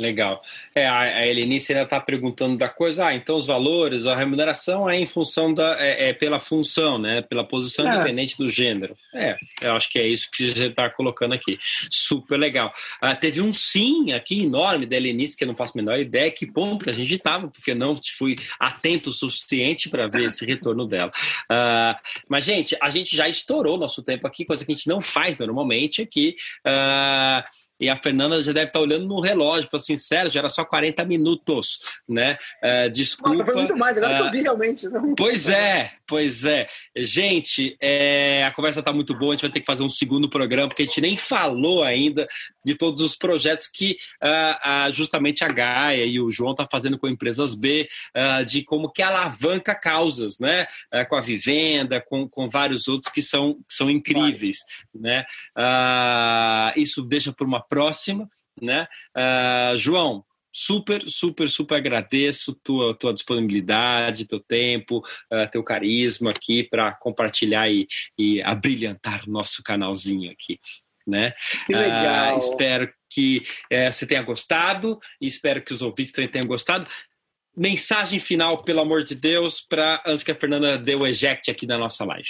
Legal. 0.00 0.42
É, 0.74 0.86
a, 0.86 1.00
a 1.00 1.26
Helenice 1.26 1.72
ainda 1.72 1.84
está 1.84 2.00
perguntando 2.00 2.56
da 2.56 2.68
coisa, 2.68 3.06
ah, 3.06 3.14
então 3.14 3.36
os 3.36 3.46
valores, 3.46 4.06
a 4.06 4.16
remuneração 4.16 4.88
é 4.88 4.98
em 4.98 5.06
função 5.06 5.52
da. 5.52 5.76
é, 5.78 6.08
é 6.08 6.12
pela 6.14 6.40
função, 6.40 6.98
né? 6.98 7.20
Pela 7.20 7.44
posição 7.44 7.86
é. 7.86 7.94
independente 7.94 8.38
do 8.38 8.48
gênero. 8.48 8.96
É, 9.14 9.36
eu 9.60 9.74
acho 9.74 9.90
que 9.90 9.98
é 9.98 10.06
isso 10.06 10.30
que 10.30 10.50
você 10.50 10.66
está 10.68 10.88
colocando 10.88 11.34
aqui. 11.34 11.58
Super 11.90 12.38
legal. 12.38 12.72
Ah, 13.00 13.14
teve 13.14 13.42
um 13.42 13.52
sim 13.52 14.12
aqui 14.12 14.44
enorme 14.44 14.86
da 14.86 14.96
Helenice, 14.96 15.36
que 15.36 15.44
eu 15.44 15.48
não 15.48 15.56
faço 15.56 15.76
a 15.76 15.80
menor 15.80 15.98
ideia 15.98 16.30
que 16.30 16.46
ponto 16.46 16.84
que 16.84 16.90
a 16.90 16.94
gente 16.94 17.14
estava, 17.14 17.48
porque 17.48 17.74
não 17.74 18.00
fui 18.16 18.36
atento 18.58 19.10
o 19.10 19.12
suficiente 19.12 19.90
para 19.90 20.06
ver 20.06 20.24
esse 20.24 20.46
retorno 20.46 20.86
dela. 20.86 21.12
Ah, 21.50 22.00
mas, 22.28 22.46
gente, 22.46 22.74
a 22.80 22.88
gente 22.88 23.14
já 23.14 23.28
estourou 23.28 23.76
nosso 23.76 24.02
tempo 24.02 24.26
aqui, 24.26 24.46
coisa 24.46 24.64
que 24.64 24.72
a 24.72 24.74
gente 24.74 24.88
não 24.88 25.02
faz 25.02 25.38
normalmente 25.38 26.00
aqui. 26.00 26.34
Ah, 26.64 27.44
e 27.78 27.88
a 27.88 27.96
Fernanda 27.96 28.40
já 28.42 28.52
deve 28.52 28.68
estar 28.68 28.80
olhando 28.80 29.06
no 29.06 29.20
relógio, 29.20 29.68
falou 29.70 29.82
assim, 29.82 29.96
Sérgio, 29.96 30.38
era 30.38 30.48
só 30.48 30.64
40 30.64 31.04
minutos, 31.04 31.80
né? 32.08 32.38
Uh, 32.62 32.90
desculpa. 32.90 33.30
Nossa, 33.30 33.44
foi 33.44 33.54
muito 33.54 33.76
mais, 33.76 33.98
agora 33.98 34.14
uh, 34.14 34.16
que 34.16 34.26
eu 34.26 34.30
vi 34.32 34.42
realmente. 34.42 34.86
Pois 35.16 35.48
é, 35.48 35.92
pois 36.06 36.44
é. 36.44 36.66
Gente, 36.96 37.76
é, 37.80 38.44
a 38.44 38.50
conversa 38.52 38.80
está 38.80 38.92
muito 38.92 39.14
boa, 39.14 39.32
a 39.32 39.36
gente 39.36 39.42
vai 39.42 39.50
ter 39.50 39.60
que 39.60 39.66
fazer 39.66 39.82
um 39.82 39.88
segundo 39.88 40.28
programa, 40.28 40.68
porque 40.68 40.82
a 40.82 40.86
gente 40.86 41.00
nem 41.00 41.16
falou 41.16 41.82
ainda 41.82 42.26
de 42.64 42.74
todos 42.74 43.02
os 43.02 43.16
projetos 43.16 43.68
que 43.68 43.96
uh, 44.22 44.92
justamente 44.92 45.44
a 45.44 45.48
Gaia 45.48 46.04
e 46.04 46.20
o 46.20 46.30
João 46.30 46.52
estão 46.52 46.66
tá 46.66 46.70
fazendo 46.70 46.98
com 46.98 47.08
empresas 47.08 47.54
B, 47.54 47.88
de 48.46 48.62
como 48.62 48.90
que 48.90 49.02
alavanca 49.02 49.74
causas, 49.74 50.38
né? 50.38 50.66
com 51.08 51.16
a 51.16 51.20
vivenda, 51.20 52.00
com, 52.00 52.28
com 52.28 52.48
vários 52.48 52.88
outros 52.88 53.12
que 53.12 53.22
são, 53.22 53.54
que 53.68 53.74
são 53.74 53.90
incríveis, 53.90 54.58
né? 54.94 55.24
isso 56.76 57.02
deixa 57.02 57.32
por 57.32 57.46
uma 57.46 57.60
próxima, 57.60 58.28
né? 58.60 58.86
Uh, 59.16 59.76
João, 59.76 60.24
super, 60.56 61.02
super, 61.06 61.50
super 61.50 61.74
agradeço 61.74 62.58
tua, 62.64 62.96
tua 62.96 63.12
disponibilidade, 63.12 64.26
teu 64.26 64.40
tempo, 64.40 65.04
uh, 65.30 65.50
teu 65.52 65.62
carisma 65.62 66.30
aqui 66.30 66.64
para 66.64 66.92
compartilhar 66.92 67.68
e, 67.68 67.86
e 68.18 68.40
abrilhantar 68.42 69.24
o 69.28 69.30
nosso 69.30 69.62
canalzinho 69.62 70.32
aqui. 70.32 70.58
Né? 71.06 71.34
Que 71.66 71.74
legal. 71.74 72.36
Uh, 72.36 72.38
espero 72.38 72.90
que 73.10 73.42
uh, 73.70 73.92
você 73.92 74.06
tenha 74.06 74.22
gostado 74.22 74.98
e 75.20 75.26
espero 75.26 75.60
que 75.60 75.74
os 75.74 75.82
ouvintes 75.82 76.12
também 76.12 76.30
tenham 76.30 76.46
gostado. 76.46 76.86
Mensagem 77.54 78.18
final, 78.18 78.64
pelo 78.64 78.80
amor 78.80 79.04
de 79.04 79.14
Deus, 79.14 79.60
para 79.60 80.02
antes 80.06 80.24
que 80.24 80.32
a 80.32 80.36
Fernanda 80.36 80.78
dê 80.78 80.94
o 80.94 81.06
eject 81.06 81.50
aqui 81.50 81.66
da 81.66 81.76
nossa 81.76 82.02
live. 82.06 82.28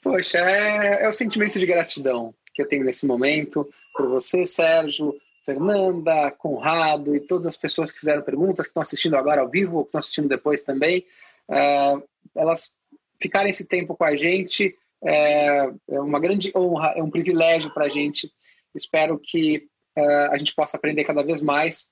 Poxa, 0.00 0.38
é, 0.38 1.02
é 1.04 1.08
o 1.08 1.12
sentimento 1.12 1.58
de 1.58 1.66
gratidão 1.66 2.32
que 2.54 2.62
eu 2.62 2.68
tenho 2.68 2.84
nesse 2.84 3.04
momento 3.04 3.68
por 3.92 4.08
você, 4.08 4.44
Sérgio, 4.46 5.16
Fernanda, 5.44 6.30
Conrado 6.32 7.14
e 7.14 7.20
todas 7.20 7.46
as 7.46 7.56
pessoas 7.56 7.92
que 7.92 8.00
fizeram 8.00 8.22
perguntas, 8.22 8.66
que 8.66 8.70
estão 8.70 8.82
assistindo 8.82 9.16
agora 9.16 9.42
ao 9.42 9.48
vivo 9.48 9.78
ou 9.78 9.82
que 9.84 9.88
estão 9.88 9.98
assistindo 9.98 10.28
depois 10.28 10.62
também. 10.62 11.04
Uh, 11.48 12.02
elas 12.34 12.72
ficarem 13.20 13.50
esse 13.50 13.64
tempo 13.64 13.96
com 13.96 14.04
a 14.04 14.16
gente 14.16 14.76
é, 15.04 15.70
é 15.90 16.00
uma 16.00 16.18
grande 16.18 16.50
honra, 16.56 16.94
é 16.96 17.02
um 17.02 17.10
privilégio 17.10 17.72
para 17.72 17.84
a 17.84 17.88
gente. 17.88 18.32
Espero 18.74 19.18
que 19.18 19.68
uh, 19.96 20.30
a 20.32 20.38
gente 20.38 20.54
possa 20.54 20.76
aprender 20.76 21.04
cada 21.04 21.22
vez 21.22 21.42
mais 21.42 21.88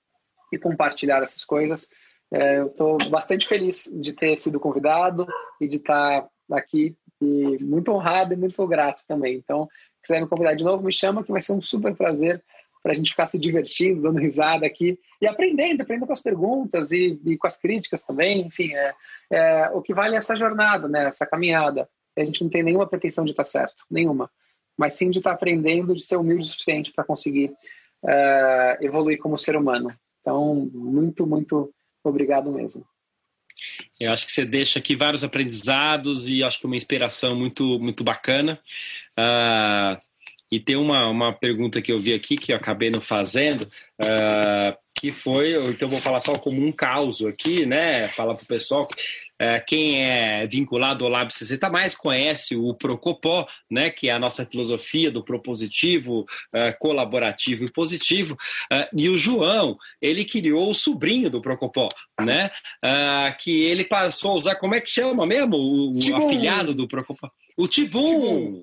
e 0.52 0.58
compartilhar 0.58 1.22
essas 1.22 1.44
coisas. 1.44 1.84
Uh, 2.32 2.36
eu 2.36 2.66
estou 2.68 2.98
bastante 3.10 3.46
feliz 3.46 3.90
de 3.92 4.14
ter 4.14 4.36
sido 4.38 4.58
convidado 4.58 5.26
e 5.60 5.68
de 5.68 5.76
estar 5.76 6.26
aqui 6.50 6.96
e 7.20 7.62
muito 7.62 7.92
honrado 7.92 8.32
e 8.32 8.36
muito 8.36 8.66
grato 8.66 9.02
também. 9.06 9.36
Então, 9.36 9.68
quiser 10.02 10.20
me 10.20 10.28
convidar 10.28 10.54
de 10.54 10.64
novo, 10.64 10.82
me 10.82 10.92
chama, 10.92 11.22
que 11.22 11.30
vai 11.30 11.42
ser 11.42 11.52
um 11.52 11.60
super 11.60 11.94
prazer 11.94 12.42
para 12.82 12.92
a 12.92 12.94
gente 12.94 13.10
ficar 13.10 13.26
se 13.26 13.38
divertindo, 13.38 14.02
dando 14.02 14.18
risada 14.18 14.66
aqui 14.66 14.98
e 15.20 15.26
aprendendo, 15.26 15.82
aprendendo 15.82 16.06
com 16.06 16.12
as 16.12 16.20
perguntas 16.20 16.90
e, 16.90 17.20
e 17.24 17.38
com 17.38 17.46
as 17.46 17.56
críticas 17.56 18.02
também. 18.02 18.40
Enfim, 18.40 18.74
é, 18.74 18.94
é, 19.30 19.70
o 19.72 19.80
que 19.80 19.94
vale 19.94 20.16
é 20.16 20.18
essa 20.18 20.34
jornada, 20.34 20.88
né, 20.88 21.06
essa 21.06 21.24
caminhada. 21.24 21.88
A 22.16 22.24
gente 22.24 22.42
não 22.42 22.50
tem 22.50 22.62
nenhuma 22.62 22.86
pretensão 22.86 23.24
de 23.24 23.30
estar 23.30 23.44
certo, 23.44 23.84
nenhuma, 23.90 24.30
mas 24.76 24.96
sim 24.96 25.10
de 25.10 25.18
estar 25.18 25.32
aprendendo, 25.32 25.94
de 25.94 26.04
ser 26.04 26.16
humilde 26.16 26.44
o 26.44 26.48
suficiente 26.48 26.92
para 26.92 27.04
conseguir 27.04 27.52
uh, 28.02 28.84
evoluir 28.84 29.18
como 29.18 29.38
ser 29.38 29.56
humano. 29.56 29.94
Então, 30.20 30.68
muito, 30.74 31.26
muito 31.26 31.72
obrigado 32.04 32.50
mesmo. 32.50 32.84
Eu 33.98 34.12
acho 34.12 34.26
que 34.26 34.32
você 34.32 34.44
deixa 34.44 34.78
aqui 34.78 34.96
vários 34.96 35.22
aprendizados 35.22 36.28
e 36.28 36.42
acho 36.42 36.58
que 36.58 36.66
uma 36.66 36.76
inspiração 36.76 37.36
muito, 37.36 37.78
muito 37.78 38.02
bacana. 38.02 38.58
Uh, 39.18 40.00
e 40.52 40.60
tem 40.60 40.76
uma, 40.76 41.08
uma 41.08 41.32
pergunta 41.32 41.80
que 41.80 41.90
eu 41.90 41.98
vi 41.98 42.12
aqui 42.12 42.36
que 42.36 42.52
eu 42.52 42.56
acabei 42.56 42.90
não 42.90 43.00
fazendo, 43.00 43.62
uh, 43.98 44.76
que 44.94 45.10
foi, 45.10 45.56
então 45.70 45.88
vou 45.88 45.98
falar 45.98 46.20
só 46.20 46.34
como 46.34 46.62
um 46.62 46.70
caso 46.70 47.26
aqui, 47.26 47.64
né? 47.64 48.06
Falar 48.08 48.34
para 48.34 48.44
o 48.44 48.46
pessoal, 48.46 48.82
uh, 48.82 49.64
quem 49.66 50.04
é 50.04 50.46
vinculado 50.46 51.06
ao 51.06 51.10
Lab 51.10 51.32
60 51.32 51.70
mais 51.70 51.94
conhece 51.94 52.54
o 52.54 52.74
Procopó, 52.74 53.48
né? 53.70 53.88
Que 53.88 54.10
é 54.10 54.12
a 54.12 54.18
nossa 54.18 54.44
filosofia 54.44 55.10
do 55.10 55.24
propositivo, 55.24 56.20
uh, 56.20 56.78
colaborativo 56.78 57.64
e 57.64 57.72
positivo. 57.72 58.36
e 58.94 59.08
o 59.08 59.16
João, 59.16 59.74
ele 60.02 60.22
criou 60.22 60.68
o 60.68 60.74
sobrinho 60.74 61.30
do 61.30 61.40
Procopó, 61.40 61.88
né? 62.20 62.50
que 63.38 63.62
ele 63.62 63.84
passou 63.84 64.32
a 64.32 64.34
usar, 64.34 64.56
como 64.56 64.74
é 64.74 64.82
que 64.82 64.90
chama 64.90 65.24
mesmo? 65.24 65.56
O, 65.56 65.94
o 65.94 66.16
afilhado 66.16 66.74
do 66.74 66.86
Procopó. 66.86 67.30
O 67.56 67.66
Tibum. 67.66 68.04
Tibum. 68.04 68.62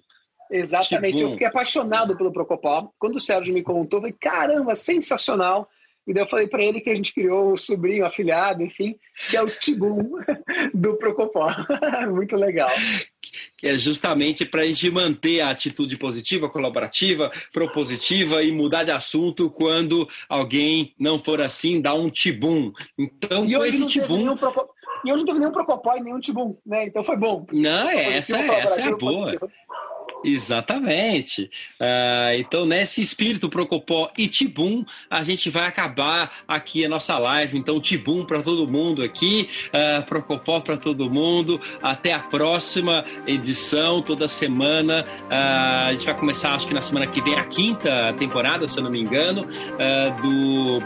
Exatamente, 0.49 1.21
eu 1.21 1.31
fiquei 1.31 1.47
apaixonado 1.47 2.17
pelo 2.17 2.31
Procopó. 2.31 2.91
Quando 2.97 3.17
o 3.17 3.21
Sérgio 3.21 3.53
me 3.53 3.61
contou, 3.61 3.99
eu 3.99 4.01
falei, 4.01 4.17
caramba, 4.19 4.73
sensacional. 4.73 5.69
E 6.07 6.13
daí 6.13 6.23
eu 6.23 6.27
falei 6.27 6.47
para 6.47 6.63
ele 6.63 6.81
que 6.81 6.89
a 6.89 6.95
gente 6.95 7.13
criou 7.13 7.53
o 7.53 7.57
sobrinho, 7.57 8.03
afilhado, 8.03 8.63
enfim, 8.63 8.95
que 9.29 9.37
é 9.37 9.43
o 9.43 9.47
Tibum 9.47 10.17
do 10.73 10.95
Procopó. 10.95 11.49
Muito 12.09 12.35
legal. 12.35 12.71
Que 13.55 13.67
é 13.67 13.77
justamente 13.77 14.43
para 14.43 14.61
a 14.61 14.65
gente 14.65 14.89
manter 14.89 15.41
a 15.41 15.51
atitude 15.51 15.95
positiva, 15.97 16.49
colaborativa, 16.49 17.31
propositiva 17.53 18.41
e 18.41 18.51
mudar 18.51 18.85
de 18.85 18.91
assunto 18.91 19.51
quando 19.51 20.09
alguém 20.27 20.95
não 20.97 21.23
for 21.23 21.41
assim, 21.41 21.79
dá 21.79 21.93
um 21.93 22.09
tibum. 22.09 22.71
Então, 22.97 23.45
e 23.45 23.53
com 23.53 23.65
esse 23.65 23.85
tibum. 23.85 24.35
E 25.05 25.13
hoje 25.13 25.23
não 25.23 25.25
teve 25.25 25.39
nenhum 25.39 25.51
Procopó 25.51 25.95
e 25.95 26.01
nenhum 26.01 26.19
Tibum, 26.19 26.57
né? 26.65 26.85
Então 26.87 27.03
foi 27.03 27.15
bom. 27.15 27.45
Não, 27.51 27.89
essa, 27.89 28.37
essa 28.37 28.81
é 28.81 28.87
a 28.87 28.95
boa. 28.95 29.33
Exatamente. 30.23 31.49
Uh, 31.79 32.35
então, 32.37 32.65
nesse 32.65 33.01
espírito 33.01 33.49
Procopó 33.49 34.11
e 34.17 34.27
Tibum, 34.27 34.83
a 35.09 35.23
gente 35.23 35.49
vai 35.49 35.65
acabar 35.65 36.31
aqui 36.47 36.83
a 36.83 36.89
nossa 36.89 37.17
live. 37.17 37.57
Então, 37.57 37.79
Tibum 37.79 38.25
para 38.25 38.41
todo 38.41 38.67
mundo 38.67 39.01
aqui, 39.01 39.49
uh, 39.67 40.05
Procopó 40.05 40.59
para 40.59 40.77
todo 40.77 41.09
mundo. 41.09 41.59
Até 41.81 42.13
a 42.13 42.19
próxima 42.19 43.05
edição, 43.25 44.01
toda 44.01 44.27
semana. 44.27 45.05
Uh, 45.23 45.87
a 45.87 45.93
gente 45.93 46.05
vai 46.05 46.17
começar, 46.17 46.53
acho 46.53 46.67
que 46.67 46.73
na 46.73 46.81
semana 46.81 47.07
que 47.07 47.21
vem, 47.21 47.35
a 47.35 47.45
quinta 47.45 48.13
temporada, 48.17 48.67
se 48.67 48.77
eu 48.77 48.83
não 48.83 48.91
me 48.91 48.99
engano, 48.99 49.47
do 50.21 50.79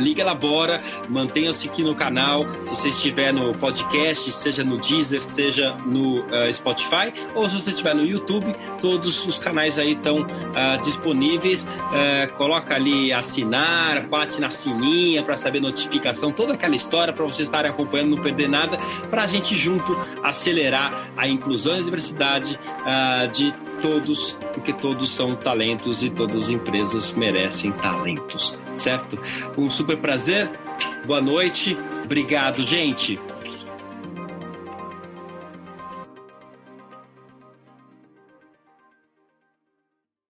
Liga 0.00 0.24
Labora. 0.24 0.82
Mantenham-se 1.08 1.68
aqui 1.68 1.82
no 1.82 1.94
canal. 1.94 2.44
Se 2.64 2.76
você 2.76 2.88
estiver 2.88 3.32
no 3.32 3.52
podcast, 3.54 4.30
seja 4.32 4.64
no 4.64 4.78
Deezer, 4.78 5.20
seja 5.20 5.74
no 5.86 6.24
Spotify, 6.52 7.12
ou 7.34 7.48
se 7.48 7.56
você 7.56 7.70
estiver 7.70 7.94
no 7.94 8.04
YouTube 8.04 8.54
todos 8.80 9.26
os 9.26 9.38
canais 9.38 9.78
aí 9.78 9.92
estão 9.92 10.22
uh, 10.22 10.82
disponíveis. 10.82 11.64
Uh, 11.64 12.32
coloca 12.36 12.74
ali 12.74 13.12
assinar, 13.12 14.06
bate 14.06 14.40
na 14.40 14.50
sininha 14.50 15.22
para 15.22 15.36
saber 15.36 15.60
notificação, 15.60 16.32
toda 16.32 16.54
aquela 16.54 16.74
história 16.74 17.12
para 17.12 17.24
vocês 17.24 17.48
estarem 17.48 17.70
acompanhando, 17.70 18.16
não 18.16 18.22
perder 18.22 18.48
nada, 18.48 18.78
para 19.10 19.22
a 19.22 19.26
gente 19.26 19.54
junto 19.54 19.96
acelerar 20.22 21.10
a 21.16 21.26
inclusão 21.28 21.76
e 21.76 21.80
a 21.80 21.82
diversidade 21.82 22.58
uh, 22.80 23.30
de 23.30 23.52
todos, 23.80 24.38
porque 24.52 24.72
todos 24.72 25.10
são 25.10 25.34
talentos 25.34 26.02
e 26.02 26.10
todas 26.10 26.44
as 26.44 26.48
empresas 26.50 27.14
merecem 27.14 27.72
talentos, 27.72 28.56
certo? 28.74 29.18
Um 29.56 29.70
super 29.70 29.96
prazer, 29.96 30.50
boa 31.06 31.20
noite, 31.20 31.76
obrigado, 32.04 32.62
gente. 32.62 33.18